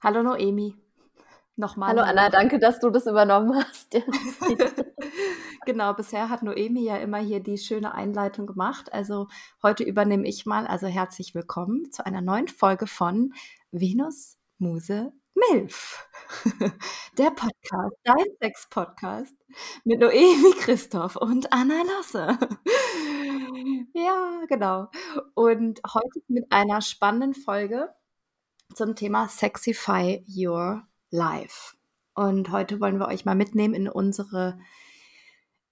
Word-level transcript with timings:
Hallo 0.00 0.22
Noemi. 0.22 0.76
Nochmal. 1.56 1.88
Hallo 1.88 2.02
Anna, 2.02 2.30
danke, 2.30 2.60
dass 2.60 2.78
du 2.78 2.88
das 2.90 3.06
übernommen 3.06 3.56
hast. 3.56 3.90
genau, 5.66 5.92
bisher 5.92 6.28
hat 6.28 6.44
Noemi 6.44 6.84
ja 6.84 6.98
immer 6.98 7.18
hier 7.18 7.40
die 7.40 7.58
schöne 7.58 7.92
Einleitung 7.92 8.46
gemacht. 8.46 8.92
Also 8.92 9.26
heute 9.60 9.82
übernehme 9.82 10.28
ich 10.28 10.46
mal. 10.46 10.68
Also 10.68 10.86
herzlich 10.86 11.34
willkommen 11.34 11.90
zu 11.90 12.06
einer 12.06 12.20
neuen 12.20 12.46
Folge 12.46 12.86
von 12.86 13.34
Venus, 13.72 14.38
Muse, 14.58 15.12
Milf. 15.34 16.08
Der 17.18 17.30
Podcast, 17.30 17.96
dein 18.04 18.26
Sex-Podcast 18.40 19.34
mit 19.82 19.98
Noemi 19.98 20.52
Christoph 20.60 21.16
und 21.16 21.52
Anna 21.52 21.82
Lasse. 21.82 22.38
Ja, 23.94 24.44
genau. 24.48 24.88
Und 25.34 25.80
heute 25.92 26.20
mit 26.28 26.52
einer 26.52 26.80
spannenden 26.80 27.34
Folge 27.34 27.92
zum 28.74 28.94
Thema 28.94 29.28
Sexify 29.28 30.24
Your 30.28 30.86
Life. 31.10 31.76
Und 32.14 32.50
heute 32.50 32.80
wollen 32.80 32.98
wir 32.98 33.08
euch 33.08 33.24
mal 33.24 33.34
mitnehmen 33.34 33.74
in 33.74 33.88
unsere, 33.88 34.58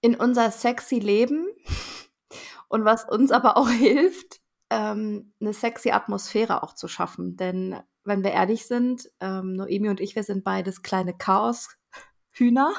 in 0.01 0.15
unser 0.15 0.51
sexy 0.51 0.99
Leben 0.99 1.47
und 2.69 2.85
was 2.85 3.07
uns 3.07 3.31
aber 3.31 3.57
auch 3.57 3.69
hilft, 3.69 4.41
ähm, 4.69 5.33
eine 5.39 5.53
sexy 5.53 5.91
Atmosphäre 5.91 6.63
auch 6.63 6.73
zu 6.73 6.87
schaffen. 6.87 7.37
Denn 7.37 7.79
wenn 8.03 8.23
wir 8.23 8.31
ehrlich 8.31 8.65
sind, 8.65 9.09
ähm, 9.19 9.53
Noemi 9.53 9.89
und 9.89 9.99
ich, 9.99 10.15
wir 10.15 10.23
sind 10.23 10.43
beides 10.43 10.81
kleine 10.81 11.13
Chaos-Hühner. 11.13 12.73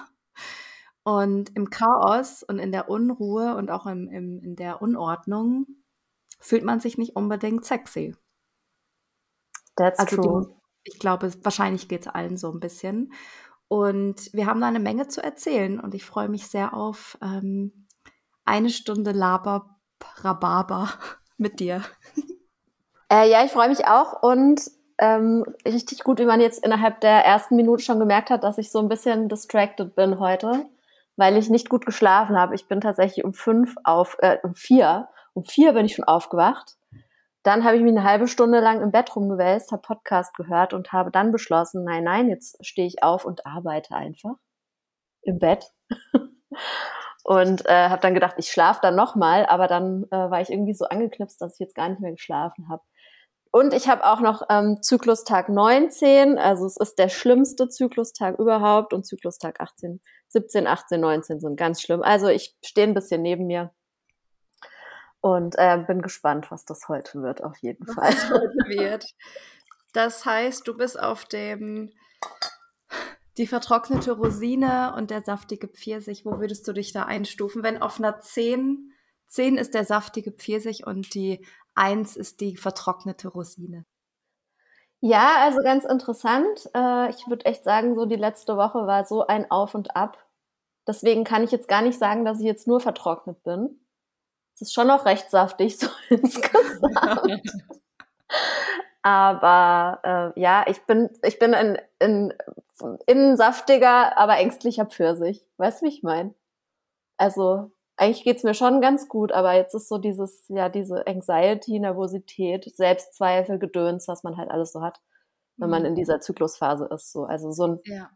Und 1.05 1.57
im 1.57 1.71
Chaos 1.71 2.43
und 2.43 2.59
in 2.59 2.71
der 2.71 2.91
Unruhe 2.91 3.55
und 3.57 3.71
auch 3.71 3.87
im, 3.87 4.09
im, 4.09 4.43
in 4.43 4.57
der 4.57 4.83
Unordnung 4.83 5.67
fühlt 6.39 6.65
man 6.65 6.81
sich 6.81 6.99
nicht 6.99 7.17
unbedingt 7.17 7.65
sexy. 7.65 8.15
That's 9.79 9.99
also 9.99 10.17
true. 10.17 10.47
Die, 10.85 10.93
ich 10.93 10.99
glaube, 10.99 11.33
wahrscheinlich 11.43 11.89
geht 11.89 12.03
es 12.03 12.09
allen 12.09 12.37
so 12.37 12.51
ein 12.51 12.61
bisschen. 12.61 13.13
Und 13.69 14.33
wir 14.33 14.47
haben 14.47 14.61
da 14.61 14.67
eine 14.67 14.81
Menge 14.81 15.09
zu 15.09 15.23
erzählen 15.23 15.79
und 15.79 15.95
ich 15.95 16.05
freue 16.05 16.29
mich 16.29 16.49
sehr 16.49 16.75
auf 16.75 17.19
ähm, 17.23 17.87
eine 18.45 18.71
Stunde 18.71 19.13
Laber 19.13 19.77
Rhabarber 20.23 20.89
mit 21.37 21.61
dir. 21.61 21.83
Äh, 23.11 23.31
ja, 23.31 23.45
ich 23.45 23.53
freue 23.53 23.69
mich 23.69 23.87
auch 23.87 24.23
und 24.23 24.63
ähm, 24.99 25.45
richtig 25.67 26.03
gut, 26.03 26.19
wie 26.19 26.25
man 26.25 26.41
jetzt 26.41 26.65
innerhalb 26.65 27.01
der 27.01 27.25
ersten 27.25 27.57
Minute 27.57 27.83
schon 27.83 27.99
gemerkt 27.99 28.31
hat, 28.31 28.43
dass 28.43 28.59
ich 28.59 28.71
so 28.71 28.81
ein 28.81 28.89
bisschen 28.89 29.29
distracted 29.29 29.95
bin 29.95 30.19
heute, 30.19 30.67
weil 31.17 31.37
ich 31.37 31.51
nicht 31.51 31.69
gut 31.69 31.87
geschlafen 31.87 32.39
habe. 32.39 32.55
Ich 32.55 32.67
bin 32.67 32.81
tatsächlich 32.81 33.25
um 33.25 33.35
fünf 33.35 33.77
auf, 33.85 34.17
äh, 34.21 34.39
um 34.43 34.55
vier, 34.55 35.09
um 35.35 35.45
vier 35.45 35.73
bin 35.73 35.87
ich 35.87 35.95
schon 35.95 36.05
aufgewacht 36.07 36.78
dann 37.49 37.65
habe 37.65 37.79
ich 37.79 37.83
mich 37.83 37.97
eine 37.97 38.05
halbe 38.05 38.29
Stunde 38.29 38.61
lang 38.61 38.83
im 38.83 38.91
Bett 38.91 39.17
rumgewälzt, 39.17 39.73
habe 39.73 39.81
Podcast 39.81 40.35
gehört 40.35 40.75
und 40.75 40.93
habe 40.93 41.11
dann 41.11 41.33
beschlossen, 41.33 41.83
nein, 41.83 42.05
nein, 42.05 42.29
jetzt 42.29 42.65
stehe 42.65 42.87
ich 42.87 43.03
auf 43.03 43.25
und 43.25 43.47
arbeite 43.47 43.95
einfach 43.95 44.35
im 45.23 45.39
Bett. 45.39 45.65
und 47.25 47.65
äh, 47.65 47.89
habe 47.89 48.03
dann 48.03 48.13
gedacht, 48.13 48.35
ich 48.37 48.51
schlafe 48.51 48.81
dann 48.83 48.97
nochmal, 48.97 49.47
aber 49.47 49.67
dann 49.67 50.05
äh, 50.11 50.31
war 50.31 50.43
ich 50.43 50.51
irgendwie 50.51 50.75
so 50.75 50.85
angeknipst, 50.85 51.41
dass 51.41 51.55
ich 51.55 51.61
jetzt 51.61 51.75
gar 51.75 51.89
nicht 51.89 52.01
mehr 52.01 52.11
geschlafen 52.11 52.69
habe. 52.69 52.83
Und 53.51 53.73
ich 53.73 53.89
habe 53.89 54.05
auch 54.05 54.21
noch 54.21 54.43
ähm, 54.51 54.83
Zyklustag 54.83 55.49
19, 55.49 56.37
also 56.37 56.67
es 56.67 56.77
ist 56.77 56.99
der 56.99 57.09
schlimmste 57.09 57.71
Zyklustag 57.71 58.39
überhaupt 58.39 58.93
und 58.93 59.07
Zyklustag 59.07 59.59
18, 59.61 60.03
17, 60.29 60.67
18, 60.67 61.01
19 61.01 61.41
sind 61.41 61.57
ganz 61.57 61.81
schlimm. 61.81 62.03
Also 62.03 62.29
ich 62.29 62.55
stehe 62.63 62.87
ein 62.87 62.93
bisschen 62.93 63.23
neben 63.23 63.47
mir 63.47 63.73
und 65.21 65.57
äh, 65.59 65.79
bin 65.87 66.03
gespannt, 66.03 66.51
was 66.51 66.65
das 66.65 66.89
heute 66.89 67.23
wird, 67.23 67.43
auf 67.43 67.57
jeden 67.59 67.87
was 67.87 67.95
Fall. 67.95 68.11
Das 68.11 68.31
heute 68.31 68.55
wird. 68.69 69.05
Das 69.93 70.25
heißt, 70.25 70.67
du 70.67 70.77
bist 70.77 70.99
auf 70.99 71.25
dem 71.25 71.93
die 73.39 73.47
vertrocknete 73.47 74.13
Rosine 74.13 74.95
und 74.97 75.11
der 75.11 75.23
saftige 75.23 75.69
Pfirsich. 75.69 76.25
Wo 76.25 76.41
würdest 76.41 76.67
du 76.67 76.73
dich 76.73 76.93
da 76.93 77.05
einstufen? 77.05 77.63
Wenn 77.63 77.81
auf 77.81 77.99
einer 77.99 78.21
10, 78.21 78.93
10 79.29 79.57
ist 79.57 79.75
der 79.75 79.85
saftige 79.85 80.33
Pfirsich 80.33 80.87
und 80.87 81.15
die 81.15 81.47
1 81.75 82.17
ist 82.17 82.41
die 82.41 82.57
vertrocknete 82.57 83.29
Rosine. 83.29 83.85
Ja, 85.01 85.37
also 85.45 85.63
ganz 85.63 85.85
interessant. 85.85 86.69
Äh, 86.75 87.11
ich 87.11 87.29
würde 87.29 87.47
echt 87.47 87.63
sagen, 87.63 87.95
so 87.95 88.05
die 88.05 88.17
letzte 88.17 88.57
Woche 88.57 88.87
war 88.87 89.05
so 89.05 89.27
ein 89.27 89.49
Auf 89.51 89.77
und 89.77 89.95
Ab. 89.95 90.19
Deswegen 90.89 91.23
kann 91.23 91.45
ich 91.45 91.53
jetzt 91.53 91.69
gar 91.69 91.83
nicht 91.83 91.99
sagen, 91.99 92.25
dass 92.25 92.41
ich 92.41 92.47
jetzt 92.47 92.67
nur 92.67 92.81
vertrocknet 92.81 93.45
bin. 93.45 93.79
Es 94.61 94.63
ist 94.63 94.75
schon 94.75 94.89
noch 94.89 95.05
recht 95.05 95.31
saftig, 95.31 95.79
so 95.79 95.87
insgesamt. 96.09 97.43
aber 99.03 100.35
äh, 100.37 100.41
ja, 100.41 100.65
ich 100.67 100.83
bin, 100.83 101.11
ich 101.23 101.39
bin 101.39 101.55
ein, 101.55 101.79
ein, 102.01 102.35
ein 103.09 103.37
saftiger, 103.37 104.19
aber 104.19 104.37
ängstlicher 104.39 104.87
Pfirsich. 104.87 105.47
Weißt 105.59 105.81
du, 105.81 105.87
wie 105.87 105.91
ich 105.91 106.03
meine? 106.03 106.35
Also, 107.19 107.71
eigentlich 107.97 108.25
geht's 108.25 108.43
mir 108.43 108.55
schon 108.55 108.81
ganz 108.81 109.09
gut, 109.09 109.31
aber 109.31 109.53
jetzt 109.53 109.75
ist 109.75 109.89
so 109.89 109.99
dieses, 109.99 110.45
ja, 110.49 110.69
diese 110.69 111.07
Anxiety, 111.07 111.79
Nervosität, 111.79 112.65
Selbstzweifel, 112.75 113.61
Gedöns, 113.61 114.09
was 114.09 114.25
man 114.25 114.37
halt 114.37 114.51
alles 114.51 114.73
so 114.73 114.83
hat, 114.83 115.01
wenn 115.57 115.71
man 115.71 115.85
in 115.85 115.93
mhm. 115.93 115.97
dieser 115.97 116.21
Zyklusphase 116.21 116.87
ist. 116.87 117.13
So. 117.13 117.27
Also 117.27 117.53
so 117.53 117.67
ein, 117.69 117.81
ja. 117.85 118.11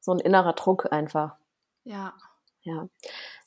so 0.00 0.10
ein 0.10 0.18
innerer 0.18 0.54
Druck 0.54 0.92
einfach. 0.92 1.36
Ja. 1.84 2.12
Ja. 2.66 2.88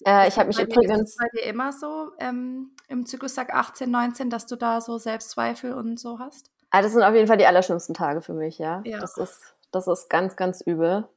Äh, 0.05 0.29
ich 0.29 0.37
habe 0.37 0.47
mich 0.47 0.59
übrigens. 0.59 1.11
Ist 1.11 1.17
bei 1.19 1.27
dir 1.37 1.45
immer 1.45 1.73
so 1.73 2.11
ähm, 2.19 2.71
im 2.87 3.05
Zyklustag 3.05 3.53
18, 3.53 3.91
19, 3.91 4.29
dass 4.29 4.45
du 4.45 4.55
da 4.55 4.79
so 4.81 4.97
Selbstzweifel 4.97 5.73
und 5.73 5.99
so 5.99 6.19
hast? 6.19 6.51
Ah, 6.71 6.81
das 6.81 6.93
sind 6.93 7.03
auf 7.03 7.13
jeden 7.13 7.27
Fall 7.27 7.37
die 7.37 7.45
allerschlimmsten 7.45 7.93
Tage 7.93 8.21
für 8.21 8.33
mich, 8.33 8.59
ja. 8.59 8.81
ja. 8.85 8.99
Das, 8.99 9.17
ist, 9.17 9.55
das 9.71 9.87
ist 9.87 10.09
ganz, 10.09 10.35
ganz 10.35 10.61
übel. 10.61 11.07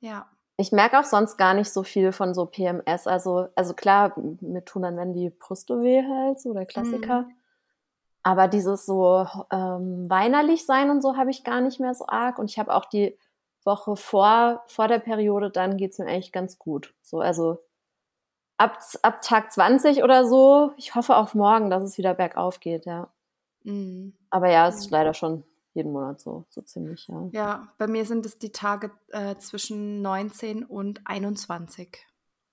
Ja. 0.00 0.30
Ich 0.56 0.70
merke 0.70 0.98
auch 0.98 1.04
sonst 1.04 1.36
gar 1.36 1.54
nicht 1.54 1.72
so 1.72 1.82
viel 1.82 2.12
von 2.12 2.34
so 2.34 2.46
PMS. 2.46 3.06
Also, 3.06 3.48
also 3.54 3.74
klar, 3.74 4.14
mir 4.40 4.64
tun 4.64 4.82
dann 4.82 4.96
wenn 4.96 5.12
die 5.12 5.30
Brüste 5.30 5.80
weh 5.80 6.02
halt, 6.02 6.40
so 6.40 6.52
der 6.52 6.66
Klassiker. 6.66 7.22
Mhm. 7.22 7.32
Aber 8.22 8.48
dieses 8.48 8.84
so 8.84 9.26
ähm, 9.50 10.06
weinerlich 10.08 10.66
sein 10.66 10.90
und 10.90 11.00
so 11.00 11.16
habe 11.16 11.30
ich 11.30 11.44
gar 11.44 11.60
nicht 11.60 11.80
mehr 11.80 11.94
so 11.94 12.06
arg. 12.06 12.38
Und 12.38 12.50
ich 12.50 12.58
habe 12.58 12.74
auch 12.74 12.84
die 12.84 13.16
Woche 13.64 13.96
vor, 13.96 14.62
vor 14.66 14.88
der 14.88 14.98
Periode, 14.98 15.50
dann 15.50 15.76
geht 15.76 15.92
es 15.92 15.98
mir 15.98 16.06
eigentlich 16.06 16.32
ganz 16.32 16.58
gut. 16.58 16.94
So, 17.02 17.20
also 17.20 17.58
ab, 18.56 18.78
ab 19.02 19.22
Tag 19.22 19.52
20 19.52 20.02
oder 20.02 20.26
so, 20.26 20.72
ich 20.76 20.94
hoffe 20.94 21.16
auf 21.16 21.34
morgen, 21.34 21.70
dass 21.70 21.82
es 21.82 21.98
wieder 21.98 22.14
bergauf 22.14 22.60
geht, 22.60 22.86
ja. 22.86 23.08
Mhm. 23.64 24.14
Aber 24.30 24.50
ja, 24.50 24.68
es 24.68 24.76
ist 24.76 24.90
leider 24.90 25.14
schon 25.14 25.44
jeden 25.74 25.92
Monat 25.92 26.20
so, 26.20 26.44
so 26.50 26.60
ziemlich, 26.62 27.08
ja. 27.08 27.28
Ja, 27.32 27.68
bei 27.78 27.86
mir 27.86 28.04
sind 28.04 28.26
es 28.26 28.38
die 28.38 28.52
Tage 28.52 28.90
äh, 29.08 29.36
zwischen 29.36 30.02
19 30.02 30.64
und 30.64 31.06
21. 31.06 31.98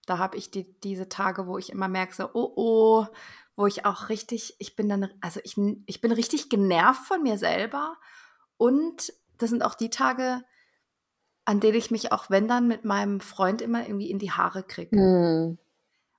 Da 0.06 0.20
habe 0.20 0.38
ich 0.38 0.52
die, 0.52 0.80
diese 0.82 1.10
Tage, 1.10 1.48
wo 1.48 1.58
ich 1.58 1.72
immer 1.72 1.88
merke, 1.88 2.14
so, 2.14 2.30
oh 2.34 2.54
oh, 2.56 3.06
wo 3.56 3.66
ich 3.66 3.86
auch 3.86 4.10
richtig, 4.10 4.56
ich 4.60 4.76
bin 4.76 4.90
dann, 4.90 5.10
also 5.22 5.40
ich, 5.44 5.58
ich 5.86 6.02
bin 6.02 6.12
richtig 6.12 6.50
genervt 6.50 7.06
von 7.06 7.24
mir 7.24 7.38
selber. 7.38 7.96
Und 8.58 9.14
das 9.38 9.50
sind 9.50 9.64
auch 9.64 9.76
die 9.76 9.90
Tage, 9.90 10.44
an 11.46 11.60
denen 11.60 11.78
ich 11.78 11.92
mich 11.92 12.12
auch, 12.12 12.30
wenn 12.30 12.48
dann, 12.48 12.68
mit 12.68 12.86
meinem 12.86 13.20
Freund 13.20 13.62
immer 13.62 13.88
irgendwie 13.88 14.10
in 14.10 14.20
die 14.20 14.32
Haare 14.32 14.64
kriege. 14.64 14.98
Hm. 14.98 15.58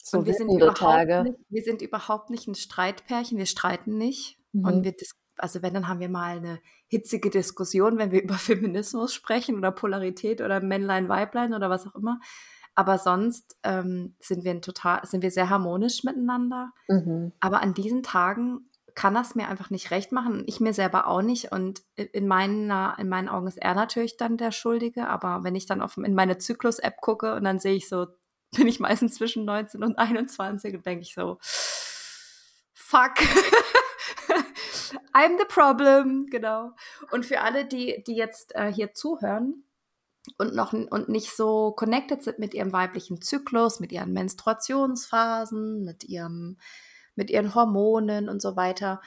So 0.03 0.19
und 0.19 0.27
wir 0.27 0.35
sind, 0.35 0.49
überhaupt 0.49 0.79
Tage. 0.79 1.25
Nicht, 1.25 1.39
wir 1.49 1.63
sind 1.63 1.83
überhaupt 1.83 2.31
nicht 2.31 2.47
ein 2.47 2.55
Streitpärchen, 2.55 3.39
wir 3.39 3.47
streiten 3.47 3.99
nicht. 3.99 4.39
Mhm. 4.53 4.65
Und 4.65 4.85
wir, 4.85 4.95
also 5.37 5.63
wenn, 5.63 5.75
dann 5.75 5.89
haben 5.89 5.99
wir 5.99 6.09
mal 6.09 6.37
eine 6.37 6.61
hitzige 6.87 7.29
Diskussion, 7.29 7.99
wenn 7.99 8.13
wir 8.13 8.23
über 8.25 8.35
Feminismus 8.35 9.13
sprechen 9.13 9.57
oder 9.57 9.73
Polarität 9.73 10.41
oder 10.41 10.61
Männlein, 10.61 11.09
Weiblein 11.09 11.55
oder 11.55 11.71
was 11.71 11.89
auch 11.89 11.97
immer. 11.97 12.21
Aber 12.77 12.99
sonst 12.99 13.59
ähm, 13.65 14.15
sind 14.21 14.45
wir 14.45 14.61
total, 14.61 15.05
sind 15.05 15.23
wir 15.23 15.33
sehr 15.33 15.51
harmonisch 15.51 16.05
miteinander. 16.05 16.73
Mhm. 16.89 17.33
Aber 17.41 17.63
an 17.63 17.75
diesen 17.75 18.05
Tagen 18.05 18.71
kann 18.97 19.15
das 19.15 19.35
mir 19.35 19.49
einfach 19.49 19.69
nicht 19.69 19.91
recht 19.91 20.11
machen. 20.11 20.43
Ich 20.47 20.59
mir 20.59 20.73
selber 20.73 21.07
auch 21.07 21.21
nicht. 21.21 21.53
Und 21.53 21.83
in, 21.97 22.27
meiner, 22.27 22.97
in 22.99 23.11
meinen 23.11 23.29
Augen 23.29 23.47
ist 23.47 23.59
er 23.59 23.75
natürlich 23.75 24.17
dann 24.17 24.39
der 24.39 24.53
Schuldige. 24.53 25.07
Aber 25.07 25.45
wenn 25.45 25.55
ich 25.55 25.67
dann 25.67 25.83
auf, 25.83 25.99
in 25.99 26.15
meine 26.15 26.39
Zyklus-App 26.39 27.03
gucke 27.03 27.35
und 27.35 27.45
dann 27.45 27.61
sehe 27.61 27.75
ich 27.77 27.89
so, 27.89 28.07
bin 28.57 28.67
ich 28.67 28.81
meistens 28.81 29.15
zwischen 29.15 29.45
19 29.45 29.85
und 29.85 29.99
21 29.99 30.75
und 30.75 30.87
denke 30.87 31.03
ich 31.03 31.15
so, 31.15 31.39
fuck. 32.73 33.13
I'm 35.13 35.39
the 35.39 35.47
problem, 35.47 36.27
genau. 36.31 36.73
Und 37.11 37.27
für 37.27 37.43
alle, 37.43 37.67
die, 37.67 38.03
die 38.07 38.17
jetzt 38.17 38.55
äh, 38.55 38.73
hier 38.73 38.95
zuhören 38.95 39.65
und 40.39 40.55
noch 40.55 40.73
und 40.73 41.09
nicht 41.09 41.37
so 41.37 41.73
connected 41.73 42.23
sind 42.23 42.39
mit 42.39 42.55
ihrem 42.55 42.73
weiblichen 42.73 43.21
Zyklus, 43.21 43.79
mit 43.79 43.93
ihren 43.93 44.13
Menstruationsphasen, 44.13 45.85
mit 45.85 46.05
ihrem 46.05 46.59
mit 47.17 47.31
ihren 47.31 47.55
Hormonen 47.55 48.29
und 48.29 48.41
so 48.41 48.57
weiter. 48.57 49.01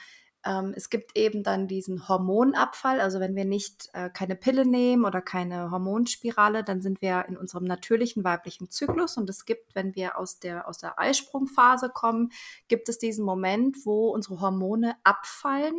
Ähm, 0.44 0.72
es 0.74 0.88
gibt 0.88 1.16
eben 1.16 1.42
dann 1.42 1.68
diesen 1.68 2.08
Hormonabfall, 2.08 3.00
also 3.00 3.20
wenn 3.20 3.36
wir 3.36 3.44
nicht 3.44 3.90
äh, 3.92 4.08
keine 4.08 4.36
Pille 4.36 4.64
nehmen 4.66 5.04
oder 5.04 5.20
keine 5.20 5.70
Hormonspirale, 5.70 6.64
dann 6.64 6.80
sind 6.80 7.02
wir 7.02 7.26
in 7.28 7.36
unserem 7.36 7.64
natürlichen 7.64 8.24
weiblichen 8.24 8.70
Zyklus 8.70 9.16
und 9.16 9.28
es 9.28 9.44
gibt, 9.44 9.74
wenn 9.74 9.94
wir 9.94 10.18
aus 10.18 10.38
der, 10.38 10.66
aus 10.66 10.78
der 10.78 10.98
Eisprungphase 10.98 11.90
kommen, 11.90 12.30
gibt 12.68 12.88
es 12.88 12.98
diesen 12.98 13.24
Moment, 13.24 13.84
wo 13.84 14.10
unsere 14.10 14.40
Hormone 14.40 14.96
abfallen 15.04 15.74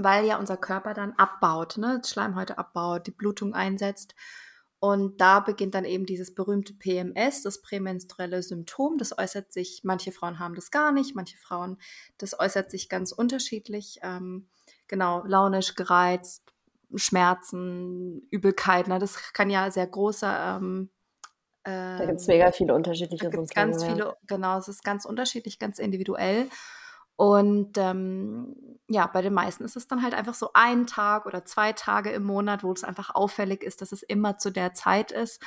weil 0.00 0.26
ja 0.26 0.38
unser 0.38 0.56
Körper 0.56 0.94
dann 0.94 1.12
abbaut, 1.14 1.76
ne? 1.76 2.00
Schleimhäute 2.04 2.56
abbaut, 2.56 3.08
die 3.08 3.10
Blutung 3.10 3.54
einsetzt. 3.54 4.14
Und 4.80 5.20
da 5.20 5.40
beginnt 5.40 5.74
dann 5.74 5.84
eben 5.84 6.06
dieses 6.06 6.34
berühmte 6.34 6.72
PMS, 6.72 7.42
das 7.42 7.60
prämenstruelle 7.62 8.42
Symptom. 8.42 8.96
Das 8.96 9.16
äußert 9.18 9.52
sich, 9.52 9.80
manche 9.82 10.12
Frauen 10.12 10.38
haben 10.38 10.54
das 10.54 10.70
gar 10.70 10.92
nicht, 10.92 11.16
manche 11.16 11.36
Frauen, 11.36 11.78
das 12.18 12.38
äußert 12.38 12.70
sich 12.70 12.88
ganz 12.88 13.10
unterschiedlich. 13.10 13.98
Ähm, 14.02 14.48
genau, 14.86 15.24
launisch, 15.26 15.74
gereizt, 15.74 16.44
Schmerzen, 16.94 18.28
Übelkeit. 18.30 18.86
Ne? 18.86 19.00
Das 19.00 19.32
kann 19.32 19.50
ja 19.50 19.70
sehr 19.70 19.86
große. 19.86 20.26
Ähm, 20.26 20.90
da 21.64 22.06
gibt 22.06 22.20
es 22.20 22.26
mega 22.26 22.50
viele 22.50 22.74
unterschiedliche 22.74 23.24
Symptome. 23.24 23.48
Ganz 23.54 23.84
viele, 23.84 24.16
genau, 24.26 24.58
es 24.58 24.68
ist 24.68 24.82
ganz 24.84 25.04
unterschiedlich, 25.04 25.58
ganz 25.58 25.78
individuell. 25.78 26.48
Und 27.18 27.76
ähm, 27.78 28.54
ja, 28.86 29.08
bei 29.08 29.22
den 29.22 29.34
meisten 29.34 29.64
ist 29.64 29.76
es 29.76 29.88
dann 29.88 30.04
halt 30.04 30.14
einfach 30.14 30.34
so 30.34 30.50
ein 30.54 30.86
Tag 30.86 31.26
oder 31.26 31.44
zwei 31.44 31.72
Tage 31.72 32.10
im 32.10 32.22
Monat, 32.22 32.62
wo 32.62 32.70
es 32.70 32.84
einfach 32.84 33.12
auffällig 33.12 33.64
ist, 33.64 33.82
dass 33.82 33.90
es 33.90 34.04
immer 34.04 34.38
zu 34.38 34.52
der 34.52 34.72
Zeit 34.72 35.10
ist. 35.10 35.42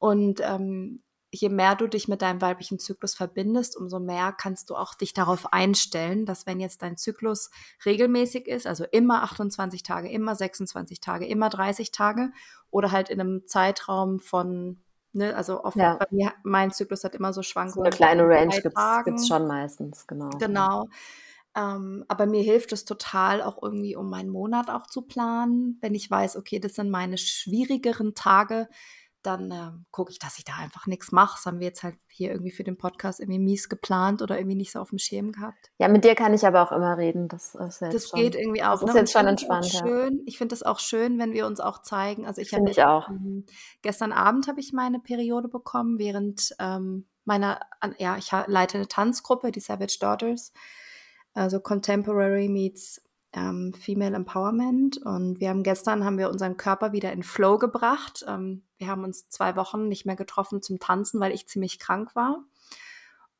Und 0.00 0.40
ähm, 0.42 1.00
je 1.30 1.48
mehr 1.48 1.76
du 1.76 1.86
dich 1.86 2.08
mit 2.08 2.22
deinem 2.22 2.42
weiblichen 2.42 2.80
Zyklus 2.80 3.14
verbindest, 3.14 3.76
umso 3.76 4.00
mehr 4.00 4.32
kannst 4.32 4.68
du 4.68 4.74
auch 4.74 4.96
dich 4.96 5.14
darauf 5.14 5.52
einstellen, 5.52 6.26
dass 6.26 6.44
wenn 6.44 6.58
jetzt 6.58 6.82
dein 6.82 6.96
Zyklus 6.96 7.50
regelmäßig 7.86 8.48
ist, 8.48 8.66
also 8.66 8.84
immer 8.90 9.22
28 9.22 9.84
Tage, 9.84 10.10
immer 10.10 10.34
26 10.34 11.00
Tage, 11.00 11.28
immer 11.28 11.50
30 11.50 11.92
Tage 11.92 12.32
oder 12.72 12.90
halt 12.90 13.10
in 13.10 13.20
einem 13.20 13.46
Zeitraum 13.46 14.18
von 14.18 14.81
Ne, 15.14 15.36
also 15.36 15.62
oft 15.62 15.76
ja. 15.76 15.96
bei 15.96 16.06
mir, 16.10 16.32
mein 16.42 16.70
Zyklus 16.70 17.04
hat 17.04 17.14
immer 17.14 17.32
so 17.32 17.42
Schwankungen. 17.42 17.74
So 17.74 17.82
eine 17.82 17.90
kleine 17.90 18.22
Range 18.26 18.60
gibt 19.04 19.20
es 19.20 19.28
schon 19.28 19.46
meistens, 19.46 20.06
genau. 20.06 20.30
Genau. 20.38 20.88
Ähm, 21.54 22.04
aber 22.08 22.24
mir 22.24 22.42
hilft 22.42 22.72
es 22.72 22.86
total 22.86 23.42
auch 23.42 23.62
irgendwie, 23.62 23.94
um 23.94 24.08
meinen 24.08 24.30
Monat 24.30 24.70
auch 24.70 24.86
zu 24.86 25.02
planen. 25.02 25.76
Wenn 25.82 25.94
ich 25.94 26.10
weiß, 26.10 26.36
okay, 26.36 26.60
das 26.60 26.74
sind 26.74 26.90
meine 26.90 27.18
schwierigeren 27.18 28.14
Tage, 28.14 28.68
dann 29.22 29.50
äh, 29.50 29.70
gucke 29.90 30.10
ich, 30.10 30.18
dass 30.18 30.38
ich 30.38 30.44
da 30.44 30.54
einfach 30.56 30.86
nichts 30.86 31.12
mache. 31.12 31.36
Das 31.36 31.46
haben 31.46 31.60
wir 31.60 31.68
jetzt 31.68 31.82
halt 31.82 31.96
hier 32.08 32.30
irgendwie 32.30 32.50
für 32.50 32.64
den 32.64 32.76
Podcast 32.76 33.20
irgendwie 33.20 33.38
mies 33.38 33.68
geplant 33.68 34.22
oder 34.22 34.38
irgendwie 34.38 34.56
nicht 34.56 34.72
so 34.72 34.80
auf 34.80 34.90
dem 34.90 34.98
Schirm 34.98 35.32
gehabt. 35.32 35.70
Ja, 35.78 35.88
mit 35.88 36.04
dir 36.04 36.14
kann 36.14 36.34
ich 36.34 36.46
aber 36.46 36.62
auch 36.62 36.72
immer 36.72 36.98
reden. 36.98 37.28
Das, 37.28 37.54
ist 37.54 37.80
jetzt 37.80 37.94
das 37.94 38.08
schon, 38.08 38.20
geht 38.20 38.34
irgendwie 38.34 38.62
auch. 38.62 38.80
Das 38.80 38.90
ist 38.90 38.94
ne? 38.94 39.00
jetzt 39.00 39.12
schon 39.12 39.26
entspannt. 39.26 39.66
Schön. 39.66 40.16
Ja. 40.18 40.22
Ich 40.26 40.38
finde 40.38 40.54
es 40.54 40.62
auch 40.62 40.78
schön, 40.78 41.18
wenn 41.18 41.32
wir 41.32 41.46
uns 41.46 41.60
auch 41.60 41.82
zeigen. 41.82 42.26
Also 42.26 42.40
ich 42.40 42.50
finde 42.50 42.70
ich 42.70 42.82
auch. 42.82 43.08
Ähm, 43.08 43.46
gestern 43.82 44.12
Abend 44.12 44.48
habe 44.48 44.60
ich 44.60 44.72
meine 44.72 44.98
Periode 44.98 45.48
bekommen, 45.48 45.98
während 45.98 46.54
ähm, 46.58 47.06
meiner, 47.24 47.60
ja, 47.98 48.16
ich 48.16 48.30
leite 48.46 48.78
eine 48.78 48.88
Tanzgruppe, 48.88 49.52
die 49.52 49.60
Savage 49.60 49.98
Daughters. 50.00 50.52
Also 51.34 51.60
Contemporary 51.60 52.48
meets 52.48 53.00
ähm, 53.32 53.72
Female 53.74 54.14
Empowerment. 54.14 54.98
Und 54.98 55.40
wir 55.40 55.48
haben 55.48 55.62
gestern 55.62 56.04
haben 56.04 56.18
wir 56.18 56.30
unseren 56.30 56.56
Körper 56.56 56.92
wieder 56.92 57.12
in 57.12 57.22
Flow 57.22 57.58
gebracht. 57.58 58.24
Ähm, 58.28 58.62
wir 58.78 58.88
haben 58.88 59.04
uns 59.04 59.28
zwei 59.28 59.56
Wochen 59.56 59.88
nicht 59.88 60.06
mehr 60.06 60.16
getroffen 60.16 60.62
zum 60.62 60.78
Tanzen, 60.78 61.20
weil 61.20 61.32
ich 61.32 61.46
ziemlich 61.46 61.78
krank 61.78 62.14
war. 62.14 62.44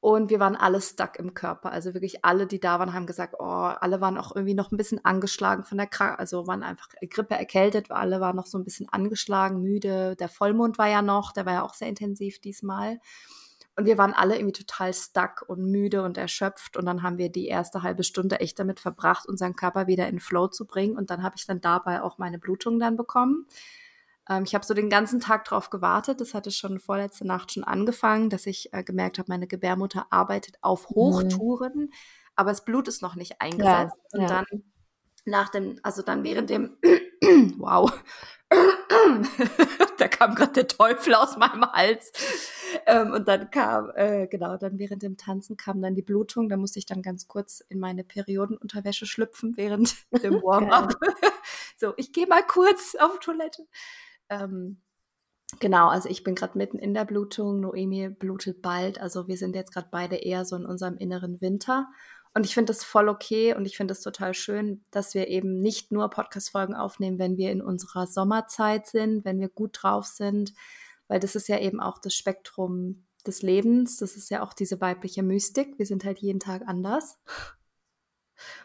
Und 0.01 0.31
wir 0.31 0.41
waren 0.41 0.57
alle 0.57 0.81
stuck 0.81 1.17
im 1.17 1.33
Körper. 1.33 1.71
Also 1.71 1.95
wirklich 1.95 2.25
alle, 2.25 2.49
die 2.49 2.59
da 2.59 2.81
waren, 2.81 2.93
haben 2.93 3.07
gesagt, 3.07 3.37
oh, 3.39 3.45
alle 3.45 4.01
waren 4.01 4.19
auch 4.19 4.35
irgendwie 4.35 4.55
noch 4.55 4.73
ein 4.73 4.77
bisschen 4.77 5.05
angeschlagen 5.05 5.63
von 5.63 5.79
der 5.79 5.87
Krankheit, 5.87 6.19
also 6.19 6.49
waren 6.49 6.65
einfach 6.65 6.89
Grippe 7.09 7.37
erkältet, 7.37 7.93
alle 7.93 8.21
waren 8.21 8.35
noch 8.35 8.47
so 8.47 8.59
ein 8.59 8.65
bisschen 8.65 8.89
angeschlagen, 8.89 9.63
müde. 9.63 10.17
Der 10.17 10.29
Vollmond 10.29 10.77
war 10.77 10.89
ja 10.89 11.03
noch, 11.03 11.31
der 11.31 11.47
war 11.47 11.53
ja 11.53 11.63
auch 11.63 11.75
sehr 11.75 11.87
intensiv 11.87 12.41
diesmal. 12.41 12.99
Und 13.75 13.87
wir 13.87 13.97
waren 13.97 14.13
alle 14.13 14.37
irgendwie 14.37 14.53
total 14.53 14.93
stuck 14.93 15.45
und 15.47 15.71
müde 15.71 16.03
und 16.03 16.19
erschöpft. 16.19 16.77
Und 16.77 16.85
dann 16.85 17.03
haben 17.03 17.17
wir 17.17 17.31
die 17.31 17.47
erste 17.47 17.83
halbe 17.83 18.05
Stunde 18.05 18.41
echt 18.41 18.59
damit 18.59 18.81
verbracht, 18.81 19.27
unseren 19.27 19.57
Körper 19.57 19.87
wieder 19.87 20.09
in 20.09 20.21
Flow 20.21 20.49
zu 20.49 20.67
bringen. 20.67 20.97
Und 20.97 21.11
dann 21.11 21.23
habe 21.23 21.37
ich 21.39 21.47
dann 21.47 21.61
dabei 21.61 22.03
auch 22.03 22.19
meine 22.19 22.39
Blutung 22.39 22.79
dann 22.79 22.97
bekommen. 22.97 23.47
Ähm, 24.29 24.45
ich 24.45 24.55
habe 24.55 24.65
so 24.65 24.75
den 24.75 24.91
ganzen 24.91 25.21
Tag 25.21 25.45
drauf 25.45 25.71
gewartet. 25.71 26.21
Das 26.21 26.35
hatte 26.35 26.51
schon 26.51 26.79
vorletzte 26.79 27.27
Nacht 27.27 27.53
schon 27.53 27.65
angefangen, 27.65 28.31
dass 28.31 28.47
ich 28.47 28.73
äh, 28.73 28.85
gemerkt 28.85 29.19
habe, 29.19 29.31
meine 29.31 29.47
Gebärmutter 29.47 30.07
arbeitet 30.11 30.59
auf 30.61 30.91
mhm. 30.91 30.95
Hochtouren, 30.95 31.73
mhm. 31.75 31.93
aber 32.37 32.51
das 32.51 32.65
Blut 32.65 32.89
ist 32.89 33.03
noch 33.03 33.15
nicht 33.15 33.41
eingesetzt. 33.41 33.97
Ja, 34.13 34.19
und 34.19 34.21
ja. 34.21 34.27
dann 34.27 34.47
nach 35.25 35.49
dem, 35.51 35.79
also 35.83 36.03
dann 36.03 36.25
während 36.25 36.51
dem, 36.51 36.77
wow, 37.59 37.93
da 40.03 40.09
kam 40.09 40.35
gerade 40.35 40.53
der 40.53 40.67
Teufel 40.69 41.15
aus 41.15 41.37
meinem 41.37 41.65
Hals. 41.71 42.13
Ähm, 42.87 43.13
und 43.13 43.29
dann 43.29 43.51
kam, 43.51 43.93
äh, 43.95 44.27
genau, 44.27 44.57
dann 44.57 44.79
während 44.79 45.03
dem 45.03 45.17
Tanzen 45.17 45.57
kam 45.57 45.81
dann 45.81 45.95
die 45.95 46.03
Blutung. 46.03 46.49
Da 46.49 46.57
musste 46.57 46.81
ich 46.81 46.87
dann 46.87 47.03
ganz 47.03 47.29
kurz 47.29 47.61
in 47.69 47.79
meine 47.79 48.03
Periodenunterwäsche 48.03 49.07
schlüpfen 49.07 49.57
während 49.57 49.95
dem 50.23 50.43
Warm-up. 50.43 50.95
so, 51.77 51.95
ich 51.97 52.13
gehe 52.13 52.27
mal 52.27 52.45
kurz 52.45 52.97
auf 52.99 53.21
Toilette. 53.21 53.63
Ähm, 54.29 54.81
Genau, 55.61 55.89
also 55.89 56.09
ich 56.09 56.25
bin 56.25 56.35
gerade 56.35 56.57
mitten 56.57 56.79
in 56.79 56.95
der 56.95 57.05
Blutung. 57.05 57.61
Noemi 57.61 58.09
blutet 58.09 58.63
bald. 58.63 58.99
Also 58.99 59.29
wir 59.29 59.37
sind 59.37 59.55
jetzt 59.55 59.71
gerade 59.71 59.89
beide 59.91 60.17
eher 60.17 60.47
so 60.47 60.57
in 60.57 60.65
unserem 60.65 60.97
inneren 60.97 61.43
Winter. 61.43 61.89
Und 62.35 62.47
ich 62.47 62.55
finde 62.55 62.73
das 62.73 62.83
voll 62.83 63.09
okay 63.09 63.55
und 63.55 63.67
ich 63.67 63.77
finde 63.77 63.93
es 63.93 64.01
total 64.01 64.33
schön, 64.33 64.85
dass 64.91 65.15
wir 65.15 65.29
eben 65.29 65.61
nicht 65.61 65.93
nur 65.93 66.09
Podcast-Folgen 66.09 66.75
aufnehmen, 66.75 67.19
wenn 67.19 67.37
wir 67.37 67.51
in 67.51 67.61
unserer 67.61 68.07
Sommerzeit 68.07 68.87
sind, 68.87 69.25
wenn 69.25 69.39
wir 69.39 69.49
gut 69.49 69.79
drauf 69.83 70.07
sind, 70.07 70.55
weil 71.09 71.21
das 71.21 71.35
ist 71.35 71.49
ja 71.49 71.59
eben 71.59 71.81
auch 71.81 71.99
das 71.99 72.15
Spektrum 72.15 73.05
des 73.27 73.43
Lebens. 73.43 73.99
Das 73.99 74.17
ist 74.17 74.31
ja 74.31 74.43
auch 74.43 74.55
diese 74.55 74.81
weibliche 74.81 75.23
Mystik. 75.23 75.79
Wir 75.79 75.87
sind 75.87 76.05
halt 76.05 76.21
jeden 76.21 76.41
Tag 76.41 76.63
anders. 76.67 77.19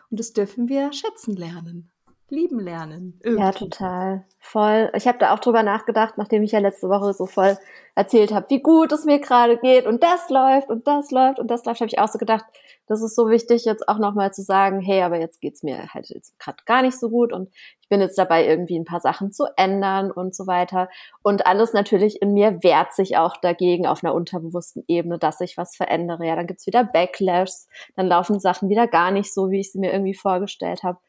Und 0.09 0.19
das 0.19 0.31
dürfen 0.31 0.69
wir 0.69 0.93
schätzen 0.93 1.35
lernen 1.35 1.91
lieben 2.29 2.59
lernen. 2.59 3.19
Irgendwie. 3.23 3.43
Ja, 3.43 3.51
total. 3.51 4.25
Voll. 4.39 4.91
Ich 4.95 5.07
habe 5.07 5.17
da 5.17 5.33
auch 5.33 5.39
drüber 5.39 5.63
nachgedacht, 5.63 6.17
nachdem 6.17 6.43
ich 6.43 6.51
ja 6.51 6.59
letzte 6.59 6.89
Woche 6.89 7.13
so 7.13 7.25
voll 7.25 7.57
erzählt 7.95 8.33
habe, 8.33 8.49
wie 8.49 8.61
gut 8.61 8.91
es 8.91 9.05
mir 9.05 9.19
gerade 9.19 9.57
geht 9.57 9.87
und 9.87 10.03
das 10.03 10.29
läuft 10.29 10.69
und 10.69 10.87
das 10.87 11.09
läuft 11.11 11.39
und 11.39 11.49
das 11.49 11.65
läuft, 11.65 11.81
habe 11.81 11.89
ich 11.89 11.99
auch 11.99 12.07
so 12.07 12.19
gedacht, 12.19 12.45
das 12.85 13.01
ist 13.01 13.15
so 13.15 13.27
wichtig, 13.29 13.65
jetzt 13.65 13.89
auch 13.89 13.97
nochmal 13.97 14.31
zu 14.31 14.43
sagen, 14.43 14.79
hey, 14.79 15.01
aber 15.01 15.19
jetzt 15.19 15.41
geht's 15.41 15.63
mir 15.63 15.93
halt 15.93 16.09
jetzt 16.09 16.39
gerade 16.39 16.57
gar 16.65 16.81
nicht 16.81 16.97
so 16.97 17.09
gut 17.09 17.33
und 17.33 17.49
ich 17.81 17.89
bin 17.89 17.99
jetzt 17.99 18.17
dabei, 18.17 18.45
irgendwie 18.45 18.77
ein 18.77 18.85
paar 18.85 18.99
Sachen 18.99 19.31
zu 19.31 19.45
ändern 19.57 20.11
und 20.11 20.35
so 20.35 20.45
weiter. 20.45 20.89
Und 21.23 21.47
alles 21.47 21.73
natürlich 21.73 22.21
in 22.21 22.33
mir 22.33 22.63
wehrt 22.63 22.93
sich 22.93 23.17
auch 23.17 23.35
dagegen 23.37 23.87
auf 23.87 24.03
einer 24.03 24.13
unterbewussten 24.13 24.83
Ebene, 24.87 25.17
dass 25.17 25.41
ich 25.41 25.57
was 25.57 25.75
verändere. 25.75 26.25
Ja, 26.25 26.35
dann 26.35 26.47
gibt's 26.47 26.67
wieder 26.67 26.83
Backlashs, 26.83 27.67
dann 27.95 28.07
laufen 28.07 28.39
Sachen 28.39 28.69
wieder 28.69 28.87
gar 28.87 29.11
nicht 29.11 29.33
so, 29.33 29.49
wie 29.49 29.59
ich 29.59 29.71
sie 29.71 29.79
mir 29.79 29.91
irgendwie 29.91 30.15
vorgestellt 30.15 30.83
habe. 30.83 30.99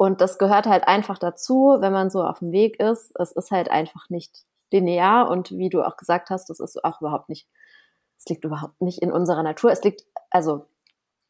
Und 0.00 0.22
das 0.22 0.38
gehört 0.38 0.64
halt 0.64 0.88
einfach 0.88 1.18
dazu, 1.18 1.76
wenn 1.78 1.92
man 1.92 2.08
so 2.08 2.24
auf 2.24 2.38
dem 2.38 2.52
Weg 2.52 2.80
ist. 2.80 3.12
Es 3.20 3.32
ist 3.32 3.50
halt 3.50 3.70
einfach 3.70 4.08
nicht 4.08 4.46
linear 4.70 5.28
und 5.28 5.50
wie 5.50 5.68
du 5.68 5.82
auch 5.82 5.98
gesagt 5.98 6.30
hast, 6.30 6.48
das 6.48 6.58
ist 6.58 6.82
auch 6.82 7.02
überhaupt 7.02 7.28
nicht, 7.28 7.46
es 8.16 8.24
liegt 8.24 8.46
überhaupt 8.46 8.80
nicht 8.80 9.02
in 9.02 9.12
unserer 9.12 9.42
Natur. 9.42 9.70
Es 9.70 9.84
liegt, 9.84 10.06
also 10.30 10.64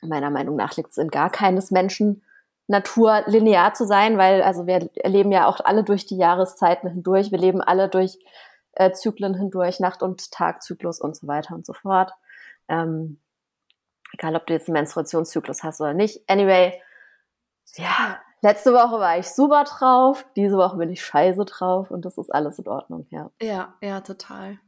meiner 0.02 0.30
Meinung 0.30 0.54
nach 0.54 0.76
liegt 0.76 0.92
es 0.92 0.98
in 0.98 1.08
gar 1.08 1.30
keines 1.30 1.72
Menschen 1.72 2.22
Natur 2.68 3.24
linear 3.26 3.74
zu 3.74 3.86
sein, 3.86 4.18
weil 4.18 4.40
also 4.40 4.68
wir 4.68 4.88
erleben 4.94 5.32
ja 5.32 5.48
auch 5.48 5.58
alle 5.64 5.82
durch 5.82 6.06
die 6.06 6.16
Jahreszeiten 6.16 6.88
hindurch. 6.88 7.32
Wir 7.32 7.38
leben 7.38 7.60
alle 7.60 7.88
durch 7.88 8.20
äh, 8.74 8.92
Zyklen 8.92 9.34
hindurch, 9.34 9.80
Nacht- 9.80 10.04
und 10.04 10.30
Tagzyklus 10.30 11.00
und 11.00 11.16
so 11.16 11.26
weiter 11.26 11.56
und 11.56 11.66
so 11.66 11.72
fort. 11.72 12.12
Ähm, 12.68 13.18
egal, 14.12 14.36
ob 14.36 14.46
du 14.46 14.52
jetzt 14.52 14.68
einen 14.68 14.74
Menstruationszyklus 14.74 15.64
hast 15.64 15.80
oder 15.80 15.92
nicht. 15.92 16.22
Anyway, 16.28 16.80
ja, 17.74 18.20
Letzte 18.42 18.72
Woche 18.72 18.98
war 18.98 19.18
ich 19.18 19.26
super 19.26 19.64
drauf, 19.64 20.24
diese 20.34 20.56
Woche 20.56 20.76
bin 20.76 20.90
ich 20.90 21.04
scheiße 21.04 21.44
drauf 21.44 21.90
und 21.90 22.04
das 22.04 22.16
ist 22.16 22.30
alles 22.30 22.58
in 22.58 22.68
Ordnung, 22.68 23.06
ja. 23.10 23.30
Ja, 23.40 23.74
ja, 23.82 24.00
total. 24.00 24.58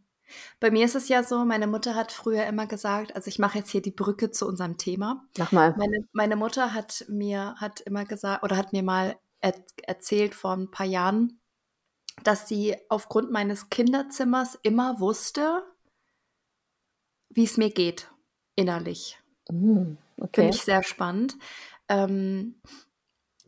Bei 0.60 0.70
mir 0.70 0.84
ist 0.84 0.94
es 0.94 1.08
ja 1.08 1.22
so, 1.22 1.44
meine 1.44 1.66
Mutter 1.66 1.94
hat 1.94 2.12
früher 2.12 2.46
immer 2.46 2.66
gesagt, 2.66 3.14
also 3.14 3.28
ich 3.28 3.38
mache 3.38 3.58
jetzt 3.58 3.70
hier 3.70 3.82
die 3.82 3.90
Brücke 3.90 4.30
zu 4.30 4.46
unserem 4.46 4.78
Thema. 4.78 5.26
Mach 5.38 5.52
mal. 5.52 5.74
Meine, 5.76 6.06
meine 6.12 6.36
Mutter 6.36 6.74
hat 6.74 7.04
mir, 7.08 7.54
hat 7.56 7.80
immer 7.80 8.04
gesagt, 8.04 8.42
oder 8.42 8.56
hat 8.56 8.72
mir 8.72 8.82
mal 8.82 9.16
er, 9.40 9.54
erzählt 9.82 10.34
vor 10.34 10.52
ein 10.52 10.70
paar 10.70 10.86
Jahren, 10.86 11.40
dass 12.24 12.48
sie 12.48 12.76
aufgrund 12.88 13.30
meines 13.30 13.70
Kinderzimmers 13.70 14.58
immer 14.62 15.00
wusste, 15.00 15.62
wie 17.30 17.44
es 17.44 17.56
mir 17.56 17.70
geht, 17.70 18.10
innerlich. 18.54 19.18
Mm, 19.50 19.94
okay. 20.18 20.42
Finde 20.42 20.54
ich 20.54 20.62
sehr 20.62 20.82
spannend. 20.82 21.36
Ähm, 21.88 22.60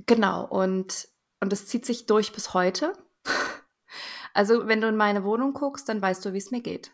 Genau, 0.06 0.46
und, 0.46 1.08
und 1.40 1.52
das 1.52 1.66
zieht 1.66 1.86
sich 1.86 2.06
durch 2.06 2.32
bis 2.32 2.54
heute. 2.54 2.92
Also, 4.36 4.66
wenn 4.66 4.80
du 4.80 4.88
in 4.88 4.96
meine 4.96 5.22
Wohnung 5.22 5.52
guckst, 5.52 5.88
dann 5.88 6.02
weißt 6.02 6.24
du, 6.24 6.32
wie 6.32 6.38
es 6.38 6.50
mir 6.50 6.60
geht. 6.60 6.90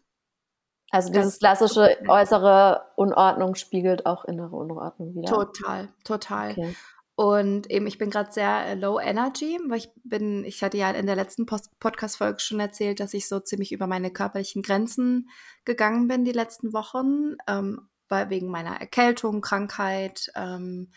Also 0.91 1.13
dieses 1.13 1.39
klassische 1.39 1.97
äußere 2.09 2.83
Unordnung 2.97 3.55
spiegelt 3.55 4.07
auch 4.07 4.25
innere 4.25 4.57
Unordnung 4.57 5.15
wieder. 5.15 5.31
Total, 5.31 5.89
total. 6.05 6.51
Okay. 6.51 6.77
Und 7.15 7.71
eben, 7.71 7.87
ich 7.87 7.99
bin 7.99 8.11
gerade 8.11 8.33
sehr 8.33 8.67
äh, 8.67 8.75
low 8.75 8.99
energy, 8.99 9.59
weil 9.69 9.79
ich 9.79 9.91
bin, 10.05 10.43
ich 10.45 10.63
hatte 10.63 10.79
ja 10.79 10.91
in 10.91 11.07
der 11.07 11.17
letzten 11.17 11.45
Podcast-Folge 11.45 12.41
schon 12.41 12.61
erzählt, 12.61 12.99
dass 12.99 13.13
ich 13.13 13.29
so 13.29 13.39
ziemlich 13.41 13.73
über 13.73 13.87
meine 13.87 14.11
körperlichen 14.11 14.63
Grenzen 14.63 15.29
gegangen 15.65 16.09
bin 16.09 16.25
die 16.25 16.33
letzten 16.33 16.73
Wochen, 16.73 17.37
ähm, 17.47 17.89
weil 18.09 18.31
wegen 18.31 18.49
meiner 18.49 18.81
Erkältung, 18.81 19.43
Krankheit, 19.43 20.33
ähm, 20.35 20.91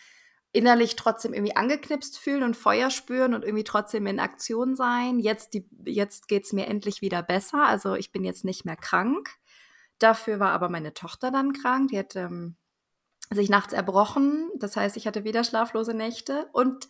innerlich 0.54 0.96
trotzdem 0.96 1.34
irgendwie 1.34 1.56
angeknipst 1.56 2.18
fühlen 2.18 2.44
und 2.44 2.56
Feuer 2.56 2.92
spüren 2.92 3.34
und 3.34 3.44
irgendwie 3.44 3.64
trotzdem 3.64 4.06
in 4.06 4.20
Aktion 4.20 4.76
sein. 4.76 5.20
Jetzt, 5.20 5.56
die, 5.56 5.68
jetzt 5.84 6.28
geht's 6.28 6.54
mir 6.54 6.68
endlich 6.68 7.02
wieder 7.02 7.24
besser. 7.24 7.66
Also 7.66 7.96
ich 7.96 8.12
bin 8.12 8.24
jetzt 8.24 8.46
nicht 8.46 8.64
mehr 8.64 8.76
krank. 8.76 9.32
Dafür 9.98 10.40
war 10.40 10.52
aber 10.52 10.70
meine 10.70 10.94
Tochter 10.94 11.32
dann 11.32 11.54
krank. 11.54 11.90
Die 11.90 11.98
hat 11.98 12.16
ähm, 12.16 12.56
sich 13.32 13.50
nachts 13.50 13.74
erbrochen. 13.74 14.52
Das 14.58 14.78
heißt, 14.78 14.96
ich 14.96 15.08
hatte 15.08 15.24
wieder 15.24 15.44
schlaflose 15.44 15.96
Nächte. 15.96 16.48
Und 16.54 16.88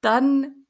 dann 0.00 0.65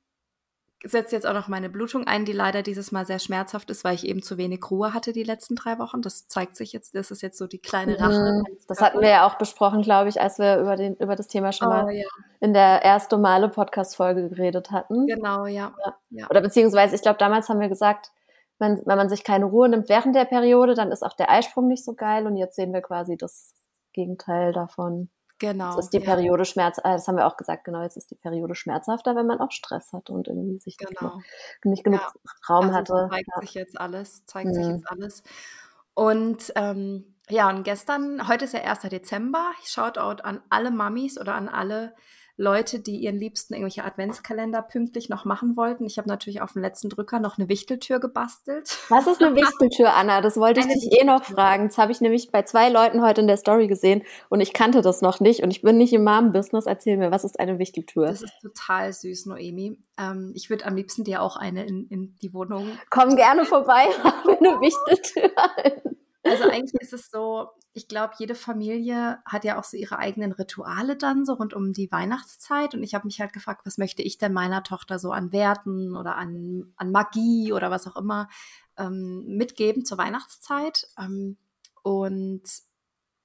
setzt 0.84 1.12
jetzt 1.12 1.26
auch 1.26 1.32
noch 1.32 1.48
meine 1.48 1.70
Blutung 1.70 2.06
ein, 2.06 2.24
die 2.24 2.32
leider 2.32 2.62
dieses 2.62 2.92
Mal 2.92 3.06
sehr 3.06 3.18
schmerzhaft 3.18 3.70
ist, 3.70 3.82
weil 3.84 3.94
ich 3.94 4.06
eben 4.06 4.22
zu 4.22 4.36
wenig 4.36 4.70
Ruhe 4.70 4.92
hatte 4.92 5.12
die 5.12 5.22
letzten 5.22 5.56
drei 5.56 5.78
Wochen. 5.78 6.02
Das 6.02 6.28
zeigt 6.28 6.56
sich 6.56 6.72
jetzt, 6.72 6.94
das 6.94 7.10
ist 7.10 7.22
jetzt 7.22 7.38
so 7.38 7.46
die 7.46 7.58
kleine 7.58 7.98
Rache. 7.98 8.44
Mhm. 8.46 8.56
Das 8.68 8.80
hatten 8.80 9.00
wir 9.00 9.08
ja 9.08 9.26
auch 9.26 9.36
besprochen, 9.36 9.82
glaube 9.82 10.08
ich, 10.08 10.20
als 10.20 10.38
wir 10.38 10.58
über, 10.58 10.76
den, 10.76 10.94
über 10.96 11.16
das 11.16 11.28
Thema 11.28 11.52
schon 11.52 11.68
oh, 11.68 11.70
mal 11.70 11.90
ja. 11.92 12.06
in 12.40 12.52
der 12.52 12.84
ersten 12.84 13.20
Male 13.20 13.48
Podcast-Folge 13.48 14.28
geredet 14.28 14.70
hatten. 14.70 15.06
Genau, 15.06 15.46
ja. 15.46 15.74
ja. 16.10 16.28
Oder 16.28 16.42
beziehungsweise, 16.42 16.94
ich 16.94 17.02
glaube, 17.02 17.18
damals 17.18 17.48
haben 17.48 17.60
wir 17.60 17.68
gesagt, 17.68 18.10
wenn, 18.58 18.80
wenn 18.86 18.96
man 18.96 19.08
sich 19.08 19.24
keine 19.24 19.46
Ruhe 19.46 19.68
nimmt 19.68 19.88
während 19.88 20.14
der 20.14 20.24
Periode, 20.24 20.74
dann 20.74 20.92
ist 20.92 21.02
auch 21.02 21.14
der 21.14 21.30
Eisprung 21.30 21.68
nicht 21.68 21.84
so 21.84 21.94
geil. 21.94 22.26
Und 22.26 22.36
jetzt 22.36 22.56
sehen 22.56 22.72
wir 22.72 22.82
quasi 22.82 23.16
das 23.16 23.54
Gegenteil 23.92 24.52
davon. 24.52 25.08
Genau. 25.38 25.74
Jetzt 25.74 25.84
ist 25.84 25.92
die 25.92 25.98
ja. 25.98 26.04
Periode 26.04 26.44
schmerz, 26.44 26.78
äh, 26.78 26.82
das 26.84 27.06
haben 27.08 27.16
wir 27.16 27.26
auch 27.26 27.36
gesagt, 27.36 27.64
genau, 27.64 27.82
jetzt 27.82 27.96
ist 27.96 28.10
die 28.10 28.14
Periode 28.14 28.54
schmerzhafter, 28.54 29.14
wenn 29.16 29.26
man 29.26 29.40
auch 29.40 29.50
Stress 29.50 29.92
hat 29.92 30.08
und 30.08 30.28
irgendwie 30.28 30.58
sich 30.58 30.78
genau. 30.78 31.20
nicht, 31.64 31.84
genug 31.84 32.00
ja. 32.00 32.12
Raum 32.48 32.70
also 32.70 32.76
hatte. 32.76 33.08
Zeigt 33.10 33.28
ja. 33.34 33.40
sich 33.42 33.54
jetzt 33.54 33.80
alles, 33.80 34.24
zeigt 34.26 34.48
mhm. 34.48 34.54
sich 34.54 34.66
jetzt 34.66 34.90
alles. 34.90 35.22
Und 35.94 36.52
ähm, 36.56 37.14
ja, 37.28 37.50
und 37.50 37.64
gestern, 37.64 38.28
heute 38.28 38.44
ist 38.44 38.54
ja 38.54 38.60
1. 38.60 38.80
Dezember. 38.82 39.50
Shoutout 39.64 40.22
an 40.22 40.40
alle 40.48 40.70
Mamis 40.70 41.18
oder 41.18 41.34
an 41.34 41.48
alle 41.48 41.94
Leute, 42.38 42.80
die 42.80 42.96
ihren 42.96 43.16
Liebsten 43.16 43.54
irgendwelche 43.54 43.84
Adventskalender 43.84 44.60
pünktlich 44.60 45.08
noch 45.08 45.24
machen 45.24 45.56
wollten. 45.56 45.86
Ich 45.86 45.96
habe 45.96 46.08
natürlich 46.08 46.42
auf 46.42 46.52
dem 46.52 46.62
letzten 46.62 46.90
Drücker 46.90 47.18
noch 47.18 47.38
eine 47.38 47.48
Wichteltür 47.48 47.98
gebastelt. 47.98 48.78
Was 48.90 49.06
ist 49.06 49.22
eine 49.22 49.34
Wichteltür, 49.36 49.94
Anna? 49.94 50.20
Das 50.20 50.36
wollte 50.36 50.60
ich 50.60 50.66
dich 50.66 51.00
eh 51.00 51.04
noch 51.04 51.24
fragen. 51.24 51.68
Das 51.68 51.78
habe 51.78 51.92
ich 51.92 52.02
nämlich 52.02 52.30
bei 52.30 52.42
zwei 52.42 52.68
Leuten 52.68 53.02
heute 53.02 53.22
in 53.22 53.26
der 53.26 53.38
Story 53.38 53.68
gesehen 53.68 54.02
und 54.28 54.40
ich 54.40 54.52
kannte 54.52 54.82
das 54.82 55.00
noch 55.00 55.18
nicht 55.20 55.42
und 55.42 55.50
ich 55.50 55.62
bin 55.62 55.78
nicht 55.78 55.94
im 55.94 56.04
Mom-Business. 56.04 56.66
Erzähl 56.66 56.98
mir, 56.98 57.10
was 57.10 57.24
ist 57.24 57.40
eine 57.40 57.58
Wichteltür? 57.58 58.06
Das 58.06 58.22
ist 58.22 58.34
total 58.42 58.92
süß, 58.92 59.26
Noemi. 59.26 59.78
Ähm, 59.98 60.32
ich 60.34 60.50
würde 60.50 60.66
am 60.66 60.76
liebsten 60.76 61.04
dir 61.04 61.22
auch 61.22 61.36
eine 61.36 61.64
in, 61.64 61.88
in 61.88 62.18
die 62.20 62.34
Wohnung. 62.34 62.68
Komm 62.90 63.16
gerne 63.16 63.46
vorbei, 63.46 63.86
mir 64.26 64.38
eine 64.38 64.60
Wichteltür. 64.60 65.30
Also 66.26 66.44
eigentlich 66.44 66.80
ist 66.80 66.92
es 66.92 67.10
so, 67.10 67.48
ich 67.72 67.88
glaube, 67.88 68.14
jede 68.18 68.34
Familie 68.34 69.18
hat 69.24 69.44
ja 69.44 69.58
auch 69.58 69.64
so 69.64 69.76
ihre 69.76 69.98
eigenen 69.98 70.32
Rituale 70.32 70.96
dann 70.96 71.24
so 71.24 71.34
rund 71.34 71.54
um 71.54 71.72
die 71.72 71.90
Weihnachtszeit. 71.92 72.74
Und 72.74 72.82
ich 72.82 72.94
habe 72.94 73.06
mich 73.06 73.20
halt 73.20 73.32
gefragt, 73.32 73.62
was 73.64 73.78
möchte 73.78 74.02
ich 74.02 74.18
denn 74.18 74.32
meiner 74.32 74.62
Tochter 74.62 74.98
so 74.98 75.12
an 75.12 75.32
Werten 75.32 75.94
oder 75.96 76.16
an, 76.16 76.72
an 76.76 76.90
Magie 76.90 77.52
oder 77.52 77.70
was 77.70 77.86
auch 77.86 77.96
immer 77.96 78.28
ähm, 78.78 79.24
mitgeben 79.26 79.84
zur 79.84 79.98
Weihnachtszeit. 79.98 80.88
Ähm, 80.98 81.36
und 81.82 82.42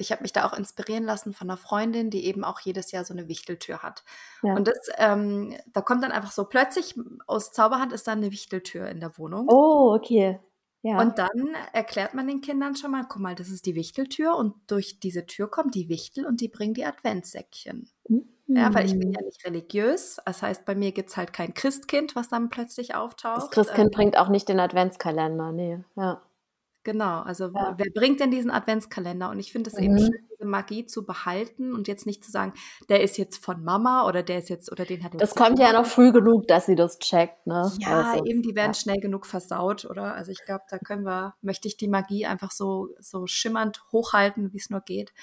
ich 0.02 0.12
habe 0.12 0.24
mich 0.24 0.34
da 0.34 0.46
auch 0.46 0.54
inspirieren 0.54 1.06
lassen 1.06 1.34
von 1.34 1.50
einer 1.50 1.58
Freundin, 1.58 2.10
die 2.10 2.26
eben 2.26 2.44
auch 2.44 2.60
jedes 2.60 2.92
Jahr 2.92 3.06
so 3.06 3.14
eine 3.14 3.28
Wichteltür 3.28 3.82
hat. 3.82 4.04
Ja. 4.44 4.56
Und 4.56 4.68
das, 4.68 4.90
ähm, 4.98 5.56
da 5.72 5.82
kommt 5.82 6.04
dann 6.04 6.12
einfach 6.12 6.32
so 6.32 6.44
plötzlich 6.44 6.96
aus 7.28 7.54
Zauberhand 7.54 7.94
ist 7.94 8.08
dann 8.08 8.18
eine 8.18 8.32
Wichteltür 8.32 8.88
in 8.88 9.00
der 9.00 9.18
Wohnung. 9.18 9.48
Oh, 9.48 9.94
okay. 9.96 10.40
Ja. 10.84 11.00
Und 11.00 11.20
dann 11.20 11.56
erklärt 11.74 12.14
man 12.14 12.28
den 12.28 12.42
Kindern 12.42 12.76
schon 12.76 12.92
mal, 12.92 13.06
guck 13.08 13.22
mal, 13.22 13.36
das 13.36 13.50
ist 13.50 13.66
die 13.66 13.76
Wichteltür 13.76 14.36
und 14.36 14.56
durch 14.68 15.00
diese 15.00 15.26
Tür 15.28 15.50
kommt 15.50 15.76
die 15.76 15.90
Wichtel 15.90 16.26
und 16.26 16.42
die 16.42 16.48
bringen 16.48 16.74
die 16.74 16.86
Adventssäckchen. 16.86 17.90
Mhm. 18.08 18.26
Ja, 18.48 18.74
weil 18.74 18.86
ich 18.86 18.98
bin 18.98 19.12
ja 19.12 19.22
nicht 19.22 19.46
religiös. 19.46 20.20
Das 20.26 20.42
heißt, 20.42 20.66
bei 20.66 20.76
mir 20.76 20.92
gibt 20.92 21.10
es 21.10 21.18
halt 21.18 21.32
kein 21.32 21.54
Christkind, 21.54 22.16
was 22.16 22.28
dann 22.30 22.50
plötzlich 22.50 22.96
auftaucht. 22.96 23.44
Das 23.44 23.52
Christkind 23.52 23.92
ähm, 23.92 23.92
bringt 23.92 24.18
auch 24.18 24.28
nicht 24.28 24.50
den 24.50 24.60
Adventskalender, 24.60 25.52
nee. 25.52 25.80
Ja. 25.96 26.22
Genau, 26.84 27.22
also 27.22 27.52
ja. 27.54 27.76
wer 27.78 27.92
bringt 27.94 28.20
denn 28.20 28.32
diesen 28.32 28.50
Adventskalender? 28.50 29.30
Und 29.30 29.40
ich 29.40 29.52
finde 29.52 29.70
es 29.70 29.78
mhm. 29.78 29.84
eben 29.84 30.00
schön, 30.00 30.28
diese 30.32 30.48
Magie 30.48 30.86
zu 30.86 31.06
behalten 31.06 31.74
und 31.76 31.88
jetzt 31.88 32.08
nicht 32.08 32.24
zu 32.24 32.32
sagen, 32.32 32.54
der 32.90 33.02
ist 33.04 33.18
jetzt 33.18 33.44
von 33.44 33.64
Mama 33.64 34.08
oder 34.08 34.24
der 34.24 34.40
ist 34.40 34.50
jetzt 34.50 34.72
oder 34.72 34.84
den 34.84 35.04
hat. 35.04 35.14
Das 35.20 35.36
kommt 35.36 35.60
ja 35.60 35.74
noch 35.74 35.86
früh 35.86 36.12
genug, 36.12 36.48
dass 36.48 36.66
sie 36.66 36.76
das 36.76 36.98
checkt, 36.98 37.46
ne? 37.46 37.72
Ja, 37.80 38.12
also, 38.12 38.26
eben, 38.26 38.42
die 38.42 38.56
werden 38.56 38.72
ja. 38.72 38.80
schnell 38.80 39.00
genug 39.00 39.28
versaut, 39.28 39.86
oder? 39.86 40.16
Also 40.16 40.32
ich 40.32 40.44
glaube, 40.44 40.64
da 40.70 40.80
können 40.80 41.06
wir, 41.06 41.36
möchte 41.42 41.68
ich 41.68 41.78
die 41.78 41.88
Magie 41.88 42.26
einfach 42.26 42.52
so 42.52 42.90
so 43.00 43.28
schimmernd 43.28 43.84
hochhalten, 43.92 44.52
wie 44.54 44.58
es 44.58 44.72
nur 44.72 44.82
geht. 44.82 45.14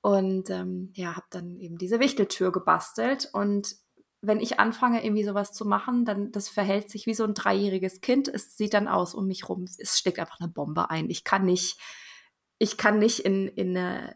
Und 0.00 0.50
ähm, 0.50 0.92
ja, 0.94 1.16
habe 1.16 1.26
dann 1.30 1.56
eben 1.58 1.78
diese 1.78 2.00
Wichteltür 2.00 2.52
gebastelt 2.52 3.28
und 3.32 3.76
wenn 4.22 4.40
ich 4.40 4.58
anfange, 4.58 5.04
irgendwie 5.04 5.24
sowas 5.24 5.52
zu 5.52 5.64
machen, 5.64 6.04
dann 6.04 6.32
das 6.32 6.48
verhält 6.48 6.90
sich 6.90 7.06
wie 7.06 7.14
so 7.14 7.24
ein 7.24 7.34
dreijähriges 7.34 8.00
Kind. 8.00 8.28
Es 8.28 8.56
sieht 8.56 8.74
dann 8.74 8.88
aus 8.88 9.14
um 9.14 9.26
mich 9.26 9.48
rum. 9.48 9.64
Es 9.64 9.98
steckt 9.98 10.18
einfach 10.18 10.40
eine 10.40 10.48
Bombe 10.48 10.90
ein. 10.90 11.10
Ich 11.10 11.24
kann 11.24 11.44
nicht, 11.44 11.78
ich 12.58 12.76
kann 12.76 12.98
nicht 12.98 13.20
in, 13.20 13.48
in 13.48 13.76
eine, 13.76 14.14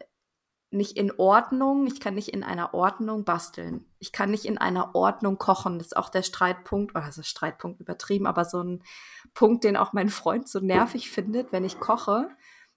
nicht 0.71 0.97
in 0.97 1.11
Ordnung, 1.17 1.85
ich 1.85 1.99
kann 1.99 2.15
nicht 2.15 2.29
in 2.29 2.43
einer 2.43 2.73
Ordnung 2.73 3.25
basteln. 3.25 3.85
Ich 3.99 4.11
kann 4.11 4.31
nicht 4.31 4.45
in 4.45 4.57
einer 4.57 4.95
Ordnung 4.95 5.37
kochen. 5.37 5.77
Das 5.77 5.87
ist 5.87 5.97
auch 5.97 6.09
der 6.09 6.23
Streitpunkt, 6.23 6.95
oder 6.95 7.03
also 7.03 7.23
Streitpunkt 7.23 7.79
übertrieben, 7.81 8.25
aber 8.25 8.45
so 8.45 8.61
ein 8.61 8.83
Punkt, 9.33 9.63
den 9.63 9.77
auch 9.77 9.93
mein 9.93 10.09
Freund 10.09 10.47
so 10.47 10.59
nervig 10.59 11.11
findet, 11.11 11.51
wenn 11.51 11.65
ich 11.65 11.79
koche. 11.79 12.29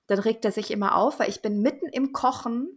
Dann 0.07 0.19
regt 0.19 0.45
er 0.45 0.52
sich 0.52 0.71
immer 0.71 0.97
auf, 0.97 1.21
weil 1.21 1.31
ich 1.31 1.40
bin 1.40 1.62
mitten 1.62 1.88
im 1.88 2.12
Kochen 2.12 2.69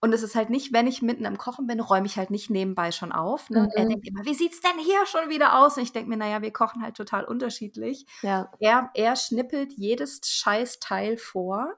und 0.00 0.12
es 0.12 0.22
ist 0.22 0.36
halt 0.36 0.48
nicht, 0.48 0.72
wenn 0.72 0.86
ich 0.86 1.02
mitten 1.02 1.24
im 1.24 1.38
Kochen 1.38 1.66
bin, 1.66 1.80
räume 1.80 2.06
ich 2.06 2.16
halt 2.16 2.30
nicht 2.30 2.50
nebenbei 2.50 2.92
schon 2.92 3.10
auf. 3.10 3.50
Ne? 3.50 3.62
Mhm. 3.62 3.70
er 3.74 3.84
denkt 3.86 4.06
immer, 4.06 4.24
wie 4.24 4.34
sieht's 4.34 4.60
denn 4.60 4.78
hier 4.78 5.04
schon 5.06 5.28
wieder 5.28 5.58
aus? 5.58 5.76
Und 5.76 5.82
ich 5.82 5.92
denke 5.92 6.08
mir, 6.08 6.16
naja, 6.16 6.40
wir 6.40 6.52
kochen 6.52 6.82
halt 6.82 6.96
total 6.96 7.24
unterschiedlich. 7.24 8.06
Ja. 8.22 8.50
Er, 8.60 8.90
er 8.94 9.16
schnippelt 9.16 9.72
jedes 9.72 10.20
Scheißteil 10.24 11.16
vor, 11.16 11.74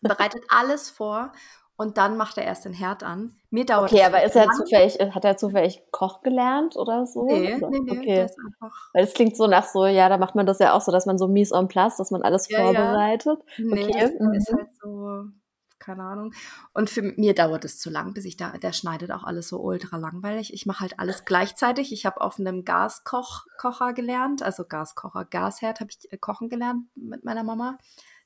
bereitet 0.00 0.44
alles 0.48 0.88
vor 0.88 1.32
und 1.76 1.98
dann 1.98 2.16
macht 2.16 2.38
er 2.38 2.44
erst 2.44 2.64
den 2.64 2.72
Herd 2.72 3.02
an. 3.02 3.36
Mir 3.50 3.66
dauert 3.66 3.92
Okay, 3.92 4.02
aber 4.02 4.24
ist 4.24 4.34
er 4.34 4.50
zufällig, 4.52 4.98
hat 4.98 5.24
er 5.24 5.36
zufällig 5.36 5.82
Koch 5.90 6.22
gelernt 6.22 6.76
oder 6.76 7.04
so? 7.04 7.26
Nee, 7.26 7.58
nee, 7.58 7.80
nee, 7.80 7.90
okay. 7.90 8.16
das 8.22 8.30
ist 8.30 8.38
einfach. 8.46 8.90
Weil 8.94 9.04
es 9.04 9.12
klingt 9.12 9.36
so 9.36 9.46
nach 9.46 9.64
so, 9.64 9.84
ja, 9.84 10.08
da 10.08 10.16
macht 10.16 10.34
man 10.34 10.46
das 10.46 10.58
ja 10.58 10.72
auch 10.72 10.80
so, 10.80 10.90
dass 10.90 11.04
man 11.04 11.18
so 11.18 11.28
mise 11.28 11.54
en 11.54 11.68
place, 11.68 11.98
dass 11.98 12.10
man 12.10 12.22
alles 12.22 12.48
ja, 12.48 12.62
vorbereitet. 12.62 13.40
Ja. 13.58 13.64
Nee, 13.64 13.84
okay. 13.84 14.00
das 14.00 14.12
mhm. 14.18 14.34
ist 14.34 14.52
halt 14.52 14.68
so 14.80 15.24
keine 15.82 16.04
Ahnung. 16.04 16.32
Und 16.72 16.88
für 16.88 17.02
mir 17.02 17.34
dauert 17.34 17.64
es 17.64 17.78
zu 17.78 17.90
lang, 17.90 18.14
bis 18.14 18.24
ich 18.24 18.36
da, 18.36 18.56
der 18.56 18.72
schneidet 18.72 19.10
auch 19.10 19.24
alles 19.24 19.48
so 19.48 19.60
ultra 19.60 19.96
langweilig. 19.96 20.54
Ich 20.54 20.64
mache 20.64 20.80
halt 20.80 20.98
alles 20.98 21.24
gleichzeitig. 21.24 21.92
Ich 21.92 22.06
habe 22.06 22.20
auf 22.20 22.38
einem 22.38 22.64
Gaskocher 22.64 23.92
gelernt, 23.92 24.42
also 24.42 24.64
Gaskocher, 24.64 25.24
Gasherd 25.24 25.80
habe 25.80 25.90
ich 25.90 26.12
äh, 26.12 26.16
kochen 26.16 26.48
gelernt 26.48 26.86
mit 26.94 27.24
meiner 27.24 27.44
Mama. 27.44 27.78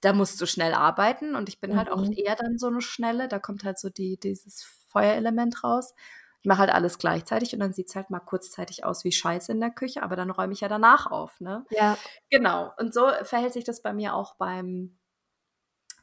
Da 0.03 0.13
musst 0.13 0.41
du 0.41 0.47
schnell 0.47 0.75
arbeiten 0.75 1.35
und 1.35 1.49
ich 1.49 1.61
bin 1.61 1.73
mhm. 1.73 1.77
halt 1.77 1.91
auch 1.91 2.03
mhm. 2.03 2.13
eher 2.13 2.37
dann 2.37 2.59
so 2.59 2.69
eine 2.69 2.81
Schnelle. 2.83 3.29
Da 3.29 3.39
kommt 3.39 3.65
halt 3.65 3.79
so 3.79 3.89
die, 3.89 4.19
dieses 4.21 4.63
Feuerelement 4.89 5.65
raus. 5.65 5.95
Ich 6.43 6.49
mache 6.49 6.61
halt 6.61 6.71
alles 6.71 6.99
gleichzeitig 6.99 7.55
und 7.55 7.61
dann 7.61 7.73
sieht 7.73 7.89
es 7.89 7.97
halt 7.97 8.11
mal 8.11 8.21
kurzzeitig 8.21 8.85
aus 8.85 9.03
wie 9.03 9.11
Scheiße 9.11 9.51
in 9.51 9.61
der 9.61 9.71
Küche, 9.71 10.03
aber 10.03 10.15
dann 10.15 10.31
räume 10.31 10.53
ich 10.53 10.61
ja 10.61 10.69
danach 10.69 11.11
auf, 11.11 11.41
ne? 11.41 11.65
Ja. 11.71 11.99
Genau. 12.31 12.73
Und 12.79 12.95
so 12.95 13.09
verhält 13.23 13.53
sich 13.53 13.65
das 13.65 13.83
bei 13.83 13.93
mir 13.93 14.15
auch 14.15 14.37
beim 14.37 14.97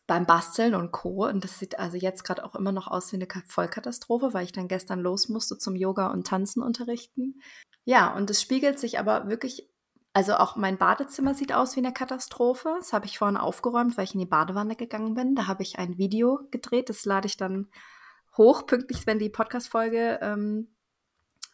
beim 0.07 0.25
Basteln 0.25 0.75
und 0.75 0.91
Co. 0.91 1.27
Und 1.27 1.43
das 1.43 1.59
sieht 1.59 1.79
also 1.79 1.97
jetzt 1.97 2.23
gerade 2.23 2.43
auch 2.43 2.55
immer 2.55 2.71
noch 2.71 2.87
aus 2.87 3.11
wie 3.11 3.17
eine 3.17 3.27
Vollkatastrophe, 3.47 4.33
weil 4.33 4.45
ich 4.45 4.51
dann 4.51 4.67
gestern 4.67 4.99
los 4.99 5.29
musste 5.29 5.57
zum 5.57 5.75
Yoga 5.75 6.07
und 6.11 6.27
Tanzen 6.27 6.61
unterrichten. 6.61 7.41
Ja, 7.85 8.13
und 8.13 8.29
es 8.29 8.41
spiegelt 8.41 8.79
sich 8.79 8.99
aber 8.99 9.27
wirklich, 9.27 9.69
also 10.13 10.35
auch 10.35 10.55
mein 10.55 10.77
Badezimmer 10.77 11.33
sieht 11.33 11.53
aus 11.53 11.75
wie 11.75 11.81
eine 11.81 11.93
Katastrophe. 11.93 12.75
Das 12.77 12.93
habe 12.93 13.05
ich 13.05 13.17
vorhin 13.17 13.37
aufgeräumt, 13.37 13.97
weil 13.97 14.05
ich 14.05 14.13
in 14.13 14.19
die 14.19 14.25
Badewanne 14.25 14.75
gegangen 14.75 15.15
bin. 15.15 15.35
Da 15.35 15.47
habe 15.47 15.63
ich 15.63 15.79
ein 15.79 15.97
Video 15.97 16.41
gedreht, 16.51 16.89
das 16.89 17.05
lade 17.05 17.27
ich 17.27 17.37
dann 17.37 17.69
hoch, 18.37 18.65
pünktlich, 18.65 19.05
wenn 19.05 19.19
die 19.19 19.29
Podcast-Folge 19.29 20.19
ähm, 20.21 20.75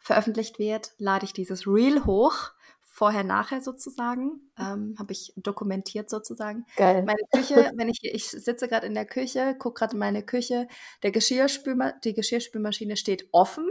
veröffentlicht 0.02 0.60
wird, 0.60 0.94
lade 0.98 1.26
ich 1.26 1.34
dieses 1.34 1.68
Reel 1.68 2.06
hoch 2.06 2.52
vorher, 3.00 3.24
nachher 3.24 3.62
sozusagen, 3.62 4.52
ähm, 4.60 4.94
habe 5.00 5.14
ich 5.14 5.32
dokumentiert 5.38 6.10
sozusagen. 6.10 6.66
Geil. 6.76 7.04
Meine 7.04 7.22
Küche, 7.34 7.72
wenn 7.78 7.88
ich, 7.88 8.00
ich 8.04 8.30
sitze 8.30 8.68
gerade 8.68 8.88
in 8.88 8.94
der 8.94 9.06
Küche, 9.06 9.56
gucke 9.58 9.80
gerade 9.80 9.94
in 9.94 10.00
meine 10.00 10.22
Küche, 10.22 10.68
der 11.02 11.12
Geschirrspülma 11.12 11.94
die 12.04 12.14
Geschirrspülmaschine 12.14 12.98
steht 12.98 13.30
offen. 13.32 13.70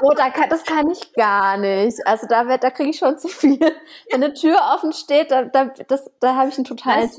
oh, 0.00 0.14
da 0.16 0.30
kann, 0.30 0.48
das 0.48 0.64
kann 0.64 0.90
ich 0.90 1.12
gar 1.12 1.58
nicht. 1.58 1.98
Also 2.06 2.26
da, 2.26 2.48
wird, 2.48 2.64
da 2.64 2.70
kriege 2.70 2.88
ich 2.88 2.98
schon 2.98 3.18
zu 3.18 3.28
viel. 3.28 3.60
Wenn 3.60 4.24
eine 4.24 4.32
Tür 4.32 4.58
offen 4.74 4.94
steht, 4.94 5.30
da, 5.30 5.44
da, 5.44 5.70
da 6.20 6.34
habe 6.34 6.48
ich 6.48 6.56
einen 6.56 6.64
totalen 6.64 7.10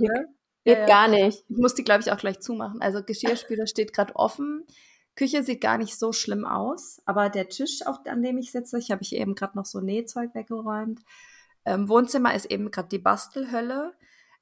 Geht 0.64 0.78
ja, 0.78 0.80
ja. 0.80 0.86
gar 0.88 1.08
nicht. 1.08 1.44
Ich 1.50 1.58
muss 1.58 1.76
die, 1.76 1.84
glaube 1.84 2.02
ich, 2.02 2.12
auch 2.12 2.18
gleich 2.18 2.40
zumachen. 2.40 2.82
Also 2.82 3.04
Geschirrspüler 3.04 3.68
steht 3.68 3.94
gerade 3.94 4.16
offen. 4.16 4.66
Küche 5.16 5.44
sieht 5.44 5.62
gar 5.62 5.78
nicht 5.78 5.98
so 5.98 6.14
schlimm 6.14 6.46
aus, 6.46 7.02
aber 7.06 7.30
der 7.30 7.50
Tisch, 7.50 7.86
auch 7.86 8.06
an 8.06 8.24
dem 8.24 8.38
ich 8.38 8.52
sitze, 8.52 8.78
ich 8.78 8.92
habe 8.92 9.02
ich 9.02 9.16
eben 9.16 9.36
gerade 9.36 9.58
noch 9.58 9.66
so 9.66 9.82
Nähzeug 9.82 10.34
weggeräumt. 10.34 11.02
Ähm, 11.66 11.90
Wohnzimmer 11.90 12.34
ist 12.34 12.46
eben 12.46 12.72
gerade 12.72 12.90
die 12.90 13.00
Bastelhölle. 13.00 13.94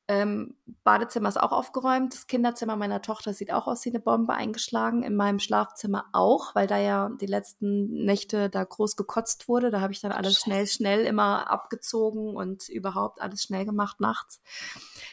Ähm, 0.08 0.56
Badezimmer 0.84 1.30
ist 1.30 1.40
auch 1.40 1.52
aufgeräumt. 1.52 2.16
Das 2.16 2.26
Kinderzimmer 2.26 2.76
meiner 2.76 3.04
Tochter 3.04 3.32
sieht 3.32 3.54
auch 3.54 3.68
aus 3.68 3.86
wie 3.86 3.90
eine 3.90 4.00
Bombe 4.00 4.34
eingeschlagen. 4.34 5.04
In 5.04 5.16
meinem 5.16 5.38
Schlafzimmer 5.38 6.06
auch, 6.14 6.56
weil 6.56 6.66
da 6.66 6.78
ja 6.78 7.12
die 7.22 7.28
letzten 7.28 8.06
Nächte 8.06 8.50
da 8.50 8.64
groß 8.64 8.96
gekotzt 8.96 9.48
wurde. 9.48 9.70
Da 9.70 9.82
habe 9.82 9.94
ich 9.94 10.02
dann 10.02 10.12
alles 10.12 10.40
schnell, 10.40 10.66
schnell 10.66 11.06
immer 11.06 11.52
abgezogen 11.52 12.36
und 12.36 12.70
überhaupt 12.70 13.22
alles 13.22 13.44
schnell 13.44 13.66
gemacht 13.66 14.00
nachts. 14.00 14.42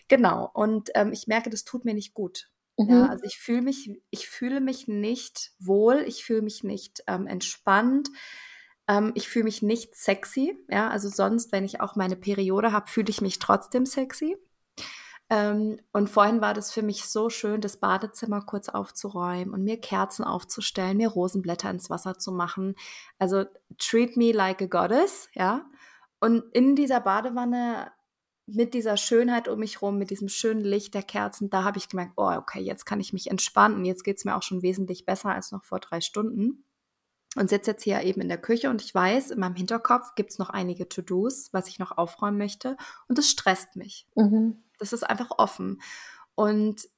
Genau. 0.08 0.50
Und 0.54 0.88
ähm, 0.94 1.12
ich 1.12 1.26
merke, 1.26 1.50
das 1.50 1.64
tut 1.64 1.84
mir 1.84 1.92
nicht 1.92 2.14
gut. 2.14 2.48
Mhm. 2.76 2.90
Ja, 2.90 3.06
also 3.06 3.24
ich 3.24 3.38
fühle 3.38 3.62
mich, 3.62 3.90
ich 4.10 4.28
fühle 4.28 4.60
mich 4.60 4.88
nicht 4.88 5.52
wohl, 5.58 6.04
ich 6.06 6.24
fühle 6.24 6.42
mich 6.42 6.62
nicht 6.64 7.02
ähm, 7.06 7.26
entspannt. 7.26 8.10
Ähm, 8.88 9.12
ich 9.14 9.28
fühle 9.28 9.44
mich 9.44 9.62
nicht 9.62 9.94
sexy. 9.94 10.58
Ja, 10.68 10.90
also 10.90 11.08
sonst, 11.08 11.52
wenn 11.52 11.64
ich 11.64 11.80
auch 11.80 11.96
meine 11.96 12.16
Periode 12.16 12.72
habe, 12.72 12.88
fühle 12.88 13.10
ich 13.10 13.20
mich 13.20 13.38
trotzdem 13.38 13.86
sexy. 13.86 14.36
Ähm, 15.28 15.80
und 15.92 16.08
vorhin 16.08 16.40
war 16.40 16.54
das 16.54 16.72
für 16.72 16.82
mich 16.82 17.06
so 17.06 17.30
schön, 17.30 17.60
das 17.60 17.78
Badezimmer 17.78 18.42
kurz 18.42 18.68
aufzuräumen 18.68 19.52
und 19.52 19.64
mir 19.64 19.80
Kerzen 19.80 20.24
aufzustellen, 20.24 20.98
mir 20.98 21.08
Rosenblätter 21.08 21.70
ins 21.70 21.90
Wasser 21.90 22.18
zu 22.18 22.30
machen. 22.30 22.76
Also 23.18 23.44
treat 23.78 24.16
me 24.16 24.32
like 24.32 24.62
a 24.62 24.66
goddess, 24.66 25.28
ja. 25.34 25.64
Und 26.20 26.44
in 26.52 26.76
dieser 26.76 27.00
Badewanne 27.00 27.90
mit 28.46 28.74
dieser 28.74 28.96
Schönheit 28.96 29.48
um 29.48 29.58
mich 29.58 29.82
rum, 29.82 29.98
mit 29.98 30.10
diesem 30.10 30.28
schönen 30.28 30.60
Licht 30.60 30.94
der 30.94 31.02
Kerzen, 31.02 31.50
da 31.50 31.64
habe 31.64 31.78
ich 31.78 31.88
gemerkt, 31.88 32.12
oh, 32.16 32.30
okay, 32.30 32.60
jetzt 32.60 32.86
kann 32.86 33.00
ich 33.00 33.12
mich 33.12 33.30
entspannen. 33.30 33.84
Jetzt 33.84 34.04
geht 34.04 34.18
es 34.18 34.24
mir 34.24 34.36
auch 34.36 34.42
schon 34.42 34.62
wesentlich 34.62 35.04
besser 35.04 35.30
als 35.30 35.50
noch 35.50 35.64
vor 35.64 35.80
drei 35.80 36.00
Stunden. 36.00 36.64
Und 37.36 37.50
sitze 37.50 37.72
jetzt 37.72 37.82
hier 37.82 38.02
eben 38.02 38.22
in 38.22 38.28
der 38.28 38.40
Küche 38.40 38.70
und 38.70 38.80
ich 38.80 38.94
weiß, 38.94 39.30
in 39.30 39.40
meinem 39.40 39.56
Hinterkopf 39.56 40.14
gibt 40.14 40.30
es 40.30 40.38
noch 40.38 40.48
einige 40.48 40.88
To-Dos, 40.88 41.52
was 41.52 41.68
ich 41.68 41.78
noch 41.78 41.98
aufräumen 41.98 42.38
möchte. 42.38 42.78
Und 43.08 43.18
das 43.18 43.28
stresst 43.28 43.76
mich. 43.76 44.06
Mhm. 44.14 44.62
Das 44.78 44.94
ist 44.94 45.02
einfach 45.02 45.30
offen. 45.36 45.82
Und 46.34 46.88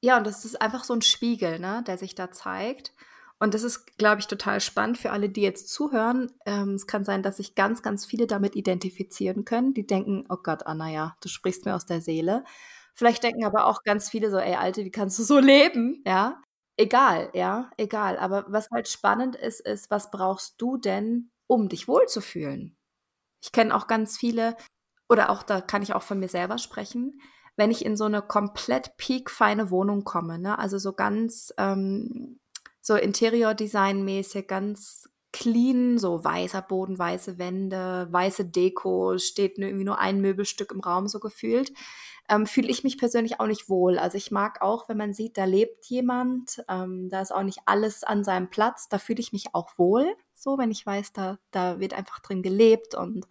ja, 0.00 0.18
und 0.18 0.26
das 0.26 0.44
ist 0.44 0.60
einfach 0.62 0.84
so 0.84 0.94
ein 0.94 1.02
Spiegel, 1.02 1.58
ne, 1.58 1.82
der 1.86 1.98
sich 1.98 2.14
da 2.14 2.30
zeigt. 2.30 2.92
Und 3.40 3.54
das 3.54 3.62
ist, 3.62 3.96
glaube 3.98 4.20
ich, 4.20 4.26
total 4.26 4.60
spannend 4.60 4.98
für 4.98 5.12
alle, 5.12 5.28
die 5.28 5.42
jetzt 5.42 5.68
zuhören. 5.68 6.32
Ähm, 6.44 6.74
es 6.74 6.86
kann 6.86 7.04
sein, 7.04 7.22
dass 7.22 7.36
sich 7.36 7.54
ganz, 7.54 7.82
ganz 7.82 8.04
viele 8.04 8.26
damit 8.26 8.56
identifizieren 8.56 9.44
können. 9.44 9.74
Die 9.74 9.86
denken, 9.86 10.24
oh 10.28 10.38
Gott, 10.42 10.66
Anna, 10.66 10.90
ja, 10.90 11.16
du 11.20 11.28
sprichst 11.28 11.64
mir 11.64 11.76
aus 11.76 11.86
der 11.86 12.00
Seele. 12.00 12.44
Vielleicht 12.94 13.22
denken 13.22 13.44
aber 13.44 13.66
auch 13.66 13.84
ganz 13.84 14.10
viele 14.10 14.30
so, 14.30 14.38
ey, 14.38 14.56
Alte, 14.56 14.84
wie 14.84 14.90
kannst 14.90 15.18
du 15.20 15.22
so 15.22 15.38
leben? 15.38 16.02
Ja, 16.04 16.42
egal, 16.76 17.30
ja, 17.32 17.70
egal. 17.76 18.18
Aber 18.18 18.44
was 18.48 18.68
halt 18.72 18.88
spannend 18.88 19.36
ist, 19.36 19.60
ist, 19.60 19.88
was 19.90 20.10
brauchst 20.10 20.60
du 20.60 20.76
denn, 20.76 21.30
um 21.46 21.68
dich 21.68 21.86
wohlzufühlen? 21.86 22.76
Ich 23.40 23.52
kenne 23.52 23.72
auch 23.74 23.86
ganz 23.86 24.18
viele, 24.18 24.56
oder 25.08 25.30
auch 25.30 25.44
da 25.44 25.60
kann 25.60 25.82
ich 25.82 25.94
auch 25.94 26.02
von 26.02 26.18
mir 26.18 26.28
selber 26.28 26.58
sprechen, 26.58 27.20
wenn 27.56 27.70
ich 27.70 27.84
in 27.84 27.96
so 27.96 28.04
eine 28.04 28.22
komplett 28.22 28.96
peakfeine 28.96 29.70
Wohnung 29.70 30.04
komme, 30.04 30.38
ne? 30.38 30.58
also 30.58 30.78
so 30.78 30.92
ganz 30.92 31.52
ähm, 31.56 32.40
so 32.88 32.96
Interior-Design-mäßig, 32.96 34.46
ganz 34.46 35.10
clean, 35.30 35.98
so 35.98 36.24
weißer 36.24 36.62
Boden, 36.62 36.98
weiße 36.98 37.36
Wände, 37.36 38.08
weiße 38.10 38.46
Deko, 38.46 39.18
steht 39.18 39.58
irgendwie 39.58 39.84
nur 39.84 39.98
ein 39.98 40.22
Möbelstück 40.22 40.72
im 40.72 40.80
Raum 40.80 41.06
so 41.06 41.20
gefühlt, 41.20 41.70
ähm, 42.30 42.46
fühle 42.46 42.68
ich 42.68 42.84
mich 42.84 42.96
persönlich 42.96 43.40
auch 43.40 43.46
nicht 43.46 43.68
wohl. 43.68 43.98
Also 43.98 44.16
ich 44.16 44.30
mag 44.30 44.62
auch, 44.62 44.88
wenn 44.88 44.96
man 44.96 45.12
sieht, 45.12 45.36
da 45.36 45.44
lebt 45.44 45.84
jemand, 45.84 46.64
ähm, 46.66 47.10
da 47.10 47.20
ist 47.20 47.30
auch 47.30 47.42
nicht 47.42 47.58
alles 47.66 48.04
an 48.04 48.24
seinem 48.24 48.48
Platz, 48.48 48.88
da 48.88 48.98
fühle 48.98 49.20
ich 49.20 49.34
mich 49.34 49.54
auch 49.54 49.68
wohl, 49.76 50.16
so 50.32 50.56
wenn 50.56 50.70
ich 50.70 50.86
weiß, 50.86 51.12
da, 51.12 51.38
da 51.50 51.80
wird 51.80 51.92
einfach 51.92 52.20
drin 52.20 52.42
gelebt 52.42 52.94
und 52.94 53.26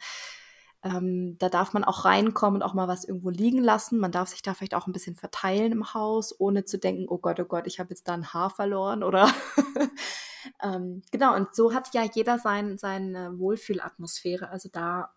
ähm, 0.95 1.37
da 1.37 1.49
darf 1.49 1.73
man 1.73 1.83
auch 1.83 2.05
reinkommen 2.05 2.61
und 2.61 2.67
auch 2.67 2.73
mal 2.73 2.87
was 2.87 3.03
irgendwo 3.03 3.29
liegen 3.29 3.61
lassen. 3.63 3.99
Man 3.99 4.11
darf 4.11 4.29
sich 4.29 4.41
da 4.41 4.53
vielleicht 4.53 4.75
auch 4.75 4.87
ein 4.87 4.93
bisschen 4.93 5.15
verteilen 5.15 5.71
im 5.71 5.93
Haus, 5.93 6.39
ohne 6.39 6.65
zu 6.65 6.77
denken, 6.77 7.05
oh 7.07 7.17
Gott, 7.17 7.39
oh 7.39 7.45
Gott, 7.45 7.67
ich 7.67 7.79
habe 7.79 7.89
jetzt 7.89 8.07
da 8.07 8.13
ein 8.13 8.33
Haar 8.33 8.49
verloren 8.49 9.03
oder 9.03 9.29
ähm, 10.63 11.01
genau. 11.11 11.35
Und 11.35 11.53
so 11.55 11.73
hat 11.73 11.93
ja 11.93 12.03
jeder 12.03 12.39
sein, 12.39 12.77
seine 12.77 13.37
Wohlfühlatmosphäre. 13.37 14.49
Also 14.49 14.69
da, 14.71 15.13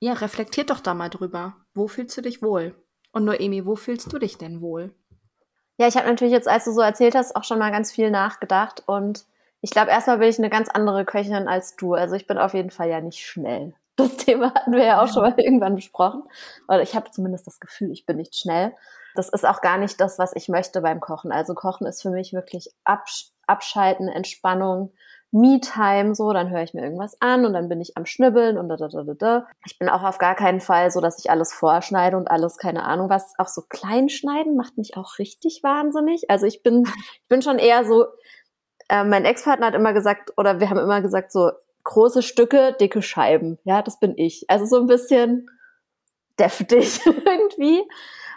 ja, 0.00 0.12
reflektiert 0.12 0.70
doch 0.70 0.80
da 0.80 0.94
mal 0.94 1.10
drüber. 1.10 1.56
Wo 1.74 1.88
fühlst 1.88 2.16
du 2.16 2.22
dich 2.22 2.42
wohl? 2.42 2.74
Und 3.12 3.24
Noemi, 3.24 3.66
wo 3.66 3.76
fühlst 3.76 4.12
du 4.12 4.18
dich 4.18 4.38
denn 4.38 4.60
wohl? 4.60 4.94
Ja, 5.76 5.86
ich 5.86 5.96
habe 5.96 6.08
natürlich 6.08 6.32
jetzt, 6.32 6.48
als 6.48 6.64
du 6.64 6.72
so 6.72 6.80
erzählt 6.80 7.14
hast, 7.14 7.36
auch 7.36 7.44
schon 7.44 7.58
mal 7.58 7.70
ganz 7.70 7.92
viel 7.92 8.10
nachgedacht 8.10 8.82
und 8.86 9.26
ich 9.60 9.70
glaube, 9.70 9.90
erstmal 9.90 10.18
bin 10.18 10.28
ich 10.28 10.38
eine 10.38 10.50
ganz 10.50 10.68
andere 10.68 11.04
Köchin 11.04 11.48
als 11.48 11.76
du. 11.76 11.94
Also 11.94 12.14
ich 12.14 12.26
bin 12.26 12.38
auf 12.38 12.54
jeden 12.54 12.70
Fall 12.70 12.88
ja 12.88 13.00
nicht 13.00 13.26
schnell. 13.26 13.74
Das 13.98 14.16
Thema 14.16 14.54
hatten 14.54 14.72
wir 14.72 14.84
ja 14.84 15.02
auch 15.02 15.08
schon 15.08 15.22
mal 15.22 15.34
irgendwann 15.36 15.74
besprochen. 15.74 16.22
Oder 16.68 16.82
ich 16.82 16.94
habe 16.94 17.10
zumindest 17.10 17.48
das 17.48 17.58
Gefühl, 17.58 17.90
ich 17.90 18.06
bin 18.06 18.16
nicht 18.16 18.36
schnell. 18.36 18.72
Das 19.16 19.28
ist 19.28 19.44
auch 19.44 19.60
gar 19.60 19.76
nicht 19.76 20.00
das, 20.00 20.20
was 20.20 20.32
ich 20.36 20.48
möchte 20.48 20.80
beim 20.80 21.00
Kochen. 21.00 21.32
Also 21.32 21.54
Kochen 21.54 21.84
ist 21.86 22.02
für 22.02 22.10
mich 22.10 22.32
wirklich 22.32 22.70
Absch 22.84 23.32
Abschalten, 23.48 24.08
Entspannung, 24.08 24.92
Me-Time, 25.30 26.14
so, 26.14 26.32
dann 26.32 26.50
höre 26.50 26.62
ich 26.62 26.74
mir 26.74 26.82
irgendwas 26.82 27.20
an 27.20 27.44
und 27.44 27.52
dann 27.52 27.68
bin 27.68 27.80
ich 27.80 27.96
am 27.96 28.06
Schnibbeln 28.06 28.56
und 28.56 28.68
da, 28.68 28.76
da, 28.76 28.88
da, 28.88 29.02
da, 29.02 29.14
da. 29.14 29.46
Ich 29.66 29.78
bin 29.78 29.88
auch 29.88 30.02
auf 30.02 30.18
gar 30.18 30.34
keinen 30.34 30.60
Fall 30.60 30.90
so, 30.90 31.00
dass 31.00 31.18
ich 31.18 31.30
alles 31.30 31.52
vorschneide 31.52 32.16
und 32.16 32.30
alles, 32.30 32.56
keine 32.56 32.84
Ahnung 32.84 33.10
was. 33.10 33.34
Auch 33.38 33.48
so 33.48 33.62
klein 33.68 34.08
schneiden 34.08 34.56
macht 34.56 34.78
mich 34.78 34.96
auch 34.96 35.18
richtig 35.18 35.62
wahnsinnig. 35.62 36.30
Also 36.30 36.46
ich 36.46 36.62
bin, 36.62 36.84
ich 37.22 37.28
bin 37.28 37.42
schon 37.42 37.58
eher 37.58 37.84
so, 37.84 38.06
äh, 38.88 39.04
mein 39.04 39.24
Ex-Partner 39.24 39.66
hat 39.66 39.74
immer 39.74 39.92
gesagt, 39.92 40.32
oder 40.36 40.60
wir 40.60 40.70
haben 40.70 40.78
immer 40.78 41.02
gesagt, 41.02 41.32
so, 41.32 41.50
große 41.88 42.22
Stücke, 42.22 42.76
dicke 42.78 43.00
Scheiben. 43.00 43.58
Ja, 43.64 43.82
das 43.82 43.98
bin 43.98 44.12
ich. 44.16 44.44
Also 44.48 44.66
so 44.66 44.76
ein 44.78 44.86
bisschen 44.86 45.48
deftig 46.38 47.00
irgendwie. 47.06 47.82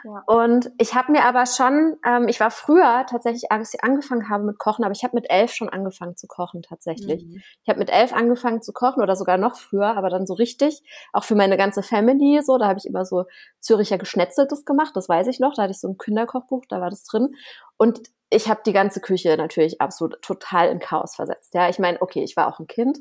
Ja. 0.04 0.24
Und 0.26 0.72
ich 0.80 0.96
habe 0.96 1.12
mir 1.12 1.26
aber 1.26 1.46
schon, 1.46 1.98
ähm, 2.06 2.28
ich 2.28 2.40
war 2.40 2.50
früher 2.50 3.06
tatsächlich, 3.08 3.52
als 3.52 3.74
ich 3.74 3.84
angefangen 3.84 4.30
habe 4.30 4.46
mit 4.46 4.58
Kochen, 4.58 4.84
aber 4.84 4.94
ich 4.94 5.04
habe 5.04 5.16
mit 5.16 5.30
elf 5.30 5.52
schon 5.52 5.70
angefangen 5.70 6.16
zu 6.16 6.28
kochen 6.28 6.64
tatsächlich. 6.64 7.26
Mhm. 7.26 7.44
Ich 7.62 7.70
habe 7.70 7.78
mit 7.78 7.92
elf 7.92 8.14
angefangen 8.14 8.62
zu 8.62 8.72
kochen 8.72 9.04
oder 9.04 9.16
sogar 9.16 9.38
noch 9.38 9.58
früher, 9.58 9.98
aber 9.98 10.10
dann 10.10 10.26
so 10.26 10.34
richtig, 10.34 10.82
auch 11.12 11.26
für 11.26 11.36
meine 11.36 11.58
ganze 11.58 11.84
Family 11.84 12.42
so. 12.42 12.58
Da 12.58 12.68
habe 12.68 12.80
ich 12.80 12.86
immer 12.86 13.06
so 13.06 13.26
Züricher 13.60 13.98
Geschnetzeltes 13.98 14.66
gemacht, 14.66 14.96
das 14.96 15.10
weiß 15.10 15.28
ich 15.28 15.40
noch. 15.40 15.54
Da 15.54 15.64
hatte 15.64 15.72
ich 15.72 15.80
so 15.80 15.90
ein 15.90 15.98
Kinderkochbuch, 15.98 16.64
da 16.70 16.80
war 16.80 16.90
das 16.90 17.04
drin. 17.04 17.36
Und 17.78 18.02
ich 18.30 18.50
habe 18.50 18.62
die 18.66 18.74
ganze 18.74 19.02
Küche 19.02 19.36
natürlich 19.36 19.82
absolut 19.82 20.22
total 20.22 20.70
in 20.70 20.80
Chaos 20.80 21.16
versetzt. 21.16 21.54
Ja, 21.54 21.70
ich 21.70 21.80
meine, 21.80 22.02
okay, 22.02 22.24
ich 22.24 22.38
war 22.38 22.48
auch 22.48 22.60
ein 22.60 22.68
Kind 22.68 22.98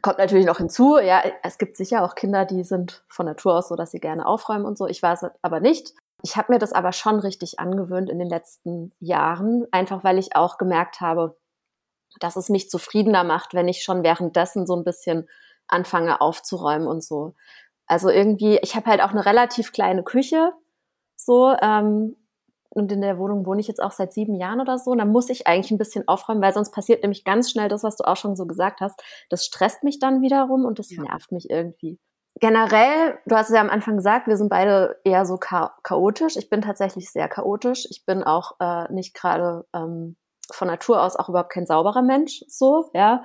Kommt 0.00 0.18
natürlich 0.18 0.46
noch 0.46 0.58
hinzu, 0.58 0.98
ja, 0.98 1.22
es 1.42 1.58
gibt 1.58 1.76
sicher 1.76 2.02
auch 2.02 2.14
Kinder, 2.14 2.44
die 2.44 2.64
sind 2.64 3.04
von 3.08 3.26
Natur 3.26 3.56
aus 3.56 3.68
so, 3.68 3.76
dass 3.76 3.90
sie 3.90 4.00
gerne 4.00 4.26
aufräumen 4.26 4.64
und 4.64 4.78
so. 4.78 4.86
Ich 4.86 5.02
weiß 5.02 5.26
aber 5.42 5.60
nicht. 5.60 5.92
Ich 6.22 6.36
habe 6.36 6.52
mir 6.52 6.58
das 6.58 6.72
aber 6.72 6.92
schon 6.92 7.18
richtig 7.18 7.58
angewöhnt 7.60 8.08
in 8.08 8.18
den 8.18 8.28
letzten 8.28 8.92
Jahren, 9.00 9.66
einfach 9.70 10.02
weil 10.02 10.18
ich 10.18 10.34
auch 10.34 10.56
gemerkt 10.56 11.00
habe, 11.00 11.36
dass 12.20 12.36
es 12.36 12.48
mich 12.48 12.70
zufriedener 12.70 13.24
macht, 13.24 13.54
wenn 13.54 13.68
ich 13.68 13.82
schon 13.82 14.02
währenddessen 14.02 14.66
so 14.66 14.76
ein 14.76 14.84
bisschen 14.84 15.28
anfange 15.66 16.20
aufzuräumen 16.20 16.86
und 16.86 17.02
so. 17.02 17.34
Also 17.86 18.08
irgendwie, 18.08 18.58
ich 18.62 18.76
habe 18.76 18.88
halt 18.88 19.02
auch 19.02 19.10
eine 19.10 19.26
relativ 19.26 19.72
kleine 19.72 20.02
Küche, 20.02 20.52
so 21.16 21.54
ähm, 21.60 22.16
und 22.74 22.90
in 22.90 23.02
der 23.02 23.18
Wohnung 23.18 23.44
wohne 23.44 23.60
ich 23.60 23.68
jetzt 23.68 23.82
auch 23.82 23.90
seit 23.90 24.12
sieben 24.12 24.34
Jahren 24.34 24.60
oder 24.60 24.78
so. 24.78 24.94
Da 24.94 25.04
muss 25.04 25.28
ich 25.28 25.46
eigentlich 25.46 25.70
ein 25.70 25.78
bisschen 25.78 26.08
aufräumen, 26.08 26.40
weil 26.40 26.54
sonst 26.54 26.72
passiert 26.72 27.02
nämlich 27.02 27.24
ganz 27.24 27.50
schnell 27.50 27.68
das, 27.68 27.84
was 27.84 27.96
du 27.96 28.04
auch 28.04 28.16
schon 28.16 28.34
so 28.34 28.46
gesagt 28.46 28.80
hast. 28.80 29.02
Das 29.28 29.44
stresst 29.44 29.84
mich 29.84 29.98
dann 29.98 30.22
wiederum 30.22 30.64
und 30.64 30.78
das 30.78 30.90
ja. 30.90 31.02
nervt 31.02 31.32
mich 31.32 31.50
irgendwie. 31.50 31.98
Generell, 32.40 33.18
du 33.26 33.36
hast 33.36 33.50
es 33.50 33.54
ja 33.54 33.60
am 33.60 33.68
Anfang 33.68 33.96
gesagt, 33.96 34.26
wir 34.26 34.38
sind 34.38 34.48
beide 34.48 34.98
eher 35.04 35.26
so 35.26 35.36
cha 35.36 35.76
chaotisch. 35.82 36.36
Ich 36.36 36.48
bin 36.48 36.62
tatsächlich 36.62 37.10
sehr 37.10 37.28
chaotisch. 37.28 37.86
Ich 37.90 38.06
bin 38.06 38.22
auch 38.22 38.52
äh, 38.58 38.90
nicht 38.90 39.14
gerade 39.14 39.66
ähm, 39.74 40.16
von 40.50 40.68
Natur 40.68 41.02
aus 41.02 41.16
auch 41.16 41.28
überhaupt 41.28 41.52
kein 41.52 41.66
sauberer 41.66 42.02
Mensch, 42.02 42.44
so, 42.48 42.90
ja. 42.94 43.24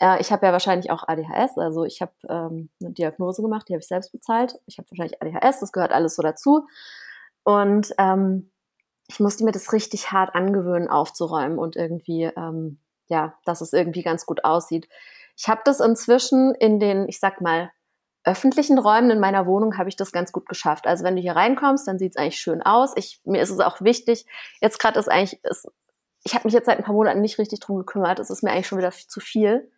Äh, 0.00 0.20
ich 0.20 0.32
habe 0.32 0.46
ja 0.46 0.52
wahrscheinlich 0.52 0.90
auch 0.90 1.06
ADHS, 1.06 1.58
also 1.58 1.84
ich 1.84 2.00
habe 2.02 2.12
ähm, 2.28 2.68
eine 2.80 2.92
Diagnose 2.92 3.42
gemacht, 3.42 3.68
die 3.68 3.74
habe 3.74 3.80
ich 3.80 3.88
selbst 3.88 4.12
bezahlt. 4.12 4.58
Ich 4.66 4.78
habe 4.78 4.88
wahrscheinlich 4.90 5.20
ADHS, 5.22 5.60
das 5.60 5.72
gehört 5.72 5.92
alles 5.92 6.16
so 6.16 6.22
dazu. 6.22 6.66
Und 7.44 7.94
ähm, 7.98 8.50
ich 9.08 9.20
musste 9.20 9.44
mir 9.44 9.52
das 9.52 9.72
richtig 9.72 10.12
hart 10.12 10.34
angewöhnen, 10.34 10.88
aufzuräumen 10.88 11.58
und 11.58 11.76
irgendwie, 11.76 12.24
ähm, 12.24 12.78
ja, 13.08 13.34
dass 13.44 13.60
es 13.60 13.72
irgendwie 13.72 14.02
ganz 14.02 14.26
gut 14.26 14.44
aussieht. 14.44 14.88
Ich 15.36 15.48
habe 15.48 15.62
das 15.64 15.80
inzwischen 15.80 16.54
in 16.54 16.78
den, 16.78 17.08
ich 17.08 17.18
sag 17.18 17.40
mal, 17.40 17.72
öffentlichen 18.24 18.78
Räumen 18.78 19.10
in 19.10 19.20
meiner 19.20 19.46
Wohnung 19.46 19.78
habe 19.78 19.88
ich 19.88 19.96
das 19.96 20.12
ganz 20.12 20.32
gut 20.32 20.46
geschafft. 20.48 20.86
Also 20.86 21.04
wenn 21.04 21.16
du 21.16 21.22
hier 21.22 21.36
reinkommst, 21.36 21.88
dann 21.88 21.98
sieht 21.98 22.12
es 22.12 22.16
eigentlich 22.16 22.38
schön 22.38 22.60
aus. 22.60 22.92
Ich, 22.96 23.20
mir 23.24 23.40
ist 23.40 23.50
es 23.50 23.60
auch 23.60 23.80
wichtig. 23.80 24.26
Jetzt 24.60 24.78
gerade 24.78 24.98
ist 24.98 25.08
eigentlich, 25.08 25.42
ist, 25.44 25.70
ich 26.24 26.34
habe 26.34 26.46
mich 26.46 26.52
jetzt 26.52 26.66
seit 26.66 26.78
ein 26.78 26.84
paar 26.84 26.94
Monaten 26.94 27.22
nicht 27.22 27.38
richtig 27.38 27.60
drum 27.60 27.78
gekümmert. 27.78 28.18
Es 28.18 28.28
ist 28.28 28.42
mir 28.42 28.50
eigentlich 28.50 28.66
schon 28.66 28.78
wieder 28.78 28.90
zu 28.90 29.20
viel. 29.20 29.70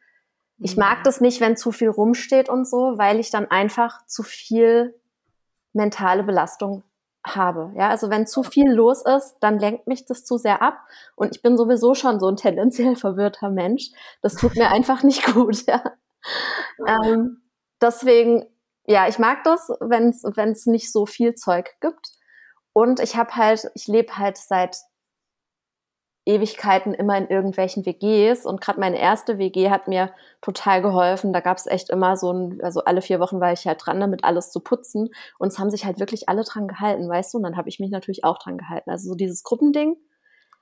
Ich 0.58 0.76
mag 0.76 0.98
mhm. 0.98 1.02
das 1.04 1.20
nicht, 1.20 1.40
wenn 1.40 1.56
zu 1.56 1.70
viel 1.70 1.90
rumsteht 1.90 2.48
und 2.48 2.66
so, 2.66 2.98
weil 2.98 3.20
ich 3.20 3.30
dann 3.30 3.48
einfach 3.48 4.04
zu 4.06 4.24
viel 4.24 4.98
mentale 5.72 6.24
Belastung 6.24 6.82
habe. 7.24 7.72
Ja, 7.76 7.88
also 7.88 8.10
wenn 8.10 8.26
zu 8.26 8.42
viel 8.42 8.70
los 8.70 9.02
ist, 9.02 9.36
dann 9.40 9.58
lenkt 9.58 9.86
mich 9.86 10.06
das 10.06 10.24
zu 10.24 10.38
sehr 10.38 10.62
ab 10.62 10.78
und 11.16 11.34
ich 11.34 11.42
bin 11.42 11.56
sowieso 11.56 11.94
schon 11.94 12.18
so 12.18 12.28
ein 12.28 12.36
tendenziell 12.36 12.96
verwirrter 12.96 13.50
Mensch. 13.50 13.90
Das 14.22 14.34
tut 14.34 14.56
mir 14.56 14.70
einfach 14.70 15.02
nicht 15.02 15.24
gut. 15.34 15.64
Ja. 15.66 15.82
Ähm, 16.86 17.40
deswegen, 17.80 18.44
ja, 18.86 19.08
ich 19.08 19.18
mag 19.18 19.42
das, 19.44 19.70
wenn 19.80 20.10
es 20.10 20.66
nicht 20.66 20.92
so 20.92 21.06
viel 21.06 21.34
Zeug 21.34 21.70
gibt. 21.80 22.10
Und 22.74 23.00
ich 23.00 23.16
habe 23.16 23.34
halt, 23.36 23.70
ich 23.74 23.86
lebe 23.86 24.18
halt 24.18 24.36
seit 24.36 24.76
Ewigkeiten 26.30 26.94
immer 26.94 27.16
in 27.18 27.28
irgendwelchen 27.28 27.84
WGs 27.84 28.46
und 28.46 28.60
gerade 28.60 28.78
meine 28.78 28.98
erste 28.98 29.38
WG 29.38 29.70
hat 29.70 29.88
mir 29.88 30.10
total 30.40 30.82
geholfen. 30.82 31.32
Da 31.32 31.40
gab 31.40 31.56
es 31.56 31.66
echt 31.66 31.90
immer 31.90 32.16
so 32.16 32.32
ein, 32.32 32.60
also 32.62 32.84
alle 32.84 33.02
vier 33.02 33.20
Wochen 33.20 33.40
war 33.40 33.52
ich 33.52 33.66
halt 33.66 33.84
dran, 33.84 34.00
damit 34.00 34.24
alles 34.24 34.50
zu 34.50 34.60
putzen 34.60 35.10
und 35.38 35.48
es 35.48 35.58
haben 35.58 35.70
sich 35.70 35.84
halt 35.84 36.00
wirklich 36.00 36.28
alle 36.28 36.44
dran 36.44 36.68
gehalten, 36.68 37.08
weißt 37.08 37.34
du? 37.34 37.38
Und 37.38 37.44
dann 37.44 37.56
habe 37.56 37.68
ich 37.68 37.80
mich 37.80 37.90
natürlich 37.90 38.24
auch 38.24 38.38
dran 38.38 38.58
gehalten. 38.58 38.90
Also 38.90 39.10
so 39.10 39.14
dieses 39.14 39.42
Gruppending. 39.42 39.96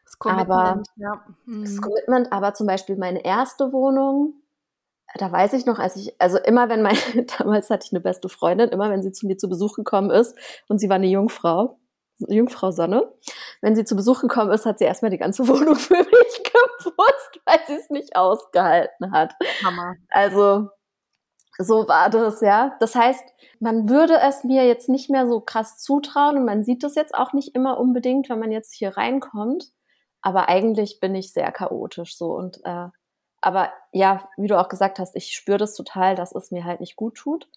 Das 0.04 0.18
Commitment, 0.18 0.50
aber, 0.50 0.82
ja. 0.96 1.24
Mhm. 1.44 1.64
Das 1.64 1.80
Commitment, 1.82 2.32
aber 2.32 2.54
zum 2.54 2.66
Beispiel 2.66 2.96
meine 2.96 3.24
erste 3.24 3.72
Wohnung, 3.72 4.34
da 5.14 5.30
weiß 5.30 5.52
ich 5.54 5.66
noch, 5.66 5.78
als 5.78 5.96
ich, 5.96 6.20
also 6.20 6.38
immer 6.38 6.68
wenn 6.68 6.82
meine, 6.82 6.98
damals 7.38 7.70
hatte 7.70 7.86
ich 7.86 7.92
eine 7.92 8.00
beste 8.00 8.28
Freundin, 8.28 8.70
immer 8.70 8.90
wenn 8.90 9.02
sie 9.02 9.12
zu 9.12 9.26
mir 9.26 9.36
zu 9.36 9.48
Besuch 9.48 9.74
gekommen 9.74 10.10
ist 10.10 10.36
und 10.68 10.78
sie 10.78 10.88
war 10.88 10.96
eine 10.96 11.08
Jungfrau, 11.08 11.78
Jungfrau 12.26 12.70
Sonne. 12.70 13.12
Wenn 13.60 13.76
sie 13.76 13.84
zu 13.84 13.96
Besuch 13.96 14.20
gekommen 14.20 14.50
ist, 14.50 14.66
hat 14.66 14.78
sie 14.78 14.84
erstmal 14.84 15.10
die 15.10 15.18
ganze 15.18 15.46
Wohnung 15.48 15.76
für 15.76 15.96
mich 15.96 16.42
geputzt, 16.42 17.40
weil 17.44 17.60
sie 17.66 17.74
es 17.74 17.90
nicht 17.90 18.16
ausgehalten 18.16 19.12
hat. 19.12 19.34
Hammer. 19.64 19.94
Also, 20.08 20.70
so 21.58 21.88
war 21.88 22.10
das, 22.10 22.40
ja. 22.40 22.76
Das 22.80 22.94
heißt, 22.94 23.24
man 23.60 23.88
würde 23.88 24.18
es 24.20 24.44
mir 24.44 24.66
jetzt 24.66 24.88
nicht 24.88 25.10
mehr 25.10 25.26
so 25.26 25.40
krass 25.40 25.78
zutrauen 25.78 26.36
und 26.36 26.44
man 26.44 26.64
sieht 26.64 26.84
das 26.84 26.94
jetzt 26.94 27.14
auch 27.14 27.32
nicht 27.32 27.54
immer 27.54 27.78
unbedingt, 27.78 28.28
wenn 28.28 28.38
man 28.38 28.52
jetzt 28.52 28.74
hier 28.74 28.96
reinkommt. 28.96 29.64
Aber 30.20 30.48
eigentlich 30.48 31.00
bin 31.00 31.14
ich 31.14 31.32
sehr 31.32 31.50
chaotisch 31.52 32.16
so 32.16 32.32
und 32.32 32.60
äh, 32.64 32.88
aber 33.40 33.72
ja, 33.92 34.28
wie 34.36 34.48
du 34.48 34.58
auch 34.58 34.68
gesagt 34.68 34.98
hast, 34.98 35.14
ich 35.14 35.32
spüre 35.32 35.58
das 35.58 35.74
total, 35.74 36.14
dass 36.14 36.34
es 36.34 36.50
mir 36.50 36.64
halt 36.64 36.80
nicht 36.80 36.96
gut 36.96 37.16
tut. 37.16 37.48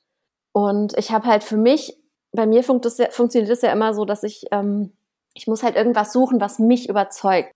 Und 0.53 0.97
ich 0.97 1.11
habe 1.11 1.27
halt 1.27 1.43
für 1.43 1.57
mich 1.57 1.97
bei 2.31 2.45
mir 2.45 2.63
funkt 2.63 2.85
das 2.85 2.97
ja, 2.97 3.09
funktioniert 3.09 3.51
es 3.51 3.61
ja 3.61 3.71
immer 3.71 3.93
so, 3.93 4.05
dass 4.05 4.23
ich, 4.23 4.45
ähm, 4.51 4.93
ich 5.33 5.47
muss 5.47 5.63
halt 5.63 5.75
irgendwas 5.75 6.13
suchen, 6.13 6.41
was 6.41 6.59
mich 6.59 6.89
überzeugt 6.89 7.51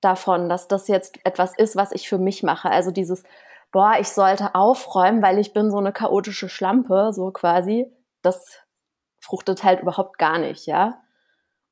davon, 0.00 0.48
dass 0.48 0.68
das 0.68 0.88
jetzt 0.88 1.18
etwas 1.24 1.56
ist, 1.56 1.76
was 1.76 1.92
ich 1.92 2.08
für 2.08 2.18
mich 2.18 2.42
mache. 2.42 2.70
Also 2.70 2.90
dieses, 2.90 3.22
boah, 3.72 3.94
ich 4.00 4.08
sollte 4.08 4.54
aufräumen, 4.54 5.22
weil 5.22 5.38
ich 5.38 5.52
bin 5.52 5.70
so 5.70 5.78
eine 5.78 5.92
chaotische 5.92 6.48
Schlampe, 6.48 7.12
so 7.12 7.30
quasi. 7.30 7.90
Das 8.22 8.60
fruchtet 9.20 9.64
halt 9.64 9.80
überhaupt 9.80 10.18
gar 10.18 10.38
nicht, 10.38 10.66
ja. 10.66 11.00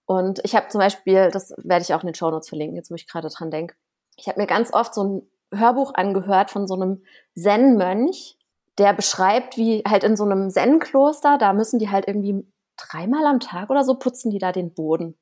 Und 0.06 0.40
ich 0.44 0.54
habe 0.54 0.68
zum 0.68 0.80
Beispiel, 0.80 1.30
das 1.30 1.54
werde 1.58 1.82
ich 1.82 1.94
auch 1.94 2.02
in 2.02 2.08
den 2.08 2.14
Shownotes 2.14 2.48
verlinken, 2.48 2.76
jetzt 2.76 2.90
wo 2.90 2.94
ich 2.94 3.08
gerade 3.08 3.28
dran 3.28 3.50
denke. 3.50 3.74
Ich 4.16 4.28
habe 4.28 4.40
mir 4.40 4.46
ganz 4.46 4.72
oft 4.72 4.94
so 4.94 5.02
ein 5.04 5.30
Hörbuch 5.52 5.94
angehört 5.94 6.50
von 6.50 6.66
so 6.66 6.74
einem 6.74 7.02
Zen-Mönch, 7.36 8.36
der 8.78 8.92
beschreibt, 8.92 9.56
wie 9.56 9.82
halt 9.88 10.04
in 10.04 10.16
so 10.16 10.24
einem 10.24 10.50
Zen-Kloster, 10.50 11.38
da 11.38 11.52
müssen 11.52 11.78
die 11.78 11.90
halt 11.90 12.08
irgendwie 12.08 12.44
dreimal 12.76 13.26
am 13.26 13.40
Tag 13.40 13.70
oder 13.70 13.84
so 13.84 13.94
putzen 13.94 14.30
die 14.30 14.38
da 14.38 14.52
den 14.52 14.74
Boden. 14.74 15.16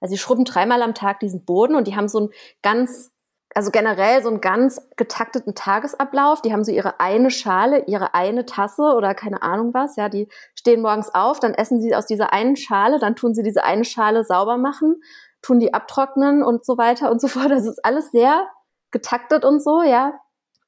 Also 0.00 0.14
sie 0.14 0.18
schrubben 0.18 0.44
dreimal 0.44 0.82
am 0.82 0.94
Tag 0.94 1.20
diesen 1.20 1.44
Boden 1.44 1.74
und 1.74 1.86
die 1.86 1.96
haben 1.96 2.08
so 2.08 2.18
einen 2.18 2.30
ganz, 2.62 3.10
also 3.54 3.70
generell 3.70 4.22
so 4.22 4.28
einen 4.28 4.40
ganz 4.40 4.80
getakteten 4.96 5.54
Tagesablauf. 5.54 6.42
Die 6.42 6.52
haben 6.52 6.62
so 6.62 6.72
ihre 6.72 7.00
eine 7.00 7.30
Schale, 7.30 7.84
ihre 7.86 8.14
eine 8.14 8.44
Tasse 8.44 8.82
oder 8.82 9.14
keine 9.14 9.42
Ahnung 9.42 9.72
was. 9.72 9.96
Ja, 9.96 10.08
die 10.08 10.28
stehen 10.54 10.82
morgens 10.82 11.14
auf, 11.14 11.40
dann 11.40 11.54
essen 11.54 11.80
sie 11.80 11.94
aus 11.94 12.06
dieser 12.06 12.32
einen 12.32 12.56
Schale, 12.56 12.98
dann 12.98 13.16
tun 13.16 13.34
sie 13.34 13.42
diese 13.42 13.64
eine 13.64 13.84
Schale 13.84 14.24
sauber 14.24 14.58
machen, 14.58 15.00
tun 15.42 15.58
die 15.58 15.74
abtrocknen 15.74 16.42
und 16.42 16.64
so 16.64 16.76
weiter 16.78 17.10
und 17.10 17.20
so 17.20 17.28
fort. 17.28 17.50
Das 17.50 17.64
ist 17.64 17.84
alles 17.84 18.10
sehr 18.10 18.46
getaktet 18.90 19.44
und 19.44 19.62
so, 19.62 19.82
ja. 19.82 20.12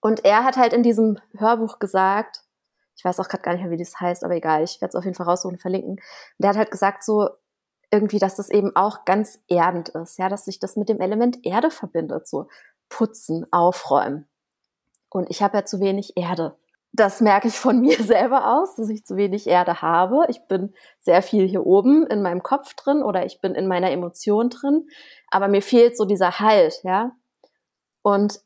Und 0.01 0.25
er 0.25 0.45
hat 0.45 0.57
halt 0.57 0.73
in 0.73 0.83
diesem 0.83 1.19
Hörbuch 1.37 1.79
gesagt, 1.79 2.43
ich 2.97 3.05
weiß 3.05 3.21
auch 3.21 3.29
gerade 3.29 3.43
gar 3.43 3.53
nicht 3.53 3.63
mehr, 3.63 3.71
wie 3.71 3.77
das 3.77 4.01
heißt, 4.01 4.25
aber 4.25 4.35
egal, 4.35 4.63
ich 4.63 4.81
werde 4.81 4.91
es 4.91 4.95
auf 4.95 5.05
jeden 5.05 5.17
Fall 5.17 5.27
raussuchen 5.27 5.57
und 5.57 5.61
verlinken. 5.61 6.01
Der 6.39 6.51
hat 6.51 6.57
halt 6.57 6.71
gesagt 6.71 7.05
so 7.05 7.29
irgendwie, 7.91 8.19
dass 8.19 8.37
das 8.37 8.51
eben 8.51 8.75
auch 8.75 9.05
ganz 9.05 9.41
erdend 9.49 9.91
ist, 9.91 10.19
ja, 10.19 10.29
dass 10.29 10.47
sich 10.47 10.59
das 10.59 10.77
mit 10.77 10.89
dem 10.89 11.01
Element 11.01 11.45
Erde 11.45 11.71
verbindet, 11.71 12.27
so 12.27 12.49
putzen, 12.89 13.47
aufräumen. 13.53 14.27
Und 15.11 15.31
ich 15.31 15.43
habe 15.43 15.59
ja 15.59 15.65
zu 15.65 15.81
wenig 15.81 16.17
Erde. 16.17 16.57
Das 16.93 17.21
merke 17.21 17.49
ich 17.49 17.59
von 17.59 17.81
mir 17.83 18.03
selber 18.03 18.59
aus, 18.59 18.75
dass 18.77 18.89
ich 18.89 19.05
zu 19.05 19.17
wenig 19.17 19.47
Erde 19.47 19.83
habe. 19.83 20.27
Ich 20.29 20.47
bin 20.49 20.75
sehr 21.01 21.23
viel 21.23 21.47
hier 21.47 21.67
oben 21.67 22.07
in 22.07 22.23
meinem 22.23 22.43
Kopf 22.43 22.75
drin 22.75 23.03
oder 23.03 23.25
ich 23.27 23.41
bin 23.41 23.55
in 23.55 23.69
meiner 23.69 23.91
Emotion 23.91 24.51
drin, 24.51 24.89
aber 25.31 25.49
mir 25.49 25.63
fehlt 25.63 25.97
so 25.97 26.05
dieser 26.05 26.41
Halt, 26.41 26.81
ja. 26.83 27.13
Und 28.03 28.41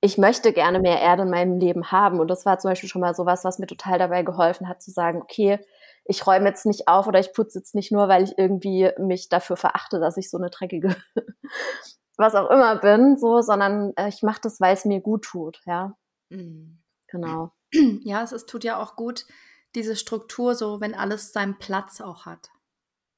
ich 0.00 0.18
möchte 0.18 0.52
gerne 0.52 0.80
mehr 0.80 1.00
Erde 1.00 1.22
in 1.22 1.30
meinem 1.30 1.58
Leben 1.58 1.90
haben. 1.90 2.20
Und 2.20 2.28
das 2.28 2.44
war 2.44 2.58
zum 2.58 2.70
Beispiel 2.70 2.88
schon 2.88 3.00
mal 3.00 3.14
sowas, 3.14 3.44
was 3.44 3.58
mir 3.58 3.66
total 3.66 3.98
dabei 3.98 4.22
geholfen 4.22 4.68
hat, 4.68 4.82
zu 4.82 4.90
sagen, 4.90 5.22
okay, 5.22 5.58
ich 6.04 6.26
räume 6.26 6.48
jetzt 6.48 6.66
nicht 6.66 6.88
auf 6.88 7.06
oder 7.06 7.18
ich 7.18 7.32
putze 7.32 7.58
jetzt 7.58 7.74
nicht 7.74 7.92
nur, 7.92 8.08
weil 8.08 8.22
ich 8.22 8.38
irgendwie 8.38 8.90
mich 8.98 9.28
dafür 9.28 9.56
verachte, 9.56 9.98
dass 9.98 10.16
ich 10.16 10.30
so 10.30 10.38
eine 10.38 10.50
dreckige, 10.50 10.94
was 12.16 12.34
auch 12.34 12.50
immer 12.50 12.76
bin, 12.76 13.16
so, 13.16 13.40
sondern 13.40 13.92
äh, 13.96 14.08
ich 14.08 14.22
mache 14.22 14.40
das, 14.42 14.60
weil 14.60 14.74
es 14.74 14.84
mir 14.84 15.00
gut 15.00 15.24
tut, 15.24 15.60
ja. 15.66 15.96
Mhm. 16.28 16.82
Genau. 17.08 17.52
Ja, 18.04 18.22
es, 18.22 18.32
es 18.32 18.46
tut 18.46 18.62
ja 18.62 18.80
auch 18.80 18.94
gut, 18.94 19.26
diese 19.74 19.96
Struktur, 19.96 20.54
so 20.54 20.80
wenn 20.80 20.94
alles 20.94 21.32
seinen 21.32 21.58
Platz 21.58 22.00
auch 22.00 22.24
hat. 22.24 22.48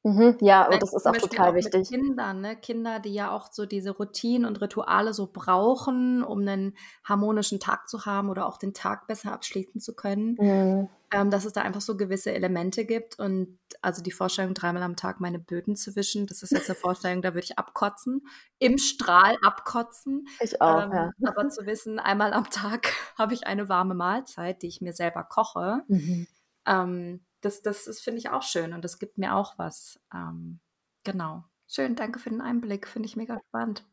Mhm, 0.04 0.36
ja, 0.40 0.68
und 0.68 0.80
das 0.80 0.94
ist 0.94 1.06
auch 1.06 1.16
total 1.16 1.50
auch 1.50 1.54
wichtig. 1.54 1.88
Kinder, 1.88 2.32
ne? 2.32 2.56
Kinder, 2.56 3.00
die 3.00 3.12
ja 3.12 3.32
auch 3.32 3.52
so 3.52 3.66
diese 3.66 3.90
Routinen 3.90 4.46
und 4.46 4.60
Rituale 4.60 5.12
so 5.12 5.28
brauchen, 5.32 6.22
um 6.22 6.40
einen 6.40 6.76
harmonischen 7.04 7.58
Tag 7.58 7.88
zu 7.88 8.06
haben 8.06 8.30
oder 8.30 8.46
auch 8.46 8.58
den 8.58 8.74
Tag 8.74 9.08
besser 9.08 9.32
abschließen 9.32 9.80
zu 9.80 9.94
können. 9.94 10.36
Mhm. 10.38 10.88
Ähm, 11.10 11.30
dass 11.30 11.46
es 11.46 11.54
da 11.54 11.62
einfach 11.62 11.80
so 11.80 11.96
gewisse 11.96 12.32
Elemente 12.32 12.84
gibt. 12.84 13.18
Und 13.18 13.58
also 13.80 14.02
die 14.02 14.12
Vorstellung, 14.12 14.54
dreimal 14.54 14.82
am 14.82 14.94
Tag 14.94 15.20
meine 15.20 15.38
Böden 15.38 15.74
zu 15.74 15.96
wischen, 15.96 16.26
das 16.26 16.42
ist 16.42 16.52
jetzt 16.52 16.68
eine 16.68 16.76
Vorstellung, 16.76 17.22
da 17.22 17.30
würde 17.30 17.44
ich 17.44 17.58
abkotzen. 17.58 18.26
Im 18.58 18.78
Strahl 18.78 19.36
abkotzen. 19.42 20.28
Ich 20.40 20.60
auch, 20.60 20.84
ähm, 20.84 20.92
ja. 20.92 21.10
Aber 21.26 21.48
zu 21.48 21.66
wissen, 21.66 21.98
einmal 21.98 22.34
am 22.34 22.48
Tag 22.50 22.92
habe 23.18 23.34
ich 23.34 23.46
eine 23.46 23.68
warme 23.68 23.94
Mahlzeit, 23.94 24.62
die 24.62 24.68
ich 24.68 24.80
mir 24.80 24.92
selber 24.92 25.24
koche. 25.24 25.82
Mhm. 25.88 26.26
Ähm, 26.66 27.20
das, 27.40 27.62
das, 27.62 27.84
das 27.84 28.00
finde 28.00 28.18
ich 28.18 28.30
auch 28.30 28.42
schön 28.42 28.72
und 28.72 28.82
das 28.84 28.98
gibt 28.98 29.18
mir 29.18 29.34
auch 29.34 29.58
was. 29.58 30.00
Ähm, 30.12 30.60
genau. 31.04 31.44
Schön, 31.68 31.96
danke 31.96 32.18
für 32.18 32.30
den 32.30 32.40
Einblick. 32.40 32.88
Finde 32.88 33.06
ich 33.06 33.16
mega 33.16 33.38
spannend. 33.48 33.84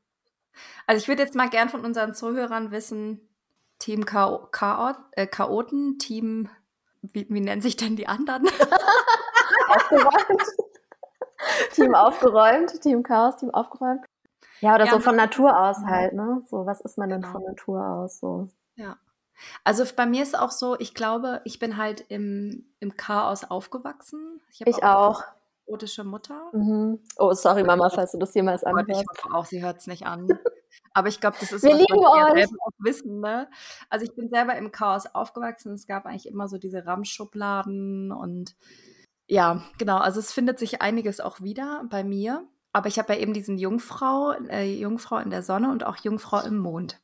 Also 0.88 1.02
ich 1.02 1.08
würde 1.08 1.24
jetzt 1.24 1.36
mal 1.36 1.50
gern 1.50 1.70
von 1.70 1.84
unseren 1.84 2.14
Zuhörern 2.14 2.72
wissen, 2.72 3.20
Team 3.80 4.06
Chao 4.06 4.48
Chaot, 4.52 4.98
äh, 5.12 5.28
Chaoten, 5.28 6.00
Team, 6.00 6.50
wie, 7.02 7.28
wie 7.30 7.42
nennen 7.42 7.62
sich 7.62 7.76
denn 7.76 7.96
die 7.96 8.08
anderen? 8.08 8.48
aufgeräumt. 9.68 10.44
Team 11.74 11.94
aufgeräumt, 11.94 12.82
Team 12.82 13.04
Chaos, 13.04 13.38
Team 13.38 13.50
aufgeräumt. 13.52 14.06
Ja, 14.62 14.76
oder 14.76 14.86
ja, 14.86 14.92
so 14.92 15.00
von 15.00 15.16
Natur 15.16 15.60
aus 15.60 15.80
halt, 15.86 16.14
ne? 16.14 16.42
So, 16.50 16.66
was 16.66 16.82
ist 16.82 16.98
man 16.98 17.10
denn 17.10 17.22
genau. 17.22 17.34
von 17.34 17.44
Natur 17.44 17.86
aus? 17.86 18.20
So. 18.20 18.48
Ja. 18.76 18.98
Also 19.64 19.84
bei 19.96 20.06
mir 20.06 20.24
ist 20.24 20.38
auch 20.38 20.52
so, 20.52 20.78
ich 20.80 20.94
glaube, 20.94 21.42
ich 21.44 21.60
bin 21.60 21.78
halt 21.78 22.06
im, 22.10 22.66
im 22.80 22.96
Chaos 22.98 23.44
aufgewachsen. 23.44 24.42
Ich, 24.52 24.62
ich 24.66 24.84
auch. 24.84 25.24
Chaotische 25.66 26.04
Mutter. 26.04 26.50
Mhm. 26.54 27.00
Oh, 27.18 27.34
sorry, 27.34 27.64
Mama, 27.64 27.90
falls 27.90 28.12
du 28.12 28.20
das 28.20 28.34
jemals 28.34 28.64
oh 28.64 28.68
anhörst. 28.68 29.02
Ich 29.02 29.24
hoffe 29.24 29.36
auch, 29.36 29.46
sie 29.46 29.64
hört 29.64 29.78
es 29.78 29.88
nicht 29.88 30.06
an. 30.06 30.28
Aber 30.94 31.10
ich 31.10 31.20
glaube, 31.20 31.38
das 31.40 31.52
ist 31.52 31.64
wir 31.64 31.72
was 31.72 31.80
lieben 31.80 32.06
euch. 32.06 32.46
auch 32.62 32.72
wissen. 32.80 33.20
Ne? 33.20 33.50
Also 33.90 34.06
ich 34.06 34.16
bin 34.16 34.30
selber 34.30 34.56
im 34.56 34.72
Chaos 34.72 35.06
aufgewachsen. 35.08 35.74
Es 35.74 35.88
gab 35.88 36.06
eigentlich 36.06 36.28
immer 36.28 36.48
so 36.48 36.58
diese 36.58 36.86
Ramschubladen 36.86 38.12
und 38.12 38.56
ja, 39.28 39.64
genau. 39.78 39.98
Also 39.98 40.20
es 40.20 40.32
findet 40.32 40.60
sich 40.60 40.82
einiges 40.82 41.20
auch 41.20 41.42
wieder 41.42 41.84
bei 41.90 42.04
mir. 42.04 42.48
Aber 42.72 42.88
ich 42.88 43.00
habe 43.00 43.14
ja 43.14 43.20
eben 43.20 43.34
diesen 43.34 43.58
Jungfrau, 43.58 44.34
äh, 44.50 44.72
Jungfrau 44.74 45.18
in 45.18 45.30
der 45.30 45.44
Sonne 45.44 45.72
und 45.72 45.86
auch 45.86 45.98
Jungfrau 45.98 46.42
im 46.42 46.58
Mond. 46.58 47.00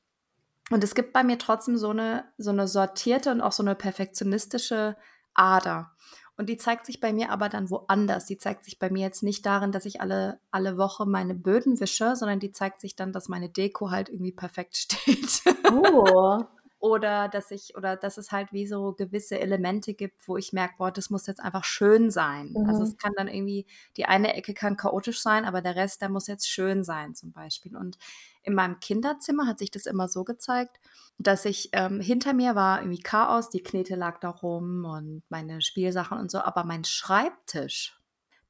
Und 0.72 0.84
es 0.84 0.96
gibt 0.96 1.14
bei 1.14 1.24
mir 1.24 1.38
trotzdem 1.38 1.78
so 1.78 1.90
eine, 1.90 2.26
so 2.38 2.50
eine 2.50 2.68
sortierte 2.68 3.32
und 3.32 3.42
auch 3.42 3.52
so 3.52 3.62
eine 3.62 3.76
perfektionistische 3.76 4.96
Ader. 5.34 5.92
Und 6.38 6.48
die 6.48 6.58
zeigt 6.58 6.86
sich 6.86 7.00
bei 7.00 7.14
mir 7.14 7.30
aber 7.30 7.50
dann 7.50 7.70
woanders. 7.70 8.26
Die 8.26 8.38
zeigt 8.38 8.64
sich 8.66 8.80
bei 8.80 8.90
mir 8.90 9.02
jetzt 9.02 9.22
nicht 9.22 9.46
darin, 9.46 9.72
dass 9.72 9.86
ich 9.86 10.02
alle, 10.02 10.40
alle 10.50 10.78
Woche 10.78 11.06
meine 11.06 11.36
Böden 11.36 11.80
wische, 11.80 12.16
sondern 12.16 12.40
die 12.40 12.54
zeigt 12.54 12.82
sich 12.82 12.96
dann, 12.96 13.12
dass 13.12 13.28
meine 13.28 13.50
Deko 13.50 13.92
halt 13.92 14.10
irgendwie 14.10 14.32
perfekt 14.32 14.76
steht. 14.78 15.44
Oh. 15.72 16.42
Oder 16.82 17.30
dass 17.30 17.52
ich, 17.52 17.78
oder 17.78 17.96
dass 17.96 18.18
es 18.18 18.32
halt 18.32 18.52
wie 18.52 18.66
so 18.66 18.94
gewisse 18.94 19.40
Elemente 19.40 19.94
gibt, 19.94 20.28
wo 20.28 20.36
ich 20.36 20.52
merke, 20.52 20.74
boah, 20.80 20.92
das 20.92 21.12
muss 21.12 21.28
jetzt 21.28 21.40
einfach 21.40 21.64
schön 21.64 22.10
sein. 22.10 22.54
Mhm. 22.56 22.68
Also 22.68 22.84
es 22.84 22.98
kann 22.98 23.14
dann 23.16 23.28
irgendwie, 23.28 23.68
die 23.98 24.06
eine 24.06 24.34
Ecke 24.34 24.56
kann 24.56 24.78
chaotisch 24.78 25.22
sein, 25.22 25.46
aber 25.46 25.62
der 25.62 25.76
Rest, 25.76 26.02
der 26.02 26.10
muss 26.10 26.26
jetzt 26.26 26.50
schön 26.50 26.84
sein, 26.84 27.14
zum 27.14 27.32
Beispiel. 27.32 27.78
Und 27.78 28.00
in 28.42 28.56
meinem 28.56 28.80
Kinderzimmer 28.80 29.46
hat 29.46 29.60
sich 29.60 29.70
das 29.70 29.86
immer 29.86 30.10
so 30.10 30.24
gezeigt, 30.24 30.80
dass 31.20 31.46
ich 31.46 31.70
ähm, 31.74 32.02
hinter 32.02 32.34
mir 32.34 32.56
war 32.56 32.80
irgendwie 32.80 33.04
Chaos, 33.04 33.52
die 33.52 33.62
Knete 33.62 33.96
lag 33.96 34.20
da 34.20 34.30
rum 34.30 34.84
und 34.86 35.22
meine 35.30 35.62
Spielsachen 35.62 36.18
und 36.18 36.32
so, 36.32 36.40
aber 36.40 36.64
mein 36.64 36.84
Schreibtisch, 36.84 38.01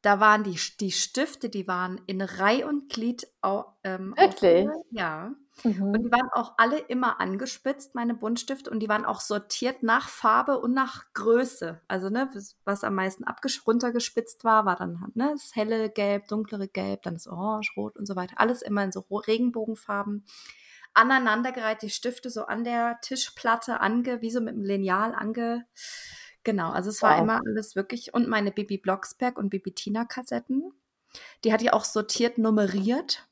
da 0.01 0.19
waren 0.19 0.43
die, 0.43 0.59
die 0.79 0.91
Stifte, 0.91 1.49
die 1.49 1.67
waren 1.67 2.01
in 2.07 2.21
Reih 2.21 2.65
und 2.65 2.89
Glied 2.89 3.27
ähm, 3.83 4.15
Wirklich? 4.17 4.67
Ja. 4.89 5.33
Mhm. 5.63 5.83
Und 5.83 6.03
die 6.03 6.11
waren 6.11 6.29
auch 6.33 6.53
alle 6.57 6.79
immer 6.79 7.19
angespitzt, 7.19 7.93
meine 7.93 8.15
Buntstifte, 8.15 8.71
und 8.71 8.79
die 8.79 8.89
waren 8.89 9.05
auch 9.05 9.21
sortiert 9.21 9.83
nach 9.83 10.09
Farbe 10.09 10.59
und 10.59 10.73
nach 10.73 11.05
Größe. 11.13 11.81
Also, 11.87 12.09
ne, 12.09 12.29
was 12.63 12.83
am 12.83 12.95
meisten 12.95 13.25
runtergespitzt 13.67 14.43
war, 14.43 14.65
war 14.65 14.75
dann 14.75 15.01
halt, 15.01 15.15
ne, 15.15 15.29
das 15.33 15.55
helle 15.55 15.89
Gelb, 15.89 16.27
dunklere 16.27 16.67
Gelb, 16.67 17.03
dann 17.03 17.13
das 17.13 17.27
Orange, 17.27 17.73
Rot 17.75 17.97
und 17.97 18.07
so 18.07 18.15
weiter. 18.15 18.35
Alles 18.37 18.61
immer 18.61 18.83
in 18.83 18.91
so 18.91 19.01
Regenbogenfarben. 19.01 20.25
Aneinandergereiht, 20.93 21.83
die 21.83 21.89
Stifte 21.89 22.29
so 22.29 22.45
an 22.45 22.63
der 22.63 22.99
Tischplatte 23.01 23.79
ange, 23.79 24.21
wie 24.21 24.31
so 24.31 24.41
mit 24.41 24.55
einem 24.55 24.63
Lineal 24.63 25.13
ange. 25.13 25.65
Genau, 26.43 26.71
also 26.71 26.89
es 26.89 27.01
war 27.01 27.17
wow. 27.17 27.23
immer 27.23 27.41
alles 27.45 27.75
wirklich. 27.75 28.13
Und 28.13 28.27
meine 28.27 28.51
Bibi 28.51 28.77
Blocksberg 28.77 29.37
und 29.37 29.49
Bibi 29.49 29.73
Tina 29.73 30.05
Kassetten. 30.05 30.71
Die 31.43 31.51
hat 31.51 31.61
die 31.61 31.71
auch 31.71 31.83
sortiert 31.83 32.37
nummeriert 32.37 33.27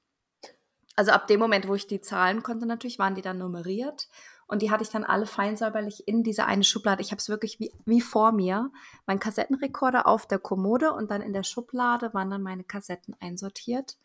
also 0.99 1.11
ab 1.11 1.27
dem 1.27 1.39
Moment, 1.39 1.65
wo 1.69 1.75
ich 1.75 1.87
die 1.87 2.01
zahlen 2.01 2.43
konnte, 2.43 2.65
natürlich, 2.65 2.99
waren 2.99 3.15
die 3.15 3.21
dann 3.21 3.37
nummeriert. 3.37 4.09
Und 4.47 4.61
die 4.61 4.69
hatte 4.69 4.83
ich 4.83 4.89
dann 4.89 5.05
alle 5.05 5.25
feinsäuberlich 5.25 6.09
in 6.09 6.23
diese 6.23 6.45
eine 6.45 6.65
Schublade. 6.65 7.01
Ich 7.01 7.11
habe 7.11 7.19
es 7.19 7.29
wirklich 7.29 7.57
wie, 7.61 7.71
wie 7.85 8.01
vor 8.01 8.33
mir. 8.33 8.69
Mein 9.05 9.17
Kassettenrekorder 9.17 10.07
auf 10.07 10.27
der 10.27 10.39
Kommode 10.39 10.91
und 10.91 11.09
dann 11.09 11.21
in 11.21 11.31
der 11.31 11.43
Schublade 11.43 12.13
waren 12.13 12.29
dann 12.29 12.41
meine 12.43 12.65
Kassetten 12.65 13.15
einsortiert. 13.21 13.95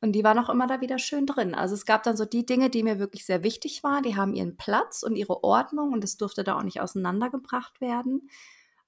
Und 0.00 0.12
die 0.12 0.22
waren 0.22 0.38
auch 0.38 0.48
immer 0.48 0.66
da 0.66 0.80
wieder 0.80 0.98
schön 0.98 1.26
drin. 1.26 1.54
Also 1.54 1.74
es 1.74 1.84
gab 1.84 2.04
dann 2.04 2.16
so 2.16 2.24
die 2.24 2.46
Dinge, 2.46 2.70
die 2.70 2.84
mir 2.84 2.98
wirklich 2.98 3.26
sehr 3.26 3.42
wichtig 3.42 3.82
waren. 3.82 4.04
Die 4.04 4.16
haben 4.16 4.32
ihren 4.32 4.56
Platz 4.56 5.02
und 5.02 5.16
ihre 5.16 5.42
Ordnung 5.42 5.92
und 5.92 6.04
es 6.04 6.16
durfte 6.16 6.44
da 6.44 6.56
auch 6.56 6.62
nicht 6.62 6.80
auseinandergebracht 6.80 7.80
werden. 7.80 8.28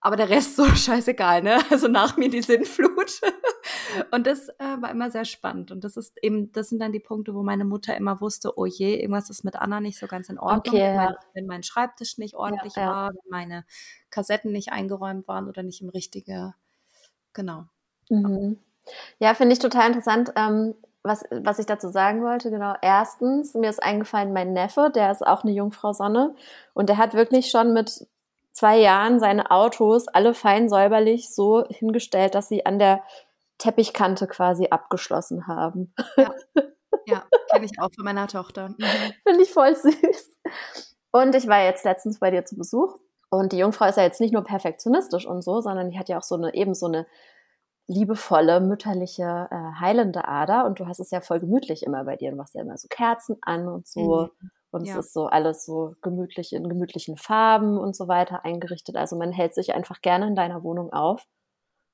Aber 0.01 0.17
der 0.17 0.31
Rest 0.31 0.57
so 0.57 0.65
scheißegal, 0.67 1.43
ne? 1.43 1.59
Also 1.71 1.89
nach 1.89 2.17
mir 2.17 2.31
die 2.31 2.43
Sinnflut. 2.43 3.21
Und 4.13 4.27
das 4.27 4.49
äh, 4.49 4.77
war 4.81 4.91
immer 4.91 5.11
sehr 5.11 5.25
spannend. 5.25 5.73
Und 5.73 5.83
das 5.85 5.97
ist 5.97 6.17
eben, 6.23 6.53
das 6.53 6.69
sind 6.69 6.81
dann 6.81 6.93
die 6.93 7.01
Punkte, 7.01 7.35
wo 7.35 7.43
meine 7.43 7.65
Mutter 7.65 7.97
immer 7.97 8.21
wusste, 8.21 8.57
oh 8.57 8.65
je, 8.65 8.95
irgendwas 8.95 9.31
ist 9.31 9.45
mit 9.45 9.57
Anna 9.57 9.81
nicht 9.81 9.99
so 9.99 10.07
ganz 10.07 10.29
in 10.29 10.39
Ordnung. 10.39 10.75
Okay, 10.75 10.95
ja. 10.95 11.17
wenn, 11.35 11.47
mein 11.47 11.63
Schreibtisch 11.63 12.17
nicht 12.19 12.35
ordentlich 12.35 12.77
ja, 12.77 12.83
ja. 12.83 12.91
war, 12.91 13.09
wenn 13.11 13.31
meine 13.31 13.65
Kassetten 14.11 14.53
nicht 14.53 14.73
eingeräumt 14.73 15.27
waren 15.29 15.49
oder 15.49 15.63
nicht 15.63 15.83
im 15.83 15.89
richtigen, 15.89 16.55
genau. 17.33 17.65
Mhm. 18.09 18.59
Ja, 19.19 19.35
finde 19.35 19.55
ich 19.55 19.59
total 19.59 19.89
interessant. 19.89 20.33
Ähm, 20.37 20.75
was, 21.03 21.25
was 21.31 21.59
ich 21.59 21.67
dazu 21.67 21.89
sagen 21.89 22.23
wollte, 22.23 22.51
genau. 22.51 22.75
Erstens, 22.83 23.55
mir 23.55 23.71
ist 23.71 23.83
eingefallen, 23.83 24.33
mein 24.33 24.53
Neffe, 24.53 24.91
der 24.95 25.11
ist 25.11 25.27
auch 25.27 25.45
eine 25.45 25.53
Jungfrau 25.53 25.93
Sonne 25.93 26.35
und 26.75 26.89
der 26.89 26.99
hat 26.99 27.15
wirklich 27.15 27.51
schon 27.51 27.73
mit 27.73 28.07
zwei 28.53 28.79
Jahren 28.79 29.21
seine 29.21 29.51
Autos 29.51 30.09
alle 30.09 30.35
fein 30.35 30.69
säuberlich 30.69 31.35
so 31.35 31.65
hingestellt, 31.69 32.35
dass 32.35 32.49
sie 32.49 32.67
an 32.67 32.79
der 32.79 33.03
Teppichkante 33.59 34.27
quasi 34.27 34.69
abgeschlossen 34.71 35.47
haben. 35.47 35.95
Ja, 36.17 36.35
ja 37.07 37.25
kenne 37.51 37.65
ich 37.65 37.81
auch 37.81 37.91
von 37.95 38.05
meiner 38.05 38.27
Tochter. 38.27 38.71
Mhm. 38.71 38.85
Finde 39.27 39.43
ich 39.43 39.53
voll 39.53 39.75
süß. 39.77 40.31
Und 41.13 41.35
ich 41.35 41.49
war 41.49 41.63
jetzt 41.63 41.85
letztens 41.85 42.19
bei 42.19 42.31
dir 42.31 42.45
zu 42.45 42.57
Besuch 42.57 42.99
und 43.31 43.53
die 43.53 43.59
Jungfrau 43.59 43.87
ist 43.87 43.97
ja 43.97 44.03
jetzt 44.03 44.21
nicht 44.21 44.33
nur 44.33 44.45
perfektionistisch 44.45 45.27
und 45.27 45.43
so, 45.43 45.61
sondern 45.61 45.91
die 45.91 45.99
hat 45.99 46.09
ja 46.09 46.19
auch 46.19 46.23
so 46.23 46.35
eine 46.35 46.53
eben 46.55 46.75
so 46.75 46.87
eine 46.87 47.07
liebevolle, 47.91 48.61
mütterliche, 48.61 49.49
äh, 49.51 49.81
heilende 49.81 50.29
Ader. 50.29 50.65
Und 50.65 50.79
du 50.79 50.87
hast 50.87 51.01
es 51.01 51.11
ja 51.11 51.21
voll 51.21 51.41
gemütlich 51.41 51.83
immer 51.83 52.05
bei 52.05 52.17
dir. 52.17 52.31
Du 52.31 52.37
machst 52.37 52.55
ja 52.55 52.63
immer 52.63 52.79
so 52.79 52.87
Kerzen 52.89 53.37
an 53.43 53.67
und 53.67 53.89
so. 53.89 54.29
Mhm. 54.41 54.51
Und 54.71 54.87
ja. 54.87 54.97
es 54.97 55.07
ist 55.07 55.13
so 55.13 55.27
alles 55.27 55.65
so 55.67 55.95
gemütlich 56.01 56.53
in 56.53 56.69
gemütlichen 56.69 57.17
Farben 57.17 57.79
und 57.79 57.97
so 57.97 58.07
weiter 58.07 58.45
eingerichtet. 58.45 58.97
Also 58.97 59.17
man 59.17 59.33
hält 59.33 59.55
sich 59.55 59.75
einfach 59.75 60.01
gerne 60.01 60.29
in 60.29 60.37
deiner 60.37 60.63
Wohnung 60.63 60.93
auf. 60.93 61.27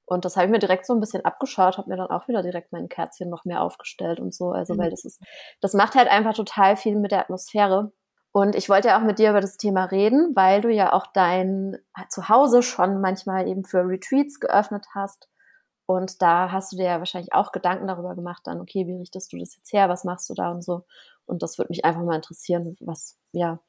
Und 0.05 0.25
das 0.25 0.37
habe 0.37 0.47
ich 0.47 0.53
mir 0.53 0.59
direkt 0.59 0.87
so 0.87 0.93
ein 0.93 1.01
bisschen 1.01 1.25
abgeschaut, 1.25 1.79
habe 1.79 1.89
mir 1.89 1.97
dann 1.97 2.11
auch 2.11 2.29
wieder 2.29 2.43
direkt 2.43 2.73
mein 2.73 2.89
Kerzchen 2.89 3.31
noch 3.31 3.45
mehr 3.45 3.63
aufgestellt 3.63 4.21
und 4.21 4.35
so. 4.35 4.51
Also, 4.51 4.75
mhm. 4.75 4.79
weil 4.79 4.91
das 4.91 5.05
ist, 5.05 5.21
das 5.63 5.73
macht 5.73 5.95
halt 5.95 6.09
einfach 6.09 6.35
total 6.35 6.77
viel 6.77 6.97
mit 6.97 7.11
der 7.11 7.21
Atmosphäre. 7.21 7.93
Und 8.33 8.55
ich 8.55 8.69
wollte 8.69 8.89
ja 8.89 9.01
auch 9.01 9.05
mit 9.05 9.19
dir 9.19 9.31
über 9.31 9.41
das 9.41 9.57
Thema 9.57 9.87
reden, 9.87 10.33
weil 10.37 10.61
du 10.61 10.69
ja 10.69 10.93
auch 10.93 11.07
dein 11.07 11.79
Zuhause 12.11 12.63
schon 12.63 13.01
manchmal 13.01 13.49
eben 13.49 13.65
für 13.65 13.79
Retreats 13.79 14.41
geöffnet 14.41 14.87
hast. 14.95 15.29
Und 15.87 16.20
da 16.20 16.51
hast 16.51 16.72
du 16.72 16.77
dir 16.77 16.87
ja 16.87 16.99
wahrscheinlich 16.99 17.33
auch 17.33 17.53
Gedanken 17.53 17.87
darüber 17.87 18.14
gemacht, 18.14 18.42
dann, 18.44 18.61
okay, 18.61 18.87
wie 18.87 18.96
richtest 18.96 19.33
du 19.33 19.38
das 19.38 19.55
jetzt 19.57 19.72
her? 19.72 19.88
Was 19.88 20.05
machst 20.05 20.29
du 20.29 20.35
da 20.35 20.51
und 20.51 20.62
so? 20.62 20.85
Und 21.27 21.42
das 21.42 21.59
würde 21.59 21.70
mich 21.70 21.85
einfach 21.85 22.03
mal 22.03 22.16
interessieren, 22.16 22.77
was, 22.81 23.16
ja, 23.33 23.61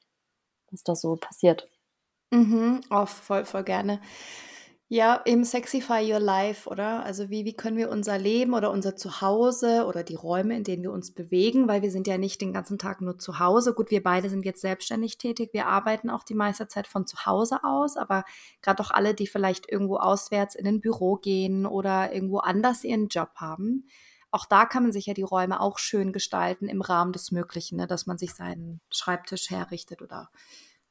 was 0.71 0.83
da 0.83 0.95
so 0.95 1.15
passiert. 1.15 1.69
Mhm, 2.31 2.81
oh, 2.89 3.05
voll, 3.05 3.45
voll 3.45 3.63
gerne. 3.63 4.01
Ja, 4.89 5.21
eben 5.25 5.43
Sexify 5.43 6.09
Your 6.09 6.21
Life, 6.21 6.69
oder? 6.69 7.03
Also 7.03 7.29
wie, 7.29 7.43
wie 7.43 7.53
können 7.53 7.75
wir 7.75 7.89
unser 7.89 8.17
Leben 8.17 8.53
oder 8.53 8.71
unser 8.71 8.95
Zuhause 8.95 9.85
oder 9.85 10.01
die 10.01 10.15
Räume, 10.15 10.55
in 10.55 10.63
denen 10.63 10.81
wir 10.81 10.93
uns 10.93 11.11
bewegen, 11.11 11.67
weil 11.67 11.81
wir 11.81 11.91
sind 11.91 12.07
ja 12.07 12.17
nicht 12.17 12.39
den 12.39 12.53
ganzen 12.53 12.77
Tag 12.77 13.01
nur 13.01 13.17
zu 13.19 13.37
Hause. 13.39 13.73
Gut, 13.73 13.91
wir 13.91 14.01
beide 14.01 14.29
sind 14.29 14.45
jetzt 14.45 14.61
selbstständig 14.61 15.17
tätig, 15.17 15.49
wir 15.51 15.67
arbeiten 15.67 16.09
auch 16.09 16.23
die 16.23 16.35
meiste 16.35 16.69
Zeit 16.69 16.87
von 16.87 17.05
zu 17.05 17.25
Hause 17.25 17.65
aus, 17.65 17.97
aber 17.97 18.23
gerade 18.61 18.81
auch 18.81 18.91
alle, 18.91 19.13
die 19.13 19.27
vielleicht 19.27 19.69
irgendwo 19.69 19.97
auswärts 19.97 20.55
in 20.55 20.65
ein 20.65 20.79
Büro 20.79 21.17
gehen 21.17 21.65
oder 21.65 22.13
irgendwo 22.13 22.37
anders 22.37 22.85
ihren 22.85 23.09
Job 23.09 23.31
haben, 23.35 23.89
auch 24.31 24.45
da 24.45 24.65
kann 24.65 24.83
man 24.83 24.93
sich 24.93 25.05
ja 25.05 25.13
die 25.13 25.21
Räume 25.21 25.59
auch 25.59 25.79
schön 25.79 26.13
gestalten 26.13 26.69
im 26.69 26.81
Rahmen 26.81 27.11
des 27.11 27.31
Möglichen, 27.31 27.77
ne? 27.77 27.87
dass 27.87 28.07
man 28.07 28.17
sich 28.17 28.33
seinen 28.33 28.79
Schreibtisch 28.89 29.49
herrichtet 29.49 30.01
oder 30.01 30.29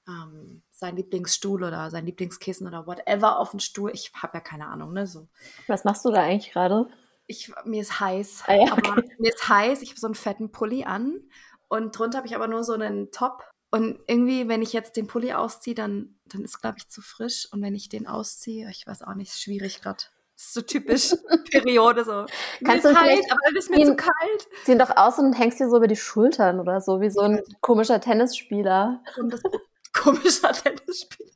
ähm, 0.09 0.63
sein 0.71 0.97
Lieblingsstuhl 0.97 1.63
oder 1.63 1.91
sein 1.91 2.07
Lieblingskissen 2.07 2.67
oder 2.67 2.87
whatever 2.87 3.39
auf 3.39 3.51
den 3.51 3.61
Stuhl. 3.61 3.91
Ich 3.93 4.13
habe 4.15 4.35
ja 4.35 4.41
keine 4.41 4.67
Ahnung, 4.67 4.93
ne? 4.93 5.07
So. 5.07 5.29
Was 5.67 5.85
machst 5.85 6.05
du 6.05 6.11
da 6.11 6.23
eigentlich 6.23 6.53
gerade? 6.53 6.89
Ich, 7.27 7.53
mir 7.65 7.81
ist 7.81 7.99
heiß. 7.99 8.45
Ah, 8.47 8.55
ja, 8.55 8.73
okay. 8.73 9.03
mir 9.19 9.33
ist 9.33 9.49
heiß. 9.49 9.83
Ich 9.83 9.91
habe 9.91 10.01
so 10.01 10.07
einen 10.07 10.15
fetten 10.15 10.53
Pulli 10.53 10.85
an 10.85 11.21
und 11.69 11.99
drunter 11.99 12.19
habe 12.19 12.29
ich 12.29 12.37
aber 12.37 12.47
nur 12.47 12.65
so 12.65 12.73
einen 12.75 13.11
Top. 13.11 13.43
Und 13.71 13.99
irgendwie, 14.07 14.49
wenn 14.49 14.63
ich 14.63 14.73
jetzt 14.73 14.97
den 14.97 15.09
Pulli 15.09 15.33
ausziehe, 15.33 15.75
dann, 15.75 16.17
dann 16.27 16.43
ist, 16.45 16.61
glaube 16.61 16.77
ich, 16.79 16.89
zu 16.89 17.03
frisch. 17.03 17.49
Und 17.51 17.63
wenn 17.63 17.75
ich 17.75 17.89
den 17.89 18.07
ausziehe, 18.07 18.71
ich 18.71 18.87
weiß 18.87 19.03
auch 19.03 19.15
nicht, 19.15 19.31
ist 19.33 19.43
schwierig 19.43 19.83
gerade. 19.83 20.05
Das 20.37 20.47
ist 20.47 20.55
so 20.55 20.61
typisch 20.61 21.15
Periode 21.51 22.05
so. 22.05 22.27
Kannst 22.65 22.85
du 22.85 22.93
kalt, 22.93 23.25
aber 23.31 23.41
dann 23.47 23.57
ist 23.57 23.71
mir 23.71 23.77
ziehen, 23.77 23.87
zu 23.87 23.97
kalt. 23.97 24.49
Zieh 24.65 24.79
doch 24.79 24.97
aus 24.97 25.19
und 25.19 25.33
hängst 25.33 25.59
dir 25.59 25.69
so 25.69 25.79
über 25.79 25.89
die 25.89 25.97
Schultern 25.97 26.61
oder 26.61 26.81
so, 26.81 27.01
wie 27.01 27.11
so 27.11 27.21
ein 27.21 27.43
komischer 27.61 28.01
Tennisspieler. 28.01 29.03
Und 29.19 29.33
das 29.33 29.41
komischer 29.97 30.53
Tennisspieler. 30.53 31.31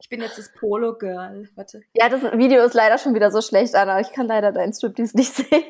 Ich 0.00 0.08
bin 0.08 0.20
jetzt 0.20 0.38
das 0.38 0.52
Polo-Girl. 0.52 1.48
Warte. 1.54 1.82
Ja, 1.94 2.08
das 2.08 2.22
Video 2.22 2.64
ist 2.64 2.74
leider 2.74 2.98
schon 2.98 3.14
wieder 3.14 3.30
so 3.30 3.40
schlecht, 3.40 3.74
Anna. 3.74 4.00
Ich 4.00 4.12
kann 4.12 4.26
leider 4.26 4.52
deinen 4.52 4.72
Striptease 4.72 5.16
nicht 5.16 5.34
sehen. 5.34 5.64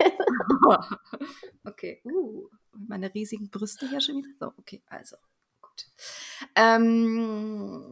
okay. 1.65 2.01
Uh, 2.05 2.49
meine 2.73 3.13
riesigen 3.15 3.51
Brüste 3.51 3.89
hier 3.89 4.01
schon 4.01 4.17
wieder. 4.17 4.29
So, 4.39 4.53
okay, 4.59 4.83
also. 4.87 5.17
Gut. 5.63 5.87
Ähm, 6.55 7.83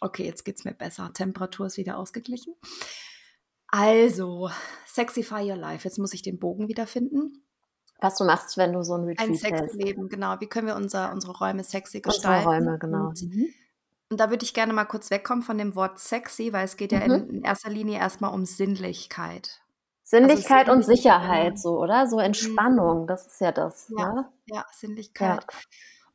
okay, 0.00 0.24
jetzt 0.24 0.44
geht's 0.44 0.64
mir 0.64 0.74
besser. 0.74 1.10
Temperatur 1.12 1.66
ist 1.66 1.76
wieder 1.76 1.98
ausgeglichen. 1.98 2.54
Also, 3.68 4.50
Sexify 4.86 5.50
Your 5.50 5.56
Life. 5.56 5.84
Jetzt 5.84 5.98
muss 5.98 6.14
ich 6.14 6.22
den 6.22 6.38
Bogen 6.38 6.68
wiederfinden. 6.68 7.42
Was 8.00 8.16
du 8.16 8.24
machst, 8.24 8.56
wenn 8.56 8.72
du 8.72 8.82
so 8.82 8.94
ein 8.94 9.04
Retreat 9.04 9.28
Ein 9.28 9.34
sexy 9.34 9.76
Leben, 9.78 10.08
genau. 10.08 10.38
Wie 10.40 10.46
können 10.46 10.66
wir 10.66 10.76
unser, 10.76 11.12
unsere 11.12 11.36
Räume 11.36 11.64
sexy 11.64 12.00
gestalten? 12.00 12.46
Unsere 12.46 12.64
Räume, 12.64 12.78
genau. 12.78 13.08
Und, 13.08 13.22
mhm. 13.22 13.48
Und 14.10 14.20
da 14.20 14.30
würde 14.30 14.44
ich 14.44 14.54
gerne 14.54 14.72
mal 14.72 14.84
kurz 14.84 15.10
wegkommen 15.10 15.42
von 15.42 15.58
dem 15.58 15.74
Wort 15.74 15.98
sexy, 15.98 16.52
weil 16.52 16.64
es 16.64 16.76
geht 16.76 16.92
ja 16.92 17.00
in, 17.00 17.12
mhm. 17.12 17.30
in 17.30 17.42
erster 17.42 17.70
Linie 17.70 17.98
erstmal 17.98 18.32
um 18.32 18.44
Sinnlichkeit. 18.44 19.60
Sinnlichkeit 20.04 20.68
also 20.68 20.72
und 20.72 20.84
Sicherheit, 20.84 21.58
so, 21.58 21.80
oder? 21.80 22.06
So 22.06 22.20
Entspannung, 22.20 23.02
mhm. 23.02 23.06
das 23.08 23.26
ist 23.26 23.40
ja 23.40 23.50
das. 23.50 23.92
Ja, 23.96 24.12
ne? 24.12 24.28
ja 24.46 24.64
Sinnlichkeit. 24.72 25.44
Ja. 25.50 25.58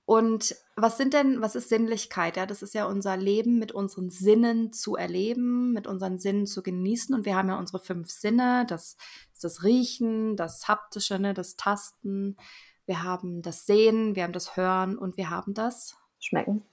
Und 0.06 0.56
was 0.76 0.98
sind 0.98 1.14
denn, 1.14 1.42
was 1.42 1.56
ist 1.56 1.70
Sinnlichkeit? 1.70 2.38
Ja, 2.38 2.46
das 2.46 2.62
ist 2.64 2.74
ja 2.74 2.86
unser 2.86 3.18
Leben 3.18 3.60
mit 3.60 3.72
unseren 3.72 4.10
Sinnen 4.10 4.74
zu 4.74 4.96
erleben, 4.96 5.74
mit 5.74 5.88
unseren 5.88 6.20
Sinnen 6.20 6.48
zu 6.48 6.64
genießen. 6.64 7.14
Und 7.14 7.26
wir 7.26 7.36
haben 7.36 7.50
ja 7.50 7.58
unsere 7.58 7.80
fünf 7.80 8.10
Sinne. 8.10 8.66
Das 8.68 8.98
ist 9.34 9.44
das 9.44 9.64
Riechen, 9.64 10.36
das 10.36 10.68
Haptische, 10.68 11.20
ne, 11.20 11.34
das 11.34 11.56
Tasten. 11.56 12.38
Wir 12.86 13.04
haben 13.04 13.42
das 13.42 13.66
Sehen, 13.66 14.16
wir 14.16 14.24
haben 14.24 14.34
das 14.34 14.58
Hören 14.58 14.98
und 14.98 15.18
wir 15.18 15.30
haben 15.30 15.54
das 15.54 15.96
Schmecken. 16.20 16.66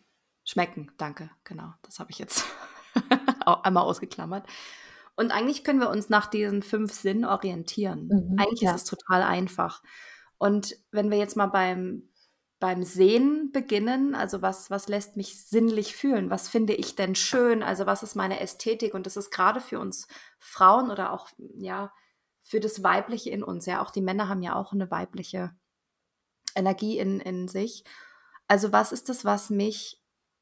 Schmecken, 0.48 0.90
danke, 0.96 1.28
genau. 1.44 1.74
Das 1.82 2.00
habe 2.00 2.10
ich 2.10 2.18
jetzt 2.18 2.46
einmal 3.44 3.82
ausgeklammert. 3.82 4.46
Und 5.14 5.30
eigentlich 5.30 5.62
können 5.62 5.78
wir 5.78 5.90
uns 5.90 6.08
nach 6.08 6.26
diesen 6.26 6.62
fünf 6.62 6.90
Sinnen 6.94 7.26
orientieren. 7.26 8.06
Mhm, 8.06 8.36
eigentlich 8.38 8.62
ja. 8.62 8.74
ist 8.74 8.82
es 8.82 8.88
total 8.88 9.22
einfach. 9.22 9.82
Und 10.38 10.74
wenn 10.90 11.10
wir 11.10 11.18
jetzt 11.18 11.36
mal 11.36 11.48
beim, 11.48 12.08
beim 12.60 12.82
Sehen 12.82 13.50
beginnen, 13.52 14.14
also 14.14 14.40
was, 14.40 14.70
was 14.70 14.88
lässt 14.88 15.18
mich 15.18 15.44
sinnlich 15.44 15.94
fühlen? 15.94 16.30
Was 16.30 16.48
finde 16.48 16.72
ich 16.72 16.96
denn 16.96 17.14
schön? 17.14 17.62
Also 17.62 17.84
was 17.84 18.02
ist 18.02 18.14
meine 18.14 18.40
Ästhetik? 18.40 18.94
Und 18.94 19.04
das 19.04 19.18
ist 19.18 19.30
gerade 19.30 19.60
für 19.60 19.78
uns 19.78 20.08
Frauen 20.38 20.90
oder 20.90 21.12
auch, 21.12 21.28
ja, 21.58 21.92
für 22.40 22.60
das 22.60 22.82
Weibliche 22.82 23.28
in 23.28 23.42
uns. 23.42 23.66
Ja, 23.66 23.82
auch 23.82 23.90
die 23.90 24.00
Männer 24.00 24.30
haben 24.30 24.40
ja 24.40 24.54
auch 24.54 24.72
eine 24.72 24.90
weibliche 24.90 25.54
Energie 26.54 26.98
in, 26.98 27.20
in 27.20 27.48
sich. 27.48 27.84
Also 28.46 28.72
was 28.72 28.92
ist 28.92 29.10
das, 29.10 29.26
was 29.26 29.50
mich 29.50 29.97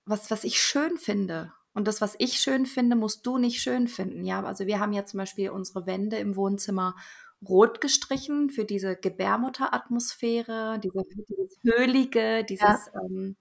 was, 0.07 0.31
was 0.31 0.45
ich 0.45 0.63
schön 0.63 0.97
finde 0.97 1.53
Und 1.75 1.87
das, 1.87 2.01
was 2.01 2.15
ich 2.19 2.39
schön 2.41 2.65
finde, 2.65 2.97
musst 2.97 3.27
du 3.27 3.37
nicht 3.37 3.61
schön 3.61 3.89
finden. 3.89 4.25
Ja, 4.25 4.43
also 4.43 4.67
wir 4.67 4.81
haben 4.81 4.93
ja 4.93 5.05
zum 5.05 5.19
Beispiel 5.19 5.51
unsere 5.51 5.87
Wände 5.87 6.17
im 6.17 6.37
Wohnzimmer 6.37 6.95
rot 7.47 7.81
gestrichen 7.83 8.49
für 8.49 8.65
diese 8.65 8.97
Gebärmutteratmosphäre, 8.97 10.81
diese, 10.83 11.03
dieses 11.29 11.59
Höhlige, 11.63 12.45
dieses, 12.45 12.63
ja. 12.63 13.01
ähm, 13.05 13.37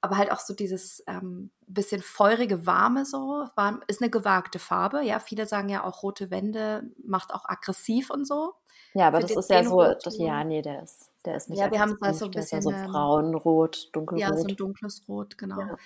aber 0.00 0.16
halt 0.16 0.32
auch 0.32 0.40
so 0.40 0.54
dieses 0.54 1.04
ähm, 1.06 1.52
bisschen 1.68 2.02
feurige, 2.02 2.66
warme 2.66 3.06
so, 3.06 3.46
war, 3.54 3.80
ist 3.86 4.02
eine 4.02 4.10
gewagte 4.10 4.58
Farbe. 4.58 5.02
Ja, 5.02 5.20
viele 5.20 5.46
sagen 5.46 5.68
ja 5.68 5.84
auch, 5.84 6.02
rote 6.02 6.30
Wände 6.32 6.90
macht 7.04 7.32
auch 7.32 7.44
aggressiv 7.44 8.10
und 8.10 8.26
so. 8.26 8.54
Ja, 8.94 9.06
aber 9.06 9.20
das 9.20 9.30
ist 9.30 9.48
ja 9.48 9.62
so, 9.62 9.80
das, 10.02 10.18
ja, 10.18 10.42
nee, 10.42 10.62
der 10.62 10.82
ist, 10.82 11.11
der 11.24 11.36
ist 11.36 11.48
nicht 11.48 11.58
Ja, 11.58 11.70
wir 11.70 11.80
haben 11.80 11.96
da 12.00 12.12
so 12.14 12.26
ein 12.26 12.30
bisschen. 12.30 12.58
Ja 12.58 12.62
so 12.62 12.70
braunrot, 12.70 13.90
dunkelrot. 13.92 14.20
Ja, 14.20 14.36
so 14.36 14.46
ein 14.46 14.56
dunkles 14.56 15.04
Rot, 15.08 15.38
genau. 15.38 15.60
Ja. 15.60 15.76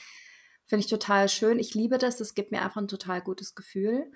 Finde 0.66 0.80
ich 0.80 0.90
total 0.90 1.28
schön. 1.28 1.58
Ich 1.58 1.74
liebe 1.74 1.98
das. 1.98 2.16
Das 2.16 2.34
gibt 2.34 2.50
mir 2.50 2.62
einfach 2.62 2.80
ein 2.80 2.88
total 2.88 3.20
gutes 3.20 3.54
Gefühl. 3.54 4.10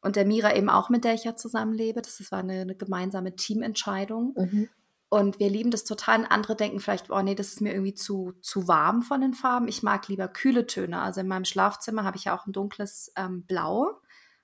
Und 0.00 0.16
der 0.16 0.24
Mira 0.24 0.54
eben 0.54 0.68
auch, 0.68 0.88
mit 0.88 1.04
der 1.04 1.14
ich 1.14 1.24
ja 1.24 1.34
zusammenlebe. 1.34 2.00
Das 2.00 2.20
war 2.30 2.38
eine, 2.38 2.60
eine 2.60 2.76
gemeinsame 2.76 3.34
Teamentscheidung. 3.34 4.34
Mhm. 4.36 4.68
Und 5.08 5.38
wir 5.38 5.48
lieben 5.48 5.70
das 5.70 5.84
total. 5.84 6.20
Und 6.20 6.26
andere 6.26 6.56
denken 6.56 6.80
vielleicht, 6.80 7.10
oh 7.10 7.22
nee, 7.22 7.34
das 7.34 7.48
ist 7.48 7.60
mir 7.60 7.72
irgendwie 7.72 7.94
zu, 7.94 8.32
zu 8.40 8.68
warm 8.68 9.02
von 9.02 9.20
den 9.20 9.34
Farben. 9.34 9.68
Ich 9.68 9.82
mag 9.82 10.08
lieber 10.08 10.28
kühle 10.28 10.66
Töne. 10.66 11.00
Also 11.00 11.20
in 11.20 11.28
meinem 11.28 11.44
Schlafzimmer 11.44 12.04
habe 12.04 12.16
ich 12.16 12.24
ja 12.24 12.36
auch 12.36 12.46
ein 12.46 12.52
dunkles 12.52 13.12
ähm, 13.16 13.44
Blau, 13.44 14.00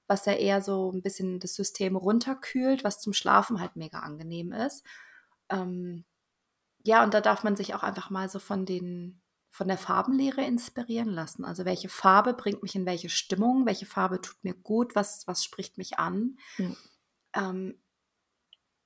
was 0.07 0.27
ja 0.27 0.33
eher 0.33 0.62
so 0.62 0.90
ein 0.92 1.03
bisschen 1.03 1.40
das 1.40 1.55
System 1.55 1.97
runterkühlt, 1.97 2.85
was 2.85 3.01
zum 3.01 3.12
Schlafen 3.12 3.61
halt 3.61 3.77
mega 3.77 4.01
angenehm 4.01 4.53
ist. 4.53 4.85
Ähm, 5.49 6.05
ja, 6.85 7.05
und 7.05 7.14
da 7.14 7.21
darf 7.21 7.45
man 7.45 7.57
sich 7.57 7.75
auch 7.75 7.83
einfach 7.83 8.11
mal 8.11 8.29
so 8.29 8.38
von 8.38 8.66
den 8.66 9.23
von 9.53 9.68
der 9.68 9.77
Farbenlehre 9.77 10.42
inspirieren 10.42 11.11
lassen. 11.11 11.45
Also 11.45 11.66
welche 11.66 11.90
Farbe 11.90 12.33
bringt 12.33 12.62
mich 12.62 12.75
in 12.75 12.87
welche 12.87 13.11
Stimmung, 13.11 13.66
welche 13.66 13.85
Farbe 13.85 14.18
tut 14.23 14.42
mir 14.42 14.55
gut, 14.55 14.95
was, 14.95 15.27
was 15.27 15.45
spricht 15.45 15.77
mich 15.77 15.99
an. 15.99 16.38
Mhm. 16.57 16.77
Ähm, 17.35 17.83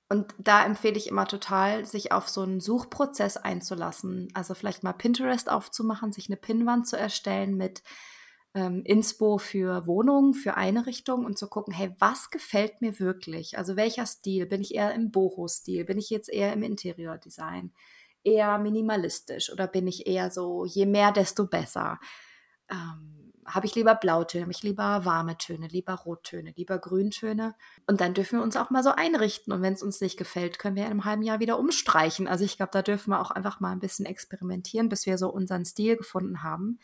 und 0.09 0.35
da 0.39 0.65
empfehle 0.65 0.97
ich 0.97 1.07
immer 1.07 1.27
total, 1.27 1.85
sich 1.85 2.11
auf 2.11 2.29
so 2.29 2.43
einen 2.43 2.61
Suchprozess 2.61 3.37
einzulassen. 3.37 4.29
Also 4.35 4.55
vielleicht 4.55 4.83
mal 4.83 4.93
Pinterest 4.93 5.49
aufzumachen, 5.49 6.13
sich 6.13 6.29
eine 6.29 6.37
Pinnwand 6.37 6.89
zu 6.89 6.97
erstellen 6.97 7.57
mit 7.57 7.85
ähm, 8.57 8.83
Inspo 8.85 9.39
für 9.39 9.87
Wohnungen, 9.87 10.35
für 10.35 10.57
Einrichtungen 10.57 11.25
und 11.25 11.39
zu 11.39 11.47
gucken, 11.47 11.73
hey, 11.73 11.95
was 12.01 12.31
gefällt 12.31 12.81
mir 12.81 12.99
wirklich? 12.99 13.57
Also 13.57 13.77
welcher 13.77 14.07
Stil? 14.07 14.47
Bin 14.47 14.61
ich 14.61 14.75
eher 14.75 14.93
im 14.95 15.13
Boho-Stil? 15.13 15.85
Bin 15.85 15.99
ich 15.99 16.11
jetzt 16.11 16.29
eher 16.29 16.53
im 16.53 16.65
Interiordesign? 16.65 17.73
eher 18.27 18.59
minimalistisch 18.59 19.53
oder 19.53 19.69
bin 19.69 19.87
ich 19.87 20.07
eher 20.07 20.31
so, 20.31 20.65
je 20.67 20.85
mehr, 20.85 21.13
desto 21.13 21.47
besser? 21.47 22.01
Ähm, 22.69 23.33
habe 23.47 23.67
ich 23.67 23.77
lieber 23.77 23.95
Blautöne, 23.95 24.43
habe 24.43 24.53
ich 24.53 24.65
lieber 24.65 25.05
warme 25.05 25.39
Töne, 25.39 25.69
lieber 25.69 25.95
Rottöne, 25.95 26.53
lieber 26.57 26.81
Grüntöne. 26.81 27.55
Und 27.87 28.01
dann 28.01 28.13
dürfen 28.13 28.41
wir 28.41 28.43
uns 28.43 28.57
auch 28.57 28.71
mal 28.71 28.83
so 28.83 28.91
einrichten. 28.91 29.53
Und 29.53 29.63
wenn 29.63 29.75
es 29.75 29.85
uns 29.85 30.01
nicht 30.01 30.17
gefällt, 30.17 30.59
können 30.59 30.75
wir 30.75 30.83
in 30.85 30.91
einem 30.91 31.05
halben 31.05 31.23
Jahr 31.23 31.39
wieder 31.39 31.57
umstreichen. 31.57 32.27
Also 32.27 32.45
ich 32.45 32.57
glaube, 32.57 32.73
da 32.73 32.83
dürfen 32.83 33.11
wir 33.11 33.21
auch 33.21 33.31
einfach 33.31 33.61
mal 33.61 33.71
ein 33.71 33.79
bisschen 33.79 34.05
experimentieren, 34.05 34.89
bis 34.89 35.07
wir 35.07 35.17
so 35.17 35.29
unseren 35.29 35.65
Stil 35.65 35.97
gefunden 35.97 36.43
haben. 36.43 36.81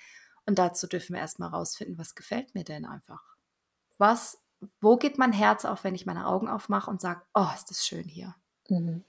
Und 0.46 0.58
dazu 0.58 0.86
dürfen 0.86 1.14
wir 1.14 1.20
erstmal 1.20 1.50
rausfinden, 1.50 1.98
was 1.98 2.14
gefällt 2.14 2.54
mir 2.54 2.64
denn 2.64 2.84
einfach. 2.84 3.22
Was, 3.98 4.42
wo 4.80 4.96
geht 4.96 5.18
mein 5.18 5.32
Herz 5.32 5.64
auf, 5.64 5.84
wenn 5.84 5.94
ich 5.94 6.06
meine 6.06 6.26
Augen 6.26 6.48
aufmache 6.48 6.90
und 6.90 7.00
sage, 7.00 7.22
oh, 7.34 7.46
ist 7.54 7.70
das 7.70 7.86
schön 7.86 8.04
hier. 8.04 8.34
Mhm. 8.68 9.04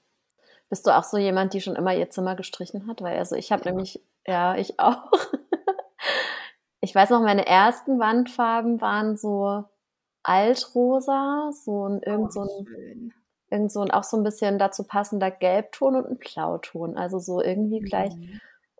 Bist 0.70 0.88
du 0.88 0.92
auch 0.92 1.04
so 1.04 1.18
jemand, 1.18 1.54
die 1.54 1.62
schon 1.62 1.76
immer 1.76 1.96
ihr 1.96 2.10
Zimmer 2.10 2.36
gestrichen 2.36 2.88
hat? 2.88 3.02
Weil 3.02 3.18
also 3.18 3.36
ich 3.36 3.52
habe 3.52 3.64
ja. 3.64 3.72
nämlich, 3.72 4.02
ja, 4.26 4.56
ich 4.56 4.80
auch. 4.80 5.12
ich 6.82 6.94
weiß 6.94 7.10
noch, 7.12 7.22
meine 7.22 7.46
ersten 7.46 8.00
Wandfarben 8.00 8.82
waren 8.82 9.18
so 9.18 9.66
altrosa, 10.24 11.52
so 11.52 11.88
ein 11.88 12.02
irgend 12.02 12.30
oh, 12.30 12.32
so 12.32 12.42
ein, 12.42 13.14
irgend 13.50 13.72
so 13.72 13.82
ein 13.82 13.92
auch 13.92 14.04
so 14.04 14.18
ein 14.18 14.24
bisschen 14.24 14.58
dazu 14.58 14.84
passender 14.84 15.32
Gelbton 15.32 15.96
und 15.96 16.10
ein 16.10 16.18
Blauton. 16.18 16.98
Also 16.98 17.20
so 17.20 17.42
irgendwie 17.42 17.82
mhm. 17.82 17.86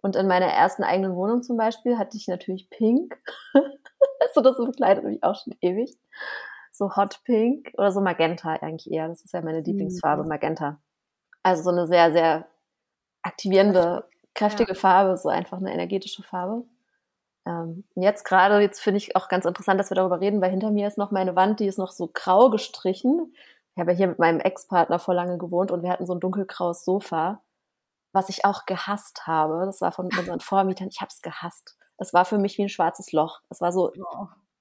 Und 0.04 0.18
in 0.18 0.28
meiner 0.28 0.48
ersten 0.48 0.84
eigenen 0.84 1.16
Wohnung 1.16 1.44
zum 1.44 1.56
Beispiel 1.56 1.98
hatte 1.98 2.18
ich 2.18 2.28
natürlich 2.28 2.70
Pink. 2.70 3.18
also 4.20 4.42
das 4.42 4.58
begleitet 4.58 5.06
mich 5.06 5.24
auch 5.24 5.42
schon 5.42 5.56
ewig. 5.62 5.98
So 6.72 6.96
Hot 6.98 7.24
Pink 7.24 7.72
oder 7.78 7.92
so 7.92 8.02
Magenta 8.02 8.50
eigentlich 8.52 8.92
eher. 8.92 9.08
Das 9.08 9.24
ist 9.24 9.34
ja 9.34 9.42
meine 9.42 9.62
Lieblingsfarbe, 9.62 10.24
mhm. 10.24 10.30
Magenta. 10.30 10.82
Also 11.42 11.64
so 11.64 11.70
eine 11.70 11.88
sehr, 11.88 12.12
sehr 12.12 12.48
aktivierende, 13.22 14.06
kräftige 14.36 14.74
ja. 14.74 14.78
Farbe, 14.78 15.16
so 15.16 15.30
einfach 15.30 15.60
eine 15.60 15.74
energetische 15.74 16.22
Farbe. 16.22 16.66
Ähm, 17.46 17.86
jetzt 17.96 18.26
gerade, 18.26 18.60
jetzt 18.60 18.82
finde 18.82 18.98
ich 18.98 19.16
auch 19.16 19.30
ganz 19.30 19.46
interessant, 19.46 19.80
dass 19.80 19.90
wir 19.90 19.96
darüber 19.96 20.20
reden, 20.20 20.42
weil 20.42 20.52
hinter 20.52 20.72
mir 20.72 20.88
ist 20.88 20.98
noch 20.98 21.12
meine 21.12 21.36
Wand, 21.38 21.62
die 21.62 21.68
ist 21.68 21.78
noch 21.78 21.92
so 21.92 22.10
grau 22.14 22.50
gestrichen. 22.50 23.34
Ich 23.76 23.80
habe 23.80 23.92
ja 23.92 23.98
hier 23.98 24.08
mit 24.08 24.20
meinem 24.20 24.42
Ex-Partner 24.42 25.00
vor 25.00 25.14
lange 25.14 25.38
gewohnt 25.38 25.72
und 25.72 25.82
wir 25.82 25.90
hatten 25.90 26.06
so 26.06 26.14
ein 26.14 26.20
dunkelgraues 26.20 26.84
Sofa, 26.84 27.42
was 28.14 28.30
ich 28.30 28.46
auch 28.46 28.66
gehasst 28.66 29.28
habe. 29.28 29.66
Das 29.66 29.82
war 29.82 29.92
von 29.92 30.06
unseren 30.06 30.40
Vormietern. 30.40 30.88
Ich 30.88 31.02
habe 31.02 31.10
es 31.12 31.22
gehasst. 31.22 31.76
Es 31.98 32.14
war 32.14 32.26
für 32.26 32.38
mich 32.38 32.58
wie 32.58 32.64
ein 32.64 32.70
schwarzes 32.70 33.12
Loch. 33.12 33.42
Es 33.50 33.60
war 33.60 33.72
so, 33.72 33.92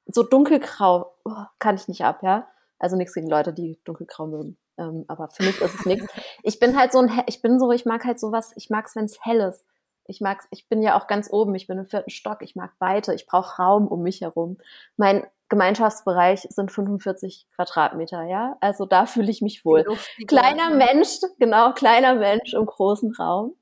so 0.07 0.23
dunkelgrau. 0.23 1.15
Oh, 1.25 1.45
kann 1.59 1.77
ich 1.77 1.89
nicht 1.89 2.05
ab, 2.05 2.23
ja. 2.23 2.49
Also 2.79 2.97
nichts 2.97 3.15
gegen 3.15 3.29
Leute, 3.29 3.53
die 3.53 3.79
dunkelgrau 3.85 4.27
mögen. 4.27 4.57
Ähm, 4.77 5.05
aber 5.07 5.29
für 5.29 5.45
mich 5.45 5.61
ist 5.61 5.75
es 5.75 5.87
nichts. 5.87 6.07
Ich 6.43 6.59
bin 6.59 6.77
halt 6.77 6.93
so 6.93 6.99
ein, 6.99 7.23
ich 7.27 7.41
bin 7.41 7.61
so, 7.61 7.71
ich 7.71 7.85
mag 7.85 8.05
halt 8.05 8.19
sowas, 8.19 8.53
ich 8.57 8.69
mag 8.69 8.87
es, 8.87 8.97
wenn 8.97 9.05
es 9.05 9.25
hell 9.25 9.41
ist. 9.41 9.65
Ich 10.07 10.21
mag's, 10.21 10.47
ich 10.51 10.69
bin 10.69 10.83
ja 10.83 10.99
auch 10.99 11.07
ganz 11.07 11.31
oben, 11.31 11.55
ich 11.55 11.67
bin 11.67 11.79
im 11.79 11.87
vierten 11.87 12.11
Stock, 12.11 12.43
ich 12.43 12.57
mag 12.57 12.73
Weite, 12.79 13.15
ich 13.15 13.27
brauche 13.27 13.63
Raum 13.63 13.87
um 13.87 14.03
mich 14.03 14.21
herum. 14.21 14.59
Mein 14.97 15.25
Gemeinschaftsbereich 15.49 16.47
sind 16.49 16.73
45 16.73 17.47
Quadratmeter, 17.55 18.23
ja. 18.25 18.57
Also 18.61 18.87
da 18.87 19.07
fühle 19.07 19.31
ich 19.31 19.43
mich 19.43 19.65
wohl. 19.65 19.85
Kleiner 20.27 20.71
Mensch, 20.71 21.19
genau, 21.39 21.73
kleiner 21.73 22.15
Mensch 22.15 22.55
im 22.55 22.67
großen 22.67 23.15
Raum. 23.15 23.55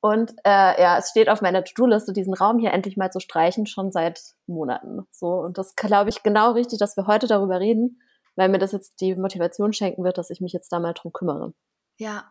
Und 0.00 0.32
äh, 0.44 0.80
ja, 0.80 0.96
es 0.96 1.10
steht 1.10 1.28
auf 1.28 1.42
meiner 1.42 1.62
To-Do-Liste, 1.62 2.14
diesen 2.14 2.32
Raum 2.32 2.58
hier 2.58 2.72
endlich 2.72 2.96
mal 2.96 3.10
zu 3.10 3.20
streichen, 3.20 3.66
schon 3.66 3.92
seit 3.92 4.22
Monaten. 4.46 5.06
So, 5.10 5.26
und 5.34 5.58
das 5.58 5.76
glaube 5.76 6.08
ich 6.08 6.22
genau 6.22 6.52
richtig, 6.52 6.78
dass 6.78 6.96
wir 6.96 7.06
heute 7.06 7.26
darüber 7.26 7.60
reden, 7.60 8.00
weil 8.34 8.48
mir 8.48 8.58
das 8.58 8.72
jetzt 8.72 9.00
die 9.02 9.14
Motivation 9.14 9.74
schenken 9.74 10.02
wird, 10.02 10.16
dass 10.16 10.30
ich 10.30 10.40
mich 10.40 10.54
jetzt 10.54 10.72
da 10.72 10.80
mal 10.80 10.94
drum 10.94 11.12
kümmere. 11.12 11.52
Ja, 11.98 12.24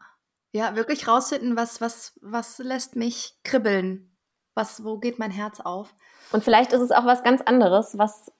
ja, 0.52 0.76
wirklich 0.76 1.08
rausfinden, 1.08 1.56
was, 1.56 1.82
was, 1.82 2.18
was 2.22 2.58
lässt 2.60 2.96
mich 2.96 3.38
kribbeln? 3.44 4.16
Was, 4.56 4.84
wo 4.84 4.98
geht 4.98 5.20
mein 5.20 5.32
Herz 5.32 5.60
auf? 5.60 5.94
Und 6.32 6.44
vielleicht 6.44 6.74
ist 6.74 6.82
es 6.82 6.92
auch 6.92 7.06
was 7.06 7.24
ganz 7.24 7.42
anderes, 7.42 7.98
was 7.98 8.32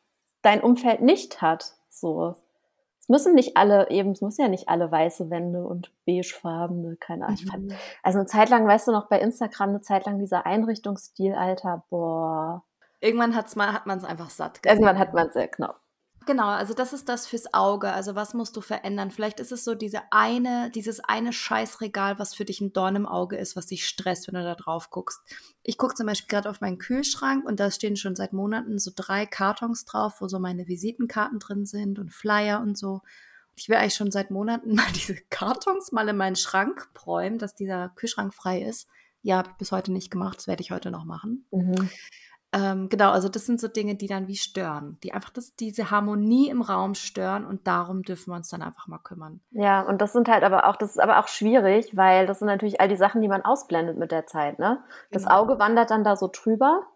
dein 0.42 0.62
Umfeld 0.62 1.02
nicht 1.02 1.42
hat. 1.42 1.74
So. 1.90 2.36
Es 3.00 3.10
müssen 3.10 3.34
nicht 3.36 3.58
alle, 3.58 3.90
eben, 3.90 4.12
es 4.12 4.22
müssen 4.22 4.42
ja 4.42 4.48
nicht 4.48 4.70
alle 4.70 4.92
weiße 4.92 5.30
Wände 5.30 5.66
und 5.66 5.92
beigefarbene, 6.06 6.98
keine 6.98 7.28
Ahnung. 7.28 7.68
Mhm. 7.68 7.74
Also 8.04 8.20
eine 8.20 8.28
Zeit 8.28 8.50
lang, 8.50 8.68
weißt 8.68 8.88
du 8.88 8.92
noch, 8.92 9.08
bei 9.08 9.20
Instagram 9.20 9.70
eine 9.70 9.82
Zeit 9.82 10.06
lang 10.06 10.20
dieser 10.20 10.46
Einrichtungsstil, 10.46 11.34
Alter, 11.34 11.86
boah. 11.90 12.64
Irgendwann 13.02 13.36
hat's 13.36 13.56
mal, 13.56 13.72
hat 13.72 13.86
man 13.86 13.98
es 13.98 14.04
einfach 14.04 14.30
satt. 14.30 14.62
Gesehen. 14.62 14.78
Irgendwann 14.78 15.00
hat 15.00 15.14
man 15.14 15.28
es, 15.28 15.36
ja, 15.36 15.46
genau. 15.46 15.74
Genau, 16.26 16.48
also 16.48 16.74
das 16.74 16.94
ist 16.94 17.10
das 17.10 17.28
fürs 17.28 17.54
Auge. 17.54 17.92
Also 17.92 18.16
was 18.16 18.34
musst 18.34 18.56
du 18.56 18.62
verändern? 18.62 19.12
Vielleicht 19.12 19.40
ist 19.40 19.52
es 19.52 19.64
so 19.64 19.74
diese 19.74 20.02
eine, 20.12 20.70
dieses 20.72 21.00
eine 21.00 21.34
Scheißregal, 21.34 22.20
was 22.20 22.36
für 22.36 22.46
dich 22.46 22.62
ein 22.62 22.74
Dorn 22.74 22.96
im 22.96 23.06
Auge 23.06 23.38
ist, 23.38 23.56
was 23.56 23.68
dich 23.68 23.88
stresst, 23.88 24.28
wenn 24.28 24.36
du 24.36 24.44
da 24.44 24.56
drauf 24.56 24.90
guckst. 24.90 25.22
Ich 25.64 25.78
gucke 25.78 25.96
zum 25.96 26.06
Beispiel 26.06 26.28
gerade 26.28 26.50
auf 26.50 26.62
meinen 26.62 26.78
Kühlschrank 26.78 27.46
und 27.46 27.60
da 27.60 27.72
stehen 27.72 27.96
schon 27.96 28.16
seit 28.16 28.34
Monaten 28.34 28.80
so 28.80 28.92
drei 28.96 29.26
Kartons 29.26 29.86
drauf, 29.86 30.22
wo 30.22 30.28
so 30.28 30.40
meine 30.40 30.68
Visitenkarten 30.68 31.40
drin 31.40 31.66
sind 31.66 32.00
und 32.00 32.14
Flyer 32.14 32.62
und 32.62 32.78
so. 32.78 33.02
Ich 33.56 33.68
will 33.68 33.78
eigentlich 33.78 33.96
schon 33.96 34.12
seit 34.12 34.30
Monaten 34.30 34.74
mal 34.76 34.92
diese 34.94 35.16
Kartons 35.30 35.92
mal 35.92 36.08
in 36.10 36.18
meinen 36.18 36.36
Schrank 36.36 36.90
räumen, 37.06 37.40
dass 37.40 37.56
dieser 37.56 37.90
Kühlschrank 37.90 38.34
frei 38.34 38.62
ist. 38.62 38.88
Ja, 39.22 39.38
habe 39.38 39.50
ich 39.52 39.58
bis 39.58 39.72
heute 39.72 39.92
nicht 39.92 40.12
gemacht. 40.12 40.38
Das 40.38 40.48
werde 40.48 40.62
ich 40.62 40.72
heute 40.72 40.92
noch 40.92 41.06
machen. 41.06 41.46
Mhm. 41.52 41.90
Ähm, 42.52 42.90
genau, 42.90 43.12
also 43.12 43.30
das 43.30 43.46
sind 43.46 43.62
so 43.62 43.68
Dinge, 43.68 43.96
die 43.96 44.08
dann 44.08 44.28
wie 44.28 44.36
stören, 44.36 44.98
die 45.04 45.14
einfach 45.14 45.30
das, 45.30 45.56
diese 45.56 45.92
Harmonie 45.92 46.50
im 46.50 46.64
Raum 46.64 46.96
stören 46.96 47.46
und 47.46 47.68
darum 47.68 48.02
dürfen 48.02 48.32
wir 48.32 48.38
uns 48.38 48.50
dann 48.50 48.64
einfach 48.64 48.88
mal 48.88 48.98
kümmern. 48.98 49.40
Ja, 49.52 49.82
und 49.82 50.02
das 50.02 50.14
sind 50.14 50.28
halt 50.28 50.44
aber 50.44 50.68
auch, 50.68 50.76
das 50.76 50.92
ist 50.92 51.00
aber 51.00 51.20
auch 51.20 51.28
schwierig, 51.28 51.96
weil 51.96 52.26
das 52.26 52.40
sind 52.40 52.48
natürlich 52.48 52.82
all 52.82 52.88
die 52.88 52.98
Sachen, 52.98 53.22
die 53.22 53.28
man 53.28 53.44
ausblendet 53.44 53.98
mit 53.98 54.12
der 54.12 54.26
Zeit, 54.26 54.58
ne? 54.58 54.84
Das 55.12 55.26
genau. 55.26 55.42
Auge 55.42 55.60
wandert 55.60 55.92
dann 55.92 56.04
da 56.04 56.16
so 56.16 56.28
drüber, 56.32 56.88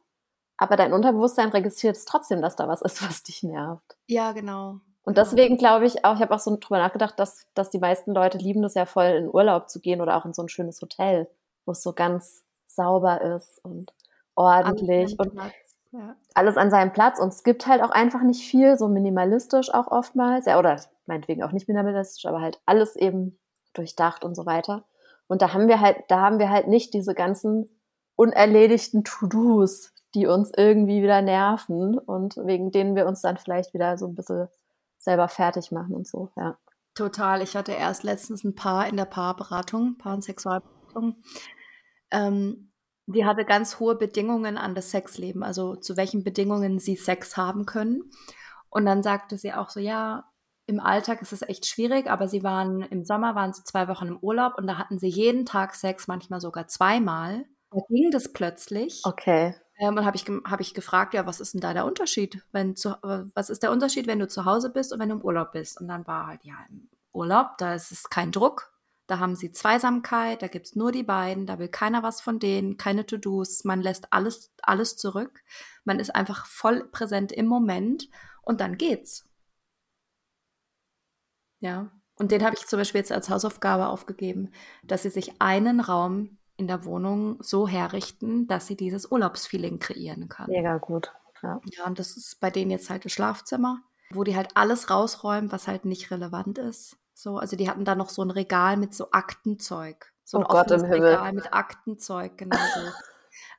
aber 0.57 0.75
dein 0.75 0.91
Unterbewusstsein 0.91 1.49
registriert 1.49 1.97
es 1.97 2.05
trotzdem, 2.05 2.41
dass 2.41 2.55
da 2.55 2.67
was 2.67 2.81
ist, 2.81 3.03
was 3.07 3.21
dich 3.21 3.43
nervt. 3.43 3.97
Ja, 4.07 4.31
genau. 4.31 4.79
Und 5.03 5.17
deswegen 5.17 5.57
glaube 5.57 5.85
ich 5.85 6.03
auch, 6.03 6.15
ich 6.15 6.21
habe 6.21 6.33
auch 6.33 6.39
so 6.39 6.57
drüber 6.59 6.79
nachgedacht, 6.79 7.19
dass, 7.19 7.45
dass 7.53 7.69
die 7.69 7.79
meisten 7.79 8.13
Leute 8.13 8.37
lieben 8.37 8.61
das 8.63 8.73
ja 8.73 8.85
voll, 8.85 9.05
in 9.05 9.29
Urlaub 9.29 9.69
zu 9.69 9.81
gehen 9.81 10.01
oder 10.01 10.15
auch 10.15 10.25
in 10.25 10.33
so 10.33 10.41
ein 10.41 10.49
schönes 10.49 10.81
Hotel, 10.81 11.29
wo 11.65 11.73
es 11.73 11.83
so 11.83 11.93
ganz 11.93 12.43
sauber 12.65 13.21
ist 13.21 13.63
und 13.63 13.93
ordentlich 14.35 15.17
und 15.19 15.33
ja. 15.91 16.15
alles 16.34 16.57
an 16.57 16.71
seinem 16.71 16.93
Platz. 16.93 17.19
Und 17.19 17.29
es 17.29 17.43
gibt 17.43 17.67
halt 17.67 17.81
auch 17.81 17.91
einfach 17.91 18.21
nicht 18.21 18.47
viel, 18.47 18.77
so 18.77 18.88
minimalistisch 18.88 19.73
auch 19.73 19.88
oftmals. 19.88 20.45
Ja, 20.45 20.59
oder 20.59 20.79
meinetwegen 21.05 21.43
auch 21.43 21.51
nicht 21.51 21.67
minimalistisch, 21.67 22.25
aber 22.25 22.41
halt 22.41 22.61
alles 22.65 22.95
eben 22.95 23.38
durchdacht 23.73 24.23
und 24.23 24.36
so 24.36 24.45
weiter. 24.45 24.84
Und 25.27 25.41
da 25.41 25.53
haben 25.53 25.67
wir 25.67 25.79
halt, 25.79 25.97
da 26.09 26.21
haben 26.21 26.39
wir 26.39 26.49
halt 26.49 26.67
nicht 26.67 26.93
diese 26.93 27.13
ganzen 27.13 27.69
unerledigten 28.15 29.03
To-Dos, 29.03 29.93
die 30.13 30.27
uns 30.27 30.51
irgendwie 30.55 31.01
wieder 31.01 31.21
nerven 31.21 31.97
und 31.97 32.38
wegen 32.38 32.71
denen 32.71 32.95
wir 32.95 33.07
uns 33.07 33.21
dann 33.21 33.38
vielleicht 33.38 33.73
wieder 33.73 33.97
so 33.97 34.07
ein 34.07 34.15
bisschen 34.15 34.47
selber 34.99 35.27
fertig 35.27 35.71
machen 35.71 35.95
und 35.95 36.07
so, 36.07 36.29
ja. 36.36 36.57
Total. 36.95 37.41
Ich 37.41 37.55
hatte 37.55 37.71
erst 37.71 38.03
letztens 38.03 38.43
ein 38.43 38.53
Paar 38.53 38.88
in 38.88 38.97
der 38.97 39.05
Paarberatung, 39.05 39.97
Paar- 39.97 40.13
und 40.13 40.23
Sexualberatung. 40.23 41.15
Ähm, 42.11 42.71
die 43.06 43.26
hatte 43.26 43.45
ganz 43.45 43.80
hohe 43.80 43.95
Bedingungen 43.95 44.58
an 44.58 44.76
das 44.76 44.91
Sexleben, 44.91 45.43
also 45.43 45.76
zu 45.76 45.97
welchen 45.97 46.24
Bedingungen 46.24 46.80
sie 46.80 46.95
Sex 46.95 47.38
haben 47.38 47.66
können. 47.66 48.04
Und 48.70 48.86
dann 48.86 49.04
sagte 49.04 49.38
sie 49.38 49.54
auch 49.54 49.70
so, 49.70 49.80
ja, 49.80 50.30
im 50.66 50.80
Alltag 50.80 51.22
ist 51.22 51.34
es 51.34 51.41
echt 51.41 51.66
schwierig, 51.66 52.10
aber 52.10 52.28
sie 52.28 52.43
waren 52.43 52.82
im 52.82 53.04
Sommer, 53.04 53.36
waren 53.36 53.54
sie 53.54 53.64
zwei 53.64 53.88
Wochen 53.88 54.08
im 54.08 54.18
Urlaub 54.20 54.54
und 54.58 54.68
da 54.68 54.78
hatten 54.78 54.97
sie 54.97 55.10
jeden 55.10 55.45
Tag 55.45 55.76
Sex, 55.76 56.08
manchmal 56.08 56.39
sogar 56.39 56.68
zweimal. 56.68 57.45
Da 57.72 57.80
ging 57.89 58.12
das 58.12 58.32
plötzlich. 58.32 59.01
Okay. 59.04 59.56
Ähm, 59.78 59.97
und 59.97 60.06
habe 60.06 60.16
ich, 60.16 60.26
hab 60.45 60.62
ich 60.62 60.74
gefragt, 60.74 61.14
ja, 61.14 61.26
was 61.26 61.41
ist 61.41 61.54
denn 61.54 61.62
da 61.62 61.74
der 61.74 61.86
Unterschied? 61.86 62.43
Wenn 62.51 62.76
zu, 62.76 62.95
was 63.01 63.49
ist 63.49 63.64
der 63.64 63.72
Unterschied, 63.72 64.08
wenn 64.08 64.20
du 64.20 64.28
zu 64.28 64.45
Hause 64.45 64.72
bist 64.72 64.93
und 64.93 64.99
wenn 64.99 65.10
du 65.10 65.16
im 65.16 65.22
Urlaub 65.22 65.51
bist? 65.51 65.82
Und 65.82 65.88
dann 65.88 66.08
war 66.08 66.28
halt, 66.28 66.45
ja, 66.45 66.56
im 66.70 66.89
Urlaub, 67.12 67.58
da 67.58 67.74
ist 67.74 67.91
es 67.91 68.10
kein 68.10 68.32
Druck, 68.32 68.72
da 69.08 69.20
haben 69.20 69.36
sie 69.36 69.51
Zweisamkeit, 69.51 70.41
da 70.41 70.47
gibt 70.47 70.68
es 70.68 70.76
nur 70.76 70.91
die 70.91 71.04
beiden, 71.04 71.45
da 71.45 71.60
will 71.60 71.68
keiner 71.68 72.04
was 72.04 72.22
von 72.22 72.39
denen, 72.39 72.78
keine 72.78 73.06
To-Dos, 73.06 73.64
man 73.66 73.82
lässt 73.82 74.14
alles, 74.14 74.54
alles 74.62 74.95
zurück. 74.95 75.43
Man 75.84 75.99
ist 75.99 76.16
einfach 76.16 76.45
voll 76.45 76.86
präsent 76.89 77.32
im 77.32 77.45
Moment 77.45 78.10
und 78.41 78.62
dann 78.62 78.78
geht's. 78.78 79.28
Ja. 81.60 81.91
Und 82.16 82.32
den 82.32 82.43
habe 82.43 82.56
ich 82.58 82.68
zum 82.68 82.80
Beispiel 82.80 82.99
jetzt 82.99 83.12
als 83.12 83.30
Hausaufgabe 83.30 83.88
aufgegeben, 83.88 84.51
dass 84.84 85.04
sie 85.04 85.10
sich 85.10 85.41
einen 85.41 85.80
Raum 85.80 86.38
in 86.56 86.68
der 86.68 86.86
Wohnung 86.86 87.41
so 87.41 87.68
herrichten, 87.68 88.47
dass 88.47 88.68
sie 88.68 88.76
dieses 88.76 89.12
Urlaubsfeeling 89.12 89.80
kreieren 89.80 90.30
kann. 90.30 90.49
Mega 90.49 90.78
gut. 90.78 91.12
Ja. 91.41 91.60
ja, 91.66 91.86
und 91.86 91.99
das 91.99 92.16
ist 92.16 92.39
bei 92.39 92.49
denen 92.49 92.72
jetzt 92.72 92.89
halt 92.89 93.04
das 93.04 93.12
Schlafzimmer, 93.12 93.82
wo 94.12 94.24
die 94.24 94.36
halt 94.36 94.56
alles 94.56 94.89
rausräumen, 94.89 95.51
was 95.51 95.68
halt 95.68 95.84
nicht 95.84 96.12
relevant 96.12 96.58
ist. 96.58 96.97
So, 97.14 97.38
also 97.38 97.55
die 97.55 97.70
hatten 97.70 97.86
da 97.86 97.95
noch 97.95 98.09
so 98.09 98.24
ein 98.24 98.32
Regal 98.32 98.78
mit 98.78 98.93
so 98.93 99.11
Aktenzeug. 99.11 100.11
So 100.24 100.38
ein 100.38 100.45
oh 100.45 100.47
Gott 100.47 100.72
im 100.72 100.84
Himmel. 100.84 101.05
Regal 101.05 101.34
mit 101.34 101.53
Aktenzeug, 101.53 102.38
genau 102.38 102.57
so. 102.57 102.82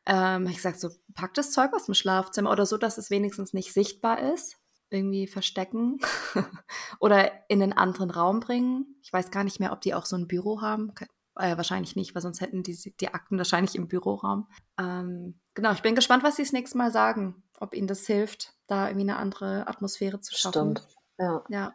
ähm, 0.07 0.47
ich 0.47 0.63
sag 0.63 0.77
so, 0.77 0.91
pack 1.15 1.35
das 1.35 1.53
Zeug 1.53 1.73
aus 1.75 1.87
dem 1.87 1.95
Schlafzimmer 1.95 2.51
oder 2.51 2.67
so, 2.67 2.77
dass 2.77 2.99
es 2.99 3.11
wenigstens 3.11 3.53
nicht 3.53 3.73
sichtbar 3.73 4.21
ist. 4.21 4.57
Irgendwie 4.91 5.27
verstecken 5.27 5.99
oder 7.01 7.33
in 7.49 7.63
einen 7.63 7.73
anderen 7.73 8.11
Raum 8.11 8.41
bringen. 8.41 8.97
Ich 9.03 9.13
weiß 9.13 9.31
gar 9.31 9.43
nicht 9.43 9.59
mehr, 9.59 9.73
ob 9.73 9.81
die 9.81 9.95
auch 9.95 10.07
so 10.07 10.17
ein 10.17 10.29
Büro 10.29 10.61
haben. 10.61 10.93
Äh, 11.37 11.57
wahrscheinlich 11.57 11.97
nicht, 11.97 12.15
weil 12.15 12.23
sonst 12.23 12.41
hätten 12.41 12.63
die 12.63 12.95
die 13.01 13.13
Akten 13.13 13.39
wahrscheinlich 13.39 13.75
im 13.75 13.89
Büroraum. 13.89 14.49
Ähm, 14.79 15.41
genau, 15.55 15.73
ich 15.73 15.83
bin 15.83 15.97
gespannt, 15.97 16.23
was 16.23 16.37
sie 16.37 16.43
das 16.43 16.53
nächste 16.53 16.79
Mal 16.79 16.93
sagen. 16.93 17.43
Ob 17.59 17.75
ihnen 17.75 17.89
das 17.89 18.07
hilft, 18.07 18.53
da 18.67 18.89
irgendwie 18.89 19.11
eine 19.11 19.17
andere 19.17 19.67
Atmosphäre 19.67 20.21
zu 20.21 20.35
schaffen. 20.35 20.77
Stimmt. 20.77 20.89
Ja. 21.19 21.45
Ja. 21.49 21.73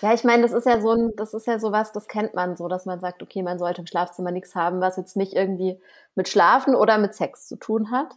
Ja, 0.00 0.14
ich 0.14 0.24
meine, 0.24 0.42
das 0.42 0.52
ist 0.52 0.66
ja 0.66 0.80
so 0.80 0.90
ein, 0.90 1.12
das 1.16 1.34
ist 1.34 1.46
ja 1.46 1.58
sowas, 1.58 1.92
das 1.92 2.08
kennt 2.08 2.34
man 2.34 2.56
so, 2.56 2.68
dass 2.68 2.86
man 2.86 3.00
sagt, 3.00 3.22
okay, 3.22 3.42
man 3.42 3.58
sollte 3.58 3.82
im 3.82 3.86
Schlafzimmer 3.86 4.30
nichts 4.30 4.54
haben, 4.54 4.80
was 4.80 4.96
jetzt 4.96 5.16
nicht 5.16 5.34
irgendwie 5.34 5.80
mit 6.14 6.28
Schlafen 6.28 6.74
oder 6.74 6.98
mit 6.98 7.14
Sex 7.14 7.46
zu 7.46 7.56
tun 7.56 7.90
hat. 7.90 8.14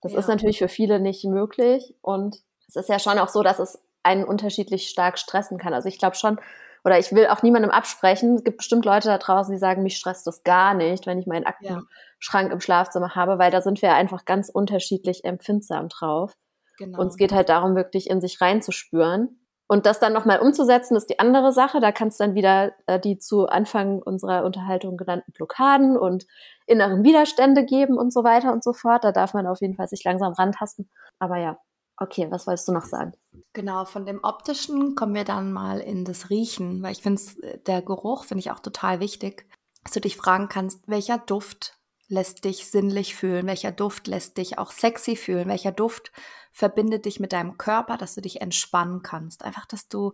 Das 0.00 0.12
ja. 0.12 0.18
ist 0.18 0.28
natürlich 0.28 0.58
für 0.58 0.68
viele 0.68 1.00
nicht 1.00 1.24
möglich. 1.24 1.94
Und 2.00 2.38
es 2.68 2.76
ist 2.76 2.88
ja 2.88 2.98
schon 2.98 3.18
auch 3.18 3.28
so, 3.28 3.42
dass 3.42 3.58
es 3.58 3.82
einen 4.02 4.24
unterschiedlich 4.24 4.88
stark 4.88 5.18
stressen 5.18 5.58
kann. 5.58 5.74
Also 5.74 5.88
ich 5.88 5.98
glaube 5.98 6.16
schon, 6.16 6.38
oder 6.84 7.00
ich 7.00 7.12
will 7.12 7.26
auch 7.26 7.42
niemandem 7.42 7.72
absprechen. 7.72 8.36
Es 8.36 8.44
gibt 8.44 8.58
bestimmt 8.58 8.84
Leute 8.84 9.08
da 9.08 9.18
draußen, 9.18 9.52
die 9.52 9.58
sagen, 9.58 9.82
mich 9.82 9.96
stresst 9.96 10.24
das 10.28 10.44
gar 10.44 10.72
nicht, 10.72 11.06
wenn 11.06 11.18
ich 11.18 11.26
meinen 11.26 11.44
Aktenschrank 11.44 12.48
ja. 12.48 12.52
im 12.52 12.60
Schlafzimmer 12.60 13.16
habe, 13.16 13.40
weil 13.40 13.50
da 13.50 13.60
sind 13.60 13.82
wir 13.82 13.94
einfach 13.94 14.24
ganz 14.24 14.48
unterschiedlich 14.48 15.24
empfindsam 15.24 15.88
drauf. 15.88 16.34
Genau. 16.78 17.00
Und 17.00 17.08
es 17.08 17.16
geht 17.16 17.32
halt 17.32 17.48
darum, 17.48 17.74
wirklich 17.74 18.08
in 18.08 18.20
sich 18.20 18.40
reinzuspüren. 18.40 19.40
Und 19.68 19.84
das 19.84 19.98
dann 19.98 20.12
nochmal 20.12 20.38
umzusetzen, 20.38 20.96
ist 20.96 21.10
die 21.10 21.18
andere 21.18 21.52
Sache. 21.52 21.80
Da 21.80 21.90
kannst 21.90 22.20
dann 22.20 22.34
wieder 22.34 22.72
äh, 22.86 23.00
die 23.00 23.18
zu 23.18 23.46
Anfang 23.46 24.00
unserer 24.00 24.44
Unterhaltung 24.44 24.96
genannten 24.96 25.32
Blockaden 25.32 25.96
und 25.96 26.26
inneren 26.66 27.02
Widerstände 27.02 27.64
geben 27.64 27.98
und 27.98 28.12
so 28.12 28.22
weiter 28.22 28.52
und 28.52 28.62
so 28.62 28.72
fort. 28.72 29.02
Da 29.02 29.10
darf 29.10 29.34
man 29.34 29.46
auf 29.46 29.60
jeden 29.60 29.74
Fall 29.74 29.88
sich 29.88 30.04
langsam 30.04 30.32
rantasten. 30.34 30.88
Aber 31.18 31.38
ja, 31.38 31.58
okay, 31.96 32.28
was 32.30 32.46
wolltest 32.46 32.68
du 32.68 32.72
noch 32.72 32.84
sagen? 32.84 33.12
Genau, 33.54 33.84
von 33.86 34.06
dem 34.06 34.20
optischen 34.22 34.94
kommen 34.94 35.14
wir 35.14 35.24
dann 35.24 35.52
mal 35.52 35.80
in 35.80 36.04
das 36.04 36.30
Riechen, 36.30 36.82
weil 36.82 36.92
ich 36.92 37.02
finde, 37.02 37.20
der 37.66 37.82
Geruch 37.82 38.24
finde 38.24 38.40
ich 38.40 38.52
auch 38.52 38.60
total 38.60 39.00
wichtig, 39.00 39.46
dass 39.82 39.92
du 39.92 40.00
dich 40.00 40.16
fragen 40.16 40.48
kannst, 40.48 40.86
welcher 40.86 41.18
Duft 41.18 41.76
lässt 42.08 42.44
dich 42.44 42.66
sinnlich 42.66 43.14
fühlen, 43.14 43.46
welcher 43.46 43.72
Duft 43.72 44.06
lässt 44.06 44.38
dich 44.38 44.58
auch 44.58 44.70
sexy 44.70 45.16
fühlen, 45.16 45.48
welcher 45.48 45.72
Duft 45.72 46.12
verbindet 46.52 47.04
dich 47.04 47.20
mit 47.20 47.32
deinem 47.32 47.58
Körper, 47.58 47.96
dass 47.96 48.14
du 48.14 48.20
dich 48.20 48.40
entspannen 48.40 49.02
kannst. 49.02 49.44
Einfach, 49.44 49.66
dass 49.66 49.88
du, 49.88 50.12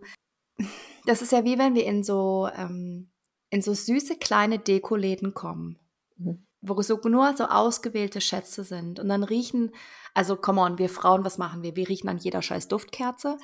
das 1.05 1.21
ist 1.21 1.31
ja 1.31 1.43
wie 1.43 1.57
wenn 1.57 1.75
wir 1.75 1.85
in 1.85 2.03
so, 2.03 2.49
ähm, 2.55 3.11
in 3.49 3.61
so 3.61 3.73
süße 3.73 4.17
kleine 4.17 4.59
Dekoläden 4.59 5.33
kommen, 5.33 5.79
mhm. 6.17 6.45
wo 6.61 6.81
so 6.81 6.99
nur 7.03 7.35
so 7.37 7.45
ausgewählte 7.45 8.21
Schätze 8.21 8.63
sind. 8.63 8.99
Und 8.99 9.09
dann 9.09 9.23
riechen, 9.23 9.71
also 10.13 10.35
come 10.35 10.61
on, 10.61 10.79
wir 10.79 10.89
Frauen, 10.89 11.23
was 11.23 11.37
machen 11.37 11.61
wir? 11.61 11.75
Wir 11.75 11.87
riechen 11.87 12.09
an 12.09 12.17
jeder 12.17 12.41
scheiß 12.41 12.67
Duftkerze. 12.67 13.37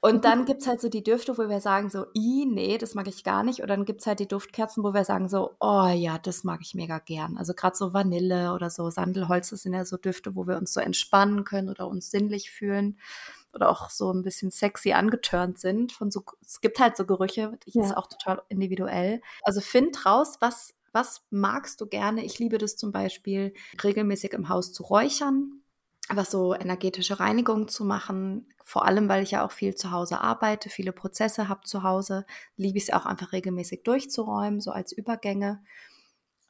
Und 0.00 0.24
dann 0.24 0.44
gibt 0.44 0.60
es 0.60 0.68
halt 0.68 0.80
so 0.80 0.88
die 0.88 1.02
Düfte, 1.02 1.36
wo 1.36 1.48
wir 1.48 1.60
sagen 1.60 1.90
so, 1.90 2.06
i, 2.14 2.46
nee, 2.46 2.78
das 2.78 2.94
mag 2.94 3.08
ich 3.08 3.24
gar 3.24 3.42
nicht. 3.42 3.60
Und 3.60 3.68
dann 3.68 3.84
gibt 3.84 4.02
es 4.02 4.06
halt 4.06 4.20
die 4.20 4.28
Duftkerzen, 4.28 4.84
wo 4.84 4.94
wir 4.94 5.04
sagen 5.04 5.28
so, 5.28 5.56
oh 5.58 5.88
ja, 5.88 6.18
das 6.18 6.44
mag 6.44 6.60
ich 6.62 6.74
mega 6.74 6.98
gern. 6.98 7.36
Also 7.36 7.54
gerade 7.54 7.76
so 7.76 7.92
Vanille 7.92 8.52
oder 8.52 8.70
so 8.70 8.88
Sandelholz, 8.90 9.50
das 9.50 9.62
sind 9.62 9.74
ja 9.74 9.84
so 9.84 9.96
Düfte, 9.96 10.36
wo 10.36 10.46
wir 10.46 10.58
uns 10.58 10.72
so 10.72 10.80
entspannen 10.80 11.44
können 11.44 11.68
oder 11.70 11.88
uns 11.88 12.10
sinnlich 12.10 12.50
fühlen 12.50 12.98
oder 13.52 13.70
auch 13.70 13.90
so 13.90 14.12
ein 14.12 14.22
bisschen 14.22 14.50
sexy 14.50 14.92
angetörnt 14.92 15.58
sind. 15.58 15.92
Von 15.92 16.10
so, 16.10 16.22
es 16.44 16.60
gibt 16.60 16.78
halt 16.78 16.96
so 16.96 17.06
Gerüche, 17.06 17.58
das 17.64 17.74
ja. 17.74 17.82
ist 17.84 17.96
auch 17.96 18.06
total 18.06 18.42
individuell. 18.48 19.22
Also 19.42 19.60
find 19.60 20.06
raus, 20.06 20.36
was, 20.40 20.74
was 20.92 21.22
magst 21.30 21.80
du 21.80 21.86
gerne? 21.86 22.24
Ich 22.24 22.38
liebe 22.38 22.58
das 22.58 22.76
zum 22.76 22.92
Beispiel, 22.92 23.54
regelmäßig 23.82 24.34
im 24.34 24.50
Haus 24.50 24.72
zu 24.72 24.82
räuchern 24.84 25.62
einfach 26.08 26.26
so 26.26 26.54
energetische 26.54 27.20
Reinigung 27.20 27.68
zu 27.68 27.84
machen. 27.84 28.48
Vor 28.62 28.84
allem, 28.84 29.08
weil 29.08 29.22
ich 29.22 29.32
ja 29.32 29.44
auch 29.44 29.52
viel 29.52 29.74
zu 29.74 29.90
Hause 29.90 30.20
arbeite, 30.20 30.70
viele 30.70 30.92
Prozesse 30.92 31.48
habe 31.48 31.62
zu 31.64 31.82
Hause, 31.82 32.26
liebe 32.56 32.78
ich 32.78 32.84
es 32.84 32.92
auch 32.92 33.06
einfach 33.06 33.32
regelmäßig 33.32 33.82
durchzuräumen, 33.84 34.60
so 34.60 34.72
als 34.72 34.92
Übergänge, 34.92 35.62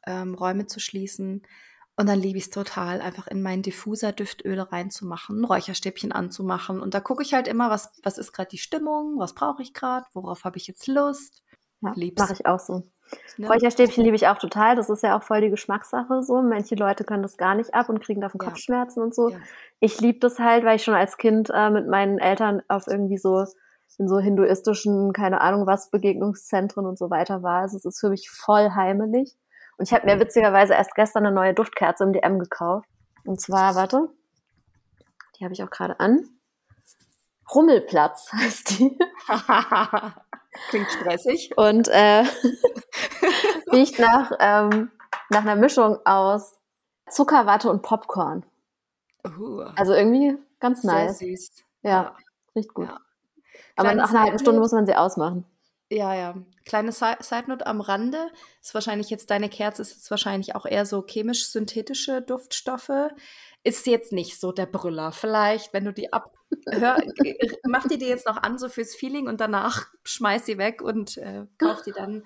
ähm, 0.06 0.34
Räume 0.34 0.66
zu 0.66 0.80
schließen. 0.80 1.42
Und 1.98 2.06
dann 2.06 2.20
liebe 2.20 2.36
ich 2.36 2.44
es 2.44 2.50
total, 2.50 3.00
einfach 3.00 3.26
in 3.26 3.42
meinen 3.42 3.62
Diffuser 3.62 4.12
Düftöle 4.12 4.70
reinzumachen, 4.70 5.44
Räucherstäbchen 5.44 6.12
anzumachen. 6.12 6.80
Und 6.80 6.92
da 6.92 7.00
gucke 7.00 7.22
ich 7.22 7.32
halt 7.32 7.48
immer, 7.48 7.70
was, 7.70 7.90
was 8.02 8.18
ist 8.18 8.32
gerade 8.32 8.50
die 8.50 8.58
Stimmung, 8.58 9.18
was 9.18 9.34
brauche 9.34 9.62
ich 9.62 9.72
gerade, 9.72 10.06
worauf 10.12 10.44
habe 10.44 10.58
ich 10.58 10.66
jetzt 10.66 10.86
Lust. 10.86 11.42
Ja, 11.80 11.94
Mache 12.18 12.34
ich 12.34 12.46
auch 12.46 12.60
so. 12.60 12.90
Ne? 13.36 13.48
Räucherstäbchen 13.48 14.02
liebe 14.04 14.16
ich 14.16 14.28
auch 14.28 14.38
total. 14.38 14.76
Das 14.76 14.88
ist 14.90 15.02
ja 15.02 15.16
auch 15.16 15.22
voll 15.22 15.40
die 15.40 15.50
Geschmackssache 15.50 16.22
so. 16.22 16.42
Manche 16.42 16.74
Leute 16.74 17.04
können 17.04 17.22
das 17.22 17.36
gar 17.36 17.54
nicht 17.54 17.74
ab 17.74 17.88
und 17.88 18.00
kriegen 18.00 18.20
davon 18.20 18.40
ja. 18.40 18.48
Kopfschmerzen 18.48 19.02
und 19.02 19.14
so. 19.14 19.30
Ja. 19.30 19.38
Ich 19.80 20.00
liebe 20.00 20.18
das 20.18 20.38
halt, 20.38 20.64
weil 20.64 20.76
ich 20.76 20.84
schon 20.84 20.94
als 20.94 21.16
Kind 21.16 21.50
äh, 21.52 21.70
mit 21.70 21.86
meinen 21.86 22.18
Eltern 22.18 22.62
auf 22.68 22.86
irgendwie 22.86 23.18
so 23.18 23.44
in 23.98 24.08
so 24.08 24.18
hinduistischen, 24.18 25.12
keine 25.12 25.40
Ahnung 25.40 25.66
was, 25.66 25.90
Begegnungszentren 25.90 26.86
und 26.86 26.98
so 26.98 27.10
weiter 27.10 27.42
war. 27.42 27.62
Also 27.62 27.76
es 27.76 27.84
ist 27.84 28.00
für 28.00 28.10
mich 28.10 28.30
voll 28.30 28.70
heimelig. 28.74 29.36
Und 29.78 29.86
ich 29.86 29.94
habe 29.94 30.06
mir 30.06 30.20
witzigerweise 30.20 30.74
erst 30.74 30.94
gestern 30.94 31.26
eine 31.26 31.34
neue 31.34 31.54
Duftkerze 31.54 32.04
im 32.04 32.12
DM 32.12 32.38
gekauft. 32.38 32.88
Und 33.24 33.40
zwar, 33.40 33.74
warte, 33.74 34.08
die 35.38 35.44
habe 35.44 35.54
ich 35.54 35.62
auch 35.62 35.70
gerade 35.70 36.00
an. 36.00 36.24
Rummelplatz 37.54 38.32
heißt 38.32 38.78
die. 38.78 38.98
Klingt 40.68 40.90
stressig. 40.90 41.56
Und 41.56 41.88
äh, 41.88 42.24
riecht 43.72 43.98
nach, 43.98 44.32
ähm, 44.40 44.90
nach 45.30 45.42
einer 45.42 45.56
Mischung 45.56 45.98
aus 46.04 46.58
Zuckerwatte 47.08 47.70
und 47.70 47.82
Popcorn. 47.82 48.44
Uh, 49.26 49.62
also 49.76 49.92
irgendwie 49.92 50.36
ganz 50.60 50.84
nice. 50.84 51.18
Sehr 51.18 51.28
süß. 51.28 51.50
Ja, 51.82 51.90
ja. 51.90 52.16
riecht 52.54 52.74
gut. 52.74 52.88
Ja. 52.88 53.00
Aber 53.76 53.94
nach 53.94 54.10
einer 54.10 54.22
halben 54.22 54.38
Stunde 54.38 54.60
muss 54.60 54.72
man 54.72 54.86
sie 54.86 54.94
ausmachen. 54.94 55.44
Ja, 55.90 56.14
ja. 56.14 56.34
Kleine 56.64 56.90
Side 56.90 57.44
Note 57.46 57.66
am 57.66 57.80
Rande. 57.80 58.30
Ist 58.60 58.74
wahrscheinlich 58.74 59.08
jetzt 59.10 59.30
deine 59.30 59.48
Kerze, 59.48 59.82
ist 59.82 59.94
jetzt 59.94 60.10
wahrscheinlich 60.10 60.56
auch 60.56 60.66
eher 60.66 60.84
so 60.84 61.02
chemisch-synthetische 61.02 62.22
Duftstoffe. 62.22 63.10
Ist 63.62 63.86
jetzt 63.86 64.12
nicht 64.12 64.40
so 64.40 64.50
der 64.50 64.66
Brüller. 64.66 65.12
Vielleicht, 65.12 65.72
wenn 65.72 65.84
du 65.84 65.92
die 65.92 66.12
ab, 66.12 66.35
hör, 66.70 66.98
mach 67.66 67.86
die 67.88 67.98
dir 67.98 68.08
jetzt 68.08 68.26
noch 68.26 68.42
an, 68.42 68.58
so 68.58 68.68
fürs 68.68 68.94
Feeling 68.94 69.28
und 69.28 69.40
danach 69.40 69.86
schmeiß 70.04 70.46
sie 70.46 70.58
weg 70.58 70.82
und 70.82 71.16
äh, 71.18 71.46
kauf 71.58 71.82
die 71.82 71.92
dann 71.92 72.24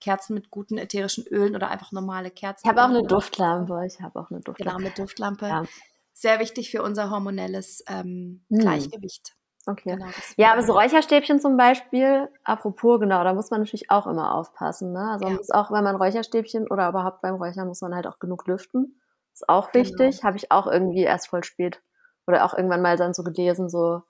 Kerzen 0.00 0.34
mit 0.34 0.50
guten 0.50 0.78
ätherischen 0.78 1.26
Ölen 1.26 1.54
oder 1.54 1.70
einfach 1.70 1.92
normale 1.92 2.30
Kerzen. 2.30 2.66
Ich 2.66 2.70
habe 2.70 2.84
auch 2.84 2.90
eine 2.90 3.02
Duftlampe. 3.02 3.84
Ich 3.86 4.00
habe 4.00 4.20
auch 4.20 4.30
eine 4.30 4.40
Duftlampe. 4.40 4.76
Genau, 4.76 4.78
mit 4.78 4.98
Duftlampe. 4.98 5.46
Ja. 5.46 5.64
Sehr 6.12 6.38
wichtig 6.38 6.70
für 6.70 6.82
unser 6.82 7.10
hormonelles 7.10 7.82
ähm, 7.88 8.44
hm. 8.50 8.58
Gleichgewicht. 8.58 9.34
Okay. 9.68 9.96
Genau, 9.96 10.06
ja, 10.36 10.52
aber 10.52 10.62
so 10.62 10.74
Räucherstäbchen 10.74 11.40
zum 11.40 11.56
Beispiel, 11.56 12.28
apropos, 12.44 13.00
genau, 13.00 13.24
da 13.24 13.34
muss 13.34 13.50
man 13.50 13.60
natürlich 13.60 13.90
auch 13.90 14.06
immer 14.06 14.32
aufpassen. 14.32 14.92
Ne? 14.92 15.10
Also 15.10 15.26
ja. 15.26 15.34
muss 15.34 15.50
auch, 15.50 15.72
wenn 15.72 15.82
man 15.82 15.96
Räucherstäbchen 15.96 16.68
oder 16.68 16.88
überhaupt 16.88 17.20
beim 17.20 17.34
Räuchern 17.34 17.66
muss 17.66 17.80
man 17.80 17.94
halt 17.94 18.06
auch 18.06 18.20
genug 18.20 18.46
lüften. 18.46 19.00
Ist 19.32 19.48
auch 19.48 19.72
genau. 19.72 19.84
wichtig. 19.84 20.16
Genau. 20.16 20.22
Habe 20.22 20.36
ich 20.36 20.52
auch 20.52 20.68
irgendwie 20.68 21.02
erst 21.02 21.28
voll 21.28 21.42
spät 21.42 21.82
Oder 22.26 22.44
auch 22.44 22.54
irgendwann 22.54 22.82
mal 22.82 22.96
dann 22.96 23.14
so 23.14 23.22
gelesen, 23.22 23.68
so 23.68 24.02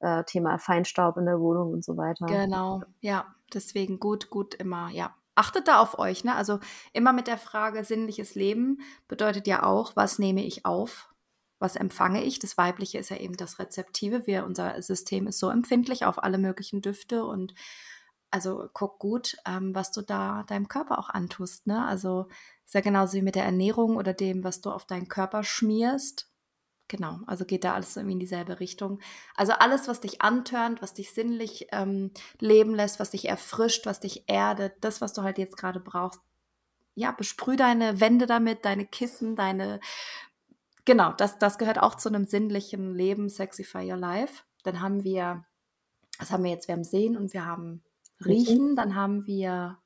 äh, 0.00 0.24
Thema 0.24 0.58
Feinstaub 0.58 1.16
in 1.16 1.26
der 1.26 1.40
Wohnung 1.40 1.72
und 1.72 1.84
so 1.84 1.96
weiter. 1.96 2.26
Genau, 2.26 2.82
ja. 3.00 3.26
Deswegen 3.52 3.98
gut, 3.98 4.30
gut 4.30 4.54
immer, 4.54 4.90
ja. 4.90 5.14
Achtet 5.34 5.68
da 5.68 5.80
auf 5.80 5.98
euch, 5.98 6.24
ne? 6.24 6.34
Also 6.34 6.58
immer 6.92 7.12
mit 7.12 7.28
der 7.28 7.38
Frage, 7.38 7.84
sinnliches 7.84 8.34
Leben 8.34 8.80
bedeutet 9.06 9.46
ja 9.46 9.62
auch, 9.62 9.94
was 9.94 10.18
nehme 10.18 10.44
ich 10.44 10.66
auf? 10.66 11.08
Was 11.60 11.76
empfange 11.76 12.22
ich? 12.22 12.38
Das 12.38 12.58
Weibliche 12.58 12.98
ist 12.98 13.08
ja 13.10 13.16
eben 13.16 13.36
das 13.36 13.58
Rezeptive. 13.58 14.26
Wir, 14.26 14.44
unser 14.44 14.80
System 14.82 15.26
ist 15.26 15.38
so 15.38 15.48
empfindlich 15.50 16.04
auf 16.04 16.22
alle 16.22 16.38
möglichen 16.38 16.82
Düfte 16.82 17.24
und 17.24 17.54
also 18.30 18.68
guck 18.74 18.98
gut, 18.98 19.36
ähm, 19.46 19.74
was 19.74 19.90
du 19.90 20.02
da 20.02 20.44
deinem 20.46 20.68
Körper 20.68 20.98
auch 20.98 21.08
antust. 21.08 21.66
Ne? 21.66 21.84
Also 21.84 22.28
ist 22.64 22.74
ja 22.74 22.80
genauso 22.80 23.14
wie 23.14 23.22
mit 23.22 23.34
der 23.34 23.44
Ernährung 23.44 23.96
oder 23.96 24.12
dem, 24.12 24.44
was 24.44 24.60
du 24.60 24.70
auf 24.70 24.84
deinen 24.84 25.08
Körper 25.08 25.42
schmierst. 25.42 26.30
Genau, 26.88 27.20
also 27.26 27.44
geht 27.44 27.64
da 27.64 27.74
alles 27.74 27.96
irgendwie 27.96 28.14
in 28.14 28.18
dieselbe 28.18 28.60
Richtung. 28.60 28.98
Also 29.36 29.52
alles, 29.52 29.88
was 29.88 30.00
dich 30.00 30.22
antörnt, 30.22 30.80
was 30.80 30.94
dich 30.94 31.12
sinnlich 31.12 31.68
ähm, 31.70 32.10
leben 32.40 32.74
lässt, 32.74 32.98
was 32.98 33.10
dich 33.10 33.28
erfrischt, 33.28 33.84
was 33.84 34.00
dich 34.00 34.24
erdet, 34.26 34.72
das, 34.80 35.02
was 35.02 35.12
du 35.12 35.22
halt 35.22 35.36
jetzt 35.36 35.58
gerade 35.58 35.80
brauchst. 35.80 36.20
Ja, 36.94 37.12
besprüh 37.12 37.56
deine 37.56 38.00
Wände 38.00 38.26
damit, 38.26 38.64
deine 38.64 38.86
Kissen, 38.86 39.36
deine. 39.36 39.80
Genau, 40.86 41.12
das, 41.12 41.38
das 41.38 41.58
gehört 41.58 41.78
auch 41.78 41.94
zu 41.94 42.08
einem 42.08 42.24
sinnlichen 42.24 42.94
Leben, 42.94 43.28
Sexify 43.28 43.90
Your 43.90 43.98
Life. 43.98 44.44
Dann 44.64 44.80
haben 44.80 45.04
wir, 45.04 45.44
was 46.18 46.30
haben 46.30 46.42
wir 46.42 46.50
jetzt? 46.50 46.68
Wir 46.68 46.74
haben 46.74 46.84
Sehen 46.84 47.18
und 47.18 47.34
wir 47.34 47.44
haben 47.44 47.84
Riechen, 48.24 48.74
dann 48.76 48.94
haben 48.94 49.26
wir 49.26 49.78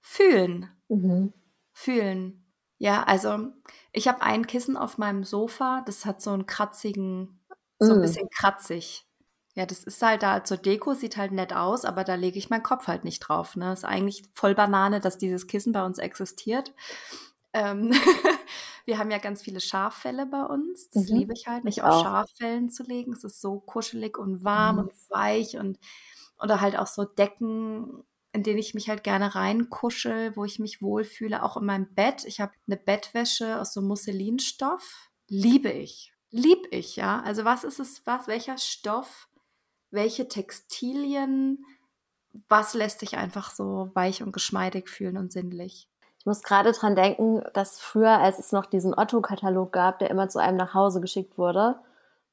Fühlen. 0.00 0.68
Mhm. 0.88 1.32
Fühlen. 1.72 2.45
Ja, 2.78 3.04
also 3.04 3.48
ich 3.92 4.08
habe 4.08 4.22
ein 4.22 4.46
Kissen 4.46 4.76
auf 4.76 4.98
meinem 4.98 5.24
Sofa, 5.24 5.82
das 5.86 6.04
hat 6.04 6.20
so 6.20 6.30
einen 6.30 6.46
kratzigen, 6.46 7.40
so 7.78 7.92
ein 7.92 8.00
mm. 8.00 8.02
bisschen 8.02 8.28
kratzig. 8.30 9.06
Ja, 9.54 9.64
das 9.64 9.84
ist 9.84 10.02
halt 10.02 10.22
da 10.22 10.44
zur 10.44 10.58
Deko, 10.58 10.92
sieht 10.92 11.16
halt 11.16 11.32
nett 11.32 11.54
aus, 11.54 11.86
aber 11.86 12.04
da 12.04 12.14
lege 12.14 12.38
ich 12.38 12.50
meinen 12.50 12.62
Kopf 12.62 12.88
halt 12.88 13.04
nicht 13.04 13.20
drauf. 13.20 13.56
Ne? 13.56 13.72
Ist 13.72 13.86
eigentlich 13.86 14.24
voll 14.34 14.54
Banane, 14.54 15.00
dass 15.00 15.16
dieses 15.16 15.46
Kissen 15.46 15.72
bei 15.72 15.82
uns 15.82 15.98
existiert. 15.98 16.74
Ähm 17.54 17.90
wir 18.84 18.98
haben 18.98 19.10
ja 19.10 19.16
ganz 19.16 19.40
viele 19.40 19.60
Schaffelle 19.60 20.26
bei 20.26 20.42
uns. 20.42 20.90
Das 20.90 21.08
mhm. 21.08 21.16
liebe 21.16 21.32
ich 21.32 21.46
halt, 21.46 21.64
mich 21.64 21.78
ich 21.78 21.82
auf 21.82 22.02
Schaffellen 22.02 22.68
zu 22.68 22.82
legen. 22.82 23.14
Es 23.14 23.24
ist 23.24 23.40
so 23.40 23.58
kuschelig 23.58 24.18
und 24.18 24.44
warm 24.44 24.76
mhm. 24.76 24.82
und 24.82 24.92
weich 25.08 25.56
und 25.56 25.78
oder 26.38 26.60
halt 26.60 26.78
auch 26.78 26.86
so 26.86 27.04
Decken, 27.04 28.04
in 28.36 28.42
denen 28.42 28.58
ich 28.58 28.74
mich 28.74 28.90
halt 28.90 29.02
gerne 29.02 29.34
reinkuschel, 29.34 30.36
wo 30.36 30.44
ich 30.44 30.58
mich 30.58 30.82
wohlfühle, 30.82 31.42
auch 31.42 31.56
in 31.56 31.64
meinem 31.64 31.94
Bett. 31.94 32.24
Ich 32.26 32.38
habe 32.38 32.52
eine 32.66 32.76
Bettwäsche 32.76 33.58
aus 33.58 33.72
so 33.72 33.80
Musselinstoff. 33.80 35.08
Liebe 35.26 35.70
ich. 35.70 36.12
Lieb 36.30 36.68
ich, 36.70 36.96
ja. 36.96 37.22
Also 37.22 37.46
was 37.46 37.64
ist 37.64 37.80
es, 37.80 38.06
was, 38.06 38.28
welcher 38.28 38.58
Stoff, 38.58 39.28
welche 39.90 40.28
Textilien, 40.28 41.64
was 42.50 42.74
lässt 42.74 43.00
dich 43.00 43.16
einfach 43.16 43.50
so 43.50 43.90
weich 43.94 44.22
und 44.22 44.32
geschmeidig 44.32 44.90
fühlen 44.90 45.16
und 45.16 45.32
sinnlich? 45.32 45.88
Ich 46.18 46.26
muss 46.26 46.42
gerade 46.42 46.72
dran 46.72 46.94
denken, 46.94 47.42
dass 47.54 47.80
früher, 47.80 48.18
als 48.18 48.38
es 48.38 48.52
noch 48.52 48.66
diesen 48.66 48.92
Otto-Katalog 48.92 49.72
gab, 49.72 49.98
der 49.98 50.10
immer 50.10 50.28
zu 50.28 50.40
einem 50.40 50.58
nach 50.58 50.74
Hause 50.74 51.00
geschickt 51.00 51.38
wurde, 51.38 51.76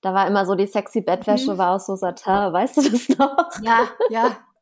da 0.01 0.13
war 0.13 0.27
immer 0.27 0.45
so 0.45 0.55
die 0.55 0.67
sexy 0.67 0.99
Bettwäsche, 0.99 1.53
mhm. 1.53 1.57
war 1.59 1.71
aus 1.71 1.85
so 1.85 1.95
Satin, 1.95 2.51
weißt 2.51 2.75
du 2.75 2.89
das 2.89 3.17
noch? 3.17 3.61
Ja, 3.61 3.87
ja. 4.09 4.35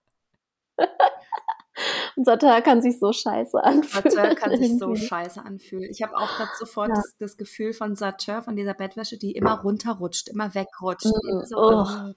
Satin 2.23 2.63
kann 2.63 2.81
sich 2.81 2.99
so 2.99 3.11
scheiße 3.13 3.63
anfühlen. 3.63 4.11
Satin 4.11 4.35
kann 4.35 4.57
sich 4.57 4.77
so 4.77 4.95
scheiße 4.95 5.43
anfühlen. 5.43 5.89
Ich 5.89 6.01
habe 6.01 6.15
auch 6.15 6.27
gerade 6.37 6.51
sofort 6.57 6.89
ja. 6.89 6.95
das, 6.95 7.15
das, 7.17 7.37
Gefühl 7.37 7.73
von 7.73 7.95
Satin, 7.95 8.41
von 8.41 8.55
dieser 8.55 8.73
Bettwäsche, 8.73 9.17
die 9.17 9.31
immer 9.31 9.61
runterrutscht, 9.61 10.29
immer 10.29 10.53
wegrutscht. 10.53 11.05
Mm, 11.05 11.45
so, 11.45 11.57
oh. 11.57 12.13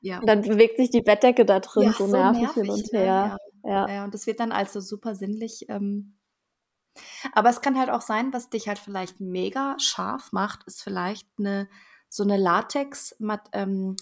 Ja. 0.00 0.18
Und 0.18 0.26
dann 0.26 0.42
bewegt 0.42 0.76
sich 0.76 0.90
die 0.90 1.02
Bettdecke 1.02 1.44
da 1.44 1.60
drin 1.60 1.84
ja, 1.84 1.92
so, 1.92 2.06
so 2.06 2.12
nervig, 2.12 2.42
nervig, 2.42 2.62
hin 2.62 2.70
und 2.70 2.92
her. 2.92 3.38
Ja. 3.64 3.88
ja. 3.88 4.04
und 4.04 4.14
das 4.14 4.26
wird 4.26 4.40
dann 4.40 4.52
also 4.52 4.80
super 4.80 5.14
sinnlich. 5.14 5.66
Ähm, 5.68 6.18
aber 7.32 7.50
es 7.50 7.60
kann 7.60 7.78
halt 7.78 7.90
auch 7.90 8.00
sein, 8.00 8.32
was 8.32 8.50
dich 8.50 8.68
halt 8.68 8.78
vielleicht 8.78 9.20
mega 9.20 9.76
scharf 9.78 10.32
macht, 10.32 10.64
ist 10.66 10.82
vielleicht 10.82 11.28
eine 11.38 11.68
so 12.12 12.24
eine 12.24 12.36
Latex, 12.36 13.16
ähm, 13.52 13.96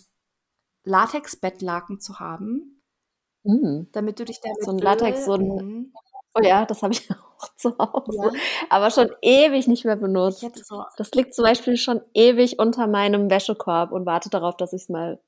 Latex-Bettlaken 0.82 2.01
zu 2.01 2.18
haben, 2.18 2.80
mm. 3.43 3.88
damit 3.93 4.18
du 4.18 4.24
dich 4.24 4.41
damit 4.41 4.64
so 4.64 4.70
ein 4.70 4.78
Latex, 4.78 5.24
so 5.24 5.34
ein, 5.34 5.47
mhm. 5.47 5.93
oh 6.34 6.43
ja, 6.43 6.66
das 6.66 6.82
habe 6.82 6.95
ich 6.95 7.09
auch 7.38 7.49
zu 7.57 7.76
Hause, 7.78 8.32
ja. 8.34 8.41
aber 8.68 8.91
schon 8.91 9.11
ewig 9.22 9.68
nicht 9.68 9.84
mehr 9.84 9.97
benutzt. 9.97 10.45
So 10.64 10.84
das 10.97 11.11
liegt 11.12 11.34
zum 11.34 11.45
Beispiel 11.45 11.76
schon 11.76 12.01
ewig 12.14 12.59
unter 12.59 12.86
meinem 12.86 13.30
Wäschekorb 13.30 13.93
und 13.93 14.07
wartet 14.07 14.34
darauf, 14.34 14.57
dass 14.57 14.72
ich 14.72 14.82
es 14.82 14.88
mal, 14.88 15.20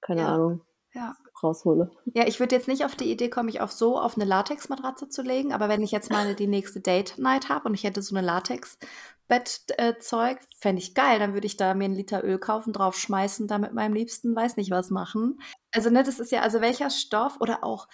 keine 0.00 0.22
ja. 0.22 0.34
Ahnung, 0.34 0.60
ja 0.94 1.14
raushole. 1.42 1.90
Ja, 2.14 2.26
ich 2.26 2.40
würde 2.40 2.54
jetzt 2.54 2.68
nicht 2.68 2.84
auf 2.84 2.94
die 2.94 3.10
Idee 3.10 3.28
kommen, 3.28 3.46
mich 3.46 3.60
auf 3.60 3.72
so 3.72 3.98
auf 3.98 4.16
eine 4.16 4.24
Latex-Matratze 4.24 5.08
zu 5.08 5.22
legen, 5.22 5.52
aber 5.52 5.68
wenn 5.68 5.82
ich 5.82 5.90
jetzt 5.90 6.10
mal 6.10 6.34
die 6.34 6.46
nächste 6.46 6.80
Date-Night 6.80 7.48
habe 7.48 7.68
und 7.68 7.74
ich 7.74 7.84
hätte 7.84 8.02
so 8.02 8.14
eine 8.14 8.26
Latex-Bettzeug, 8.26 10.38
fände 10.58 10.80
ich 10.80 10.94
geil. 10.94 11.18
Dann 11.18 11.34
würde 11.34 11.46
ich 11.46 11.56
da 11.56 11.74
mir 11.74 11.84
einen 11.84 11.94
Liter 11.94 12.24
Öl 12.24 12.38
kaufen, 12.38 12.72
drauf 12.72 12.96
schmeißen, 12.96 13.48
da 13.48 13.58
mit 13.58 13.74
meinem 13.74 13.94
Liebsten 13.94 14.34
weiß 14.34 14.56
nicht 14.56 14.70
was 14.70 14.90
machen. 14.90 15.40
Also, 15.72 15.90
ne, 15.90 16.02
das 16.02 16.20
ist 16.20 16.32
ja, 16.32 16.42
also 16.42 16.60
welcher 16.60 16.90
Stoff 16.90 17.40
oder 17.40 17.64
auch 17.64 17.88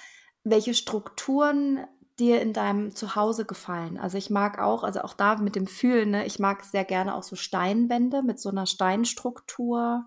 welche 0.44 0.74
Strukturen 0.74 1.86
dir 2.18 2.40
in 2.40 2.52
deinem 2.52 2.94
Zuhause 2.94 3.44
gefallen? 3.44 3.98
Also 3.98 4.18
ich 4.18 4.30
mag 4.30 4.58
auch, 4.58 4.82
also 4.82 5.02
auch 5.02 5.14
da 5.14 5.36
mit 5.36 5.56
dem 5.56 5.66
Fühlen, 5.66 6.10
ne, 6.10 6.26
ich 6.26 6.38
mag 6.38 6.64
sehr 6.64 6.84
gerne 6.84 7.14
auch 7.14 7.22
so 7.22 7.36
Steinwände 7.36 8.22
mit 8.22 8.40
so 8.40 8.48
einer 8.50 8.66
Steinstruktur. 8.66 10.06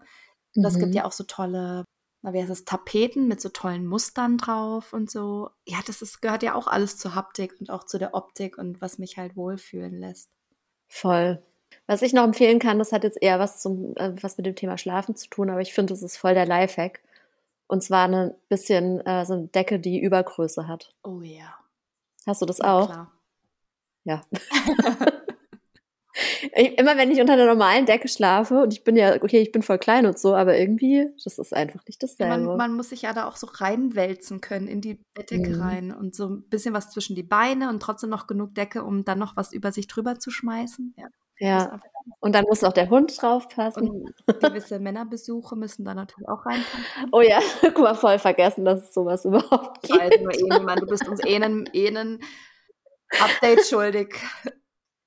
Und 0.55 0.63
das 0.63 0.75
mhm. 0.75 0.79
gibt 0.79 0.95
ja 0.95 1.05
auch 1.05 1.13
so 1.13 1.23
tolle 1.23 1.85
na, 2.21 2.33
wie 2.33 2.39
heißt 2.39 2.51
das, 2.51 2.65
Tapeten 2.65 3.27
mit 3.27 3.41
so 3.41 3.49
tollen 3.49 3.85
Mustern 3.87 4.37
drauf 4.37 4.93
und 4.93 5.09
so. 5.09 5.49
Ja, 5.65 5.79
das 5.85 6.01
ist, 6.01 6.21
gehört 6.21 6.43
ja 6.43 6.55
auch 6.55 6.67
alles 6.67 6.97
zur 6.97 7.15
Haptik 7.15 7.55
und 7.59 7.69
auch 7.69 7.85
zu 7.85 7.97
der 7.97 8.13
Optik 8.13 8.57
und 8.57 8.81
was 8.81 8.99
mich 8.99 9.17
halt 9.17 9.35
wohlfühlen 9.35 9.99
lässt. 9.99 10.29
Voll. 10.87 11.41
Was 11.87 12.01
ich 12.01 12.13
noch 12.13 12.23
empfehlen 12.23 12.59
kann, 12.59 12.79
das 12.79 12.91
hat 12.91 13.03
jetzt 13.03 13.21
eher 13.21 13.39
was 13.39 13.59
zum, 13.61 13.95
äh, 13.95 14.13
was 14.21 14.37
mit 14.37 14.45
dem 14.45 14.55
Thema 14.55 14.77
Schlafen 14.77 15.15
zu 15.15 15.29
tun, 15.29 15.49
aber 15.49 15.61
ich 15.61 15.73
finde, 15.73 15.93
das 15.93 16.03
ist 16.03 16.17
voll 16.17 16.33
der 16.33 16.45
Lifehack. 16.45 17.01
Und 17.71 17.81
zwar 17.81 18.09
ein 18.09 18.33
bisschen 18.49 18.99
äh, 19.05 19.25
so 19.25 19.31
eine 19.31 19.47
Decke, 19.47 19.79
die 19.79 20.01
Übergröße 20.01 20.67
hat. 20.67 20.93
Oh 21.03 21.21
ja. 21.21 21.55
Hast 22.27 22.41
du 22.41 22.45
das 22.45 22.57
ja, 22.57 22.77
auch? 22.77 22.87
Klar. 22.87 23.13
Ja. 24.03 24.21
immer 26.77 26.97
wenn 26.97 27.11
ich 27.11 27.21
unter 27.21 27.37
der 27.37 27.45
normalen 27.45 27.85
Decke 27.85 28.09
schlafe 28.09 28.63
und 28.63 28.73
ich 28.73 28.83
bin 28.83 28.97
ja, 28.97 29.15
okay, 29.15 29.39
ich 29.39 29.53
bin 29.53 29.61
voll 29.61 29.77
klein 29.77 30.05
und 30.05 30.19
so, 30.19 30.35
aber 30.35 30.57
irgendwie, 30.57 31.07
das 31.23 31.37
ist 31.37 31.53
einfach 31.53 31.79
nicht 31.87 32.03
dasselbe. 32.03 32.45
Man, 32.45 32.57
man 32.57 32.73
muss 32.73 32.89
sich 32.89 33.03
ja 33.03 33.13
da 33.13 33.25
auch 33.25 33.37
so 33.37 33.47
reinwälzen 33.47 34.41
können 34.41 34.67
in 34.67 34.81
die 34.81 34.99
Bettdecke 35.13 35.51
mhm. 35.51 35.61
rein 35.61 35.91
und 35.93 36.13
so 36.13 36.27
ein 36.27 36.41
bisschen 36.49 36.73
was 36.73 36.91
zwischen 36.91 37.15
die 37.15 37.23
Beine 37.23 37.69
und 37.69 37.81
trotzdem 37.81 38.09
noch 38.09 38.27
genug 38.27 38.53
Decke, 38.53 38.83
um 38.83 39.05
dann 39.05 39.17
noch 39.17 39.37
was 39.37 39.53
über 39.53 39.71
sich 39.71 39.87
drüber 39.87 40.19
zu 40.19 40.29
schmeißen. 40.29 40.93
Ja. 40.97 41.07
Ja, 41.41 41.79
und 42.19 42.33
dann 42.35 42.45
muss 42.45 42.63
auch 42.63 42.73
der 42.73 42.89
Hund 42.89 43.19
draufpassen. 43.21 43.89
Und 43.89 44.13
gewisse 44.39 44.79
Männerbesuche 44.79 45.55
müssen 45.55 45.85
da 45.85 45.93
natürlich 45.93 46.27
auch 46.27 46.45
reinkommen. 46.45 46.85
Oh 47.11 47.21
ja, 47.21 47.39
guck 47.61 47.79
mal, 47.79 47.95
voll 47.95 48.19
vergessen, 48.19 48.65
dass 48.65 48.83
es 48.83 48.93
sowas 48.93 49.25
überhaupt 49.25 49.81
gibt. 49.83 50.41
Niemand, 50.41 50.81
du 50.81 50.87
bist 50.87 51.07
uns 51.07 51.23
eh 51.25 51.35
einen, 51.35 51.69
eh 51.73 51.87
einen 51.87 52.19
Update 53.19 53.65
schuldig. 53.65 54.15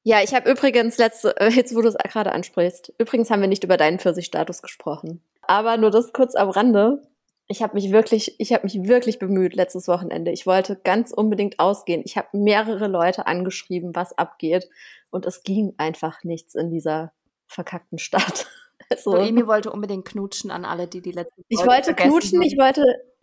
Ja, 0.02 0.22
ich 0.22 0.34
habe 0.34 0.50
übrigens 0.50 0.98
letzte, 0.98 1.34
äh, 1.40 1.48
jetzt 1.48 1.74
wo 1.74 1.80
du 1.80 1.88
es 1.88 1.96
gerade 1.96 2.32
ansprichst, 2.32 2.92
übrigens 2.98 3.30
haben 3.30 3.40
wir 3.40 3.48
nicht 3.48 3.64
über 3.64 3.76
deinen 3.76 3.98
Pfirsich-Status 3.98 4.60
gesprochen. 4.60 5.22
Aber 5.42 5.76
nur 5.76 5.90
das 5.90 6.12
kurz 6.12 6.34
am 6.34 6.50
Rande. 6.50 7.02
Ich 7.46 7.62
habe 7.62 7.74
mich 7.74 7.92
wirklich, 7.92 8.38
ich 8.38 8.52
habe 8.52 8.64
mich 8.64 8.88
wirklich 8.88 9.18
bemüht 9.18 9.54
letztes 9.54 9.86
Wochenende. 9.86 10.30
Ich 10.30 10.46
wollte 10.46 10.76
ganz 10.82 11.12
unbedingt 11.12 11.58
ausgehen. 11.58 12.02
Ich 12.04 12.16
habe 12.16 12.28
mehrere 12.32 12.86
Leute 12.86 13.26
angeschrieben, 13.26 13.94
was 13.94 14.16
abgeht. 14.16 14.68
Und 15.14 15.26
es 15.26 15.44
ging 15.44 15.74
einfach 15.78 16.24
nichts 16.24 16.56
in 16.56 16.70
dieser 16.70 17.12
verkackten 17.46 17.98
Stadt. 17.98 18.46
Also, 18.90 19.12
so, 19.12 19.16
Emi 19.16 19.46
wollte 19.46 19.72
unbedingt 19.72 20.04
knutschen 20.04 20.50
an 20.50 20.66
alle, 20.66 20.86
die 20.86 21.00
die 21.00 21.12
letzten 21.12 21.42
Ich 21.48 21.64
wollte 21.64 21.94
knutschen, 21.94 22.40
haben. 22.40 22.46
ich 22.46 22.58
wollte, 22.58 22.84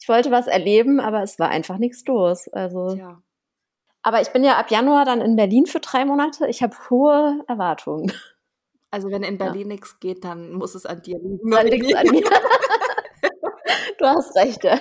ich 0.00 0.08
wollte 0.08 0.30
was 0.30 0.46
erleben, 0.46 0.98
aber 0.98 1.22
es 1.22 1.38
war 1.38 1.50
einfach 1.50 1.76
nichts 1.76 2.06
los. 2.06 2.48
Also. 2.48 2.94
Tja. 2.94 3.22
Aber 4.02 4.22
ich 4.22 4.30
bin 4.30 4.44
ja 4.44 4.56
ab 4.56 4.70
Januar 4.70 5.04
dann 5.04 5.20
in 5.20 5.36
Berlin 5.36 5.66
für 5.66 5.80
drei 5.80 6.06
Monate. 6.06 6.46
Ich 6.46 6.62
habe 6.62 6.74
hohe 6.88 7.44
Erwartungen. 7.48 8.10
Also 8.90 9.10
wenn 9.10 9.24
in 9.24 9.36
Berlin 9.36 9.68
ja. 9.68 9.74
nichts 9.74 10.00
geht, 10.00 10.24
dann 10.24 10.52
muss 10.54 10.74
es 10.74 10.86
an 10.86 11.02
dir 11.02 11.18
liegen. 11.18 11.50
Dann 11.50 11.66
liegt 11.66 11.94
an 11.94 12.06
mir. 12.10 12.22
du 13.98 14.06
hast 14.06 14.34
recht, 14.36 14.64
ja. 14.64 14.80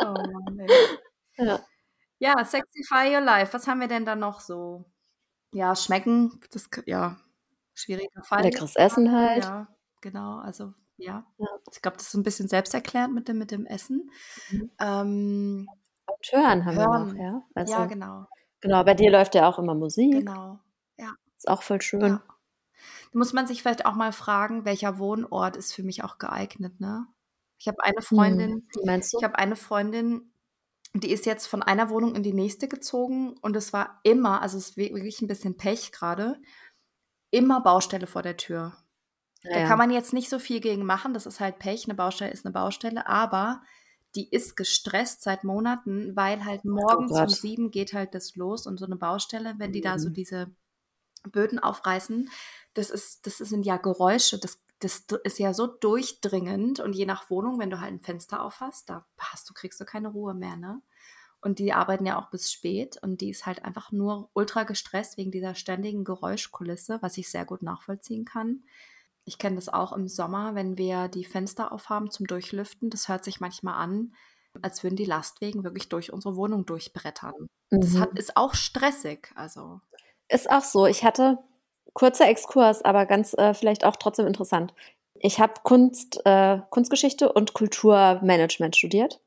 oh 0.00 0.04
Mann, 0.04 0.66
ja. 1.38 1.60
Ja, 2.20 2.44
Sexify 2.44 3.12
Your 3.14 3.20
Life. 3.20 3.52
Was 3.52 3.66
haben 3.66 3.80
wir 3.80 3.88
denn 3.88 4.04
da 4.04 4.14
noch 4.14 4.40
so? 4.40 4.84
Ja, 5.52 5.74
schmecken, 5.74 6.40
das 6.52 6.70
ja 6.86 7.16
schwieriger 7.74 8.22
Fall. 8.22 8.42
Leckeres 8.42 8.76
Essen 8.76 9.12
halt. 9.12 9.44
Ja, 9.44 9.68
genau. 10.00 10.38
Also 10.38 10.74
ja, 10.96 11.24
ja. 11.38 11.46
ich 11.72 11.82
glaube, 11.82 11.96
das 11.96 12.06
ist 12.06 12.12
so 12.12 12.18
ein 12.18 12.22
bisschen 12.22 12.48
selbsterklärend 12.48 13.14
mit 13.14 13.28
dem 13.28 13.38
mit 13.38 13.50
dem 13.50 13.66
Essen. 13.66 14.10
Mhm. 14.50 14.70
Ähm, 14.78 15.68
und 16.06 16.32
hören 16.32 16.64
haben 16.64 16.76
hören. 16.76 17.06
wir 17.06 17.12
noch, 17.12 17.14
ja? 17.14 17.42
Also, 17.54 17.72
ja, 17.72 17.86
genau. 17.86 18.26
Genau, 18.60 18.84
bei 18.84 18.94
dir 18.94 19.10
läuft 19.10 19.34
ja 19.34 19.48
auch 19.48 19.58
immer 19.58 19.74
Musik. 19.74 20.12
Genau, 20.12 20.58
ja. 20.98 21.14
Ist 21.36 21.48
auch 21.48 21.62
voll 21.62 21.80
schön. 21.80 22.00
Ja. 22.00 22.22
Da 23.12 23.18
muss 23.18 23.32
man 23.32 23.46
sich 23.46 23.62
vielleicht 23.62 23.86
auch 23.86 23.94
mal 23.94 24.12
fragen, 24.12 24.64
welcher 24.64 24.98
Wohnort 24.98 25.56
ist 25.56 25.72
für 25.72 25.82
mich 25.82 26.04
auch 26.04 26.18
geeignet, 26.18 26.80
ne? 26.80 27.06
Ich 27.58 27.68
habe 27.68 27.82
eine 27.82 28.00
Freundin, 28.00 28.50
hm, 28.52 28.68
wie 28.74 28.86
meinst 28.86 29.12
du? 29.12 29.18
ich 29.18 29.24
habe 29.24 29.36
eine 29.36 29.56
Freundin, 29.56 30.29
die 30.94 31.10
ist 31.10 31.26
jetzt 31.26 31.46
von 31.46 31.62
einer 31.62 31.90
Wohnung 31.90 32.14
in 32.14 32.22
die 32.22 32.32
nächste 32.32 32.68
gezogen 32.68 33.36
und 33.42 33.56
es 33.56 33.72
war 33.72 34.00
immer, 34.02 34.42
also 34.42 34.58
es 34.58 34.70
ist 34.70 34.76
wirklich 34.76 35.20
ein 35.22 35.28
bisschen 35.28 35.56
Pech 35.56 35.92
gerade, 35.92 36.40
immer 37.30 37.60
Baustelle 37.60 38.06
vor 38.06 38.22
der 38.22 38.36
Tür. 38.36 38.76
Ja, 39.42 39.60
da 39.60 39.66
kann 39.66 39.78
man 39.78 39.90
jetzt 39.90 40.12
nicht 40.12 40.28
so 40.28 40.38
viel 40.38 40.60
gegen 40.60 40.84
machen, 40.84 41.14
das 41.14 41.26
ist 41.26 41.40
halt 41.40 41.58
Pech, 41.58 41.84
eine 41.84 41.94
Baustelle 41.94 42.32
ist 42.32 42.44
eine 42.44 42.52
Baustelle, 42.52 43.06
aber 43.06 43.62
die 44.16 44.28
ist 44.28 44.56
gestresst 44.56 45.22
seit 45.22 45.44
Monaten, 45.44 46.16
weil 46.16 46.44
halt 46.44 46.64
morgens 46.64 47.12
oh 47.12 47.22
um 47.22 47.28
sieben 47.28 47.70
geht 47.70 47.92
halt 47.92 48.14
das 48.14 48.34
los 48.34 48.66
und 48.66 48.78
so 48.78 48.86
eine 48.86 48.96
Baustelle, 48.96 49.54
wenn 49.58 49.72
die 49.72 49.78
mhm. 49.78 49.84
da 49.84 49.98
so 49.98 50.08
mhm. 50.08 50.14
diese 50.14 50.50
Böden 51.30 51.58
aufreißen, 51.58 52.28
das 52.74 52.90
ist, 52.90 53.26
das 53.26 53.38
sind 53.38 53.64
ja 53.64 53.76
Geräusche, 53.76 54.38
das, 54.38 54.60
das 54.80 55.04
ist 55.24 55.38
ja 55.38 55.54
so 55.54 55.66
durchdringend 55.66 56.80
und 56.80 56.94
je 56.94 57.06
nach 57.06 57.30
Wohnung, 57.30 57.58
wenn 57.58 57.70
du 57.70 57.80
halt 57.80 57.92
ein 57.92 58.00
Fenster 58.00 58.42
auf 58.42 58.60
hast, 58.60 58.88
da 58.88 59.06
hast 59.18 59.48
du, 59.48 59.54
kriegst 59.54 59.78
du 59.80 59.84
keine 59.84 60.08
Ruhe 60.08 60.34
mehr, 60.34 60.56
ne? 60.56 60.82
Und 61.42 61.58
die 61.58 61.72
arbeiten 61.72 62.04
ja 62.04 62.18
auch 62.18 62.30
bis 62.30 62.52
spät 62.52 62.98
und 63.02 63.22
die 63.22 63.30
ist 63.30 63.46
halt 63.46 63.64
einfach 63.64 63.92
nur 63.92 64.30
ultra 64.34 64.64
gestresst 64.64 65.16
wegen 65.16 65.30
dieser 65.30 65.54
ständigen 65.54 66.04
Geräuschkulisse, 66.04 66.98
was 67.00 67.16
ich 67.16 67.30
sehr 67.30 67.46
gut 67.46 67.62
nachvollziehen 67.62 68.26
kann. 68.26 68.64
Ich 69.24 69.38
kenne 69.38 69.56
das 69.56 69.68
auch 69.68 69.92
im 69.92 70.06
Sommer, 70.06 70.54
wenn 70.54 70.76
wir 70.76 71.08
die 71.08 71.24
Fenster 71.24 71.72
aufhaben 71.72 72.10
zum 72.10 72.26
Durchlüften. 72.26 72.90
Das 72.90 73.08
hört 73.08 73.24
sich 73.24 73.40
manchmal 73.40 73.74
an, 73.74 74.14
als 74.60 74.82
würden 74.82 74.96
die 74.96 75.04
Lastwegen 75.06 75.64
wirklich 75.64 75.88
durch 75.88 76.12
unsere 76.12 76.36
Wohnung 76.36 76.66
durchbrettern. 76.66 77.32
Mhm. 77.70 77.80
Das 77.80 77.96
hat, 77.98 78.18
ist 78.18 78.36
auch 78.36 78.54
stressig. 78.54 79.32
Also. 79.34 79.80
Ist 80.28 80.50
auch 80.50 80.64
so. 80.64 80.86
Ich 80.86 81.04
hatte 81.04 81.38
kurzer 81.94 82.28
Exkurs, 82.28 82.84
aber 82.84 83.06
ganz 83.06 83.34
äh, 83.34 83.54
vielleicht 83.54 83.84
auch 83.84 83.96
trotzdem 83.96 84.26
interessant. 84.26 84.74
Ich 85.14 85.38
habe 85.38 85.54
Kunst, 85.62 86.20
äh, 86.24 86.58
Kunstgeschichte 86.70 87.32
und 87.32 87.52
Kulturmanagement 87.52 88.76
studiert. 88.76 89.20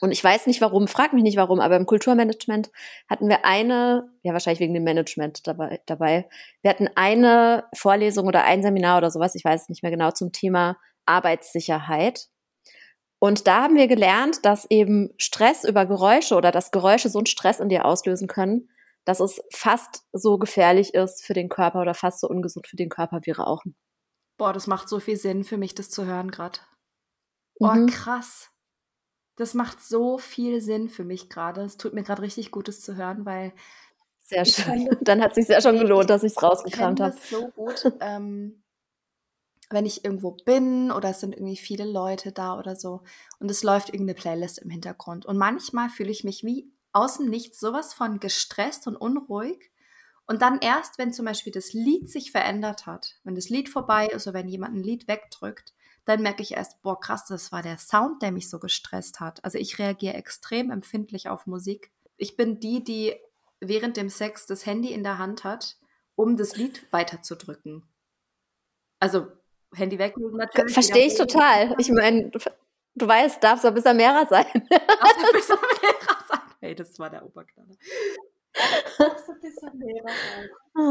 Und 0.00 0.12
ich 0.12 0.22
weiß 0.22 0.46
nicht 0.46 0.60
warum, 0.60 0.86
frag 0.86 1.12
mich 1.12 1.24
nicht 1.24 1.36
warum, 1.36 1.58
aber 1.58 1.76
im 1.76 1.86
Kulturmanagement 1.86 2.70
hatten 3.08 3.28
wir 3.28 3.44
eine, 3.44 4.08
ja 4.22 4.32
wahrscheinlich 4.32 4.60
wegen 4.60 4.74
dem 4.74 4.84
Management 4.84 5.46
dabei, 5.46 5.80
dabei, 5.86 6.28
wir 6.62 6.70
hatten 6.70 6.88
eine 6.94 7.64
Vorlesung 7.74 8.28
oder 8.28 8.44
ein 8.44 8.62
Seminar 8.62 8.98
oder 8.98 9.10
sowas, 9.10 9.34
ich 9.34 9.44
weiß 9.44 9.62
es 9.62 9.68
nicht 9.68 9.82
mehr 9.82 9.90
genau, 9.90 10.12
zum 10.12 10.30
Thema 10.30 10.76
Arbeitssicherheit. 11.04 12.28
Und 13.18 13.48
da 13.48 13.64
haben 13.64 13.74
wir 13.74 13.88
gelernt, 13.88 14.44
dass 14.44 14.70
eben 14.70 15.10
Stress 15.16 15.64
über 15.64 15.86
Geräusche 15.86 16.36
oder 16.36 16.52
dass 16.52 16.70
Geräusche 16.70 17.08
so 17.08 17.18
einen 17.18 17.26
Stress 17.26 17.58
in 17.58 17.68
dir 17.68 17.84
auslösen 17.84 18.28
können, 18.28 18.68
dass 19.08 19.20
es 19.20 19.42
fast 19.50 20.04
so 20.12 20.36
gefährlich 20.36 20.92
ist 20.92 21.24
für 21.24 21.32
den 21.32 21.48
Körper 21.48 21.80
oder 21.80 21.94
fast 21.94 22.20
so 22.20 22.28
ungesund 22.28 22.66
für 22.66 22.76
den 22.76 22.90
Körper 22.90 23.20
wie 23.22 23.30
Rauchen. 23.30 23.74
Boah, 24.36 24.52
das 24.52 24.66
macht 24.66 24.90
so 24.90 25.00
viel 25.00 25.16
Sinn 25.16 25.44
für 25.44 25.56
mich, 25.56 25.74
das 25.74 25.88
zu 25.88 26.04
hören 26.04 26.30
gerade. 26.30 26.58
Boah, 27.58 27.74
mhm. 27.74 27.86
krass. 27.86 28.50
Das 29.36 29.54
macht 29.54 29.80
so 29.80 30.18
viel 30.18 30.60
Sinn 30.60 30.90
für 30.90 31.04
mich 31.04 31.30
gerade. 31.30 31.62
Es 31.62 31.78
tut 31.78 31.94
mir 31.94 32.02
gerade 32.02 32.20
richtig 32.20 32.50
Gutes 32.50 32.82
zu 32.82 32.96
hören, 32.96 33.24
weil. 33.24 33.54
Sehr 34.20 34.44
schön. 34.44 34.90
Dann 35.00 35.22
hat 35.22 35.30
es 35.30 35.36
sich 35.36 35.48
ja 35.48 35.62
schon 35.62 35.78
gelohnt, 35.78 36.10
dass 36.10 36.22
ich 36.22 36.32
es 36.36 36.42
rausgekramt 36.42 37.00
habe. 37.00 37.16
So 37.30 37.48
gut, 37.48 37.90
ähm, 38.00 38.62
wenn 39.70 39.86
ich 39.86 40.04
irgendwo 40.04 40.32
bin 40.32 40.92
oder 40.92 41.08
es 41.08 41.20
sind 41.20 41.32
irgendwie 41.32 41.56
viele 41.56 41.90
Leute 41.90 42.30
da 42.30 42.58
oder 42.58 42.76
so 42.76 43.00
und 43.38 43.50
es 43.50 43.62
läuft 43.62 43.88
irgendeine 43.88 44.18
Playlist 44.18 44.58
im 44.58 44.68
Hintergrund. 44.68 45.24
Und 45.24 45.38
manchmal 45.38 45.88
fühle 45.88 46.10
ich 46.10 46.24
mich 46.24 46.44
wie 46.44 46.70
außen 46.92 47.28
Nichts 47.28 47.60
sowas 47.60 47.94
von 47.94 48.20
gestresst 48.20 48.86
und 48.86 48.96
unruhig. 48.96 49.70
Und 50.26 50.42
dann 50.42 50.58
erst, 50.60 50.98
wenn 50.98 51.12
zum 51.12 51.24
Beispiel 51.24 51.52
das 51.52 51.72
Lied 51.72 52.10
sich 52.10 52.32
verändert 52.32 52.86
hat, 52.86 53.16
wenn 53.24 53.34
das 53.34 53.48
Lied 53.48 53.68
vorbei 53.68 54.08
ist 54.08 54.26
oder 54.26 54.34
wenn 54.34 54.48
jemand 54.48 54.74
ein 54.74 54.82
Lied 54.82 55.08
wegdrückt, 55.08 55.72
dann 56.04 56.22
merke 56.22 56.42
ich 56.42 56.52
erst, 56.52 56.82
boah, 56.82 56.98
krass, 56.98 57.26
das 57.26 57.52
war 57.52 57.62
der 57.62 57.78
Sound, 57.78 58.22
der 58.22 58.32
mich 58.32 58.48
so 58.48 58.58
gestresst 58.58 59.20
hat. 59.20 59.44
Also 59.44 59.58
ich 59.58 59.78
reagiere 59.78 60.14
extrem 60.14 60.70
empfindlich 60.70 61.28
auf 61.28 61.46
Musik. 61.46 61.90
Ich 62.16 62.36
bin 62.36 62.60
die, 62.60 62.82
die 62.82 63.14
während 63.60 63.96
dem 63.96 64.08
Sex 64.08 64.46
das 64.46 64.66
Handy 64.66 64.92
in 64.92 65.02
der 65.02 65.18
Hand 65.18 65.44
hat, 65.44 65.76
um 66.14 66.36
das 66.36 66.56
Lied 66.56 66.90
weiterzudrücken. 66.92 67.86
Also 69.00 69.28
Handy 69.74 69.98
weg 69.98 70.14
natürlich. 70.16 70.72
Verstehe 70.72 71.06
ich 71.06 71.16
total. 71.16 71.74
Ich 71.78 71.90
meine, 71.90 72.30
du, 72.30 72.38
du 72.94 73.06
weißt, 73.06 73.42
darf 73.42 73.60
so 73.60 73.68
ein 73.68 73.74
bisschen 73.74 73.96
mehrer 73.96 74.26
sein. 74.28 74.46
Darf 74.70 75.16
so 75.20 75.26
ein 75.26 75.32
bisschen 75.32 75.58
mehrer 75.82 76.17
Hey, 76.60 76.74
das 76.74 76.98
war 76.98 77.08
der 77.08 77.24
Oberknaller. 77.24 77.76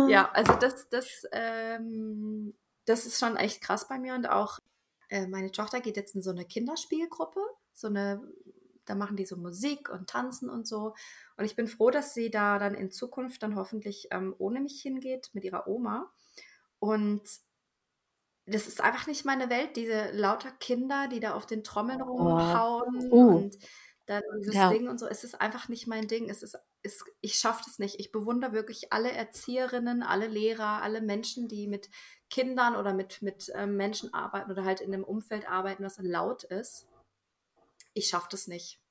Ja, 0.09 0.29
also 0.31 0.53
das, 0.53 0.87
das, 0.89 1.25
ähm, 1.33 2.53
das 2.85 3.05
ist 3.05 3.19
schon 3.19 3.35
echt 3.35 3.61
krass 3.61 3.87
bei 3.87 3.99
mir 3.99 4.15
und 4.15 4.29
auch 4.29 4.59
äh, 5.09 5.27
meine 5.27 5.51
Tochter 5.51 5.81
geht 5.81 5.97
jetzt 5.97 6.15
in 6.15 6.21
so 6.21 6.31
eine 6.31 6.45
Kinderspielgruppe, 6.45 7.41
so 7.73 7.87
eine, 7.87 8.21
da 8.85 8.95
machen 8.95 9.17
die 9.17 9.25
so 9.25 9.37
Musik 9.37 9.89
und 9.89 10.09
Tanzen 10.09 10.49
und 10.49 10.67
so. 10.67 10.93
Und 11.37 11.45
ich 11.45 11.55
bin 11.55 11.67
froh, 11.67 11.91
dass 11.91 12.13
sie 12.13 12.31
da 12.31 12.59
dann 12.59 12.73
in 12.73 12.91
Zukunft 12.91 13.43
dann 13.43 13.55
hoffentlich 13.55 14.07
ähm, 14.11 14.35
ohne 14.37 14.61
mich 14.61 14.81
hingeht 14.81 15.29
mit 15.33 15.43
ihrer 15.43 15.67
Oma. 15.67 16.11
Und 16.79 17.21
das 18.45 18.67
ist 18.67 18.81
einfach 18.81 19.07
nicht 19.07 19.25
meine 19.25 19.49
Welt, 19.49 19.75
diese 19.75 20.11
lauter 20.11 20.51
Kinder, 20.51 21.07
die 21.09 21.19
da 21.19 21.33
auf 21.33 21.45
den 21.45 21.63
Trommeln 21.63 22.01
rumhauen 22.01 23.09
oh. 23.11 23.15
uh. 23.15 23.35
und 23.37 23.57
dann 24.07 24.23
dieses 24.39 24.55
ja. 24.55 24.71
Ding 24.71 24.87
und 24.87 24.99
so. 24.99 25.05
Es 25.05 25.23
ist 25.23 25.39
einfach 25.39 25.67
nicht 25.67 25.85
mein 25.85 26.07
Ding. 26.07 26.29
Es 26.29 26.41
ist, 26.41 26.57
es, 26.81 27.03
ich 27.21 27.35
schaffe 27.35 27.63
das 27.65 27.77
nicht. 27.77 27.99
Ich 27.99 28.11
bewundere 28.11 28.53
wirklich 28.53 28.91
alle 28.93 29.11
Erzieherinnen, 29.11 30.01
alle 30.01 30.27
Lehrer, 30.27 30.81
alle 30.81 31.01
Menschen, 31.01 31.47
die 31.47 31.67
mit 31.67 31.89
Kindern 32.29 32.75
oder 32.75 32.93
mit, 32.93 33.21
mit 33.21 33.51
ähm, 33.53 33.77
Menschen 33.77 34.13
arbeiten 34.13 34.51
oder 34.51 34.63
halt 34.63 34.81
in 34.81 34.93
einem 34.93 35.03
Umfeld 35.03 35.47
arbeiten, 35.49 35.83
was 35.83 35.97
laut 35.99 36.43
ist. 36.45 36.87
Ich 37.93 38.07
schaffe 38.07 38.29
das 38.31 38.47
nicht. 38.47 38.81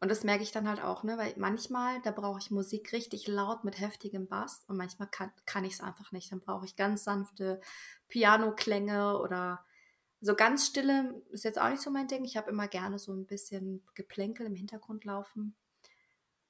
Und 0.00 0.10
das 0.10 0.24
merke 0.24 0.42
ich 0.42 0.50
dann 0.50 0.68
halt 0.68 0.82
auch, 0.82 1.04
ne? 1.04 1.16
weil 1.16 1.32
manchmal, 1.36 2.00
da 2.02 2.10
brauche 2.10 2.40
ich 2.40 2.50
Musik 2.50 2.92
richtig 2.92 3.28
laut 3.28 3.62
mit 3.62 3.78
heftigem 3.78 4.26
Bass 4.26 4.64
und 4.66 4.76
manchmal 4.76 5.08
kann, 5.08 5.32
kann 5.46 5.64
ich 5.64 5.74
es 5.74 5.80
einfach 5.80 6.10
nicht. 6.10 6.32
Dann 6.32 6.40
brauche 6.40 6.64
ich 6.64 6.74
ganz 6.74 7.04
sanfte 7.04 7.60
Piano-Klänge 8.08 9.18
oder 9.20 9.64
so 10.22 10.36
ganz 10.36 10.66
stille 10.66 11.20
ist 11.30 11.44
jetzt 11.44 11.60
auch 11.60 11.68
nicht 11.68 11.82
so 11.82 11.90
mein 11.90 12.06
Ding. 12.06 12.24
Ich 12.24 12.36
habe 12.36 12.50
immer 12.50 12.68
gerne 12.68 12.98
so 12.98 13.12
ein 13.12 13.26
bisschen 13.26 13.84
Geplänkel 13.94 14.46
im 14.46 14.54
Hintergrund 14.54 15.04
laufen. 15.04 15.56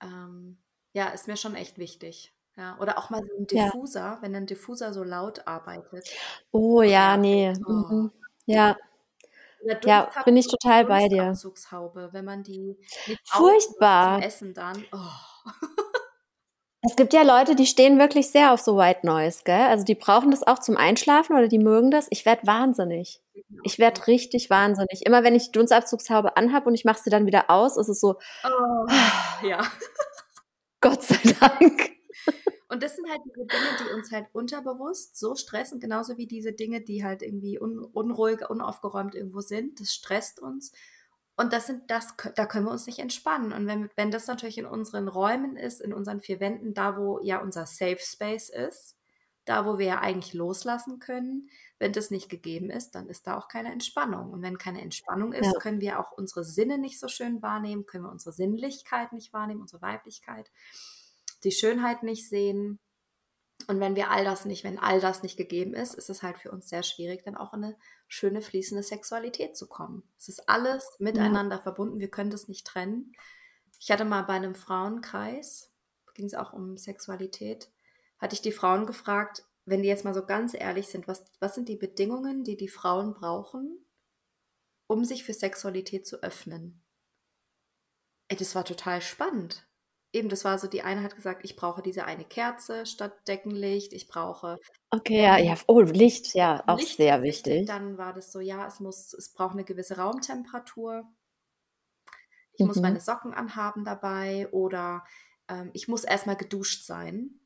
Ähm, 0.02 0.58
ja, 0.92 1.08
ist 1.08 1.26
mir 1.26 1.38
schon 1.38 1.54
echt 1.54 1.78
wichtig. 1.78 2.34
Ja, 2.54 2.78
oder 2.80 2.98
auch 2.98 3.08
mal 3.08 3.22
so 3.26 3.34
ein 3.38 3.46
Diffuser, 3.46 4.00
ja. 4.00 4.18
wenn 4.20 4.36
ein 4.36 4.44
Diffuser 4.44 4.92
so 4.92 5.02
laut 5.02 5.46
arbeitet. 5.46 6.06
Oh 6.50 6.82
ja, 6.82 7.16
nee. 7.16 7.50
Oh. 7.66 7.72
Mhm. 7.72 8.12
Ja. 8.44 8.76
Ja, 9.84 10.10
bin 10.24 10.36
ich 10.36 10.48
total 10.48 10.84
bei 10.84 11.08
dir. 11.08 11.32
Wenn 11.32 12.24
man 12.24 12.42
die 12.42 12.76
furchtbar 13.24 14.22
Essen 14.22 14.52
dann. 14.52 14.84
Oh. 14.92 15.50
Es 16.84 16.96
gibt 16.96 17.12
ja 17.12 17.22
Leute, 17.22 17.54
die 17.54 17.66
stehen 17.66 18.00
wirklich 18.00 18.30
sehr 18.30 18.52
auf 18.52 18.60
so 18.60 18.76
White 18.76 19.06
Noise, 19.06 19.42
gell? 19.44 19.54
Also 19.54 19.84
die 19.84 19.94
brauchen 19.94 20.32
das 20.32 20.44
auch 20.44 20.58
zum 20.58 20.76
Einschlafen 20.76 21.36
oder 21.36 21.46
die 21.46 21.60
mögen 21.60 21.92
das. 21.92 22.08
Ich 22.10 22.26
werde 22.26 22.44
wahnsinnig. 22.44 23.20
Genau. 23.34 23.62
Ich 23.62 23.78
werde 23.78 24.04
richtig 24.08 24.50
wahnsinnig. 24.50 25.06
Immer 25.06 25.22
wenn 25.22 25.36
ich 25.36 25.46
die 25.46 25.52
Dunstabzugshaube 25.52 26.36
anhab 26.36 26.66
und 26.66 26.74
ich 26.74 26.84
mache 26.84 27.00
sie 27.00 27.10
dann 27.10 27.24
wieder 27.24 27.50
aus, 27.50 27.76
ist 27.76 27.88
es 27.88 28.00
so. 28.00 28.16
Oh, 28.44 28.86
ja. 29.46 29.60
Gott 30.80 31.04
sei 31.04 31.20
Dank. 31.38 31.92
Und 32.68 32.82
das 32.82 32.96
sind 32.96 33.08
halt 33.08 33.20
diese 33.26 33.46
Dinge, 33.46 33.76
die 33.78 33.94
uns 33.94 34.10
halt 34.10 34.26
unterbewusst 34.32 35.16
so 35.16 35.36
stressen, 35.36 35.78
genauso 35.78 36.16
wie 36.16 36.26
diese 36.26 36.52
Dinge, 36.52 36.80
die 36.80 37.04
halt 37.04 37.22
irgendwie 37.22 37.60
un 37.60 37.78
unruhig, 37.78 38.48
unaufgeräumt 38.50 39.14
irgendwo 39.14 39.40
sind. 39.40 39.78
Das 39.78 39.94
stresst 39.94 40.40
uns. 40.40 40.72
Und 41.36 41.52
das 41.52 41.66
sind 41.66 41.90
das, 41.90 42.14
da 42.36 42.46
können 42.46 42.66
wir 42.66 42.72
uns 42.72 42.86
nicht 42.86 42.98
entspannen. 42.98 43.52
Und 43.52 43.66
wenn, 43.66 43.90
wenn 43.96 44.10
das 44.10 44.26
natürlich 44.26 44.58
in 44.58 44.66
unseren 44.66 45.08
Räumen 45.08 45.56
ist, 45.56 45.80
in 45.80 45.94
unseren 45.94 46.20
vier 46.20 46.40
Wänden, 46.40 46.74
da 46.74 46.96
wo 46.96 47.20
ja 47.22 47.40
unser 47.40 47.66
Safe 47.66 47.98
Space 47.98 48.48
ist, 48.50 48.96
da 49.44 49.66
wo 49.66 49.78
wir 49.78 49.86
ja 49.86 50.00
eigentlich 50.00 50.34
loslassen 50.34 50.98
können, 50.98 51.48
wenn 51.78 51.92
das 51.92 52.10
nicht 52.10 52.28
gegeben 52.28 52.70
ist, 52.70 52.94
dann 52.94 53.08
ist 53.08 53.26
da 53.26 53.36
auch 53.36 53.48
keine 53.48 53.72
Entspannung. 53.72 54.30
Und 54.30 54.42
wenn 54.42 54.58
keine 54.58 54.82
Entspannung 54.82 55.32
ist, 55.32 55.52
ja. 55.52 55.58
können 55.58 55.80
wir 55.80 55.98
auch 55.98 56.12
unsere 56.12 56.44
Sinne 56.44 56.78
nicht 56.78 57.00
so 57.00 57.08
schön 57.08 57.42
wahrnehmen, 57.42 57.86
können 57.86 58.04
wir 58.04 58.12
unsere 58.12 58.32
Sinnlichkeit 58.32 59.12
nicht 59.12 59.32
wahrnehmen, 59.32 59.62
unsere 59.62 59.82
Weiblichkeit 59.82 60.50
die 61.44 61.50
Schönheit 61.50 62.02
nicht 62.02 62.28
sehen. 62.28 62.78
Und 63.68 63.80
wenn 63.80 63.96
wir 63.96 64.10
all 64.10 64.24
das 64.24 64.44
nicht, 64.44 64.64
wenn 64.64 64.78
all 64.78 65.00
das 65.00 65.22
nicht 65.22 65.36
gegeben 65.36 65.74
ist, 65.74 65.94
ist 65.94 66.10
es 66.10 66.22
halt 66.22 66.38
für 66.38 66.50
uns 66.50 66.68
sehr 66.68 66.82
schwierig, 66.82 67.24
dann 67.24 67.36
auch 67.36 67.52
in 67.52 67.64
eine 67.64 67.76
schöne 68.08 68.42
fließende 68.42 68.82
Sexualität 68.82 69.56
zu 69.56 69.68
kommen. 69.68 70.02
Es 70.18 70.28
ist 70.28 70.48
alles 70.48 70.96
miteinander 70.98 71.56
ja. 71.56 71.62
verbunden, 71.62 72.00
wir 72.00 72.10
können 72.10 72.30
das 72.30 72.48
nicht 72.48 72.66
trennen. 72.66 73.12
Ich 73.80 73.90
hatte 73.90 74.04
mal 74.04 74.22
bei 74.22 74.34
einem 74.34 74.54
Frauenkreis, 74.54 75.72
ging 76.14 76.26
es 76.26 76.34
auch 76.34 76.52
um 76.52 76.76
Sexualität, 76.76 77.70
hatte 78.18 78.34
ich 78.34 78.42
die 78.42 78.52
Frauen 78.52 78.86
gefragt, 78.86 79.44
wenn 79.64 79.82
die 79.82 79.88
jetzt 79.88 80.04
mal 80.04 80.14
so 80.14 80.24
ganz 80.24 80.54
ehrlich 80.54 80.88
sind, 80.88 81.08
was, 81.08 81.24
was 81.40 81.54
sind 81.54 81.68
die 81.68 81.76
Bedingungen, 81.76 82.44
die 82.44 82.56
die 82.56 82.68
Frauen 82.68 83.14
brauchen, 83.14 83.84
um 84.86 85.04
sich 85.04 85.24
für 85.24 85.32
Sexualität 85.32 86.06
zu 86.06 86.22
öffnen? 86.22 86.82
Ey, 88.28 88.36
das 88.36 88.54
war 88.54 88.64
total 88.64 89.02
spannend. 89.02 89.66
Eben, 90.12 90.28
das 90.28 90.44
war 90.44 90.58
so, 90.58 90.66
die 90.66 90.82
eine 90.82 91.02
hat 91.02 91.16
gesagt, 91.16 91.44
ich 91.44 91.56
brauche 91.56 91.82
diese 91.82 92.04
eine 92.04 92.24
Kerze 92.24 92.86
statt 92.86 93.26
Deckenlicht, 93.26 93.92
ich 93.92 94.08
brauche. 94.08 94.58
Okay, 94.90 95.22
ja, 95.22 95.38
ja. 95.38 95.56
Oh, 95.66 95.80
Licht, 95.80 96.34
ja, 96.34 96.62
auch 96.66 96.78
Licht 96.78 96.96
sehr 96.96 97.22
wichtig. 97.22 97.66
Dann 97.66 97.98
war 97.98 98.12
das 98.12 98.30
so, 98.30 98.40
ja, 98.40 98.66
es 98.66 98.80
muss, 98.80 99.14
es 99.14 99.32
braucht 99.32 99.54
eine 99.54 99.64
gewisse 99.64 99.96
Raumtemperatur. 99.96 101.04
Ich 102.52 102.60
mhm. 102.60 102.66
muss 102.66 102.80
meine 102.80 103.00
Socken 103.00 103.32
anhaben 103.32 103.84
dabei 103.84 104.48
oder 104.52 105.04
ähm, 105.48 105.70
ich 105.72 105.88
muss 105.88 106.04
erstmal 106.04 106.36
geduscht 106.36 106.84
sein. 106.84 107.38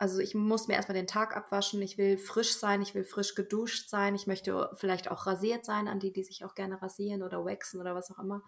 Also 0.00 0.20
ich 0.20 0.36
muss 0.36 0.68
mir 0.68 0.74
erstmal 0.74 0.96
den 0.96 1.08
Tag 1.08 1.36
abwaschen. 1.36 1.82
Ich 1.82 1.98
will 1.98 2.18
frisch 2.18 2.56
sein, 2.56 2.80
ich 2.82 2.94
will 2.94 3.02
frisch 3.02 3.34
geduscht 3.34 3.88
sein. 3.88 4.14
Ich 4.14 4.28
möchte 4.28 4.70
vielleicht 4.74 5.10
auch 5.10 5.26
rasiert 5.26 5.64
sein, 5.64 5.88
an 5.88 5.98
die, 5.98 6.12
die 6.12 6.22
sich 6.22 6.44
auch 6.44 6.54
gerne 6.54 6.80
rasieren 6.80 7.24
oder 7.24 7.44
waxen 7.44 7.80
oder 7.80 7.96
was 7.96 8.12
auch 8.12 8.20
immer 8.20 8.42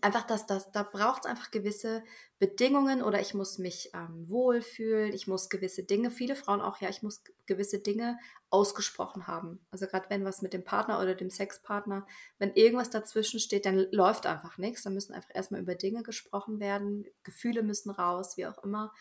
einfach, 0.00 0.26
dass 0.26 0.46
das, 0.46 0.70
da 0.70 0.82
braucht 0.82 1.24
es 1.24 1.30
einfach 1.30 1.50
gewisse 1.50 2.02
Bedingungen 2.38 3.02
oder 3.02 3.20
ich 3.20 3.34
muss 3.34 3.58
mich 3.58 3.90
ähm, 3.94 4.28
wohlfühlen, 4.28 5.12
ich 5.12 5.26
muss 5.26 5.48
gewisse 5.48 5.84
Dinge, 5.84 6.10
viele 6.10 6.36
Frauen 6.36 6.60
auch, 6.60 6.80
ja, 6.80 6.88
ich 6.88 7.02
muss 7.02 7.22
gewisse 7.46 7.80
Dinge 7.80 8.18
ausgesprochen 8.50 9.26
haben. 9.26 9.64
Also 9.70 9.86
gerade 9.86 10.08
wenn 10.10 10.24
was 10.24 10.42
mit 10.42 10.52
dem 10.52 10.64
Partner 10.64 11.00
oder 11.00 11.14
dem 11.14 11.30
Sexpartner, 11.30 12.06
wenn 12.38 12.54
irgendwas 12.54 12.90
dazwischen 12.90 13.40
steht, 13.40 13.66
dann 13.66 13.86
läuft 13.90 14.26
einfach 14.26 14.58
nichts. 14.58 14.82
Dann 14.82 14.94
müssen 14.94 15.14
einfach 15.14 15.34
erstmal 15.34 15.60
über 15.60 15.74
Dinge 15.74 16.02
gesprochen 16.02 16.60
werden, 16.60 17.06
Gefühle 17.22 17.62
müssen 17.62 17.90
raus, 17.90 18.36
wie 18.36 18.46
auch 18.46 18.62
immer. 18.64 18.92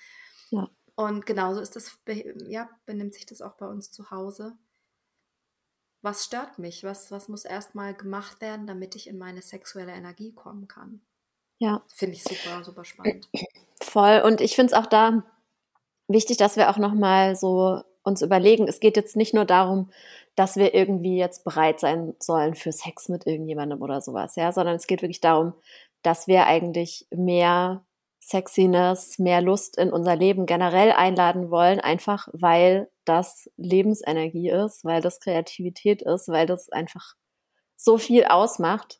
Ja. 0.49 0.69
Und 0.95 1.25
genauso 1.25 1.61
ist 1.61 1.75
das, 1.75 1.97
ja, 2.47 2.69
benimmt 2.85 3.13
sich 3.13 3.25
das 3.25 3.41
auch 3.41 3.55
bei 3.57 3.67
uns 3.67 3.91
zu 3.91 4.11
Hause 4.11 4.57
was 6.01 6.25
stört 6.25 6.59
mich? 6.59 6.83
Was, 6.83 7.11
was 7.11 7.27
muss 7.27 7.45
erstmal 7.45 7.93
gemacht 7.93 8.41
werden, 8.41 8.67
damit 8.67 8.95
ich 8.95 9.07
in 9.07 9.17
meine 9.17 9.41
sexuelle 9.41 9.91
Energie 9.91 10.33
kommen 10.33 10.67
kann? 10.67 11.01
Ja. 11.59 11.83
Finde 11.93 12.15
ich 12.15 12.23
super, 12.23 12.63
super 12.63 12.85
spannend. 12.85 13.29
Voll. 13.81 14.21
Und 14.25 14.41
ich 14.41 14.55
finde 14.55 14.73
es 14.73 14.79
auch 14.79 14.87
da 14.87 15.23
wichtig, 16.07 16.37
dass 16.37 16.57
wir 16.57 16.69
auch 16.69 16.77
nochmal 16.77 17.35
so 17.35 17.81
uns 18.03 18.21
überlegen, 18.21 18.67
es 18.67 18.79
geht 18.79 18.97
jetzt 18.97 19.15
nicht 19.15 19.33
nur 19.33 19.45
darum, 19.45 19.91
dass 20.35 20.55
wir 20.55 20.73
irgendwie 20.73 21.17
jetzt 21.17 21.43
bereit 21.43 21.79
sein 21.79 22.15
sollen 22.19 22.55
für 22.55 22.71
Sex 22.71 23.09
mit 23.09 23.27
irgendjemandem 23.27 23.81
oder 23.81 24.01
sowas, 24.01 24.35
ja, 24.35 24.51
sondern 24.51 24.75
es 24.75 24.87
geht 24.87 25.01
wirklich 25.01 25.21
darum, 25.21 25.53
dass 26.01 26.27
wir 26.27 26.47
eigentlich 26.47 27.05
mehr 27.11 27.85
Sexiness, 28.19 29.19
mehr 29.19 29.41
Lust 29.41 29.77
in 29.77 29.91
unser 29.91 30.15
Leben 30.15 30.45
generell 30.45 30.91
einladen 30.91 31.51
wollen, 31.51 31.79
einfach 31.79 32.27
weil 32.33 32.89
das 33.05 33.49
Lebensenergie 33.57 34.49
ist, 34.49 34.85
weil 34.85 35.01
das 35.01 35.19
Kreativität 35.19 36.01
ist, 36.01 36.27
weil 36.27 36.45
das 36.45 36.69
einfach 36.69 37.15
so 37.75 37.97
viel 37.97 38.25
ausmacht. 38.25 38.99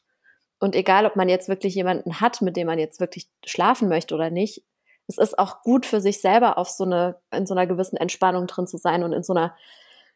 Und 0.60 0.76
egal, 0.76 1.06
ob 1.06 1.16
man 1.16 1.30
jetzt 1.30 1.49
wirklich 1.49 1.76
jemanden 1.76 2.20
hat, 2.20 2.41
mit 2.41 2.56
dem 2.56 2.68
man 2.68 2.80
jetzt 2.80 2.99
wirklich 2.99 3.30
schlafen 3.45 3.89
möchte 3.89 4.16
oder 4.16 4.30
nicht, 4.30 4.64
es 5.08 5.18
ist 5.18 5.39
auch 5.39 5.62
gut 5.64 5.86
für 5.86 6.02
sich 6.02 6.22
selber 6.22 6.58
auf 6.58 6.70
so 6.70 6.84
eine, 6.84 7.20
in 7.32 7.45
so 7.45 7.54
einer 7.54 7.68
gewissen 7.68 7.97
Entspannung 7.97 8.47
drin 8.47 8.68
zu 8.68 8.78
sein 8.78 9.04
und 9.04 9.14
in 9.14 9.24
so 9.24 9.34
einer, 9.34 9.56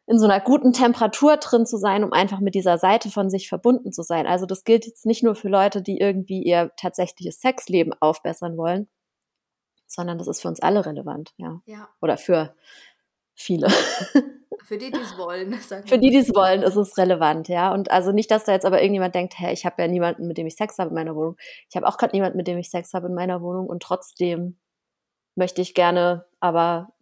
in 0.07 0.19
so 0.19 0.25
einer 0.25 0.39
guten 0.39 0.71
Temperatur 0.71 1.37
drin 1.37 1.65
zu 1.65 1.77
sein, 1.77 2.03
um 2.03 2.13
einfach 2.13 2.39
mit 2.39 2.55
dieser 2.55 2.77
Seite 2.77 3.09
von 3.09 3.29
sich 3.29 3.49
verbunden 3.49 3.91
zu 3.91 4.03
sein. 4.03 4.27
Also 4.27 4.45
das 4.45 4.63
gilt 4.63 4.85
jetzt 4.85 5.05
nicht 5.05 5.23
nur 5.23 5.35
für 5.35 5.49
Leute, 5.49 5.81
die 5.81 5.99
irgendwie 5.99 6.43
ihr 6.43 6.71
tatsächliches 6.77 7.41
Sexleben 7.41 7.93
aufbessern 7.99 8.55
wollen, 8.57 8.87
sondern 9.87 10.17
das 10.17 10.27
ist 10.27 10.41
für 10.41 10.47
uns 10.47 10.61
alle 10.61 10.85
relevant, 10.85 11.33
ja. 11.37 11.61
ja. 11.65 11.89
Oder 12.01 12.17
für 12.17 12.55
viele. 13.35 13.67
Für 14.63 14.79
die, 14.79 14.89
die 14.89 14.99
es 14.99 15.15
wollen. 15.15 15.53
Für 15.53 15.99
die, 15.99 16.09
die 16.09 16.17
es 16.17 16.33
wollen, 16.33 16.63
ist 16.63 16.75
es 16.75 16.97
relevant, 16.97 17.49
ja. 17.49 17.71
Und 17.71 17.91
also 17.91 18.11
nicht, 18.11 18.31
dass 18.31 18.45
da 18.45 18.53
jetzt 18.53 18.65
aber 18.65 18.81
irgendjemand 18.81 19.13
denkt, 19.13 19.37
hä, 19.37 19.53
ich 19.53 19.63
habe 19.63 19.79
ja 19.79 19.87
niemanden, 19.87 20.27
mit 20.27 20.39
dem 20.39 20.47
ich 20.47 20.55
Sex 20.55 20.79
habe 20.79 20.89
in 20.89 20.95
meiner 20.95 21.15
Wohnung. 21.15 21.37
Ich 21.69 21.75
habe 21.75 21.87
auch 21.87 21.97
gerade 21.97 22.15
niemanden, 22.15 22.37
mit 22.37 22.47
dem 22.47 22.57
ich 22.57 22.71
Sex 22.71 22.93
habe 22.95 23.07
in 23.07 23.13
meiner 23.13 23.43
Wohnung 23.43 23.67
und 23.67 23.83
trotzdem 23.83 24.57
möchte 25.35 25.61
ich 25.61 25.75
gerne 25.75 26.25
aber 26.39 26.95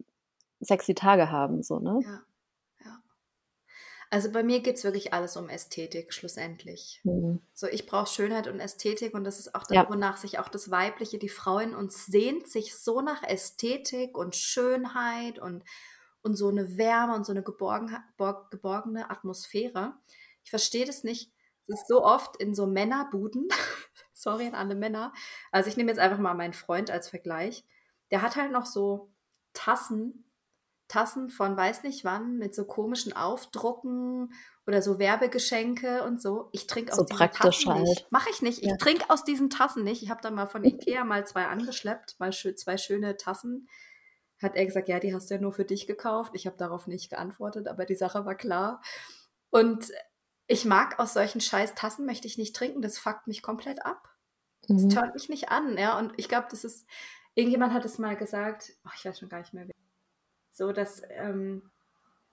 sexy 0.60 0.94
Tage 0.94 1.30
haben, 1.30 1.62
so, 1.62 1.78
ne? 1.78 2.00
Ja. 2.04 2.20
Also 4.14 4.30
bei 4.30 4.44
mir 4.44 4.60
geht 4.60 4.76
es 4.76 4.84
wirklich 4.84 5.12
alles 5.12 5.36
um 5.36 5.48
Ästhetik, 5.48 6.12
schlussendlich. 6.12 7.00
Mhm. 7.02 7.40
So, 7.52 7.66
ich 7.66 7.84
brauche 7.84 8.06
Schönheit 8.06 8.46
und 8.46 8.60
Ästhetik 8.60 9.12
und 9.12 9.24
das 9.24 9.40
ist 9.40 9.56
auch 9.56 9.64
das, 9.64 9.74
ja. 9.74 9.88
wonach 9.90 10.18
sich 10.18 10.38
auch 10.38 10.48
das 10.48 10.70
Weibliche, 10.70 11.18
die 11.18 11.28
Frau 11.28 11.58
in 11.58 11.74
uns 11.74 12.06
sehnt 12.06 12.46
sich 12.46 12.76
so 12.76 13.00
nach 13.00 13.24
Ästhetik 13.24 14.16
und 14.16 14.36
Schönheit 14.36 15.40
und, 15.40 15.64
und 16.24 16.34
so 16.34 16.48
eine 16.48 16.76
Wärme 16.76 17.14
und 17.14 17.24
so 17.24 17.32
eine 17.32 17.42
geborgen, 17.42 17.96
geborgene 18.50 19.10
Atmosphäre. 19.10 19.94
Ich 20.42 20.50
verstehe 20.50 20.86
das 20.86 21.04
nicht. 21.04 21.32
Es 21.66 21.80
ist 21.80 21.88
so 21.88 22.04
oft 22.04 22.36
in 22.36 22.54
so 22.54 22.66
Männerbuden, 22.66 23.48
sorry 24.12 24.46
an 24.46 24.54
alle 24.54 24.74
Männer, 24.74 25.12
also 25.52 25.68
ich 25.68 25.76
nehme 25.76 25.90
jetzt 25.90 26.00
einfach 26.00 26.18
mal 26.18 26.34
meinen 26.34 26.52
Freund 26.52 26.90
als 26.90 27.08
Vergleich, 27.08 27.64
der 28.10 28.20
hat 28.20 28.36
halt 28.36 28.52
noch 28.52 28.66
so 28.66 29.12
Tassen 29.54 30.24
Tassen 30.88 31.30
von 31.30 31.56
weiß 31.56 31.82
nicht 31.82 32.04
wann 32.04 32.38
mit 32.38 32.54
so 32.54 32.64
komischen 32.64 33.14
Aufdrucken 33.14 34.32
oder 34.66 34.82
so 34.82 34.98
Werbegeschenke 34.98 36.04
und 36.04 36.20
so. 36.20 36.50
Ich 36.52 36.66
trinke 36.66 36.92
aus 36.92 36.98
so 36.98 37.04
diesen 37.04 37.30
Tassen 37.30 37.72
halt. 37.72 37.82
nicht. 37.82 38.12
Mache 38.12 38.30
ich 38.30 38.42
nicht. 38.42 38.62
Ich 38.62 38.68
ja. 38.68 38.76
trinke 38.76 39.08
aus 39.08 39.24
diesen 39.24 39.50
Tassen 39.50 39.82
nicht. 39.82 40.02
Ich 40.02 40.10
habe 40.10 40.20
dann 40.22 40.34
mal 40.34 40.46
von 40.46 40.62
Ikea 40.64 41.04
mal 41.04 41.26
zwei 41.26 41.46
angeschleppt, 41.46 42.16
mal 42.18 42.32
zwei 42.32 42.76
schöne 42.76 43.16
Tassen. 43.16 43.68
Hat 44.44 44.56
er 44.56 44.66
gesagt, 44.66 44.88
ja, 44.88 45.00
die 45.00 45.14
hast 45.14 45.30
du 45.30 45.34
ja 45.34 45.40
nur 45.40 45.52
für 45.52 45.64
dich 45.64 45.86
gekauft. 45.86 46.32
Ich 46.34 46.46
habe 46.46 46.56
darauf 46.56 46.86
nicht 46.86 47.10
geantwortet, 47.10 47.66
aber 47.66 47.84
die 47.84 47.96
Sache 47.96 48.24
war 48.24 48.36
klar. 48.36 48.80
Und 49.50 49.90
ich 50.46 50.64
mag 50.64 50.98
aus 50.98 51.14
solchen 51.14 51.40
scheiß 51.40 51.74
Tassen 51.74 52.06
möchte 52.06 52.26
ich 52.26 52.38
nicht 52.38 52.54
trinken. 52.54 52.82
Das 52.82 52.98
fuckt 52.98 53.26
mich 53.26 53.42
komplett 53.42 53.84
ab. 53.84 54.08
Das 54.68 54.82
mhm. 54.82 54.90
turnt 54.90 55.14
mich 55.14 55.28
nicht 55.28 55.48
an, 55.50 55.76
ja. 55.76 55.98
Und 55.98 56.12
ich 56.16 56.28
glaube, 56.28 56.46
das 56.50 56.64
ist, 56.64 56.86
irgendjemand 57.34 57.72
hat 57.72 57.84
es 57.84 57.98
mal 57.98 58.16
gesagt, 58.16 58.72
oh, 58.84 58.90
ich 58.94 59.04
weiß 59.04 59.18
schon 59.18 59.28
gar 59.28 59.38
nicht 59.38 59.54
mehr, 59.54 59.66
so, 60.52 60.72
dass, 60.72 61.02
ähm, 61.10 61.70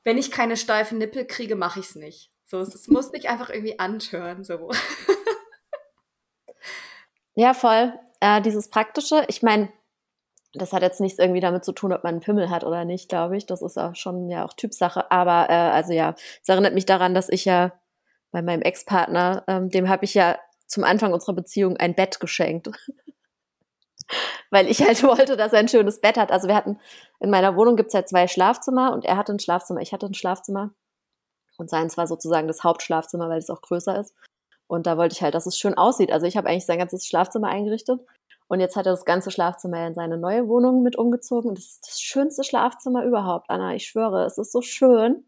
wenn 0.04 0.18
ich 0.18 0.32
keine 0.32 0.58
steifen 0.58 0.98
Nippel 0.98 1.26
kriege, 1.26 1.56
mache 1.56 1.80
ich 1.80 1.88
es 1.88 1.96
nicht. 1.96 2.32
So, 2.46 2.60
es, 2.60 2.76
es 2.76 2.88
muss 2.88 3.12
mich 3.12 3.30
einfach 3.30 3.50
irgendwie 3.50 3.80
antören, 3.80 4.44
so. 4.44 4.72
ja, 7.36 7.54
voll. 7.54 7.94
Äh, 8.20 8.42
dieses 8.42 8.70
Praktische, 8.70 9.26
ich 9.28 9.42
meine, 9.42 9.72
das 10.54 10.74
hat 10.74 10.82
jetzt 10.82 11.00
nichts 11.00 11.20
irgendwie 11.20 11.40
damit 11.40 11.64
zu 11.64 11.72
tun, 11.72 11.94
ob 11.94 12.04
man 12.04 12.16
einen 12.16 12.22
Pimmel 12.22 12.50
hat 12.50 12.64
oder 12.64 12.84
nicht, 12.86 13.10
glaube 13.10 13.38
ich. 13.38 13.46
Das 13.46 13.62
ist 13.62 13.78
auch 13.78 13.96
schon 13.96 14.30
ja 14.30 14.46
auch 14.46 14.54
Typsache. 14.54 15.10
Aber 15.12 15.50
äh, 15.50 15.54
also 15.54 15.94
ja, 15.94 16.16
es 16.42 16.50
erinnert 16.50 16.74
mich 16.74 16.86
daran, 16.86 17.14
dass 17.14 17.30
ich 17.30 17.46
ja 17.46 17.74
bei 18.32 18.42
meinem 18.42 18.62
Ex-Partner, 18.62 19.44
ähm, 19.48 19.70
dem 19.70 19.90
habe 19.90 20.06
ich 20.06 20.14
ja 20.14 20.38
zum 20.68 20.84
Anfang 20.84 21.14
unserer 21.14 21.34
Beziehung 21.34 21.78
ein 21.78 21.96
Bett 21.96 22.20
geschenkt 22.20 22.70
weil 24.50 24.68
ich 24.68 24.82
halt 24.82 25.04
wollte, 25.04 25.38
dass 25.38 25.54
er 25.54 25.60
ein 25.60 25.68
schönes 25.68 26.02
Bett 26.02 26.18
hat. 26.18 26.32
Also 26.32 26.48
wir 26.48 26.56
hatten, 26.56 26.80
in 27.20 27.30
meiner 27.30 27.56
Wohnung 27.56 27.76
gibt's 27.76 27.94
halt 27.94 28.10
zwei 28.10 28.28
Schlafzimmer 28.28 28.94
und 28.94 29.06
er 29.06 29.18
hatte 29.18 29.34
ein 29.34 29.40
Schlafzimmer, 29.40 29.82
ich 29.82 29.94
hatte 29.94 30.06
ein 30.06 30.14
Schlafzimmer. 30.14 30.72
Und 31.58 31.70
seins 31.70 31.98
war 31.98 32.08
sozusagen 32.08 32.48
das 32.48 32.64
Hauptschlafzimmer, 32.64 33.30
weil 33.30 33.38
es 33.38 33.50
auch 33.50 33.62
größer 33.62 34.00
ist. 34.00 34.16
Und 34.68 34.88
da 34.88 34.98
wollte 34.98 35.14
ich 35.14 35.22
halt, 35.22 35.36
dass 35.36 35.46
es 35.46 35.58
schön 35.58 35.76
aussieht. 35.76 36.12
Also 36.12 36.26
ich 36.26 36.38
habe 36.38 36.50
eigentlich 36.50 36.66
sein 36.66 36.80
ganzes 36.80 37.06
Schlafzimmer 37.06 37.50
eingerichtet. 37.50 38.00
Und 38.52 38.60
jetzt 38.60 38.76
hat 38.76 38.86
er 38.86 38.92
das 38.92 39.06
ganze 39.06 39.32
Schlafzimmer 39.32 39.88
in 39.88 39.94
seine 39.94 40.18
neue 40.18 40.46
Wohnung 40.50 40.84
mit 40.84 40.98
umgezogen. 40.98 41.52
Und 41.52 41.58
das 41.58 41.68
ist 41.68 41.88
das 41.88 42.02
schönste 42.02 42.44
Schlafzimmer 42.44 43.06
überhaupt, 43.06 43.50
Anna. 43.50 43.76
Ich 43.76 43.88
schwöre, 43.88 44.26
es 44.26 44.38
ist 44.38 44.52
so 44.52 44.62
schön. 44.62 45.24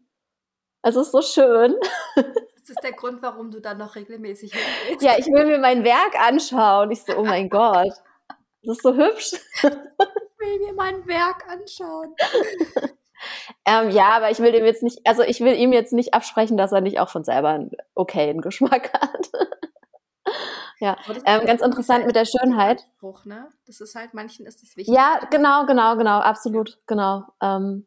Es 0.82 0.94
ist 0.94 1.10
so 1.10 1.22
schön. 1.22 1.74
Das 2.66 2.70
ist 2.70 2.82
der 2.82 2.92
Grund, 2.92 3.20
warum 3.20 3.50
du 3.50 3.60
dann 3.60 3.76
noch 3.76 3.94
regelmäßig 3.94 4.54
hingehst. 4.86 5.02
Ja, 5.04 5.18
ich 5.18 5.26
will 5.26 5.44
mir 5.44 5.58
mein 5.58 5.84
Werk 5.84 6.18
anschauen. 6.18 6.90
Ich 6.90 7.02
so, 7.02 7.14
oh 7.14 7.22
mein 7.22 7.50
Gott. 7.50 7.92
Das 8.62 8.76
ist 8.76 8.82
so 8.82 8.94
hübsch. 8.94 9.32
Ich 9.32 9.64
will 9.64 10.58
mir 10.60 10.72
mein 10.72 11.06
Werk 11.06 11.46
anschauen. 11.46 12.14
ähm, 13.66 13.90
ja, 13.90 14.12
aber 14.16 14.30
ich 14.30 14.38
will 14.38 14.52
dem 14.52 14.64
jetzt 14.64 14.82
nicht, 14.82 15.06
also 15.06 15.22
ich 15.22 15.40
will 15.40 15.54
ihm 15.54 15.74
jetzt 15.74 15.92
nicht 15.92 16.14
absprechen, 16.14 16.56
dass 16.56 16.72
er 16.72 16.80
nicht 16.80 17.00
auch 17.00 17.10
von 17.10 17.22
selber 17.22 17.50
einen 17.50 17.70
okayen 17.94 18.40
Geschmack 18.40 18.94
hat. 18.94 19.30
ja, 20.80 20.96
ähm, 21.24 21.46
ganz 21.46 21.62
interessant 21.62 22.06
mit 22.06 22.16
der 22.16 22.24
Schönheit. 22.24 22.86
Ne? 23.24 23.48
Das 23.66 23.80
ist 23.80 23.94
halt, 23.94 24.14
manchen 24.14 24.46
ist 24.46 24.62
es 24.62 24.76
wichtig. 24.76 24.94
Ja, 24.94 25.20
genau, 25.30 25.66
genau, 25.66 25.96
genau, 25.96 26.18
absolut, 26.20 26.78
genau. 26.86 27.24
Ähm, 27.40 27.86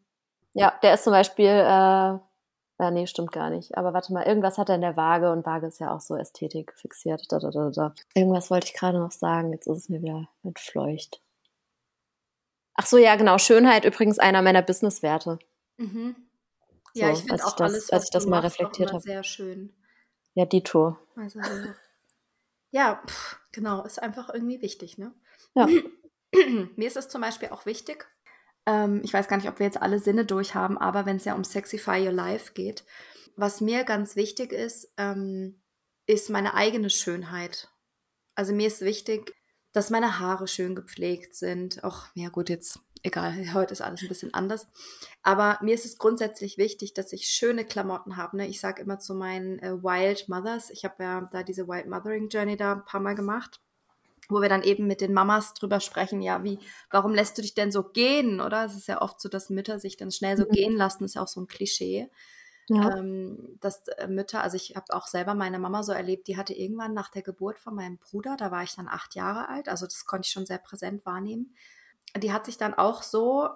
ja, 0.53 0.73
der 0.81 0.95
ist 0.95 1.03
zum 1.03 1.13
Beispiel, 1.13 1.45
äh, 1.45 2.19
ja, 2.79 2.91
nee, 2.91 3.07
stimmt 3.07 3.31
gar 3.31 3.49
nicht. 3.49 3.77
Aber 3.77 3.93
warte 3.93 4.13
mal, 4.13 4.25
irgendwas 4.25 4.57
hat 4.57 4.69
er 4.69 4.75
in 4.75 4.81
der 4.81 4.97
Waage 4.97 5.31
und 5.31 5.45
Waage 5.45 5.67
ist 5.67 5.79
ja 5.79 5.93
auch 5.93 5.99
so 5.99 6.15
Ästhetik 6.15 6.73
fixiert. 6.75 7.31
Da, 7.31 7.39
da, 7.39 7.49
da, 7.49 7.69
da. 7.71 7.93
Irgendwas 8.13 8.51
wollte 8.51 8.67
ich 8.67 8.73
gerade 8.73 8.99
noch 8.99 9.11
sagen, 9.11 9.51
jetzt 9.51 9.67
ist 9.67 9.77
es 9.77 9.89
mir 9.89 10.01
wieder 10.01 10.27
entfleucht. 10.43 11.21
Ach 12.75 12.85
so, 12.85 12.97
ja, 12.97 13.15
genau. 13.15 13.39
Schönheit 13.39 13.85
übrigens 13.85 14.19
einer 14.19 14.43
meiner 14.43 14.61
Businesswerte. 14.61 15.39
Mhm. 15.77 16.15
Ja, 16.93 17.07
so, 17.07 17.13
ich 17.13 17.27
finde 17.27 17.45
auch 17.45 17.55
das, 17.55 17.73
alles, 17.73 17.89
als 17.91 18.03
ich 18.05 18.11
das 18.11 18.27
mal 18.27 18.39
reflektiert 18.39 18.91
habe. 18.91 19.01
Sehr 19.01 19.23
schön. 19.23 19.73
Ja, 20.35 20.45
Dito. 20.45 20.97
Also, 21.15 21.39
ja, 21.39 21.73
pff, 23.05 23.39
genau, 23.51 23.83
ist 23.83 24.01
einfach 24.01 24.33
irgendwie 24.33 24.61
wichtig, 24.61 24.97
ne? 24.97 25.13
Ja. 25.55 25.67
Mir 26.75 26.87
ist 26.87 26.97
es 26.97 27.07
zum 27.07 27.21
Beispiel 27.21 27.49
auch 27.49 27.65
wichtig, 27.65 28.07
ähm, 28.67 29.01
ich 29.03 29.13
weiß 29.13 29.27
gar 29.27 29.37
nicht, 29.37 29.47
ob 29.47 29.59
wir 29.59 29.65
jetzt 29.65 29.81
alle 29.81 29.97
Sinne 29.97 30.25
durchhaben, 30.25 30.77
aber 30.77 31.05
wenn 31.05 31.15
es 31.15 31.25
ja 31.25 31.33
um 31.33 31.43
Sexify 31.43 32.05
Your 32.05 32.11
Life 32.11 32.53
geht, 32.53 32.83
was 33.35 33.61
mir 33.61 33.83
ganz 33.85 34.15
wichtig 34.15 34.51
ist, 34.51 34.93
ähm, 34.97 35.61
ist 36.05 36.29
meine 36.29 36.53
eigene 36.53 36.89
Schönheit. 36.89 37.69
Also 38.35 38.53
mir 38.53 38.67
ist 38.67 38.81
wichtig, 38.81 39.33
dass 39.71 39.89
meine 39.89 40.19
Haare 40.19 40.47
schön 40.47 40.75
gepflegt 40.75 41.35
sind. 41.35 41.83
Auch, 41.83 42.07
ja 42.13 42.29
gut, 42.29 42.49
jetzt 42.49 42.79
egal, 43.03 43.53
heute 43.53 43.73
ist 43.73 43.81
alles 43.81 44.01
ein 44.01 44.07
bisschen 44.07 44.33
anders. 44.33 44.67
Aber 45.23 45.57
mir 45.61 45.73
ist 45.73 45.85
es 45.85 45.97
grundsätzlich 45.97 46.57
wichtig, 46.57 46.93
dass 46.93 47.13
ich 47.13 47.27
schöne 47.27 47.65
Klamotten 47.65 48.17
habe. 48.17 48.37
Ne? 48.37 48.47
Ich 48.47 48.59
sage 48.59 48.81
immer 48.81 48.99
zu 48.99 49.13
meinen 49.13 49.59
äh, 49.59 49.83
Wild 49.83 50.29
Mothers, 50.29 50.69
ich 50.69 50.85
habe 50.85 51.03
ja 51.03 51.29
da 51.31 51.43
diese 51.43 51.67
Wild 51.67 51.87
Mothering 51.87 52.29
Journey 52.29 52.57
da 52.57 52.73
ein 52.73 52.85
paar 52.85 53.01
Mal 53.01 53.15
gemacht, 53.15 53.61
wo 54.29 54.41
wir 54.41 54.49
dann 54.49 54.63
eben 54.63 54.87
mit 54.87 55.01
den 55.01 55.13
Mamas 55.13 55.53
drüber 55.53 55.79
sprechen, 55.79 56.21
ja, 56.21 56.43
wie, 56.43 56.59
warum 56.91 57.13
lässt 57.13 57.37
du 57.37 57.41
dich 57.41 57.53
denn 57.53 57.71
so 57.71 57.83
gehen, 57.83 58.41
oder? 58.41 58.65
Es 58.65 58.75
ist 58.75 58.87
ja 58.87 59.01
oft 59.01 59.21
so, 59.21 59.29
dass 59.29 59.49
Mütter 59.49 59.79
sich 59.79 59.97
dann 59.97 60.11
schnell 60.11 60.37
so 60.37 60.43
mhm. 60.43 60.51
gehen 60.51 60.75
lassen, 60.75 61.03
ist 61.05 61.15
ja 61.15 61.23
auch 61.23 61.27
so 61.27 61.41
ein 61.41 61.47
Klischee. 61.47 62.09
Ja. 62.69 62.97
Ähm, 62.97 63.57
dass 63.61 63.87
äh, 63.87 64.07
Mütter, 64.07 64.43
also 64.43 64.57
ich 64.57 64.75
habe 64.75 64.93
auch 64.93 65.07
selber 65.07 65.33
meine 65.35 65.57
Mama 65.57 65.83
so 65.83 65.93
erlebt, 65.93 66.27
die 66.27 66.35
hatte 66.35 66.53
irgendwann 66.53 66.93
nach 66.93 67.09
der 67.09 67.21
Geburt 67.21 67.59
von 67.59 67.73
meinem 67.73 67.97
Bruder, 67.97 68.35
da 68.37 68.51
war 68.51 68.63
ich 68.63 68.75
dann 68.75 68.89
acht 68.89 69.15
Jahre 69.15 69.47
alt, 69.47 69.69
also 69.69 69.85
das 69.85 70.05
konnte 70.05 70.25
ich 70.25 70.33
schon 70.33 70.45
sehr 70.45 70.57
präsent 70.57 71.05
wahrnehmen. 71.05 71.55
Die 72.17 72.33
hat 72.33 72.45
sich 72.45 72.57
dann 72.57 72.73
auch 72.73 73.03
so, 73.03 73.49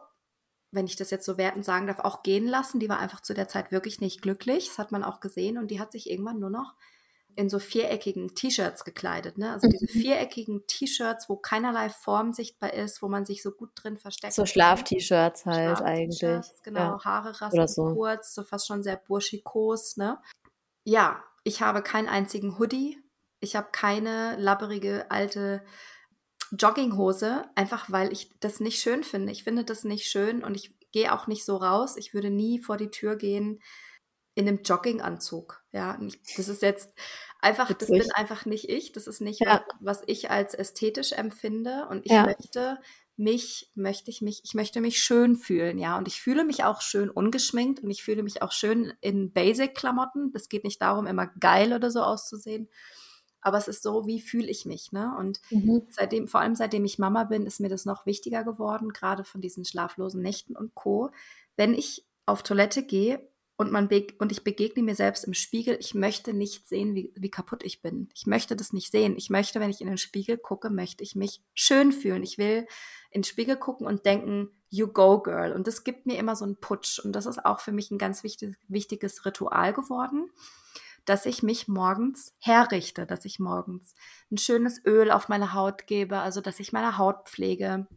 wenn 0.71 0.85
ich 0.85 0.95
das 0.95 1.11
jetzt 1.11 1.25
so 1.25 1.37
wertend 1.37 1.65
sagen 1.65 1.87
darf, 1.87 1.99
auch 1.99 2.23
gehen 2.23 2.47
lassen. 2.47 2.79
Die 2.79 2.89
war 2.89 2.99
einfach 2.99 3.21
zu 3.21 3.33
der 3.33 3.47
Zeit 3.47 3.71
wirklich 3.71 4.01
nicht 4.01 4.21
glücklich. 4.21 4.67
Das 4.67 4.77
hat 4.77 4.91
man 4.91 5.03
auch 5.03 5.19
gesehen. 5.19 5.57
Und 5.57 5.69
die 5.69 5.79
hat 5.79 5.91
sich 5.91 6.09
irgendwann 6.09 6.39
nur 6.39 6.49
noch 6.49 6.75
in 7.35 7.49
so 7.49 7.59
viereckigen 7.59 8.35
T-Shirts 8.35 8.83
gekleidet. 8.83 9.37
Ne? 9.37 9.51
Also 9.51 9.67
diese 9.67 9.85
mhm. 9.85 10.01
viereckigen 10.01 10.67
T-Shirts, 10.67 11.29
wo 11.29 11.37
keinerlei 11.37 11.89
Form 11.89 12.33
sichtbar 12.33 12.73
ist, 12.73 13.01
wo 13.01 13.07
man 13.07 13.25
sich 13.25 13.41
so 13.41 13.51
gut 13.51 13.71
drin 13.75 13.97
versteckt. 13.97 14.33
So 14.33 14.45
Schlaf-T-Shirts 14.45 15.45
halt 15.45 15.77
Schlaf 15.77 15.81
eigentlich. 15.81 16.41
Genau, 16.63 16.79
ja. 16.79 17.03
Haare 17.03 17.41
rasten 17.41 17.67
so. 17.67 17.93
kurz, 17.93 18.33
so 18.33 18.43
fast 18.43 18.67
schon 18.67 18.83
sehr 18.83 18.97
burschikos. 18.97 19.97
Ne? 19.97 20.19
Ja, 20.83 21.23
ich 21.43 21.61
habe 21.61 21.81
keinen 21.81 22.07
einzigen 22.07 22.59
Hoodie. 22.59 22.97
Ich 23.39 23.55
habe 23.55 23.69
keine 23.71 24.35
labberige 24.37 25.09
alte 25.09 25.63
Jogginghose, 26.51 27.45
einfach 27.55 27.91
weil 27.91 28.11
ich 28.11 28.31
das 28.39 28.59
nicht 28.59 28.81
schön 28.81 29.03
finde. 29.03 29.31
Ich 29.31 29.43
finde 29.43 29.63
das 29.63 29.83
nicht 29.83 30.05
schön 30.05 30.43
und 30.43 30.55
ich 30.55 30.75
gehe 30.91 31.13
auch 31.13 31.27
nicht 31.27 31.45
so 31.45 31.57
raus. 31.57 31.95
Ich 31.97 32.13
würde 32.13 32.29
nie 32.29 32.59
vor 32.59 32.77
die 32.77 32.91
Tür 32.91 33.15
gehen 33.15 33.61
in 34.35 34.47
einem 34.47 34.61
Jogginganzug. 34.63 35.63
Ja, 35.71 35.99
das 36.35 36.47
ist 36.47 36.61
jetzt 36.61 36.93
einfach, 37.39 37.69
Witzig. 37.69 37.89
das 37.89 38.07
bin 38.07 38.11
einfach 38.13 38.45
nicht 38.45 38.69
ich. 38.69 38.91
Das 38.91 39.07
ist 39.07 39.21
nicht, 39.21 39.41
ja. 39.41 39.63
was, 39.79 39.97
was, 39.99 40.03
ich 40.07 40.29
als 40.29 40.53
ästhetisch 40.53 41.11
empfinde. 41.13 41.87
Und 41.89 42.05
ich 42.05 42.11
ja. 42.11 42.25
möchte 42.25 42.79
mich, 43.17 43.71
möchte 43.75 44.09
ich 44.09 44.21
mich, 44.21 44.41
ich 44.43 44.53
möchte 44.53 44.81
mich 44.81 45.01
schön 45.01 45.35
fühlen, 45.35 45.77
ja. 45.77 45.97
Und 45.97 46.07
ich 46.07 46.21
fühle 46.21 46.43
mich 46.43 46.63
auch 46.63 46.81
schön 46.81 47.09
ungeschminkt 47.09 47.81
und 47.81 47.91
ich 47.91 48.03
fühle 48.03 48.23
mich 48.23 48.41
auch 48.41 48.51
schön 48.51 48.93
in 49.01 49.31
Basic-Klamotten. 49.31 50.31
Das 50.33 50.49
geht 50.49 50.63
nicht 50.63 50.81
darum, 50.81 51.07
immer 51.07 51.27
geil 51.27 51.73
oder 51.73 51.91
so 51.91 52.01
auszusehen. 52.01 52.69
Aber 53.41 53.57
es 53.57 53.67
ist 53.67 53.83
so, 53.83 54.05
wie 54.07 54.21
fühle 54.21 54.47
ich 54.47 54.65
mich, 54.65 54.91
ne? 54.91 55.15
Und 55.17 55.41
mhm. 55.49 55.83
seitdem, 55.89 56.27
vor 56.27 56.41
allem 56.41 56.55
seitdem 56.55 56.85
ich 56.85 56.99
Mama 56.99 57.23
bin, 57.23 57.45
ist 57.45 57.59
mir 57.59 57.69
das 57.69 57.85
noch 57.85 58.05
wichtiger 58.05 58.43
geworden, 58.43 58.89
gerade 58.89 59.23
von 59.23 59.41
diesen 59.41 59.65
schlaflosen 59.65 60.21
Nächten 60.21 60.55
und 60.55 60.75
Co. 60.75 61.11
Wenn 61.55 61.73
ich 61.73 62.05
auf 62.25 62.43
Toilette 62.43 62.83
gehe, 62.83 63.27
und, 63.61 63.71
man 63.71 63.87
und 64.17 64.31
ich 64.31 64.43
begegne 64.43 64.81
mir 64.81 64.95
selbst 64.95 65.23
im 65.23 65.35
Spiegel, 65.35 65.77
ich 65.79 65.93
möchte 65.93 66.33
nicht 66.33 66.67
sehen, 66.67 66.95
wie, 66.95 67.13
wie 67.15 67.29
kaputt 67.29 67.63
ich 67.63 67.83
bin. 67.83 68.09
Ich 68.15 68.25
möchte 68.25 68.55
das 68.55 68.73
nicht 68.73 68.91
sehen. 68.91 69.15
Ich 69.17 69.29
möchte, 69.29 69.59
wenn 69.59 69.69
ich 69.69 69.81
in 69.81 69.87
den 69.87 69.99
Spiegel 69.99 70.37
gucke, 70.37 70.71
möchte 70.71 71.03
ich 71.03 71.15
mich 71.15 71.43
schön 71.53 71.91
fühlen. 71.91 72.23
Ich 72.23 72.39
will 72.39 72.65
in 73.11 73.21
den 73.21 73.23
Spiegel 73.23 73.57
gucken 73.57 73.85
und 73.85 74.03
denken, 74.03 74.49
you 74.71 74.87
go, 74.87 75.19
girl. 75.19 75.53
Und 75.53 75.67
das 75.67 75.83
gibt 75.83 76.07
mir 76.07 76.17
immer 76.17 76.35
so 76.35 76.43
einen 76.43 76.55
Putsch. 76.55 76.97
Und 76.97 77.11
das 77.11 77.27
ist 77.27 77.45
auch 77.45 77.59
für 77.59 77.71
mich 77.71 77.91
ein 77.91 77.99
ganz 77.99 78.23
wichtig, 78.23 78.55
wichtiges 78.67 79.25
Ritual 79.27 79.73
geworden, 79.73 80.31
dass 81.05 81.25
ich 81.25 81.43
mich 81.43 81.67
morgens 81.67 82.35
herrichte, 82.39 83.05
dass 83.05 83.25
ich 83.25 83.39
morgens 83.39 83.93
ein 84.31 84.37
schönes 84.37 84.83
Öl 84.85 85.11
auf 85.11 85.29
meine 85.29 85.53
Haut 85.53 85.87
gebe, 85.87 86.19
also 86.19 86.41
dass 86.41 86.59
ich 86.59 86.73
meine 86.73 86.97
Haut 86.97 87.27
pflege, 87.27 87.87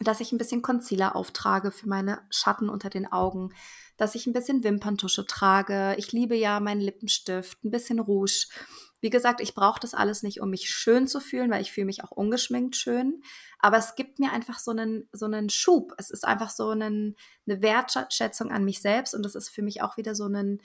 dass 0.00 0.20
ich 0.20 0.32
ein 0.32 0.38
bisschen 0.38 0.62
Concealer 0.62 1.16
auftrage 1.16 1.70
für 1.70 1.88
meine 1.88 2.22
Schatten 2.30 2.68
unter 2.68 2.90
den 2.90 3.10
Augen, 3.10 3.52
dass 3.96 4.14
ich 4.14 4.26
ein 4.26 4.32
bisschen 4.32 4.64
Wimperntusche 4.64 5.26
trage. 5.26 5.94
Ich 5.96 6.12
liebe 6.12 6.34
ja 6.34 6.60
meinen 6.60 6.80
Lippenstift, 6.80 7.62
ein 7.64 7.70
bisschen 7.70 8.00
Rouge. 8.00 8.48
Wie 9.00 9.10
gesagt, 9.10 9.40
ich 9.40 9.54
brauche 9.54 9.80
das 9.80 9.94
alles 9.94 10.22
nicht, 10.22 10.40
um 10.40 10.50
mich 10.50 10.70
schön 10.70 11.08
zu 11.08 11.20
fühlen, 11.20 11.50
weil 11.50 11.62
ich 11.62 11.72
fühle 11.72 11.86
mich 11.86 12.04
auch 12.04 12.12
ungeschminkt 12.12 12.76
schön. 12.76 13.22
Aber 13.58 13.76
es 13.76 13.96
gibt 13.96 14.18
mir 14.18 14.32
einfach 14.32 14.58
so 14.58 14.70
einen, 14.70 15.08
so 15.12 15.26
einen 15.26 15.50
Schub. 15.50 15.92
Es 15.98 16.10
ist 16.10 16.24
einfach 16.24 16.50
so 16.50 16.70
einen, 16.70 17.16
eine 17.46 17.62
Wertschätzung 17.62 18.50
an 18.52 18.64
mich 18.64 18.80
selbst 18.80 19.14
und 19.14 19.24
das 19.24 19.34
ist 19.34 19.48
für 19.48 19.62
mich 19.62 19.82
auch 19.82 19.96
wieder 19.96 20.14
so 20.14 20.26
ein, 20.26 20.60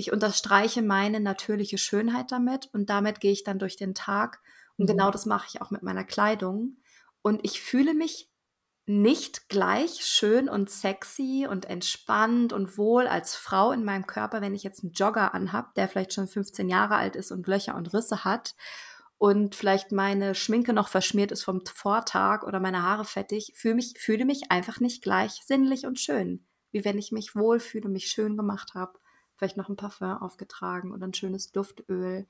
ich 0.00 0.12
unterstreiche 0.12 0.82
meine 0.82 1.20
natürliche 1.20 1.78
Schönheit 1.78 2.32
damit 2.32 2.68
und 2.72 2.90
damit 2.90 3.20
gehe 3.20 3.32
ich 3.32 3.44
dann 3.44 3.58
durch 3.58 3.76
den 3.76 3.94
Tag. 3.94 4.40
Und 4.76 4.84
mhm. 4.84 4.92
genau 4.92 5.10
das 5.10 5.26
mache 5.26 5.46
ich 5.48 5.62
auch 5.62 5.70
mit 5.70 5.82
meiner 5.82 6.04
Kleidung. 6.04 6.78
Und 7.22 7.40
ich 7.44 7.60
fühle 7.60 7.94
mich 7.94 8.28
nicht 8.86 9.48
gleich 9.48 10.04
schön 10.04 10.48
und 10.48 10.70
sexy 10.70 11.46
und 11.48 11.66
entspannt 11.66 12.52
und 12.52 12.76
wohl 12.76 13.06
als 13.06 13.36
Frau 13.36 13.72
in 13.72 13.84
meinem 13.84 14.06
Körper, 14.06 14.40
wenn 14.40 14.54
ich 14.54 14.64
jetzt 14.64 14.82
einen 14.82 14.92
Jogger 14.92 15.34
anhab, 15.34 15.74
der 15.74 15.86
vielleicht 15.86 16.14
schon 16.14 16.26
15 16.26 16.68
Jahre 16.68 16.96
alt 16.96 17.14
ist 17.14 17.30
und 17.30 17.46
Löcher 17.46 17.76
und 17.76 17.92
Risse 17.94 18.24
hat 18.24 18.54
und 19.18 19.54
vielleicht 19.54 19.92
meine 19.92 20.34
Schminke 20.34 20.72
noch 20.72 20.88
verschmiert 20.88 21.30
ist 21.30 21.44
vom 21.44 21.60
Vortag 21.66 22.42
oder 22.42 22.58
meine 22.58 22.82
Haare 22.82 23.04
fettig, 23.04 23.52
fühle 23.54 23.74
mich, 23.74 23.94
fühle 23.98 24.24
mich 24.24 24.50
einfach 24.50 24.80
nicht 24.80 25.02
gleich 25.02 25.42
sinnlich 25.44 25.84
und 25.84 26.00
schön, 26.00 26.46
wie 26.72 26.84
wenn 26.86 26.98
ich 26.98 27.12
mich 27.12 27.36
wohlfühle, 27.36 27.90
mich 27.90 28.06
schön 28.06 28.38
gemacht 28.38 28.72
habe, 28.74 28.98
vielleicht 29.40 29.56
noch 29.56 29.68
ein 29.68 29.76
Parfum 29.76 30.18
aufgetragen 30.18 30.92
oder 30.92 31.06
ein 31.06 31.14
schönes 31.14 31.50
Duftöl. 31.50 32.26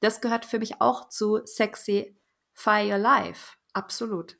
Das 0.00 0.20
gehört 0.20 0.44
für 0.44 0.58
mich 0.58 0.80
auch 0.80 1.08
zu 1.08 1.40
sexy 1.44 2.16
Fire 2.52 2.86
Your 2.86 2.98
Life. 2.98 3.56
Absolut 3.72 4.36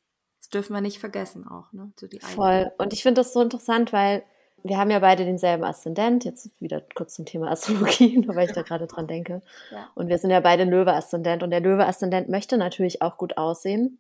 dürfen 0.52 0.74
wir 0.74 0.80
nicht 0.80 0.98
vergessen 0.98 1.46
auch. 1.46 1.72
Ne? 1.72 1.92
So 1.96 2.06
Voll. 2.20 2.70
Und 2.78 2.92
ich 2.92 3.02
finde 3.02 3.20
das 3.20 3.32
so 3.32 3.40
interessant, 3.40 3.92
weil 3.92 4.22
wir 4.62 4.78
haben 4.78 4.90
ja 4.90 5.00
beide 5.00 5.24
denselben 5.24 5.64
Aszendent. 5.64 6.24
Jetzt 6.24 6.50
wieder 6.60 6.82
kurz 6.94 7.14
zum 7.14 7.24
Thema 7.24 7.50
Astrologie, 7.50 8.18
nur 8.26 8.36
weil 8.36 8.48
ich 8.48 8.54
da 8.54 8.62
gerade 8.62 8.86
dran 8.86 9.06
denke. 9.06 9.42
Ja. 9.70 9.90
Und 9.94 10.08
wir 10.08 10.18
sind 10.18 10.30
ja 10.30 10.40
beide 10.40 10.64
Löwe-Aszendent. 10.64 11.42
Und 11.42 11.50
der 11.50 11.60
Löwe-Aszendent 11.60 12.28
möchte 12.28 12.56
natürlich 12.56 13.02
auch 13.02 13.16
gut 13.16 13.36
aussehen. 13.36 13.98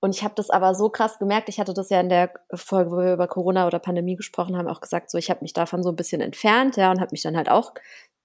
Und 0.00 0.14
ich 0.14 0.22
habe 0.22 0.34
das 0.36 0.50
aber 0.50 0.74
so 0.74 0.90
krass 0.90 1.18
gemerkt. 1.18 1.48
Ich 1.48 1.58
hatte 1.58 1.74
das 1.74 1.90
ja 1.90 2.00
in 2.00 2.08
der 2.08 2.32
Folge, 2.54 2.90
wo 2.90 2.96
wir 2.98 3.14
über 3.14 3.28
Corona 3.28 3.66
oder 3.66 3.78
Pandemie 3.78 4.16
gesprochen 4.16 4.56
haben, 4.56 4.68
auch 4.68 4.80
gesagt, 4.80 5.10
so 5.10 5.18
ich 5.18 5.30
habe 5.30 5.40
mich 5.42 5.52
davon 5.52 5.82
so 5.82 5.90
ein 5.90 5.96
bisschen 5.96 6.20
entfernt, 6.20 6.76
ja, 6.76 6.90
und 6.90 7.00
habe 7.00 7.12
mich 7.12 7.22
dann 7.22 7.36
halt 7.36 7.48
auch 7.50 7.72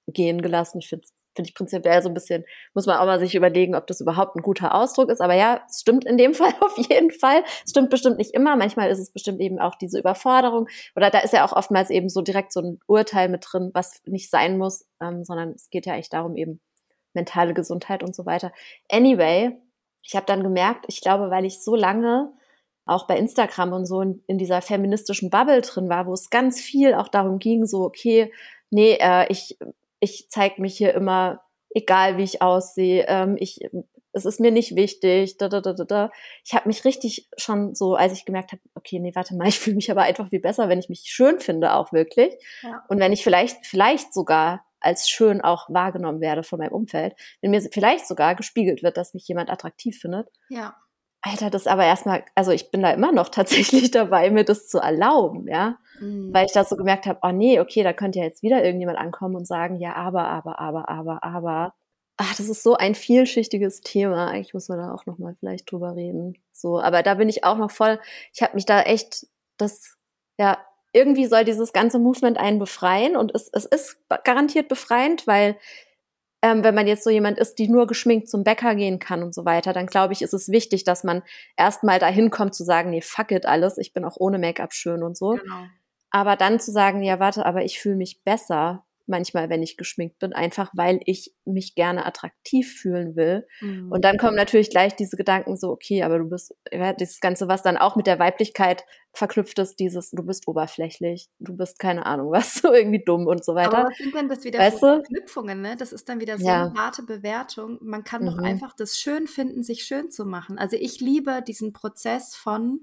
gehen 0.08 0.42
gelassen. 0.42 0.80
Ich 0.80 0.90
finde 0.90 1.08
finde 1.36 1.50
ich 1.50 1.56
prinzipiell 1.56 2.02
so 2.02 2.10
ein 2.10 2.14
bisschen, 2.14 2.44
muss 2.74 2.86
man 2.86 2.98
auch 2.98 3.06
mal 3.06 3.20
sich 3.20 3.36
überlegen, 3.36 3.76
ob 3.76 3.88
das 3.88 4.02
überhaupt 4.02 4.36
ein 4.36 4.42
guter 4.42 4.76
Ausdruck 4.76 5.10
ist. 5.10 5.22
Aber 5.22 5.34
ja, 5.34 5.62
es 5.70 5.82
stimmt 5.82 6.06
in 6.06 6.18
dem 6.18 6.34
Fall 6.36 6.54
auf 6.62 6.78
jeden 6.78 7.12
Fall. 7.12 7.44
Es 7.64 7.72
stimmt 7.72 7.90
bestimmt 7.90 8.18
nicht 8.18 8.34
immer. 8.34 8.56
Manchmal 8.56 8.90
ist 8.90 9.00
es 9.00 9.12
bestimmt 9.12 9.40
eben 9.40 9.60
auch 9.60 9.76
diese 9.76 10.00
Überforderung. 10.00 10.68
Oder 10.96 11.10
da 11.10 11.20
ist 11.20 11.34
ja 11.34 11.46
auch 11.46 11.54
oftmals 11.54 11.90
eben 11.90 12.10
so 12.10 12.22
direkt 12.22 12.54
so 12.54 12.62
ein 12.62 12.80
Urteil 12.88 13.30
mit 13.30 13.46
drin, 13.50 13.72
was 13.74 14.02
nicht 14.06 14.30
sein 14.30 14.58
muss, 14.58 14.86
ähm, 15.02 15.24
sondern 15.24 15.52
es 15.52 15.70
geht 15.70 15.86
ja 15.86 15.94
eigentlich 15.94 16.10
darum, 16.10 16.36
eben 16.36 16.60
mentale 17.14 17.54
Gesundheit 17.54 18.04
und 18.04 18.16
so 18.16 18.26
weiter. 18.26 18.52
Anyway, 18.90 19.58
ich 20.04 20.16
habe 20.16 20.26
dann 20.26 20.44
gemerkt, 20.44 20.86
ich 20.88 21.02
glaube, 21.02 21.30
weil 21.30 21.46
ich 21.46 21.64
so 21.64 21.76
lange 21.76 22.32
auch 22.86 23.08
bei 23.08 23.18
Instagram 23.18 23.74
und 23.74 23.86
so 23.86 24.02
in, 24.02 24.24
in 24.28 24.38
dieser 24.38 24.62
feministischen 24.62 25.30
Bubble 25.30 25.62
drin 25.62 25.90
war, 25.90 26.08
wo 26.08 26.14
es 26.14 26.30
ganz 26.30 26.60
viel 26.60 26.94
auch 26.94 27.08
darum 27.08 27.40
ging, 27.40 27.66
so, 27.66 27.84
okay, 27.84 28.34
nee, 28.70 28.98
äh, 29.00 29.26
ich 29.30 29.58
ich 30.02 30.30
zeige 30.30 30.62
mich 30.62 30.76
hier 30.76 30.94
immer, 30.94 31.42
egal 31.70 32.18
wie 32.18 32.24
ich 32.24 32.42
aussehe, 32.42 33.06
ähm, 33.08 33.38
ich, 33.40 33.60
es 34.12 34.26
ist 34.26 34.42
mir 34.42 34.52
nicht 34.52 34.76
wichtig, 34.76 35.38
da, 35.38 35.48
da, 35.48 35.62
da, 35.62 35.74
da, 35.74 35.86
da. 35.86 36.12
Ich 36.44 36.54
habe 36.54 36.68
mich 36.68 36.84
richtig 36.84 37.30
schon 37.38 37.76
so, 37.76 37.96
als 37.96 38.12
ich 38.12 38.26
gemerkt 38.26 38.52
habe, 38.52 38.62
okay, 38.76 39.00
nee, 39.00 39.16
warte 39.16 39.36
mal, 39.36 39.48
ich 39.48 39.60
fühle 39.60 39.78
mich 39.78 39.90
aber 39.90 40.02
einfach 40.02 40.30
viel 40.30 40.42
besser, 40.42 40.68
wenn 40.68 40.80
ich 40.80 40.90
mich 40.90 41.04
schön 41.06 41.40
finde, 41.40 41.76
auch 41.76 41.94
wirklich. 41.94 42.34
Ja. 42.64 42.84
Und 42.90 43.00
wenn 43.00 43.14
ich 43.14 43.24
vielleicht, 43.24 43.66
vielleicht 43.66 44.14
sogar 44.14 44.66
als 44.82 45.10
schön 45.10 45.42
auch 45.42 45.70
wahrgenommen 45.70 46.22
werde 46.22 46.44
von 46.44 46.60
meinem 46.60 46.74
Umfeld, 46.74 47.16
wenn 47.42 47.52
mir 47.52 47.62
vielleicht 47.62 48.08
sogar 48.08 48.36
gespiegelt 48.36 48.84
wird, 48.84 48.98
dass 48.98 49.14
mich 49.14 49.28
jemand 49.28 49.50
attraktiv 49.50 50.00
findet. 50.00 50.30
Ja. 50.50 50.76
Alter, 51.22 51.52
das 51.52 51.68
aber 51.68 51.86
erstmal, 51.86 52.26
also 52.34 52.52
ich 52.52 52.72
bin 52.72 52.82
da 52.82 52.92
immer 52.92 53.12
noch 53.12 53.30
tatsächlich 53.30 53.92
dabei, 53.92 54.30
mir 54.32 54.44
das 54.44 54.68
zu 54.68 54.80
erlauben, 54.80 55.48
ja. 55.48 55.78
Mhm. 56.00 56.34
Weil 56.34 56.46
ich 56.46 56.52
da 56.52 56.64
so 56.64 56.76
gemerkt 56.76 57.06
habe, 57.06 57.20
oh 57.22 57.32
nee, 57.32 57.60
okay, 57.60 57.84
da 57.84 57.94
könnte 57.94 58.20
ja 58.20 58.26
jetzt 58.26 58.42
wieder 58.42 58.64
irgendjemand 58.64 58.98
ankommen 58.98 59.36
und 59.36 59.48
sagen, 59.48 59.80
ja, 59.80 59.96
aber, 59.96 60.26
aber, 60.28 60.60
aber, 60.60 60.90
aber, 60.90 61.24
aber. 61.24 61.74
Ach, 62.18 62.36
das 62.36 62.50
ist 62.50 62.64
so 62.64 62.76
ein 62.76 62.96
vielschichtiges 62.96 63.82
Thema. 63.82 64.28
Eigentlich 64.28 64.54
muss 64.54 64.68
man 64.68 64.80
da 64.80 64.94
auch 64.94 65.06
nochmal 65.06 65.36
vielleicht 65.40 65.72
drüber 65.72 65.96
reden. 65.96 66.38
So, 66.52 66.80
aber 66.80 67.04
da 67.04 67.16
bin 67.16 67.30
ich 67.30 67.44
auch 67.44 67.58
noch 67.58 67.72
voll, 67.72 68.00
ich 68.34 68.42
habe 68.42 68.56
mich 68.56 68.66
da 68.66 68.82
echt, 68.82 69.28
das, 69.58 69.98
ja, 70.38 70.58
irgendwie 70.94 71.26
soll 71.26 71.46
dieses 71.46 71.74
ganze 71.74 72.00
Movement 72.00 72.38
einen 72.38 72.60
befreien 72.60 73.16
und 73.16 73.34
es, 73.34 73.50
es 73.54 73.66
ist 73.66 73.98
garantiert 74.24 74.68
befreiend, 74.68 75.26
weil 75.28 75.58
ähm, 76.42 76.64
wenn 76.64 76.76
man 76.76 76.88
jetzt 76.88 77.04
so 77.04 77.10
jemand 77.10 77.38
ist, 77.38 77.60
die 77.60 77.68
nur 77.68 77.88
geschminkt 77.88 78.30
zum 78.30 78.44
Bäcker 78.44 78.76
gehen 78.76 79.00
kann 79.00 79.22
und 79.22 79.34
so 79.34 79.46
weiter, 79.46 79.74
dann 79.74 79.86
glaube 79.86 80.14
ich, 80.14 80.22
ist 80.22 80.34
es 80.34 80.50
wichtig, 80.50 80.84
dass 80.84 81.04
man 81.04 81.22
erstmal 81.56 82.00
dahin 82.00 82.32
kommt 82.32 82.56
zu 82.56 82.64
sagen, 82.64 82.90
nee, 82.90 83.02
fuck 83.02 83.32
it 83.32 83.46
alles, 83.46 83.78
ich 83.78 83.94
bin 83.94 84.06
auch 84.06 84.18
ohne 84.18 84.40
Make-up 84.40 84.74
schön 84.74 85.04
und 85.04 85.16
so. 85.16 85.32
Genau. 85.32 85.66
Aber 86.10 86.36
dann 86.36 86.60
zu 86.60 86.72
sagen, 86.72 87.04
ja, 87.04 87.20
warte, 87.20 87.46
aber 87.46 87.64
ich 87.64 87.80
fühle 87.80 87.96
mich 87.96 88.24
besser 88.24 88.86
manchmal, 89.12 89.50
wenn 89.50 89.62
ich 89.62 89.78
geschminkt 89.78 90.18
bin, 90.18 90.34
einfach 90.34 90.72
weil 90.74 91.00
ich 91.06 91.36
mich 91.46 91.76
gerne 91.76 92.06
attraktiv 92.06 92.74
fühlen 92.74 93.16
will. 93.16 93.46
Mhm. 93.60 93.92
Und 93.92 94.04
dann 94.04 94.18
kommen 94.18 94.36
natürlich 94.36 94.72
gleich 94.72 94.96
diese 94.96 95.16
Gedanken 95.16 95.56
so, 95.56 95.70
okay, 95.70 96.02
aber 96.02 96.18
du 96.18 96.28
bist, 96.28 96.56
ja, 96.72 96.94
dieses 96.94 97.20
Ganze, 97.20 97.48
was 97.48 97.62
dann 97.62 97.78
auch 97.78 97.96
mit 97.96 98.08
der 98.08 98.18
Weiblichkeit 98.18 98.84
verknüpft 99.14 99.60
ist, 99.60 99.80
dieses, 99.80 100.10
du 100.10 100.24
bist 100.24 100.48
oberflächlich, 100.48 101.30
du 101.40 101.56
bist 101.56 101.78
keine 101.78 102.06
Ahnung 102.06 102.32
was, 102.32 102.54
so 102.62 102.74
irgendwie 102.74 103.04
dumm 103.04 103.28
und 103.28 103.46
so 103.46 103.54
weiter. 103.54 103.78
Aber 103.78 103.90
was 103.90 103.98
sind 103.98 104.16
denn 104.16 104.30
das 104.30 104.44
wieder 104.44 104.60
weißt 104.60 104.80
für 104.80 105.04
Verknüpfungen, 105.04 105.62
ne? 105.62 105.76
Das 105.78 105.94
ist 105.94 106.10
dann 106.10 106.20
wieder 106.20 106.40
so 106.40 106.48
ja. 106.48 106.66
eine 106.66 106.74
harte 106.74 107.04
Bewertung. 107.04 107.78
Man 107.82 108.04
kann 108.04 108.24
mhm. 108.24 108.26
doch 108.28 108.38
einfach 108.40 108.74
das 108.76 108.98
schön 108.98 109.28
finden, 109.28 109.62
sich 109.62 109.84
schön 109.84 110.10
zu 110.10 110.26
machen. 110.26 110.58
Also 110.58 110.78
ich 110.80 111.00
liebe 111.00 111.44
diesen 111.46 111.74
Prozess 111.74 112.36
von, 112.36 112.80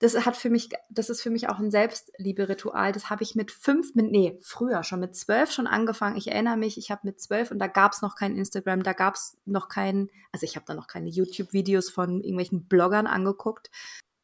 das 0.00 0.14
hat 0.24 0.36
für 0.36 0.48
mich, 0.48 0.70
das 0.88 1.10
ist 1.10 1.20
für 1.20 1.28
mich 1.30 1.48
auch 1.50 1.58
ein 1.58 1.70
Selbstliebe-Ritual. 1.70 2.90
Das 2.90 3.10
habe 3.10 3.22
ich 3.22 3.34
mit 3.34 3.52
fünf, 3.52 3.94
mit, 3.94 4.10
nee, 4.10 4.38
früher 4.40 4.82
schon, 4.82 5.00
mit 5.00 5.14
zwölf 5.14 5.52
schon 5.52 5.66
angefangen. 5.66 6.16
Ich 6.16 6.28
erinnere 6.28 6.56
mich, 6.56 6.78
ich 6.78 6.90
habe 6.90 7.02
mit 7.04 7.20
zwölf 7.20 7.50
und 7.50 7.58
da 7.58 7.66
gab 7.66 7.92
es 7.92 8.00
noch 8.00 8.16
kein 8.16 8.34
Instagram, 8.34 8.82
da 8.82 8.94
gab 8.94 9.14
es 9.14 9.36
noch 9.44 9.68
kein, 9.68 10.08
also 10.32 10.44
ich 10.44 10.56
habe 10.56 10.64
da 10.66 10.74
noch 10.74 10.86
keine 10.86 11.10
YouTube-Videos 11.10 11.90
von 11.90 12.22
irgendwelchen 12.22 12.66
Bloggern 12.66 13.06
angeguckt. 13.06 13.70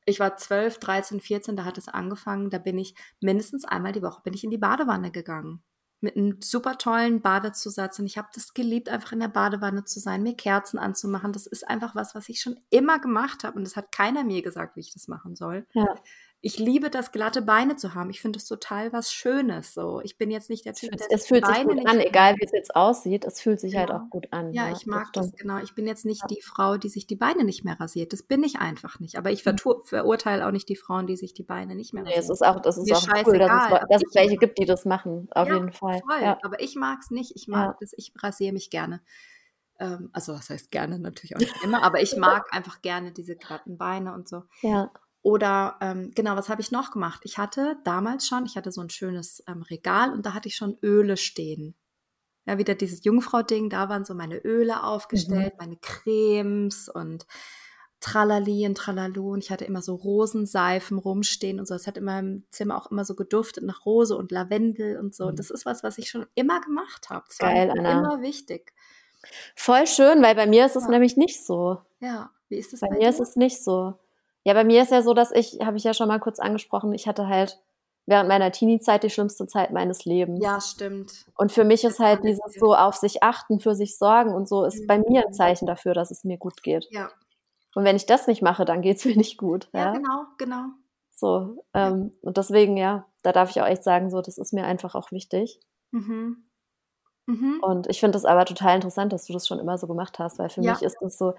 Ich 0.07 0.19
war 0.19 0.39
zwölf, 0.39 0.79
dreizehn, 0.79 1.21
vierzehn, 1.21 1.57
da 1.57 1.65
hat 1.65 1.77
es 1.77 1.89
angefangen. 1.89 2.49
Da 2.49 2.59
bin 2.59 2.79
ich 2.79 2.95
mindestens 3.21 3.67
einmal 3.67 3.93
die 3.93 4.03
Woche 4.03 4.23
bin 4.23 4.33
ich 4.33 4.45
in 4.45 4.51
die 4.51 4.59
Badewanne 4.59 5.11
gegangen 5.11 5.63
mit 6.01 6.17
einem 6.17 6.41
super 6.41 6.79
tollen 6.79 7.23
Badezusatz. 7.23 7.99
Und 7.99 8.07
ich 8.07 8.19
habe 8.19 8.29
das 8.35 8.55
geliebt, 8.55 8.89
einfach 8.89 9.13
in 9.13 9.21
der 9.21 9.29
Badewanne 9.29 9.85
zu 9.85 10.01
sein, 10.01 10.23
mir 10.23 10.37
Kerzen 10.37 10.79
anzumachen. 10.79 11.33
Das 11.33 11.47
ist 11.47 11.67
einfach 11.67 11.95
was, 11.95 12.15
was 12.15 12.29
ich 12.29 12.41
schon 12.41 12.59
immer 12.71 12.99
gemacht 12.99 13.45
habe. 13.45 13.57
Und 13.57 13.65
das 13.65 13.77
hat 13.77 13.93
keiner 13.93 14.25
mir 14.25 14.43
gesagt, 14.43 14.77
wie 14.77 14.81
ich 14.81 14.93
das 14.93 15.09
machen 15.09 15.37
soll. 15.37 15.67
Ja 15.73 15.87
ich 16.47 16.61
liebe 16.61 16.91
das, 16.91 17.11
glatte 17.11 17.43
Beine 17.43 17.75
zu 17.75 17.95
haben. 17.95 18.09
Ich 18.09 18.21
finde 18.21 18.37
es 18.37 18.45
total 18.45 18.93
was 18.93 19.13
Schönes. 19.13 19.75
So, 19.75 20.01
ich 20.05 20.17
bin 20.17 20.31
jetzt 20.31 20.49
nicht 20.49 20.65
der 20.65 20.75
Typ, 20.75 20.97
der 20.97 21.09
es 21.11 21.27
fühlt 21.27 21.43
Beine 21.43 21.73
sich 21.73 21.79
gut 21.79 21.89
an, 21.89 21.99
egal 21.99 22.37
wie 22.37 22.45
es 22.45 22.53
jetzt 22.53 22.77
aussieht. 22.77 23.25
Es 23.25 23.41
fühlt 23.41 23.59
sich 23.59 23.75
halt 23.75 23.89
ja. 23.89 23.95
halt 23.97 24.05
auch 24.05 24.11
gut 24.11 24.29
an. 24.31 24.53
Ja, 24.53 24.69
ja 24.69 24.77
ich 24.77 24.87
mag 24.87 25.13
das, 25.13 25.33
das, 25.33 25.41
genau. 25.41 25.59
Ich 25.59 25.75
bin 25.75 25.89
jetzt 25.89 26.05
nicht 26.05 26.21
ja. 26.21 26.29
die 26.29 26.41
Frau, 26.41 26.77
die 26.77 26.89
sich 26.89 27.09
die 27.09 27.17
Beine 27.17 27.43
nicht 27.43 27.65
mehr 27.65 27.81
rasiert. 27.81 28.13
Das 28.13 28.23
bin 28.23 28.45
ich 28.45 28.61
einfach 28.61 29.01
nicht. 29.01 29.19
Aber 29.19 29.33
ich 29.33 29.45
hm. 29.45 29.57
verurteile 29.59 30.47
auch 30.47 30.53
nicht 30.53 30.69
die 30.69 30.77
Frauen, 30.77 31.09
die 31.09 31.17
sich 31.17 31.35
die 31.35 31.43
Beine 31.43 31.75
nicht 31.75 31.93
mehr 31.93 32.05
rasieren. 32.05 32.21
Nee, 32.21 32.25
es 32.25 32.31
ist 32.31 32.47
auch, 32.47 32.61
das 32.61 32.79
ist 32.79 32.93
auch 32.93 33.27
cool, 33.27 33.39
dass 33.39 33.51
es, 33.51 33.81
dass 33.91 34.03
es 34.05 34.15
welche 34.15 34.37
gibt, 34.37 34.59
die 34.59 34.67
das 34.67 34.85
machen. 34.85 35.27
Auf 35.33 35.49
jeden 35.49 35.73
Fall. 35.73 36.01
Voll. 36.07 36.37
Aber 36.43 36.61
ich 36.61 36.77
mag 36.77 37.01
es 37.01 37.11
nicht. 37.11 37.35
Ich 37.35 37.49
mag 37.49 37.77
das. 37.81 37.93
Ich 37.97 38.13
rasiere 38.23 38.53
mich 38.53 38.71
gerne 38.71 39.01
ähm, 39.79 40.09
also 40.15 40.33
das 40.33 40.49
heißt 40.49 40.71
gerne 40.71 40.99
natürlich 40.99 41.37
auch 41.37 41.41
nicht 41.41 41.55
immer, 41.63 41.83
aber 41.83 42.01
ich 42.01 42.17
mag 42.17 42.47
einfach 42.55 42.81
gerne 42.81 43.13
diese 43.13 43.37
glatten 43.37 43.77
Beine 43.77 44.15
und 44.15 44.27
so. 44.27 44.45
Ja. 44.63 44.91
Oder 45.27 45.77
ähm, 45.81 46.13
genau, 46.15 46.37
was 46.37 46.49
habe 46.49 46.61
ich 46.61 46.71
noch 46.71 46.93
gemacht? 46.93 47.23
Ich 47.25 47.37
hatte 47.37 47.79
damals 47.83 48.29
schon, 48.29 48.47
ich 48.47 48.57
hatte 48.57 48.71
so 48.71 48.81
ein 48.81 48.91
schönes 48.91 49.43
ähm, 49.49 49.63
Regal 49.63 50.13
und 50.13 50.25
da 50.25 50.35
hatte 50.35 50.47
ich 50.47 50.55
schon 50.55 50.79
Öle 50.85 51.17
stehen. 51.17 51.75
Ja, 52.45 52.59
wieder 52.59 52.77
dieses 52.77 53.03
Jungfrau-Ding, 53.03 53.69
da 53.69 53.89
waren 53.89 54.05
so 54.05 54.15
meine 54.15 54.39
Öle 54.39 54.85
aufgestellt, 54.85 55.55
mhm. 55.55 55.59
meine 55.59 55.77
Cremes 55.79 56.89
und 56.89 57.27
Tralali 57.99 58.67
und 58.67 58.77
Tralalu 58.77 59.33
und 59.33 59.43
ich 59.43 59.51
hatte 59.51 59.65
immer 59.65 59.83
so 59.83 59.97
Rosenseifen 59.97 60.97
rumstehen 60.97 61.59
und 61.59 61.67
so. 61.67 61.75
Es 61.75 61.89
hat 61.89 61.99
in 61.99 62.05
meinem 62.05 62.45
Zimmer 62.53 62.81
auch 62.81 62.93
immer 62.93 63.05
so 63.05 63.17
geduftet 63.17 63.65
nach 63.65 63.85
Rose 63.85 64.17
und 64.17 64.31
Lavendel 64.31 64.97
und 64.97 65.13
so. 65.13 65.25
Mhm. 65.25 65.31
Und 65.31 65.39
das 65.41 65.51
ist 65.51 65.67
was, 65.67 65.83
was 65.83 65.99
ich 65.99 66.09
schon 66.09 66.27
immer 66.37 66.61
gemacht 66.61 67.11
habe. 67.11 67.25
Das 67.27 67.39
Geil, 67.39 67.73
Anna. 67.73 67.99
immer 67.99 68.23
wichtig. 68.23 68.73
Voll 69.57 69.89
schön, 69.89 70.23
weil 70.23 70.37
bei 70.37 70.47
mir 70.47 70.67
ist 70.67 70.77
es 70.77 70.85
ja. 70.85 70.91
nämlich 70.91 71.17
nicht 71.17 71.45
so. 71.45 71.79
Ja, 71.99 72.31
wie 72.49 72.59
ist 72.59 72.73
es 72.73 72.79
bei, 72.79 72.87
bei 72.87 72.95
mir? 72.95 73.01
Dir? 73.01 73.09
ist 73.09 73.19
es 73.19 73.35
nicht 73.35 73.61
so. 73.61 73.99
Ja, 74.47 74.55
bei 74.55 74.63
mir 74.63 74.81
ist 74.81 74.93
ja 74.93 75.03
so, 75.03 75.13
dass 75.13 75.33
ich, 75.33 75.59
habe 75.61 75.77
ich 75.77 75.83
ja 75.83 75.93
schon 75.93 76.07
mal 76.07 76.21
kurz 76.21 76.39
angesprochen, 76.39 76.93
ich 76.93 77.09
hatte 77.09 77.27
halt 77.27 77.59
während 78.07 78.29
meiner 78.29 78.53
Teenie-Zeit 78.53 79.03
die 79.03 79.11
schlimmste 79.11 79.49
Zeit 79.49 79.73
meines 79.73 80.05
Lebens. 80.05 80.39
Ja, 80.41 80.61
stimmt. 80.61 81.27
Und 81.37 81.51
für 81.51 81.65
mich 81.65 81.83
ist 81.83 81.99
halt 81.99 82.23
dieses 82.23 82.55
so 82.57 82.77
auf 82.77 82.95
sich 82.95 83.25
achten, 83.25 83.59
für 83.59 83.75
sich 83.75 83.99
sorgen 83.99 84.33
und 84.33 84.49
so 84.49 84.65
ist 84.65 84.83
mhm. 84.83 84.87
bei 84.87 84.99
mir 84.99 85.27
ein 85.27 85.33
Zeichen 85.33 85.67
dafür, 85.67 85.95
dass 85.95 86.13
es 86.13 86.23
mir 86.23 86.39
gut 86.39 86.63
geht. 86.63 86.87
Ja. 86.93 87.11
Und 87.75 87.83
wenn 87.83 87.97
ich 87.97 88.07
das 88.07 88.29
nicht 88.29 88.41
mache, 88.41 88.65
dann 88.65 88.83
geht 88.83 88.99
es 88.99 89.05
mir 89.05 89.17
nicht 89.17 89.37
gut. 89.37 89.69
Ja, 89.73 89.87
ja 89.87 89.93
genau, 89.95 90.25
genau. 90.39 90.67
So, 91.11 91.65
ähm, 91.75 92.13
ja. 92.13 92.29
und 92.29 92.37
deswegen, 92.37 92.77
ja, 92.77 93.05
da 93.25 93.33
darf 93.33 93.51
ich 93.51 93.61
auch 93.61 93.67
echt 93.67 93.83
sagen, 93.83 94.11
so, 94.11 94.23
das 94.23 94.39
ist 94.39 94.53
mir 94.53 94.65
einfach 94.65 94.95
auch 94.95 95.11
wichtig. 95.11 95.59
Mhm. 95.91 96.45
Mhm. 97.27 97.59
Und 97.63 97.89
ich 97.89 97.99
finde 97.99 98.13
das 98.13 98.25
aber 98.25 98.45
total 98.45 98.77
interessant, 98.77 99.13
dass 99.13 99.27
du 99.27 99.33
das 99.33 99.49
schon 99.49 99.59
immer 99.59 99.77
so 99.77 99.89
gemacht 99.89 100.21
hast, 100.21 100.39
weil 100.39 100.51
für 100.51 100.63
ja. 100.63 100.71
mich 100.71 100.83
ist 100.83 100.99
das 101.01 101.19
so, 101.19 101.35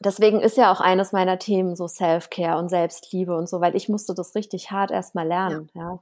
deswegen 0.00 0.40
ist 0.40 0.56
ja 0.56 0.72
auch 0.72 0.80
eines 0.80 1.12
meiner 1.12 1.38
Themen 1.38 1.76
so 1.76 1.86
Self-Care 1.86 2.58
und 2.58 2.68
Selbstliebe 2.68 3.36
und 3.36 3.48
so, 3.48 3.60
weil 3.60 3.76
ich 3.76 3.88
musste 3.88 4.14
das 4.14 4.34
richtig 4.34 4.70
hart 4.70 4.90
erstmal 4.90 5.26
lernen, 5.26 5.70
ja. 5.74 5.82
ja. 5.82 5.98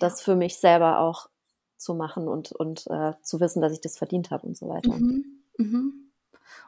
Das 0.00 0.20
für 0.20 0.34
mich 0.34 0.58
selber 0.58 0.98
auch 0.98 1.28
zu 1.76 1.94
machen 1.94 2.26
und, 2.26 2.50
und 2.50 2.86
äh, 2.88 3.12
zu 3.22 3.38
wissen, 3.40 3.62
dass 3.62 3.72
ich 3.72 3.80
das 3.80 3.96
verdient 3.96 4.30
habe 4.30 4.46
und 4.46 4.56
so 4.56 4.68
weiter. 4.68 4.92
Mhm. 4.92 5.42
Mhm. 5.56 6.10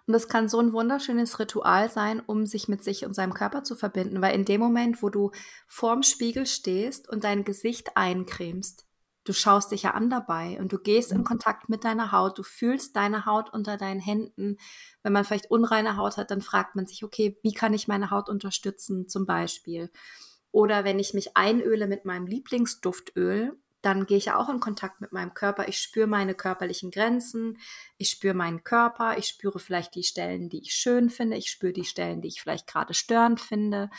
Und 0.07 0.13
das 0.13 0.29
kann 0.29 0.49
so 0.49 0.61
ein 0.61 0.73
wunderschönes 0.73 1.39
Ritual 1.41 1.91
sein, 1.91 2.23
um 2.25 2.47
sich 2.47 2.69
mit 2.69 2.85
sich 2.85 3.05
und 3.05 3.15
seinem 3.15 3.35
Körper 3.35 3.65
zu 3.65 3.75
verbinden, 3.75 4.23
weil 4.23 4.35
in 4.35 4.45
dem 4.45 4.61
Moment, 4.61 5.03
wo 5.03 5.09
du 5.09 5.33
vorm 5.67 6.03
Spiegel 6.03 6.47
stehst 6.47 7.09
und 7.09 7.25
dein 7.25 7.45
Gesicht 7.45 7.97
eincremst, 7.97 8.86
du 9.29 9.33
schaust 9.33 9.73
dich 9.73 9.83
ja 9.83 9.91
an 9.93 10.09
dabei 10.09 10.59
und 10.61 10.73
du 10.73 10.79
gehst 10.79 11.13
in 11.13 11.19
mhm. 11.19 11.25
Kontakt 11.25 11.69
mit 11.69 11.85
deiner 11.85 12.13
Haut, 12.13 12.39
du 12.39 12.43
fühlst 12.43 12.97
deine 12.97 13.27
Haut 13.27 13.53
unter 13.53 13.77
deinen 13.77 14.01
Händen. 14.01 14.57
Wenn 15.03 15.13
man 15.13 15.25
vielleicht 15.25 15.51
unreine 15.51 15.97
Haut 15.97 16.17
hat, 16.17 16.31
dann 16.31 16.41
fragt 16.41 16.77
man 16.77 16.87
sich, 16.87 17.05
okay, 17.05 17.39
wie 17.43 17.53
kann 17.53 17.75
ich 17.75 17.89
meine 17.89 18.11
Haut 18.11 18.29
unterstützen 18.29 19.09
zum 19.09 19.27
Beispiel? 19.27 19.91
Oder 20.53 20.85
wenn 20.85 20.99
ich 20.99 21.13
mich 21.13 21.37
einöle 21.37 21.87
mit 21.87 22.05
meinem 22.05 22.27
Lieblingsduftöl, 22.27 23.59
dann 23.83 24.07
gehe 24.07 24.17
ich 24.17 24.25
ja 24.27 24.37
auch 24.37 24.49
in 24.49 24.59
Kontakt 24.59 25.01
mit 25.01 25.13
meinem 25.13 25.35
Körper. 25.35 25.69
Ich 25.69 25.79
spüre 25.79 26.07
meine 26.07 26.35
körperlichen 26.35 26.91
Grenzen, 26.91 27.59
ich 27.99 28.11
spüre 28.11 28.35
meinen 28.35 28.65
Körper, 28.65 29.19
ich 29.19 29.27
spüre 29.27 29.59
vielleicht 29.59 29.95
die 29.95 30.03
Stellen, 30.03 30.49
die 30.49 30.61
ich 30.61 30.73
schön 30.73 31.11
finde, 31.11 31.37
ich 31.37 31.51
spüre 31.51 31.73
die 31.73 31.85
Stellen, 31.85 32.21
die 32.21 32.29
ich 32.29 32.41
vielleicht 32.41 32.67
gerade 32.67 32.95
störend 32.95 33.41
finde 33.41 33.91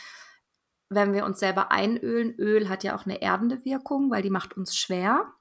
wenn 0.88 1.12
wir 1.12 1.24
uns 1.24 1.40
selber 1.40 1.70
einölen, 1.70 2.34
Öl 2.38 2.68
hat 2.68 2.84
ja 2.84 2.96
auch 2.96 3.04
eine 3.04 3.20
erdende 3.20 3.64
Wirkung, 3.64 4.10
weil 4.10 4.22
die 4.22 4.30
macht 4.30 4.56
uns 4.56 4.76
schwer. 4.76 5.32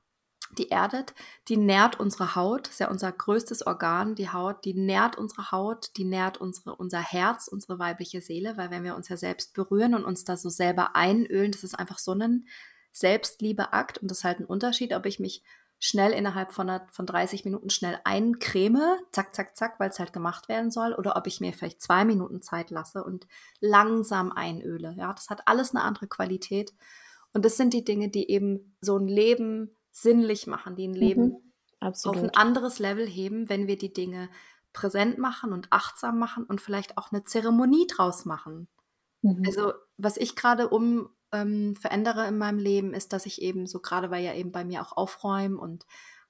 Die 0.57 0.69
erdet, 0.69 1.13
die 1.49 1.57
nährt 1.57 1.99
unsere 1.99 2.35
Haut, 2.35 2.69
ist 2.69 2.79
ja 2.79 2.89
unser 2.89 3.11
größtes 3.11 3.67
Organ, 3.67 4.15
die 4.15 4.29
Haut, 4.29 4.63
die 4.63 4.73
nährt 4.73 5.17
unsere 5.17 5.51
Haut, 5.51 5.91
die 5.97 6.05
nährt 6.05 6.37
unsere, 6.37 6.75
unser 6.75 7.01
Herz, 7.01 7.49
unsere 7.49 7.79
weibliche 7.79 8.21
Seele, 8.21 8.55
weil 8.55 8.71
wenn 8.71 8.83
wir 8.83 8.95
uns 8.95 9.09
ja 9.09 9.17
selbst 9.17 9.53
berühren 9.53 9.93
und 9.93 10.05
uns 10.05 10.23
da 10.23 10.37
so 10.37 10.49
selber 10.49 10.95
einölen, 10.95 11.51
das 11.51 11.63
ist 11.63 11.77
einfach 11.77 11.99
so 11.99 12.13
ein 12.13 12.47
Selbstliebeakt 12.93 13.97
und 13.97 14.09
das 14.09 14.19
ist 14.19 14.23
halt 14.23 14.39
ein 14.39 14.45
Unterschied, 14.45 14.93
ob 14.93 15.05
ich 15.05 15.19
mich 15.19 15.43
schnell 15.79 16.11
innerhalb 16.11 16.51
von, 16.51 16.69
einer, 16.69 16.87
von 16.91 17.05
30 17.05 17.45
Minuten 17.45 17.69
schnell 17.69 17.99
eincreme, 18.03 18.97
zack, 19.11 19.35
zack, 19.35 19.55
zack, 19.55 19.79
weil 19.79 19.89
es 19.89 19.99
halt 19.99 20.13
gemacht 20.13 20.49
werden 20.49 20.71
soll, 20.71 20.93
oder 20.93 21.15
ob 21.15 21.27
ich 21.27 21.39
mir 21.39 21.53
vielleicht 21.53 21.81
zwei 21.81 22.03
Minuten 22.03 22.41
Zeit 22.41 22.71
lasse 22.71 23.03
und 23.03 23.27
langsam 23.59 24.31
einöle. 24.31 24.95
Ja, 24.97 25.13
das 25.13 25.29
hat 25.29 25.41
alles 25.45 25.75
eine 25.75 25.83
andere 25.83 26.07
Qualität. 26.07 26.73
Und 27.33 27.45
das 27.45 27.57
sind 27.57 27.73
die 27.73 27.83
Dinge, 27.83 28.09
die 28.09 28.31
eben 28.31 28.75
so 28.81 28.97
ein 28.97 29.07
Leben 29.07 29.75
sinnlich 29.91 30.47
machen, 30.47 30.75
die 30.75 30.87
ein 30.87 30.93
Leben 30.93 31.23
mhm, 31.23 31.53
auf 31.79 32.17
ein 32.17 32.31
anderes 32.35 32.79
Level 32.79 33.05
heben, 33.07 33.49
wenn 33.49 33.67
wir 33.67 33.77
die 33.77 33.93
Dinge 33.93 34.29
präsent 34.73 35.17
machen 35.17 35.53
und 35.53 35.67
achtsam 35.71 36.17
machen 36.19 36.43
und 36.43 36.61
vielleicht 36.61 36.97
auch 36.97 37.11
eine 37.11 37.23
Zeremonie 37.23 37.87
draus 37.87 38.25
machen. 38.25 38.67
Mhm. 39.21 39.43
Also, 39.45 39.73
was 39.97 40.17
ich 40.17 40.35
gerade 40.35 40.69
um 40.69 41.09
ähm, 41.31 41.75
verändere 41.75 42.27
in 42.27 42.37
meinem 42.37 42.59
Leben, 42.59 42.93
ist, 42.93 43.13
dass 43.13 43.25
ich 43.25 43.41
eben 43.41 43.67
so 43.67 43.79
gerade, 43.79 44.11
weil 44.11 44.23
ja 44.23 44.33
eben 44.33 44.51
bei 44.51 44.63
mir 44.63 44.81
auch 44.81 44.95
Aufräumen 44.95 45.57
und 45.57 45.85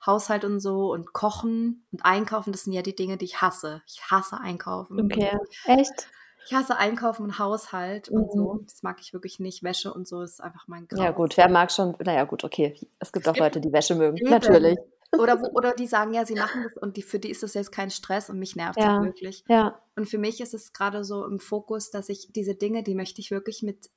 Haushalt 0.06 0.46
und 0.46 0.60
so 0.60 0.92
und 0.92 1.14
Kochen 1.14 1.86
und 1.92 2.06
Einkaufen, 2.06 2.52
das 2.52 2.64
sind 2.64 2.74
ja 2.74 2.82
die 2.82 2.96
Dinge, 2.96 3.18
die 3.18 3.26
ich 3.26 3.42
hasse. 3.42 3.82
Ich 3.88 4.02
hasse 4.12 4.38
Einkaufen. 4.40 5.00
Okay, 5.00 5.38
echt? 5.66 6.10
Ich 6.46 6.54
hasse 6.54 6.78
Einkaufen 6.78 7.24
und 7.24 7.40
Haushalt 7.40 8.10
mhm. 8.10 8.18
und 8.18 8.32
so. 8.32 8.54
Mhm. 8.54 8.66
Das 8.66 8.84
mag 8.84 8.98
ich 9.02 9.14
wirklich 9.14 9.40
nicht. 9.40 9.64
Wäsche 9.64 9.94
und 9.94 10.08
so 10.08 10.22
ist 10.22 10.42
einfach 10.42 10.68
mein 10.68 10.88
Grau. 10.88 11.02
Ja 11.02 11.12
gut, 11.12 11.36
wer 11.36 11.50
mag 11.50 11.72
schon, 11.72 11.96
naja 12.00 12.24
gut, 12.24 12.44
okay. 12.44 12.80
Es 13.00 13.12
gibt 13.12 13.26
es 13.26 13.30
auch 13.30 13.34
gibt 13.34 13.44
Leute, 13.44 13.62
die 13.62 13.74
Wäsche 13.74 13.96
mögen, 13.96 14.18
eben. 14.18 14.30
natürlich. 14.30 14.78
Oder, 15.18 15.42
oder 15.56 15.74
die 15.74 15.88
sagen, 15.88 16.14
ja, 16.14 16.26
sie 16.26 16.36
machen 16.36 16.64
das 16.64 16.78
und 16.78 16.96
die, 16.96 17.02
für 17.02 17.20
die 17.20 17.30
ist 17.30 17.44
das 17.44 17.54
jetzt 17.54 17.72
kein 17.72 17.90
Stress 17.90 18.30
und 18.30 18.40
mich 18.40 18.56
nervt 18.56 18.80
ja. 18.80 18.98
das 18.98 19.06
wirklich. 19.06 19.44
Ja. 19.50 19.82
Und 19.96 20.08
für 20.08 20.18
mich 20.18 20.40
ist 20.40 20.54
es 20.54 20.74
gerade 20.74 21.04
so 21.04 21.26
im 21.26 21.40
Fokus, 21.40 21.92
dass 21.92 22.08
ich 22.08 22.32
diese 22.32 22.56
Dinge, 22.56 22.84
die 22.84 22.96
möchte 22.96 23.20
ich 23.20 23.32
wirklich 23.32 23.64
mit 23.64 23.90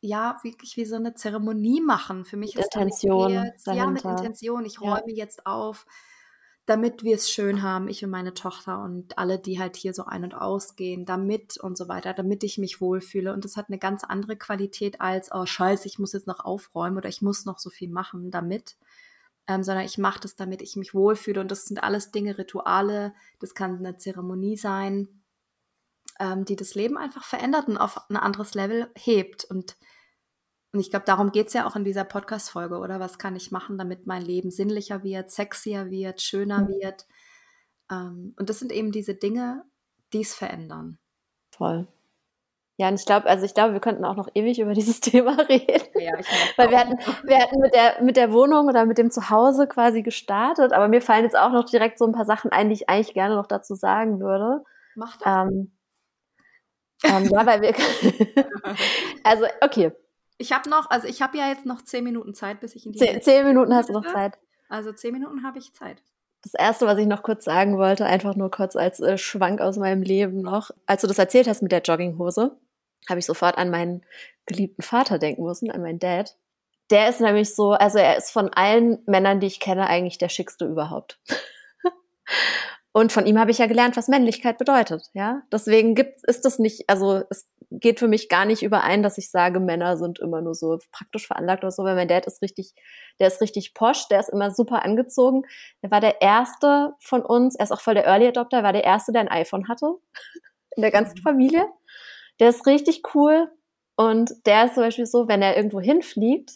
ja, 0.00 0.38
wirklich 0.42 0.76
wie 0.76 0.84
so 0.84 0.96
eine 0.96 1.14
Zeremonie 1.14 1.80
machen. 1.80 2.24
Für 2.24 2.36
mich 2.36 2.54
mit 2.54 2.64
ist 2.64 2.74
Intention 2.74 3.32
jetzt, 3.32 3.66
ja, 3.66 3.86
mit 3.86 4.04
Intention. 4.04 4.64
Ich 4.64 4.80
räume 4.80 5.10
ja. 5.10 5.16
jetzt 5.16 5.46
auf, 5.46 5.86
damit 6.66 7.02
wir 7.02 7.16
es 7.16 7.30
schön 7.30 7.62
haben, 7.62 7.88
ich 7.88 8.04
und 8.04 8.10
meine 8.10 8.34
Tochter 8.34 8.82
und 8.82 9.18
alle, 9.18 9.38
die 9.38 9.58
halt 9.58 9.76
hier 9.76 9.94
so 9.94 10.04
ein- 10.04 10.24
und 10.24 10.34
ausgehen, 10.34 11.04
damit 11.04 11.58
und 11.58 11.76
so 11.76 11.88
weiter, 11.88 12.12
damit 12.12 12.44
ich 12.44 12.58
mich 12.58 12.80
wohlfühle. 12.80 13.32
Und 13.32 13.44
das 13.44 13.56
hat 13.56 13.66
eine 13.68 13.78
ganz 13.78 14.04
andere 14.04 14.36
Qualität 14.36 15.00
als, 15.00 15.30
oh 15.32 15.46
scheiße, 15.46 15.88
ich 15.88 15.98
muss 15.98 16.12
jetzt 16.12 16.26
noch 16.26 16.40
aufräumen 16.40 16.98
oder 16.98 17.08
ich 17.08 17.22
muss 17.22 17.44
noch 17.44 17.58
so 17.58 17.70
viel 17.70 17.88
machen 17.88 18.30
damit. 18.30 18.76
Ähm, 19.50 19.62
sondern 19.62 19.86
ich 19.86 19.96
mache 19.96 20.20
das, 20.20 20.36
damit 20.36 20.60
ich 20.60 20.76
mich 20.76 20.92
wohlfühle. 20.92 21.40
Und 21.40 21.50
das 21.50 21.64
sind 21.64 21.82
alles 21.82 22.10
Dinge, 22.10 22.36
Rituale, 22.36 23.14
das 23.40 23.54
kann 23.54 23.78
eine 23.78 23.96
Zeremonie 23.96 24.58
sein, 24.58 25.17
ähm, 26.18 26.44
die 26.44 26.56
das 26.56 26.74
Leben 26.74 26.96
einfach 26.96 27.24
verändert 27.24 27.68
und 27.68 27.78
auf 27.78 28.00
ein 28.10 28.16
anderes 28.16 28.54
Level 28.54 28.90
hebt. 28.96 29.44
Und 29.44 29.76
Und 30.72 30.80
ich 30.80 30.90
glaube, 30.90 31.06
darum 31.06 31.32
geht 31.32 31.48
es 31.48 31.52
ja 31.54 31.66
auch 31.66 31.76
in 31.76 31.84
dieser 31.84 32.04
Podcast-Folge, 32.04 32.78
oder? 32.78 33.00
Was 33.00 33.18
kann 33.18 33.36
ich 33.36 33.50
machen, 33.50 33.78
damit 33.78 34.06
mein 34.06 34.22
Leben 34.22 34.50
sinnlicher 34.50 35.02
wird, 35.02 35.30
sexier 35.30 35.90
wird, 35.90 36.20
schöner 36.20 36.62
mhm. 36.62 36.68
wird? 36.68 37.06
Ähm, 37.90 38.34
und 38.38 38.50
das 38.50 38.58
sind 38.58 38.72
eben 38.72 38.92
diese 38.92 39.14
Dinge, 39.14 39.64
die 40.12 40.20
es 40.20 40.34
verändern. 40.34 40.98
Voll. 41.50 41.88
Ja, 42.80 42.88
und 42.88 42.94
ich 42.94 43.06
glaube, 43.06 43.26
also 43.26 43.44
ich 43.44 43.54
glaube, 43.54 43.72
wir 43.72 43.80
könnten 43.80 44.04
auch 44.04 44.14
noch 44.14 44.28
ewig 44.34 44.60
über 44.60 44.72
dieses 44.72 45.00
Thema 45.00 45.36
reden. 45.48 45.88
Ja, 45.94 46.16
ich 46.18 46.26
Weil 46.56 46.70
wir 46.70 46.78
hatten, 46.78 46.96
wir 47.24 47.38
hatten 47.38 47.60
mit 47.60 47.74
der, 47.74 48.02
mit 48.02 48.16
der 48.16 48.32
Wohnung 48.32 48.68
oder 48.68 48.86
mit 48.86 48.98
dem 48.98 49.10
Zuhause 49.10 49.66
quasi 49.66 50.02
gestartet, 50.02 50.72
aber 50.72 50.86
mir 50.86 51.02
fallen 51.02 51.24
jetzt 51.24 51.36
auch 51.36 51.50
noch 51.50 51.64
direkt 51.64 51.98
so 51.98 52.06
ein 52.06 52.12
paar 52.12 52.24
Sachen 52.24 52.52
ein, 52.52 52.68
die 52.68 52.74
ich 52.74 52.88
eigentlich 52.88 53.14
gerne 53.14 53.34
noch 53.34 53.46
dazu 53.46 53.74
sagen 53.74 54.20
würde. 54.20 54.62
Mach 54.94 55.16
das. 55.16 55.48
Ähm, 55.48 55.72
ähm, 57.04 57.24
ja, 57.26 57.46
weil 57.46 57.62
wir, 57.62 57.74
also, 59.24 59.46
okay. 59.60 59.92
Ich 60.38 60.52
habe 60.52 60.70
noch, 60.70 60.88
also 60.90 61.08
ich 61.08 61.20
habe 61.20 61.36
ja 61.36 61.48
jetzt 61.48 61.66
noch 61.66 61.82
zehn 61.82 62.04
Minuten 62.04 62.32
Zeit, 62.34 62.60
bis 62.60 62.76
ich 62.76 62.86
in 62.86 62.92
die. 62.92 62.98
Zehn, 62.98 63.20
zehn 63.20 63.44
Minuten 63.46 63.74
hast 63.74 63.88
du 63.88 63.92
noch 63.92 64.06
Zeit. 64.06 64.38
Also 64.68 64.92
zehn 64.92 65.12
Minuten 65.12 65.42
habe 65.42 65.58
ich 65.58 65.72
Zeit. 65.74 66.02
Das 66.42 66.54
erste, 66.54 66.86
was 66.86 66.98
ich 66.98 67.06
noch 67.06 67.22
kurz 67.22 67.44
sagen 67.44 67.78
wollte, 67.78 68.06
einfach 68.06 68.36
nur 68.36 68.50
kurz 68.50 68.76
als 68.76 69.00
äh, 69.00 69.18
Schwank 69.18 69.60
aus 69.60 69.76
meinem 69.76 70.02
Leben 70.02 70.42
noch. 70.42 70.70
Als 70.86 71.00
du 71.00 71.08
das 71.08 71.18
erzählt 71.18 71.48
hast 71.48 71.62
mit 71.62 71.72
der 71.72 71.82
Jogginghose, 71.82 72.56
habe 73.08 73.18
ich 73.18 73.26
sofort 73.26 73.58
an 73.58 73.70
meinen 73.70 74.04
geliebten 74.46 74.82
Vater 74.82 75.18
denken 75.18 75.44
müssen, 75.44 75.70
an 75.70 75.82
meinen 75.82 75.98
Dad. 75.98 76.36
Der 76.90 77.08
ist 77.08 77.20
nämlich 77.20 77.54
so, 77.54 77.72
also 77.72 77.98
er 77.98 78.16
ist 78.16 78.30
von 78.30 78.50
allen 78.50 79.02
Männern, 79.06 79.40
die 79.40 79.46
ich 79.46 79.60
kenne, 79.60 79.88
eigentlich 79.88 80.18
der 80.18 80.28
schickste 80.28 80.64
überhaupt. 80.66 81.18
Und 82.98 83.12
von 83.12 83.26
ihm 83.26 83.38
habe 83.38 83.52
ich 83.52 83.58
ja 83.58 83.68
gelernt, 83.68 83.96
was 83.96 84.08
Männlichkeit 84.08 84.58
bedeutet, 84.58 85.08
ja. 85.12 85.42
Deswegen 85.52 85.94
gibt, 85.94 86.24
ist 86.26 86.44
das 86.44 86.58
nicht, 86.58 86.90
also 86.90 87.22
es 87.30 87.48
geht 87.70 88.00
für 88.00 88.08
mich 88.08 88.28
gar 88.28 88.44
nicht 88.44 88.64
überein, 88.64 89.04
dass 89.04 89.18
ich 89.18 89.30
sage, 89.30 89.60
Männer 89.60 89.96
sind 89.96 90.18
immer 90.18 90.40
nur 90.40 90.56
so 90.56 90.78
praktisch 90.90 91.28
veranlagt 91.28 91.62
oder 91.62 91.70
so, 91.70 91.84
weil 91.84 91.94
mein 91.94 92.08
Dad 92.08 92.26
ist 92.26 92.42
richtig, 92.42 92.74
der 93.20 93.28
ist 93.28 93.40
richtig 93.40 93.72
posch, 93.72 94.08
der 94.08 94.18
ist 94.18 94.30
immer 94.30 94.50
super 94.50 94.84
angezogen. 94.84 95.44
Der 95.80 95.92
war 95.92 96.00
der 96.00 96.20
erste 96.20 96.94
von 96.98 97.22
uns, 97.22 97.54
er 97.54 97.66
ist 97.66 97.70
auch 97.70 97.80
voll 97.80 97.94
der 97.94 98.04
Early 98.04 98.26
Adopter, 98.26 98.64
war 98.64 98.72
der 98.72 98.82
erste, 98.82 99.12
der 99.12 99.20
ein 99.20 99.28
iPhone 99.28 99.68
hatte 99.68 99.94
in 100.76 100.82
der 100.82 100.90
ganzen 100.90 101.18
mhm. 101.18 101.22
Familie. 101.22 101.66
Der 102.40 102.48
ist 102.48 102.66
richtig 102.66 103.14
cool 103.14 103.48
und 103.94 104.44
der 104.44 104.64
ist 104.64 104.74
zum 104.74 104.82
Beispiel 104.82 105.06
so, 105.06 105.28
wenn 105.28 105.40
er 105.40 105.56
irgendwo 105.56 105.78
hinfliegt, 105.78 106.50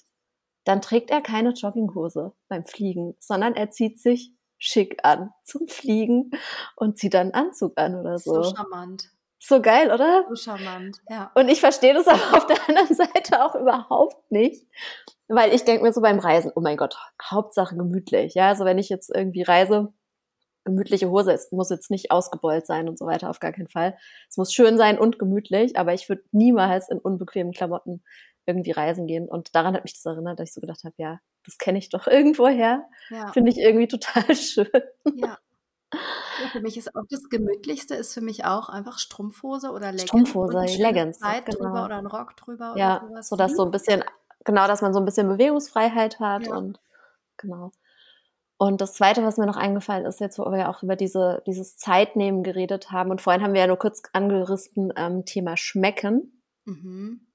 dann 0.64 0.82
trägt 0.82 1.12
er 1.12 1.20
keine 1.20 1.50
Jogginghose 1.50 2.32
beim 2.48 2.64
Fliegen, 2.64 3.14
sondern 3.20 3.54
er 3.54 3.70
zieht 3.70 4.00
sich 4.00 4.32
schick 4.62 4.98
an 5.02 5.30
zum 5.42 5.66
Fliegen 5.66 6.30
und 6.76 6.96
zieht 6.96 7.14
dann 7.14 7.32
einen 7.32 7.46
Anzug 7.48 7.72
an 7.76 7.96
oder 7.96 8.18
so. 8.18 8.42
So 8.42 8.54
charmant. 8.54 9.10
So 9.40 9.60
geil, 9.60 9.90
oder? 9.90 10.24
So 10.28 10.36
charmant, 10.36 10.98
ja. 11.10 11.32
Und 11.34 11.48
ich 11.48 11.60
verstehe 11.60 11.94
das 11.94 12.06
aber 12.08 12.36
auf 12.36 12.46
der 12.46 12.68
anderen 12.68 12.94
Seite 12.94 13.44
auch 13.44 13.56
überhaupt 13.56 14.30
nicht. 14.30 14.64
Weil 15.26 15.52
ich 15.52 15.64
denke 15.64 15.82
mir 15.82 15.92
so 15.92 16.00
beim 16.00 16.20
Reisen, 16.20 16.52
oh 16.54 16.60
mein 16.60 16.76
Gott, 16.76 16.96
Hauptsache 17.20 17.76
gemütlich. 17.76 18.34
Ja, 18.34 18.48
also 18.48 18.64
wenn 18.64 18.78
ich 18.78 18.88
jetzt 18.88 19.10
irgendwie 19.12 19.42
reise, 19.42 19.92
gemütliche 20.64 21.10
Hose, 21.10 21.32
es 21.32 21.50
muss 21.50 21.70
jetzt 21.70 21.90
nicht 21.90 22.12
ausgebeult 22.12 22.66
sein 22.66 22.88
und 22.88 22.98
so 22.98 23.06
weiter, 23.06 23.30
auf 23.30 23.40
gar 23.40 23.52
keinen 23.52 23.68
Fall. 23.68 23.96
Es 24.28 24.36
muss 24.36 24.52
schön 24.52 24.76
sein 24.78 24.96
und 24.96 25.18
gemütlich, 25.18 25.76
aber 25.76 25.92
ich 25.92 26.08
würde 26.08 26.22
niemals 26.30 26.88
in 26.88 27.00
unbequemen 27.00 27.52
Klamotten 27.52 28.04
irgendwie 28.46 28.72
reisen 28.72 29.06
gehen. 29.06 29.28
Und 29.28 29.54
daran 29.54 29.74
hat 29.74 29.84
mich 29.84 29.94
das 29.94 30.04
erinnert, 30.04 30.38
dass 30.38 30.50
ich 30.50 30.54
so 30.54 30.60
gedacht 30.60 30.84
habe, 30.84 30.94
ja, 30.98 31.20
das 31.44 31.58
kenne 31.58 31.78
ich 31.78 31.88
doch 31.88 32.06
irgendwo 32.08 32.48
her. 32.48 32.88
Ja. 33.10 33.32
Finde 33.32 33.50
ich 33.50 33.58
irgendwie 33.58 33.88
total 33.88 34.34
schön. 34.36 34.68
Ja. 35.14 35.38
Ja, 36.42 36.48
für 36.48 36.60
mich 36.60 36.78
ist 36.78 36.94
auch 36.96 37.04
das 37.10 37.28
Gemütlichste 37.28 37.94
ist 37.94 38.14
für 38.14 38.22
mich 38.22 38.46
auch 38.46 38.70
einfach 38.70 38.98
Strumpfhose 38.98 39.70
oder 39.70 39.92
Leggings. 39.92 40.08
Strumpfhose, 40.08 40.58
Leggings. 40.82 41.20
Kleid 41.20 41.44
genau. 41.44 41.58
drüber 41.58 41.84
oder 41.84 41.98
ein 41.98 42.06
Rock 42.06 42.34
drüber. 42.36 42.74
Ja, 42.78 43.02
oder 43.02 43.22
sowas. 43.22 43.28
so 43.28 43.36
dass 43.36 43.56
so 43.56 43.64
ein 43.66 43.70
bisschen, 43.70 44.02
genau, 44.44 44.66
dass 44.66 44.80
man 44.80 44.94
so 44.94 45.00
ein 45.00 45.04
bisschen 45.04 45.28
Bewegungsfreiheit 45.28 46.18
hat 46.18 46.46
ja. 46.46 46.54
und 46.54 46.80
genau. 47.36 47.72
Und 48.56 48.80
das 48.80 48.94
Zweite, 48.94 49.24
was 49.24 49.38
mir 49.38 49.46
noch 49.46 49.56
eingefallen 49.56 50.06
ist, 50.06 50.20
jetzt 50.20 50.38
wo 50.38 50.44
wir 50.44 50.58
ja 50.58 50.70
auch 50.70 50.82
über 50.82 50.96
diese, 50.96 51.42
dieses 51.46 51.76
Zeitnehmen 51.76 52.42
geredet 52.42 52.92
haben 52.92 53.10
und 53.10 53.20
vorhin 53.20 53.42
haben 53.42 53.54
wir 53.54 53.60
ja 53.60 53.66
nur 53.66 53.78
kurz 53.78 54.02
angerissen, 54.12 54.92
ähm, 54.96 55.24
Thema 55.24 55.56
Schmecken. 55.56 56.42
Mhm. 56.64 57.26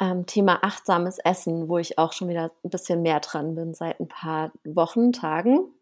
Ähm, 0.00 0.26
Thema 0.26 0.62
achtsames 0.62 1.18
Essen, 1.18 1.68
wo 1.68 1.78
ich 1.78 1.98
auch 1.98 2.12
schon 2.12 2.28
wieder 2.28 2.50
ein 2.64 2.70
bisschen 2.70 3.02
mehr 3.02 3.20
dran 3.20 3.54
bin 3.54 3.72
seit 3.74 3.98
ein 3.98 4.08
paar 4.08 4.52
Wochen, 4.64 5.12
Tagen. 5.12 5.72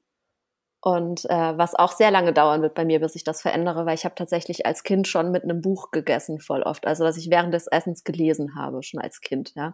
Und 0.81 1.25
äh, 1.31 1.57
was 1.57 1.75
auch 1.75 1.93
sehr 1.93 2.11
lange 2.11 2.35
dauern 2.35 2.61
wird 2.61 2.75
bei 2.75 2.85
mir, 2.85 3.01
bis 3.01 3.17
ich 3.17 3.25
das 3.25 3.41
verändere, 3.41 3.87
weil 3.87 3.95
ich 3.95 4.05
habe 4.05 4.15
tatsächlich 4.15 4.67
als 4.67 4.83
Kind 4.83 5.09
schon 5.09 5.31
mit 5.31 5.43
einem 5.43 5.63
Buch 5.63 5.91
gegessen, 5.91 6.41
voll 6.41 6.63
oft. 6.63 6.87
Also 6.87 7.05
dass 7.05 7.17
ich 7.17 7.31
während 7.31 7.55
des 7.55 7.67
Essens 7.67 8.05
gelesen 8.05 8.55
habe, 8.55 8.83
schon 8.83 9.01
als 9.01 9.21
Kind, 9.21 9.55
ja. 9.57 9.73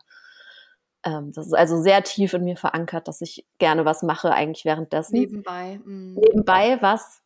Ähm, 1.05 1.33
das 1.33 1.47
ist 1.47 1.55
also 1.55 1.81
sehr 1.81 2.03
tief 2.05 2.33
in 2.35 2.45
mir 2.45 2.57
verankert, 2.57 3.09
dass 3.09 3.21
ich 3.23 3.45
gerne 3.59 3.85
was 3.85 4.03
mache, 4.03 4.33
eigentlich 4.33 4.65
währenddessen. 4.65 5.19
Nebenbei. 5.19 5.81
Mm. 5.85 6.15
Nebenbei 6.15 6.79
was. 6.81 7.23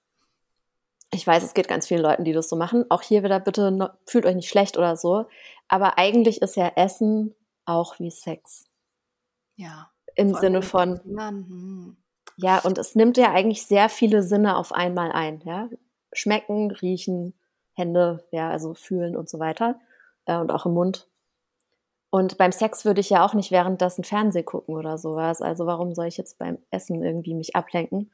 Ich 1.15 1.27
weiß, 1.27 1.43
es 1.43 1.55
geht 1.55 1.69
ganz 1.69 1.87
vielen 1.87 2.03
Leuten, 2.03 2.25
die 2.25 2.33
das 2.33 2.49
so 2.49 2.57
machen. 2.57 2.85
Auch 2.91 3.03
hier 3.03 3.23
wieder 3.23 3.41
bitte, 3.41 3.71
no, 3.71 3.89
fühlt 4.07 4.27
euch 4.27 4.35
nicht 4.35 4.49
schlecht 4.49 4.77
oder 4.77 4.97
so. 4.97 5.27
Aber 5.69 5.99
eigentlich 5.99 6.43
ist 6.43 6.57
ja 6.57 6.73
Essen 6.77 7.35
auch 7.65 7.99
wie 7.99 8.11
Sex. 8.11 8.67
Ja. 9.57 9.91
Im 10.17 10.35
Sinne 10.35 10.62
von. 10.62 11.01
Hm 11.05 11.97
ja, 12.37 12.59
und 12.59 12.79
es 12.79 12.95
nimmt 12.95 13.17
ja 13.17 13.33
eigentlich 13.33 13.67
sehr 13.67 13.89
viele 13.89 14.23
Sinne 14.23 14.57
auf 14.57 14.73
einmal 14.73 15.12
ein, 15.12 15.41
ja. 15.45 15.69
Schmecken, 16.12 16.71
riechen, 16.71 17.35
Hände, 17.75 18.25
ja, 18.31 18.51
also 18.51 18.75
fühlen 18.75 19.17
und 19.17 19.29
so 19.29 19.39
weiter. 19.39 19.81
Äh, 20.27 20.39
und 20.39 20.51
auch 20.51 20.67
im 20.67 20.75
Mund. 20.75 21.09
Und 22.11 22.39
beim 22.39 22.53
Sex 22.53 22.85
würde 22.85 23.01
ich 23.01 23.11
ja 23.11 23.25
auch 23.25 23.35
nicht 23.35 23.51
währenddessen 23.51 24.05
Fernseh 24.05 24.45
gucken 24.45 24.77
oder 24.77 24.99
sowas. 24.99 25.43
Also 25.43 25.67
warum 25.67 25.95
soll 25.95 26.07
ich 26.07 26.17
jetzt 26.17 26.39
beim 26.39 26.59
Essen 26.71 27.03
irgendwie 27.03 27.35
mich 27.35 27.57
ablenken? 27.57 28.12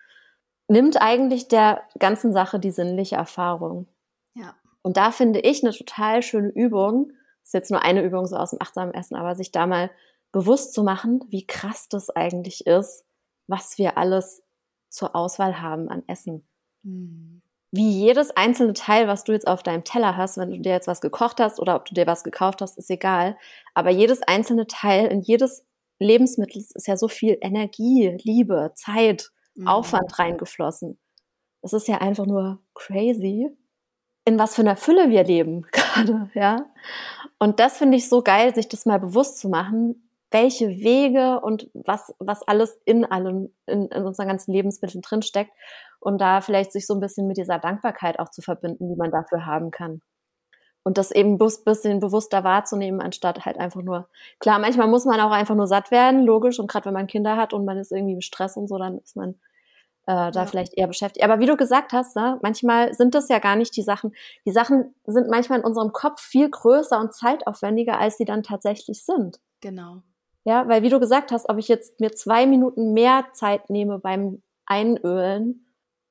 Nimmt 0.70 1.02
eigentlich 1.02 1.48
der 1.48 1.82
ganzen 1.98 2.32
Sache 2.32 2.60
die 2.60 2.70
sinnliche 2.70 3.16
Erfahrung. 3.16 3.88
Ja. 4.34 4.54
Und 4.82 4.96
da 4.96 5.10
finde 5.10 5.40
ich 5.40 5.64
eine 5.64 5.72
total 5.72 6.22
schöne 6.22 6.50
Übung, 6.50 7.10
ist 7.42 7.54
jetzt 7.54 7.72
nur 7.72 7.82
eine 7.82 8.04
Übung 8.04 8.24
so 8.26 8.36
aus 8.36 8.50
dem 8.50 8.62
achtsamen 8.62 8.94
Essen, 8.94 9.16
aber 9.16 9.34
sich 9.34 9.50
da 9.50 9.66
mal 9.66 9.90
bewusst 10.30 10.72
zu 10.72 10.84
machen, 10.84 11.24
wie 11.28 11.44
krass 11.44 11.88
das 11.88 12.08
eigentlich 12.10 12.68
ist, 12.68 13.04
was 13.48 13.78
wir 13.78 13.98
alles 13.98 14.44
zur 14.88 15.16
Auswahl 15.16 15.60
haben 15.60 15.88
an 15.88 16.04
Essen. 16.06 16.46
Mhm. 16.84 17.42
Wie 17.72 17.90
jedes 17.90 18.30
einzelne 18.30 18.74
Teil, 18.74 19.08
was 19.08 19.24
du 19.24 19.32
jetzt 19.32 19.48
auf 19.48 19.64
deinem 19.64 19.82
Teller 19.82 20.16
hast, 20.16 20.38
wenn 20.38 20.52
du 20.52 20.60
dir 20.60 20.70
jetzt 20.70 20.86
was 20.86 21.00
gekocht 21.00 21.40
hast 21.40 21.58
oder 21.58 21.74
ob 21.74 21.84
du 21.86 21.94
dir 21.94 22.06
was 22.06 22.22
gekauft 22.22 22.62
hast, 22.62 22.78
ist 22.78 22.90
egal. 22.90 23.36
Aber 23.74 23.90
jedes 23.90 24.22
einzelne 24.22 24.68
Teil 24.68 25.08
in 25.08 25.20
jedes 25.20 25.66
Lebensmittel 25.98 26.62
ist 26.62 26.86
ja 26.86 26.96
so 26.96 27.08
viel 27.08 27.38
Energie, 27.40 28.16
Liebe, 28.22 28.70
Zeit, 28.76 29.32
mhm. 29.60 29.68
Aufwand 29.68 30.18
reingeflossen. 30.18 30.98
Das 31.62 31.72
ist 31.72 31.88
ja 31.88 31.98
einfach 31.98 32.26
nur 32.26 32.60
crazy, 32.74 33.48
in 34.24 34.38
was 34.38 34.54
für 34.54 34.62
einer 34.62 34.76
Fülle 34.76 35.10
wir 35.10 35.24
leben 35.24 35.66
gerade, 35.72 36.30
ja. 36.34 36.66
Und 37.38 37.60
das 37.60 37.78
finde 37.78 37.96
ich 37.96 38.08
so 38.08 38.22
geil, 38.22 38.54
sich 38.54 38.68
das 38.68 38.86
mal 38.86 38.98
bewusst 38.98 39.38
zu 39.38 39.48
machen, 39.48 40.08
welche 40.30 40.68
Wege 40.68 41.40
und 41.40 41.70
was, 41.74 42.14
was 42.18 42.42
alles 42.46 42.80
in 42.84 43.04
allem, 43.04 43.52
in, 43.66 43.88
in 43.88 44.04
unseren 44.04 44.28
ganzen 44.28 44.52
Lebensmitteln 44.52 45.02
drinsteckt 45.02 45.50
und 45.98 46.20
da 46.20 46.40
vielleicht 46.40 46.72
sich 46.72 46.86
so 46.86 46.94
ein 46.94 47.00
bisschen 47.00 47.26
mit 47.26 47.36
dieser 47.36 47.58
Dankbarkeit 47.58 48.18
auch 48.18 48.30
zu 48.30 48.42
verbinden, 48.42 48.88
die 48.88 48.96
man 48.96 49.10
dafür 49.10 49.46
haben 49.46 49.70
kann. 49.70 50.02
Und 50.82 50.96
das 50.96 51.10
eben 51.10 51.34
ein 51.34 51.64
bisschen 51.64 52.00
bewusster 52.00 52.42
wahrzunehmen, 52.42 53.02
anstatt 53.02 53.44
halt 53.44 53.58
einfach 53.58 53.82
nur, 53.82 54.08
klar, 54.38 54.58
manchmal 54.58 54.88
muss 54.88 55.04
man 55.04 55.20
auch 55.20 55.30
einfach 55.30 55.54
nur 55.54 55.66
satt 55.66 55.90
werden, 55.90 56.24
logisch, 56.24 56.58
und 56.58 56.68
gerade 56.70 56.86
wenn 56.86 56.94
man 56.94 57.06
Kinder 57.06 57.36
hat 57.36 57.52
und 57.52 57.66
man 57.66 57.76
ist 57.76 57.92
irgendwie 57.92 58.14
im 58.14 58.22
Stress 58.22 58.56
und 58.56 58.66
so, 58.66 58.78
dann 58.78 58.98
ist 58.98 59.14
man 59.14 59.38
äh, 60.10 60.32
da 60.32 60.40
ja. 60.40 60.46
vielleicht 60.46 60.76
eher 60.76 60.88
beschäftigt. 60.88 61.24
Aber 61.24 61.38
wie 61.38 61.46
du 61.46 61.56
gesagt 61.56 61.92
hast, 61.92 62.16
ne, 62.16 62.38
manchmal 62.42 62.92
sind 62.94 63.14
das 63.14 63.28
ja 63.28 63.38
gar 63.38 63.54
nicht 63.54 63.76
die 63.76 63.82
Sachen. 63.82 64.12
Die 64.44 64.50
Sachen 64.50 64.94
sind 65.06 65.28
manchmal 65.28 65.60
in 65.60 65.64
unserem 65.64 65.92
Kopf 65.92 66.20
viel 66.20 66.50
größer 66.50 66.98
und 66.98 67.14
zeitaufwendiger, 67.14 68.00
als 68.00 68.16
sie 68.16 68.24
dann 68.24 68.42
tatsächlich 68.42 69.04
sind. 69.04 69.38
Genau. 69.60 70.02
Ja, 70.44 70.66
weil 70.66 70.82
wie 70.82 70.88
du 70.88 70.98
gesagt 70.98 71.30
hast, 71.30 71.48
ob 71.48 71.58
ich 71.58 71.68
jetzt 71.68 72.00
mir 72.00 72.10
zwei 72.10 72.46
Minuten 72.46 72.92
mehr 72.92 73.26
Zeit 73.34 73.70
nehme 73.70 74.00
beim 74.00 74.42
Einölen, 74.66 75.66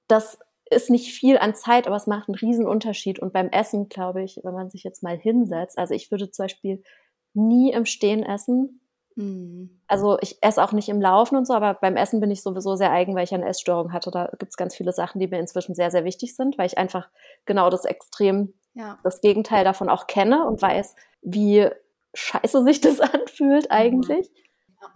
das 0.08 0.40
ist 0.70 0.90
nicht 0.90 1.12
viel 1.12 1.38
an 1.38 1.56
Zeit, 1.56 1.88
aber 1.88 1.96
es 1.98 2.08
macht 2.08 2.30
einen 2.30 2.36
riesen 2.36 2.68
Unterschied. 2.68 3.20
Und 3.20 3.34
beim 3.34 3.50
Essen, 3.50 3.90
glaube 3.90 4.24
ich, 4.24 4.40
wenn 4.44 4.54
man 4.54 4.70
sich 4.70 4.84
jetzt 4.84 5.04
mal 5.04 5.18
hinsetzt, 5.18 5.78
also 5.78 5.94
ich 5.94 6.10
würde 6.10 6.32
zum 6.32 6.46
Beispiel 6.46 6.84
nie 7.34 7.74
im 7.74 7.86
Stehen 7.86 8.24
essen. 8.24 8.79
Mhm. 9.20 9.82
Also 9.88 10.18
ich 10.22 10.42
esse 10.42 10.64
auch 10.64 10.72
nicht 10.72 10.88
im 10.88 11.02
Laufen 11.02 11.36
und 11.36 11.46
so, 11.46 11.54
aber 11.54 11.74
beim 11.74 11.98
Essen 11.98 12.22
bin 12.22 12.32
ich 12.32 12.42
sowieso 12.42 12.78
sehr 12.78 12.92
eigen, 12.92 13.16
weil 13.16 13.26
ich 13.26 13.34
eine 13.34 13.48
Essstörung 13.48 13.92
hatte. 13.92 14.12
Da 14.12 14.30
gibt 14.40 14.52
es 14.52 14.56
ganz 14.56 14.76
viele 14.76 14.94
Sachen, 14.94 15.20
die 15.20 15.28
mir 15.28 15.40
inzwischen 15.40 15.76
sehr, 15.76 15.92
sehr 15.92 16.06
wichtig 16.06 16.38
sind, 16.38 16.58
weil 16.58 16.68
ich 16.68 16.78
einfach 16.78 17.10
genau 17.46 17.70
das 17.70 17.84
Extrem, 17.84 18.54
ja. 18.76 18.98
das 19.04 19.20
Gegenteil 19.20 19.66
davon 19.66 19.90
auch 19.90 20.08
kenne 20.08 20.46
und 20.46 20.62
weiß, 20.62 20.96
wie 21.22 21.68
scheiße 22.14 22.64
sich 22.64 22.80
das 22.80 23.00
anfühlt 23.02 23.66
mhm. 23.66 23.72
eigentlich. 23.72 24.32
Ja. 24.82 24.88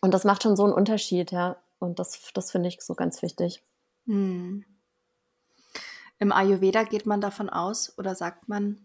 Und 0.00 0.14
das 0.14 0.24
macht 0.24 0.42
schon 0.44 0.56
so 0.56 0.64
einen 0.64 0.72
Unterschied, 0.72 1.30
ja. 1.30 1.56
Und 1.78 1.98
das, 1.98 2.30
das 2.32 2.52
finde 2.52 2.68
ich 2.68 2.80
so 2.80 2.94
ganz 2.94 3.20
wichtig. 3.20 3.62
Mhm. 4.06 4.64
Im 6.20 6.32
Ayurveda 6.32 6.84
geht 6.84 7.04
man 7.04 7.20
davon 7.20 7.50
aus 7.50 7.98
oder 7.98 8.14
sagt 8.14 8.48
man, 8.48 8.80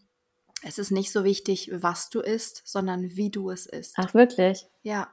es 0.63 0.77
ist 0.79 0.91
nicht 0.91 1.11
so 1.11 1.23
wichtig, 1.23 1.69
was 1.73 2.09
du 2.09 2.19
isst, 2.19 2.61
sondern 2.65 3.15
wie 3.15 3.29
du 3.29 3.49
es 3.51 3.65
isst. 3.65 3.95
Ach, 3.97 4.13
wirklich? 4.13 4.65
Ja. 4.81 5.11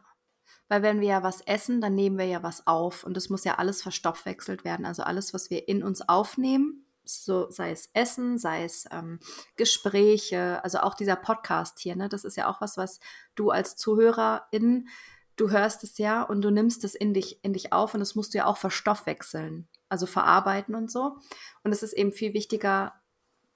Weil 0.68 0.82
wenn 0.82 1.00
wir 1.00 1.08
ja 1.08 1.22
was 1.22 1.42
essen, 1.42 1.80
dann 1.80 1.94
nehmen 1.94 2.16
wir 2.16 2.24
ja 2.24 2.42
was 2.42 2.66
auf 2.66 3.04
und 3.04 3.16
es 3.16 3.28
muss 3.28 3.44
ja 3.44 3.56
alles 3.56 3.82
verstoffwechselt 3.82 4.64
werden. 4.64 4.86
Also 4.86 5.02
alles, 5.02 5.34
was 5.34 5.50
wir 5.50 5.68
in 5.68 5.82
uns 5.82 6.08
aufnehmen, 6.08 6.86
so 7.04 7.50
sei 7.50 7.70
es 7.70 7.90
Essen, 7.92 8.38
sei 8.38 8.64
es 8.64 8.86
ähm, 8.90 9.20
Gespräche, 9.56 10.64
also 10.64 10.78
auch 10.78 10.94
dieser 10.94 11.16
Podcast 11.16 11.78
hier, 11.78 11.96
ne, 11.96 12.08
das 12.08 12.24
ist 12.24 12.36
ja 12.36 12.48
auch 12.48 12.62
was, 12.62 12.78
was 12.78 12.98
du 13.34 13.50
als 13.50 13.76
Zuhörerin, 13.76 14.88
du 15.36 15.50
hörst 15.50 15.84
es 15.84 15.98
ja 15.98 16.22
und 16.22 16.40
du 16.42 16.50
nimmst 16.50 16.82
es 16.84 16.94
in 16.94 17.12
dich, 17.12 17.44
in 17.44 17.52
dich 17.52 17.72
auf 17.72 17.92
und 17.92 18.00
das 18.00 18.14
musst 18.14 18.32
du 18.32 18.38
ja 18.38 18.46
auch 18.46 18.56
verstoffwechseln, 18.56 19.68
also 19.90 20.06
verarbeiten 20.06 20.74
und 20.74 20.90
so. 20.90 21.18
Und 21.62 21.72
es 21.72 21.82
ist 21.82 21.92
eben 21.92 22.12
viel 22.12 22.32
wichtiger, 22.32 22.94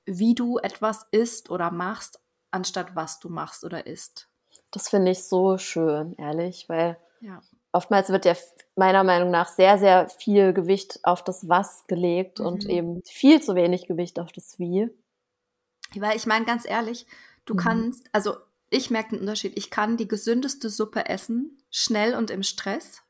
wie 0.09 0.35
du 0.35 0.59
etwas 0.59 1.07
isst 1.11 1.51
oder 1.51 1.71
machst, 1.71 2.21
anstatt 2.51 2.97
was 2.97 3.21
du 3.21 3.29
machst 3.29 3.65
oder 3.65 3.87
isst. 3.87 4.29
Das 4.71 4.89
finde 4.89 5.13
ich 5.13 5.25
so 5.25 5.59
schön, 5.59 6.15
ehrlich, 6.15 6.69
weil 6.69 6.99
Ja. 7.21 7.41
oftmals 7.73 8.09
wird 8.11 8.25
ja 8.25 8.35
meiner 8.77 9.05
Meinung 9.05 9.31
nach 9.31 9.49
sehr, 9.49 9.79
sehr 9.79 10.09
viel 10.09 10.53
Gewicht 10.53 11.01
auf 11.05 11.23
das 11.23 11.49
Was 11.49 11.87
gelegt 11.87 12.41
und 12.41 12.65
Mhm. 12.65 12.71
eben 12.71 13.03
viel 13.05 13.43
zu 13.43 13.55
wenig 13.55 13.87
Gewicht 13.87 14.19
auf 14.19 14.33
das 14.33 14.59
Wie. 14.59 14.89
Weil 15.95 16.17
ich 16.17 16.27
meine 16.27 16.45
ganz 16.45 16.67
ehrlich, 16.69 17.07
du 17.45 17.55
Mhm. 17.55 17.59
kannst, 17.59 18.07
also 18.13 18.37
ich 18.71 18.91
merke 18.91 19.11
den 19.11 19.21
Unterschied. 19.21 19.57
Ich 19.57 19.71
kann 19.71 19.97
die 19.97 20.09
gesündeste 20.09 20.69
Suppe 20.69 21.07
essen, 21.09 21.63
schnell 21.71 22.15
und 22.15 22.31
im 22.31 22.43
Stress. 22.43 23.03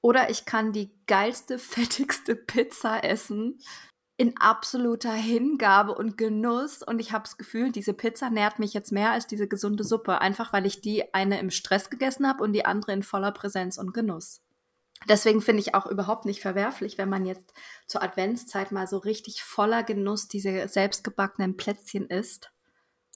Oder 0.00 0.30
ich 0.30 0.44
kann 0.44 0.72
die 0.72 0.90
geilste, 1.06 1.58
fettigste 2.08 2.36
Pizza 2.36 3.02
essen, 3.04 3.60
in 4.22 4.36
absoluter 4.36 5.12
Hingabe 5.12 5.96
und 5.96 6.16
Genuss. 6.16 6.84
Und 6.84 7.00
ich 7.00 7.10
habe 7.10 7.24
das 7.24 7.38
Gefühl, 7.38 7.72
diese 7.72 7.92
Pizza 7.92 8.30
nährt 8.30 8.60
mich 8.60 8.72
jetzt 8.72 8.92
mehr 8.92 9.10
als 9.10 9.26
diese 9.26 9.48
gesunde 9.48 9.82
Suppe. 9.82 10.20
Einfach 10.20 10.52
weil 10.52 10.64
ich 10.64 10.80
die 10.80 11.12
eine 11.12 11.40
im 11.40 11.50
Stress 11.50 11.90
gegessen 11.90 12.28
habe 12.28 12.44
und 12.44 12.52
die 12.52 12.64
andere 12.64 12.92
in 12.92 13.02
voller 13.02 13.32
Präsenz 13.32 13.78
und 13.78 13.92
Genuss. 13.92 14.40
Deswegen 15.08 15.40
finde 15.40 15.62
ich 15.62 15.74
auch 15.74 15.86
überhaupt 15.86 16.24
nicht 16.24 16.40
verwerflich, 16.40 16.98
wenn 16.98 17.08
man 17.08 17.26
jetzt 17.26 17.52
zur 17.88 18.00
Adventszeit 18.00 18.70
mal 18.70 18.86
so 18.86 18.98
richtig 18.98 19.42
voller 19.42 19.82
Genuss 19.82 20.28
diese 20.28 20.68
selbstgebackenen 20.68 21.56
Plätzchen 21.56 22.06
isst. 22.06 22.52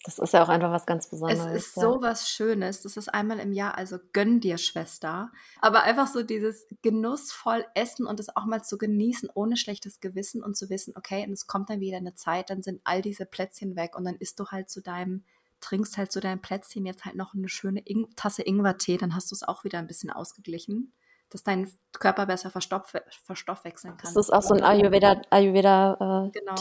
Das 0.06 0.20
ist 0.20 0.32
ja 0.32 0.44
auch 0.44 0.48
einfach 0.48 0.70
was 0.70 0.86
ganz 0.86 1.06
Es 1.06 1.10
Besonderes. 1.10 1.66
ist 1.66 1.76
ja. 1.76 1.82
so 1.82 2.00
was 2.00 2.30
Schönes. 2.30 2.82
Das 2.82 2.96
ist 2.96 3.12
einmal 3.12 3.40
im 3.40 3.52
Jahr, 3.52 3.76
also 3.76 3.98
gönn 4.12 4.38
dir, 4.38 4.56
Schwester. 4.56 5.32
Aber 5.60 5.82
einfach 5.82 6.06
so 6.06 6.22
dieses 6.22 6.68
genussvoll 6.80 7.66
essen 7.74 8.06
und 8.06 8.20
es 8.20 8.34
auch 8.36 8.46
mal 8.46 8.62
zu 8.62 8.78
genießen, 8.78 9.28
ohne 9.34 9.56
schlechtes 9.56 9.98
Gewissen 9.98 10.44
und 10.44 10.56
zu 10.56 10.70
wissen, 10.70 10.94
okay, 10.96 11.26
und 11.26 11.32
es 11.32 11.48
kommt 11.48 11.70
dann 11.70 11.80
wieder 11.80 11.96
eine 11.96 12.14
Zeit, 12.14 12.50
dann 12.50 12.62
sind 12.62 12.80
all 12.84 13.02
diese 13.02 13.26
Plätzchen 13.26 13.74
weg 13.74 13.96
und 13.96 14.04
dann 14.04 14.14
isst 14.14 14.38
du 14.38 14.46
halt 14.46 14.70
zu 14.70 14.80
deinem, 14.80 15.24
trinkst 15.60 15.98
halt 15.98 16.12
zu 16.12 16.20
deinem 16.20 16.40
Plätzchen 16.40 16.86
jetzt 16.86 17.04
halt 17.04 17.16
noch 17.16 17.34
eine 17.34 17.48
schöne 17.48 17.80
Ing 17.80 18.06
Tasse 18.14 18.42
Ingwertee, 18.42 18.98
dann 18.98 19.16
hast 19.16 19.32
du 19.32 19.34
es 19.34 19.42
auch 19.42 19.64
wieder 19.64 19.80
ein 19.80 19.88
bisschen 19.88 20.10
ausgeglichen, 20.10 20.92
dass 21.30 21.42
dein 21.42 21.68
Körper 21.98 22.26
besser 22.26 22.50
verstopf 22.50 22.94
verstoffwechseln 23.24 23.96
kann. 23.96 24.14
Das 24.14 24.26
ist 24.28 24.32
auch 24.32 24.42
so 24.42 24.54
ein 24.54 24.62
Ayurveda, 24.62 25.20
Ayurveda 25.30 26.28
äh, 26.28 26.30
Genau. 26.30 26.54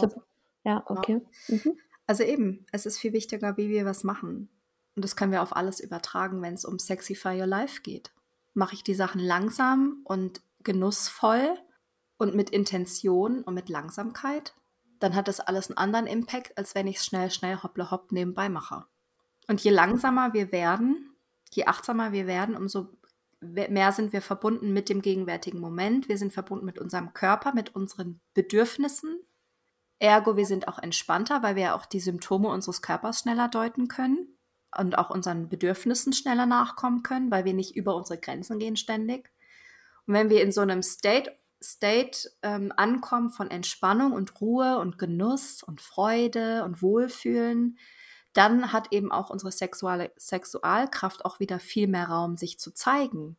Ja, 0.63 0.84
okay. 0.88 1.22
Mhm. 1.47 1.77
Also 2.07 2.23
eben, 2.23 2.65
es 2.72 2.86
ist 2.86 2.98
viel 2.98 3.14
wichtiger, 3.14 3.57
wie 3.57 3.69
wir 3.69 3.86
was 3.86 4.03
machen. 4.03 4.49
Und 4.95 5.03
das 5.03 5.15
können 5.15 5.32
wir 5.32 5.41
auf 5.41 5.56
alles 5.56 5.80
übertragen, 5.80 6.41
wenn 6.41 6.53
es 6.53 6.65
um 6.65 6.80
Sexify 6.80 7.40
Your 7.40 7.48
Life 7.48 7.82
geht. 7.82 8.11
Mache 8.53 8.76
ich 8.76 8.84
die 8.84 8.94
Sachen 8.94 9.19
langsam 9.19 10.02
und 10.06 10.41
genussvoll 10.64 11.57
und 12.18 12.36
mit 12.36 12.49
Intention 12.49 13.41
und 13.44 13.53
mit 13.53 13.69
Langsamkeit, 13.69 14.53
dann 14.99 15.15
hat 15.15 15.27
das 15.27 15.40
alles 15.40 15.69
einen 15.69 15.77
anderen 15.77 16.07
Impact, 16.07 16.57
als 16.57 16.76
wenn 16.76 16.88
ich 16.88 16.98
es 16.98 17.06
schnell, 17.06 17.30
schnell, 17.30 17.61
hopple, 17.61 17.91
hopp 17.91 18.11
nebenbei 18.11 18.49
mache. 18.49 18.86
Und 19.48 19.61
je 19.61 19.72
langsamer 19.72 20.34
wir 20.34 20.52
werden, 20.52 21.11
je 21.52 21.65
achtsamer 21.65 22.11
wir 22.11 22.27
werden, 22.27 22.56
umso 22.56 22.90
mehr 23.41 23.91
sind 23.91 24.14
wir 24.14 24.22
verbunden 24.22 24.73
mit 24.73 24.90
dem 24.90 25.02
gegenwärtigen 25.02 25.60
Moment. 25.60 26.07
Wir 26.07 26.18
sind 26.18 26.34
verbunden 26.34 26.65
mit 26.65 26.80
unserem 26.80 27.14
Körper, 27.14 27.53
mit 27.53 27.76
unseren 27.76 28.19
Bedürfnissen, 28.34 29.19
Ergo, 29.99 30.35
wir 30.35 30.45
sind 30.45 30.67
auch 30.67 30.80
entspannter, 30.80 31.41
weil 31.41 31.55
wir 31.55 31.63
ja 31.63 31.76
auch 31.76 31.85
die 31.85 31.99
Symptome 31.99 32.49
unseres 32.49 32.81
Körpers 32.81 33.19
schneller 33.19 33.47
deuten 33.47 33.88
können 33.88 34.38
und 34.77 34.97
auch 34.97 35.09
unseren 35.09 35.47
Bedürfnissen 35.49 36.13
schneller 36.13 36.45
nachkommen 36.45 37.03
können, 37.03 37.31
weil 37.31 37.45
wir 37.45 37.53
nicht 37.53 37.76
über 37.76 37.95
unsere 37.95 38.19
Grenzen 38.19 38.59
gehen 38.59 38.76
ständig. 38.76 39.31
Und 40.05 40.13
wenn 40.13 40.30
wir 40.30 40.41
in 40.41 40.51
so 40.51 40.61
einem 40.61 40.84
State, 40.84 41.31
State 41.63 42.30
ähm, 42.43 42.73
ankommen 42.76 43.30
von 43.30 43.49
Entspannung 43.49 44.11
und 44.11 44.39
Ruhe 44.41 44.80
und 44.80 44.97
Genuss 44.97 45.63
und 45.63 45.81
Freude 45.81 46.63
und 46.63 46.81
Wohlfühlen, 46.81 47.77
dann 48.34 48.73
hat 48.73 48.91
eben 48.91 49.11
auch 49.11 49.30
unsere 49.30 49.51
sexuelle 49.51 50.11
Sexualkraft 50.17 51.23
auch 51.23 51.39
wieder 51.39 51.57
viel 51.57 51.88
mehr 51.88 52.09
Raum, 52.09 52.35
sich 52.35 52.59
zu 52.59 52.72
zeigen. 52.72 53.38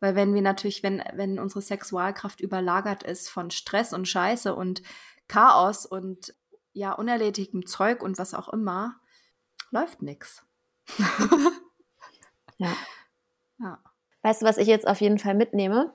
Weil 0.00 0.14
wenn 0.16 0.34
wir 0.34 0.42
natürlich, 0.42 0.82
wenn, 0.82 1.02
wenn 1.14 1.38
unsere 1.38 1.62
Sexualkraft 1.62 2.40
überlagert 2.40 3.04
ist 3.04 3.30
von 3.30 3.50
Stress 3.50 3.94
und 3.94 4.06
Scheiße 4.06 4.54
und 4.54 4.82
Chaos 5.28 5.86
und 5.86 6.34
ja, 6.72 6.92
unerledigtem 6.92 7.66
Zeug 7.66 8.02
und 8.02 8.18
was 8.18 8.34
auch 8.34 8.48
immer, 8.48 8.96
läuft 9.70 10.02
nix. 10.02 10.44
Ja. 12.58 12.76
Ja. 13.58 13.78
Weißt 14.22 14.42
du, 14.42 14.46
was 14.46 14.58
ich 14.58 14.68
jetzt 14.68 14.86
auf 14.86 15.00
jeden 15.00 15.18
Fall 15.18 15.34
mitnehme? 15.34 15.92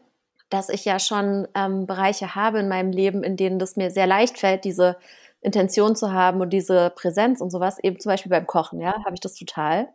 Dass 0.50 0.70
ich 0.70 0.86
ja 0.86 1.00
schon 1.00 1.48
ähm, 1.56 1.88
Bereiche 1.88 2.36
habe 2.36 2.60
in 2.60 2.68
meinem 2.68 2.92
Leben, 2.92 3.24
in 3.24 3.38
denen 3.38 3.60
das 3.60 3.76
mir 3.76 3.92
sehr 3.92 4.08
leicht 4.08 4.38
fällt, 4.38 4.66
diese 4.66 4.98
Intention 5.42 5.96
zu 5.96 6.12
haben 6.12 6.42
und 6.42 6.52
diese 6.52 6.90
Präsenz 6.92 7.42
und 7.42 7.52
sowas. 7.52 7.80
Eben 7.80 8.00
zum 8.00 8.12
Beispiel 8.12 8.30
beim 8.30 8.48
Kochen, 8.48 8.82
ja, 8.82 8.96
habe 9.06 9.14
ich 9.14 9.22
das 9.22 9.36
total. 9.36 9.90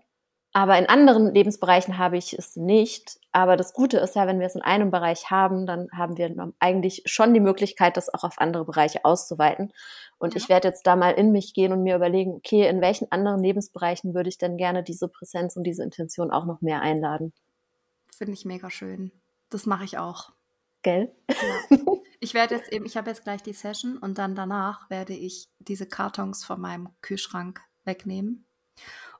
Aber 0.53 0.79
in 0.79 0.89
anderen 0.89 1.35
Lebensbereichen 1.35 1.99
habe 1.99 2.17
ich 2.17 2.33
es 2.35 2.57
nicht. 2.57 3.19
Aber 3.33 3.57
das 3.57 3.73
Gute 3.73 3.99
ist 3.99 4.15
ja, 4.15 4.27
wenn 4.27 4.41
wir 4.41 4.47
es 4.47 4.55
in 4.55 4.63
einem 4.63 4.91
Bereich 4.91 5.31
haben, 5.31 5.67
dann 5.67 5.89
haben 5.93 6.19
wir 6.19 6.53
eigentlich 6.59 7.03
schon 7.07 7.33
die 7.33 7.41
Möglichkeit, 7.41 7.97
das 7.97 8.13
auch 8.13 8.25
auf 8.25 8.39
andere 8.39 8.65
Bereiche 8.65 9.05
auszuweiten. 9.05 9.73
Und 10.19 10.35
Ja. 10.35 10.39
ich 10.39 10.49
werde 10.49 10.69
jetzt 10.69 10.87
da 10.87 10.97
mal 10.97 11.13
in 11.13 11.33
mich 11.33 11.55
gehen 11.55 11.73
und 11.73 11.83
mir 11.83 11.97
überlegen, 11.97 12.33
okay, 12.35 12.69
in 12.69 12.81
welchen 12.81 13.11
anderen 13.11 13.43
Lebensbereichen 13.43 14.15
würde 14.15 14.29
ich 14.29 14.39
denn 14.39 14.57
gerne 14.59 14.83
diese 14.83 15.09
Präsenz 15.09 15.57
und 15.57 15.65
diese 15.65 15.83
Intention 15.83 16.31
auch 16.31 16.45
noch 16.45 16.61
mehr 16.61 16.83
einladen? 16.83 17.33
Finde 18.15 18.35
ich 18.35 18.45
mega 18.45 18.71
schön. 18.71 19.11
Das 19.51 19.67
mache 19.67 19.85
ich 19.85 19.99
auch. 19.99 20.31
Gell? 20.83 21.13
Ja. 21.31 21.79
Ich 22.25 22.35
werde 22.35 22.55
jetzt 22.55 22.73
eben, 22.73 22.87
ich 22.87 22.97
habe 22.97 23.11
jetzt 23.11 23.25
gleich 23.25 23.43
die 23.43 23.53
Session 23.53 23.99
und 23.99 24.17
dann 24.17 24.37
danach 24.37 24.89
werde 24.91 25.13
ich 25.13 25.49
diese 25.59 25.87
Kartons 25.87 26.45
von 26.45 26.61
meinem 26.61 26.91
Kühlschrank 27.01 27.61
wegnehmen. 27.85 28.47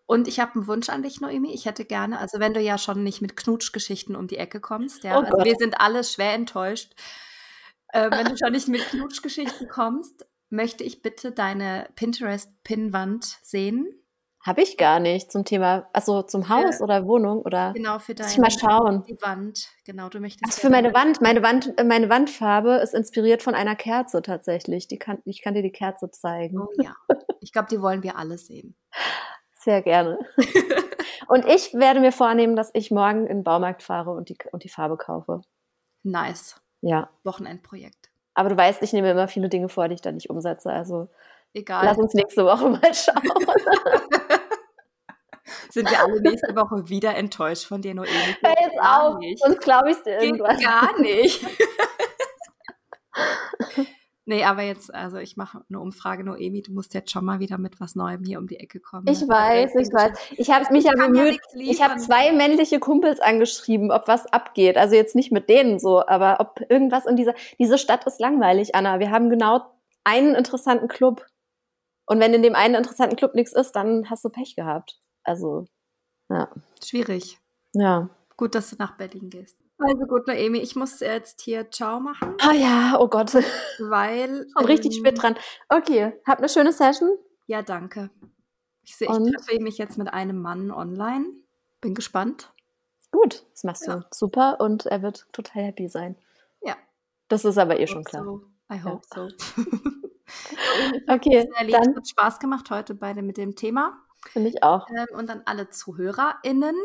Und 0.07 0.29
ich 0.29 0.41
habe 0.41 0.55
einen 0.57 0.67
Wunsch 0.67 0.89
an 0.89 1.03
dich, 1.03 1.21
Noemi. 1.21 1.53
Ich 1.55 1.65
hätte 1.67 1.85
gerne, 1.85 2.19
also 2.19 2.39
wenn 2.41 2.55
du 2.55 2.61
ja 2.61 2.77
schon 2.79 3.03
nicht 3.03 3.23
mit 3.23 3.37
Knutschgeschichten 3.37 4.17
um 4.17 4.27
die 4.27 4.37
Ecke 4.37 4.61
kommst, 4.61 5.05
ja, 5.05 5.17
Oh 5.19 5.23
also 5.23 5.45
wir 5.45 5.55
sind 5.57 5.81
alle 5.81 6.05
schwer 6.05 6.35
enttäuscht. 6.35 6.93
Äh, 7.89 8.11
wenn 8.11 8.27
du 8.27 8.37
schon 8.37 8.53
nicht 8.53 8.69
mit 8.69 8.85
Knutschgeschichten 8.89 9.69
kommst, 9.69 10.27
möchte 10.51 10.85
ich 10.85 11.03
bitte 11.03 11.33
deine 11.33 11.89
Pinterest-Pinnwand 11.95 13.39
sehen. 13.43 13.87
Habe 14.45 14.63
ich 14.63 14.77
gar 14.77 14.99
nicht 14.99 15.31
zum 15.31 15.45
Thema, 15.45 15.89
also 15.93 16.23
zum 16.23 16.49
Haus 16.49 16.81
Ja. 16.81 16.85
oder 16.85 17.07
Wohnung 17.07 17.43
oder 17.43 17.73
Genau 17.75 18.01
für 18.01 18.15
deine 18.15 18.41
mal 18.41 18.51
schauen. 18.51 19.05
die 19.09 19.17
Wand. 19.23 19.69
Genau, 19.85 20.09
du 20.09 20.19
möchtest. 20.19 20.57
Ja 20.59 20.61
für 20.63 20.69
meine 20.71 20.93
Wand, 20.93 21.21
meine 21.21 21.43
Wand, 21.45 21.79
äh, 21.79 21.85
meine 21.85 22.09
Wandfarbe 22.09 22.75
ist 22.83 22.93
inspiriert 22.93 23.41
von 23.43 23.55
einer 23.55 23.77
Kerze 23.77 24.21
tatsächlich. 24.21 24.89
Die 24.89 24.99
kann, 24.99 25.19
ich 25.25 25.43
kann 25.43 25.55
dir 25.55 25.63
die 25.63 25.71
Kerze 25.71 26.11
zeigen. 26.11 26.59
Oh 26.61 26.69
ja. 26.83 26.97
Ich 27.41 27.53
glaube, 27.53 27.69
die 27.71 27.81
wollen 27.81 28.03
wir 28.03 28.17
alle 28.17 28.37
sehen. 28.37 28.75
Sehr 29.63 29.83
gerne. 29.83 30.19
und 31.29 31.47
ich 31.47 31.73
werde 31.75 32.01
mir 32.01 32.11
vornehmen, 32.13 32.57
dass 32.57 32.71
ich 32.75 32.91
morgen 32.91 33.27
in 33.27 33.39
den 33.39 33.45
Baumarkt 33.45 33.83
fahre 33.83 34.11
und 34.11 34.29
die, 34.29 34.37
und 34.51 34.65
die 34.65 34.69
Farbe 34.69 34.97
kaufe. 34.97 35.41
Nice. 36.03 36.61
Ja. 36.81 37.11
Wochenendprojekt. 37.23 38.11
Aber 38.35 38.49
du 38.49 38.57
weißt, 38.57 38.83
ich 38.83 38.93
nehme 38.93 39.11
immer 39.11 39.29
viele 39.29 39.49
Dinge 39.49 39.69
vor, 39.69 39.89
die 39.89 39.95
ich 39.95 40.01
dann 40.01 40.15
nicht 40.17 40.31
umsetze. 40.31 40.73
Also 40.73 41.09
Egal. 41.55 41.85
lass 41.85 41.99
uns 41.99 42.15
nächste 42.15 42.45
Woche 42.45 42.69
mal 42.71 42.81
schauen. 42.95 43.23
Sind 45.71 45.91
wir 45.91 46.01
alle 46.03 46.21
nächste 46.21 46.55
Woche 46.57 46.89
wieder 46.89 47.15
enttäuscht 47.15 47.67
von 47.67 47.83
dir, 47.83 47.95
Noemi? 47.95 48.11
Hör 48.43 48.55
jetzt 48.61 48.81
auf, 48.81 49.19
sonst 49.37 49.61
glaube 49.61 49.91
ich 49.91 49.97
dir 50.03 50.19
Geht 50.19 50.23
irgendwas. 50.25 50.63
gar 50.63 51.01
nicht. 51.01 51.47
Nee, 54.25 54.45
aber 54.45 54.63
jetzt, 54.63 54.93
also 54.95 55.19
ich 55.19 55.37
mache 55.37 55.65
eine 55.69 55.81
Umfrage, 55.81 56.25
Noemi, 56.25 56.63
du 56.63 56.73
musst 56.73 56.95
jetzt 56.95 57.11
schon 57.11 57.25
mal 57.25 57.41
wieder 57.41 57.59
mit 57.59 57.81
was 57.81 57.95
Neuem 57.95 58.25
hier 58.25 58.39
um 58.39 58.47
die 58.47 58.59
Ecke 58.59 58.81
kommen. 58.81 59.07
Ich 59.09 59.21
weiß, 59.21 59.75
ich 59.75 59.93
weiß. 59.93 60.19
Ich 60.37 60.51
habe 60.51 60.73
mich 60.73 60.85
ja 60.85 60.93
bemüht. 60.93 61.41
Ich 61.55 61.83
habe 61.83 61.99
zwei 61.99 62.33
männliche 62.33 62.81
Kumpels 62.81 63.21
angeschrieben, 63.21 63.91
ob 63.91 64.09
was 64.09 64.27
abgeht. 64.27 64.77
Also 64.77 64.95
jetzt 64.95 65.15
nicht 65.15 65.33
mit 65.33 65.49
denen 65.49 65.79
so, 65.79 66.07
aber 66.07 66.41
ob 66.41 66.61
irgendwas 66.69 67.07
in 67.07 67.17
dieser. 67.17 67.35
Diese 67.59 67.79
Stadt 67.79 68.07
ist 68.07 68.21
langweilig, 68.21 68.75
Anna. 68.75 69.01
Wir 69.01 69.11
haben 69.11 69.31
genau 69.31 69.63
einen 70.05 70.35
interessanten 70.35 70.89
Club. 70.89 71.27
Und 72.07 72.21
wenn 72.21 72.35
in 72.35 72.43
dem 72.43 72.55
einen 72.55 72.75
interessanten 72.75 73.17
Club 73.17 73.35
nichts 73.35 73.53
ist, 73.53 73.73
dann 73.73 74.11
hast 74.11 74.25
du 74.25 74.29
Pech 74.29 74.57
gehabt. 74.57 75.01
Also, 75.25 75.67
ja. 76.29 76.49
Schwierig. 76.85 77.39
Ja. 77.75 78.11
Gut, 78.37 78.55
dass 78.55 78.71
du 78.71 78.77
nach 78.77 78.97
Berlin 78.97 79.31
gehst. 79.31 79.62
Also 79.79 80.07
gut, 80.07 80.27
Noemi, 80.29 80.59
ich 80.59 80.77
muss 80.77 81.01
jetzt 81.01 81.41
hier 81.41 81.71
Ciao 81.71 81.99
machen, 81.99 82.37
Oh 82.49 82.53
ja, 82.53 82.97
oh 82.99 83.09
Gott. 83.09 83.35
weil. 83.79 84.47
Richtig 84.69 84.97
ähm, 84.97 85.01
spät 85.01 85.23
dran. 85.23 85.37
Okay, 85.69 86.13
habt 86.27 86.41
eine 86.41 86.49
schöne 86.49 86.73
Session. 86.73 87.19
Ja, 87.47 87.63
danke. 87.63 88.11
Ich 88.85 88.97
sehe, 88.97 89.09
ich 89.09 89.37
treffe 89.37 89.61
mich 89.63 89.79
jetzt 89.79 89.99
mit 89.99 90.13
einem 90.13 90.41
Mann 90.41 90.71
online. 90.71 91.27
Bin 91.81 91.95
gespannt. 91.95 92.53
Gut, 93.11 93.45
das 93.53 93.65
machst 93.65 93.87
ja. 93.87 93.97
du 93.97 94.07
super 94.11 94.61
und 94.61 94.87
er 94.87 95.03
wird 95.03 95.27
total 95.33 95.65
happy 95.65 95.89
sein. 95.89 96.17
Ja. 96.63 96.77
Das 97.29 97.45
ist 97.45 97.59
aber 97.59 97.79
eh 97.79 97.87
schon 97.87 98.05
klar. 98.05 98.25
So. 98.25 98.43
I 98.73 98.83
hope 98.83 99.03
ja. 99.15 99.29
so. 99.29 99.63
okay, 101.09 101.49
dann 101.71 101.97
hat 101.97 102.09
Spaß 102.09 102.39
gemacht 102.39 102.71
heute 102.71 102.95
beide 102.95 103.23
mit 103.23 103.37
dem 103.37 103.55
Thema. 103.55 104.03
Finde 104.31 104.51
ich 104.51 104.63
auch. 104.63 104.89
Ähm, 104.89 105.07
und 105.15 105.29
dann 105.29 105.43
alle 105.47 105.69
ZuhörerInnen, 105.71 106.77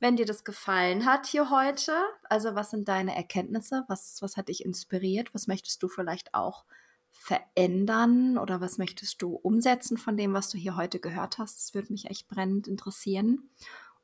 wenn 0.00 0.16
dir 0.16 0.26
das 0.26 0.44
gefallen 0.44 1.06
hat 1.06 1.26
hier 1.26 1.50
heute, 1.50 1.92
also 2.24 2.54
was 2.54 2.70
sind 2.70 2.88
deine 2.88 3.14
Erkenntnisse? 3.14 3.84
Was, 3.88 4.20
was 4.22 4.36
hat 4.36 4.48
dich 4.48 4.64
inspiriert? 4.64 5.32
Was 5.32 5.46
möchtest 5.46 5.82
du 5.82 5.88
vielleicht 5.88 6.34
auch 6.34 6.64
verändern 7.12 8.38
oder 8.38 8.60
was 8.60 8.78
möchtest 8.78 9.22
du 9.22 9.34
umsetzen 9.34 9.98
von 9.98 10.16
dem, 10.16 10.32
was 10.32 10.50
du 10.50 10.58
hier 10.58 10.76
heute 10.76 10.98
gehört 10.98 11.38
hast? 11.38 11.58
Das 11.58 11.74
würde 11.74 11.92
mich 11.92 12.10
echt 12.10 12.28
brennend 12.28 12.66
interessieren. 12.66 13.50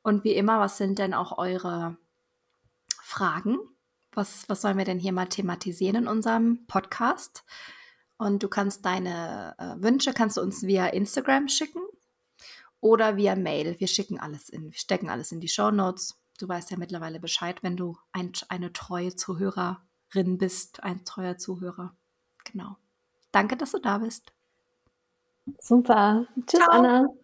Und 0.01 0.23
wie 0.23 0.33
immer, 0.33 0.59
was 0.59 0.77
sind 0.77 0.99
denn 0.99 1.13
auch 1.13 1.37
eure 1.37 1.97
Fragen? 3.01 3.57
Was, 4.13 4.47
was 4.47 4.61
sollen 4.61 4.77
wir 4.77 4.85
denn 4.85 4.99
hier 4.99 5.13
mal 5.13 5.27
thematisieren 5.27 6.03
in 6.03 6.07
unserem 6.07 6.65
Podcast? 6.67 7.43
Und 8.17 8.41
du 8.41 8.47
kannst 8.47 8.85
deine 8.85 9.55
äh, 9.59 9.83
Wünsche 9.83 10.13
kannst 10.13 10.37
du 10.37 10.41
uns 10.41 10.63
via 10.63 10.87
Instagram 10.87 11.49
schicken 11.49 11.81
oder 12.81 13.17
via 13.17 13.35
Mail. 13.35 13.79
Wir 13.79 13.87
schicken 13.87 14.19
alles 14.19 14.49
in, 14.49 14.71
wir 14.71 14.77
stecken 14.77 15.09
alles 15.09 15.31
in 15.31 15.39
die 15.39 15.47
Show 15.47 15.71
Notes. 15.71 16.19
Du 16.39 16.47
weißt 16.47 16.71
ja 16.71 16.77
mittlerweile 16.77 17.19
Bescheid, 17.19 17.63
wenn 17.63 17.77
du 17.77 17.97
ein, 18.11 18.31
eine 18.49 18.71
treue 18.73 19.15
Zuhörerin 19.15 20.37
bist, 20.37 20.83
ein 20.83 21.03
treuer 21.03 21.37
Zuhörer. 21.37 21.95
Genau. 22.43 22.77
Danke, 23.31 23.57
dass 23.57 23.71
du 23.71 23.79
da 23.79 23.97
bist. 23.97 24.31
Super. 25.59 26.27
Tschüss, 26.45 26.59
Ciao. 26.59 26.71
Anna. 26.71 27.07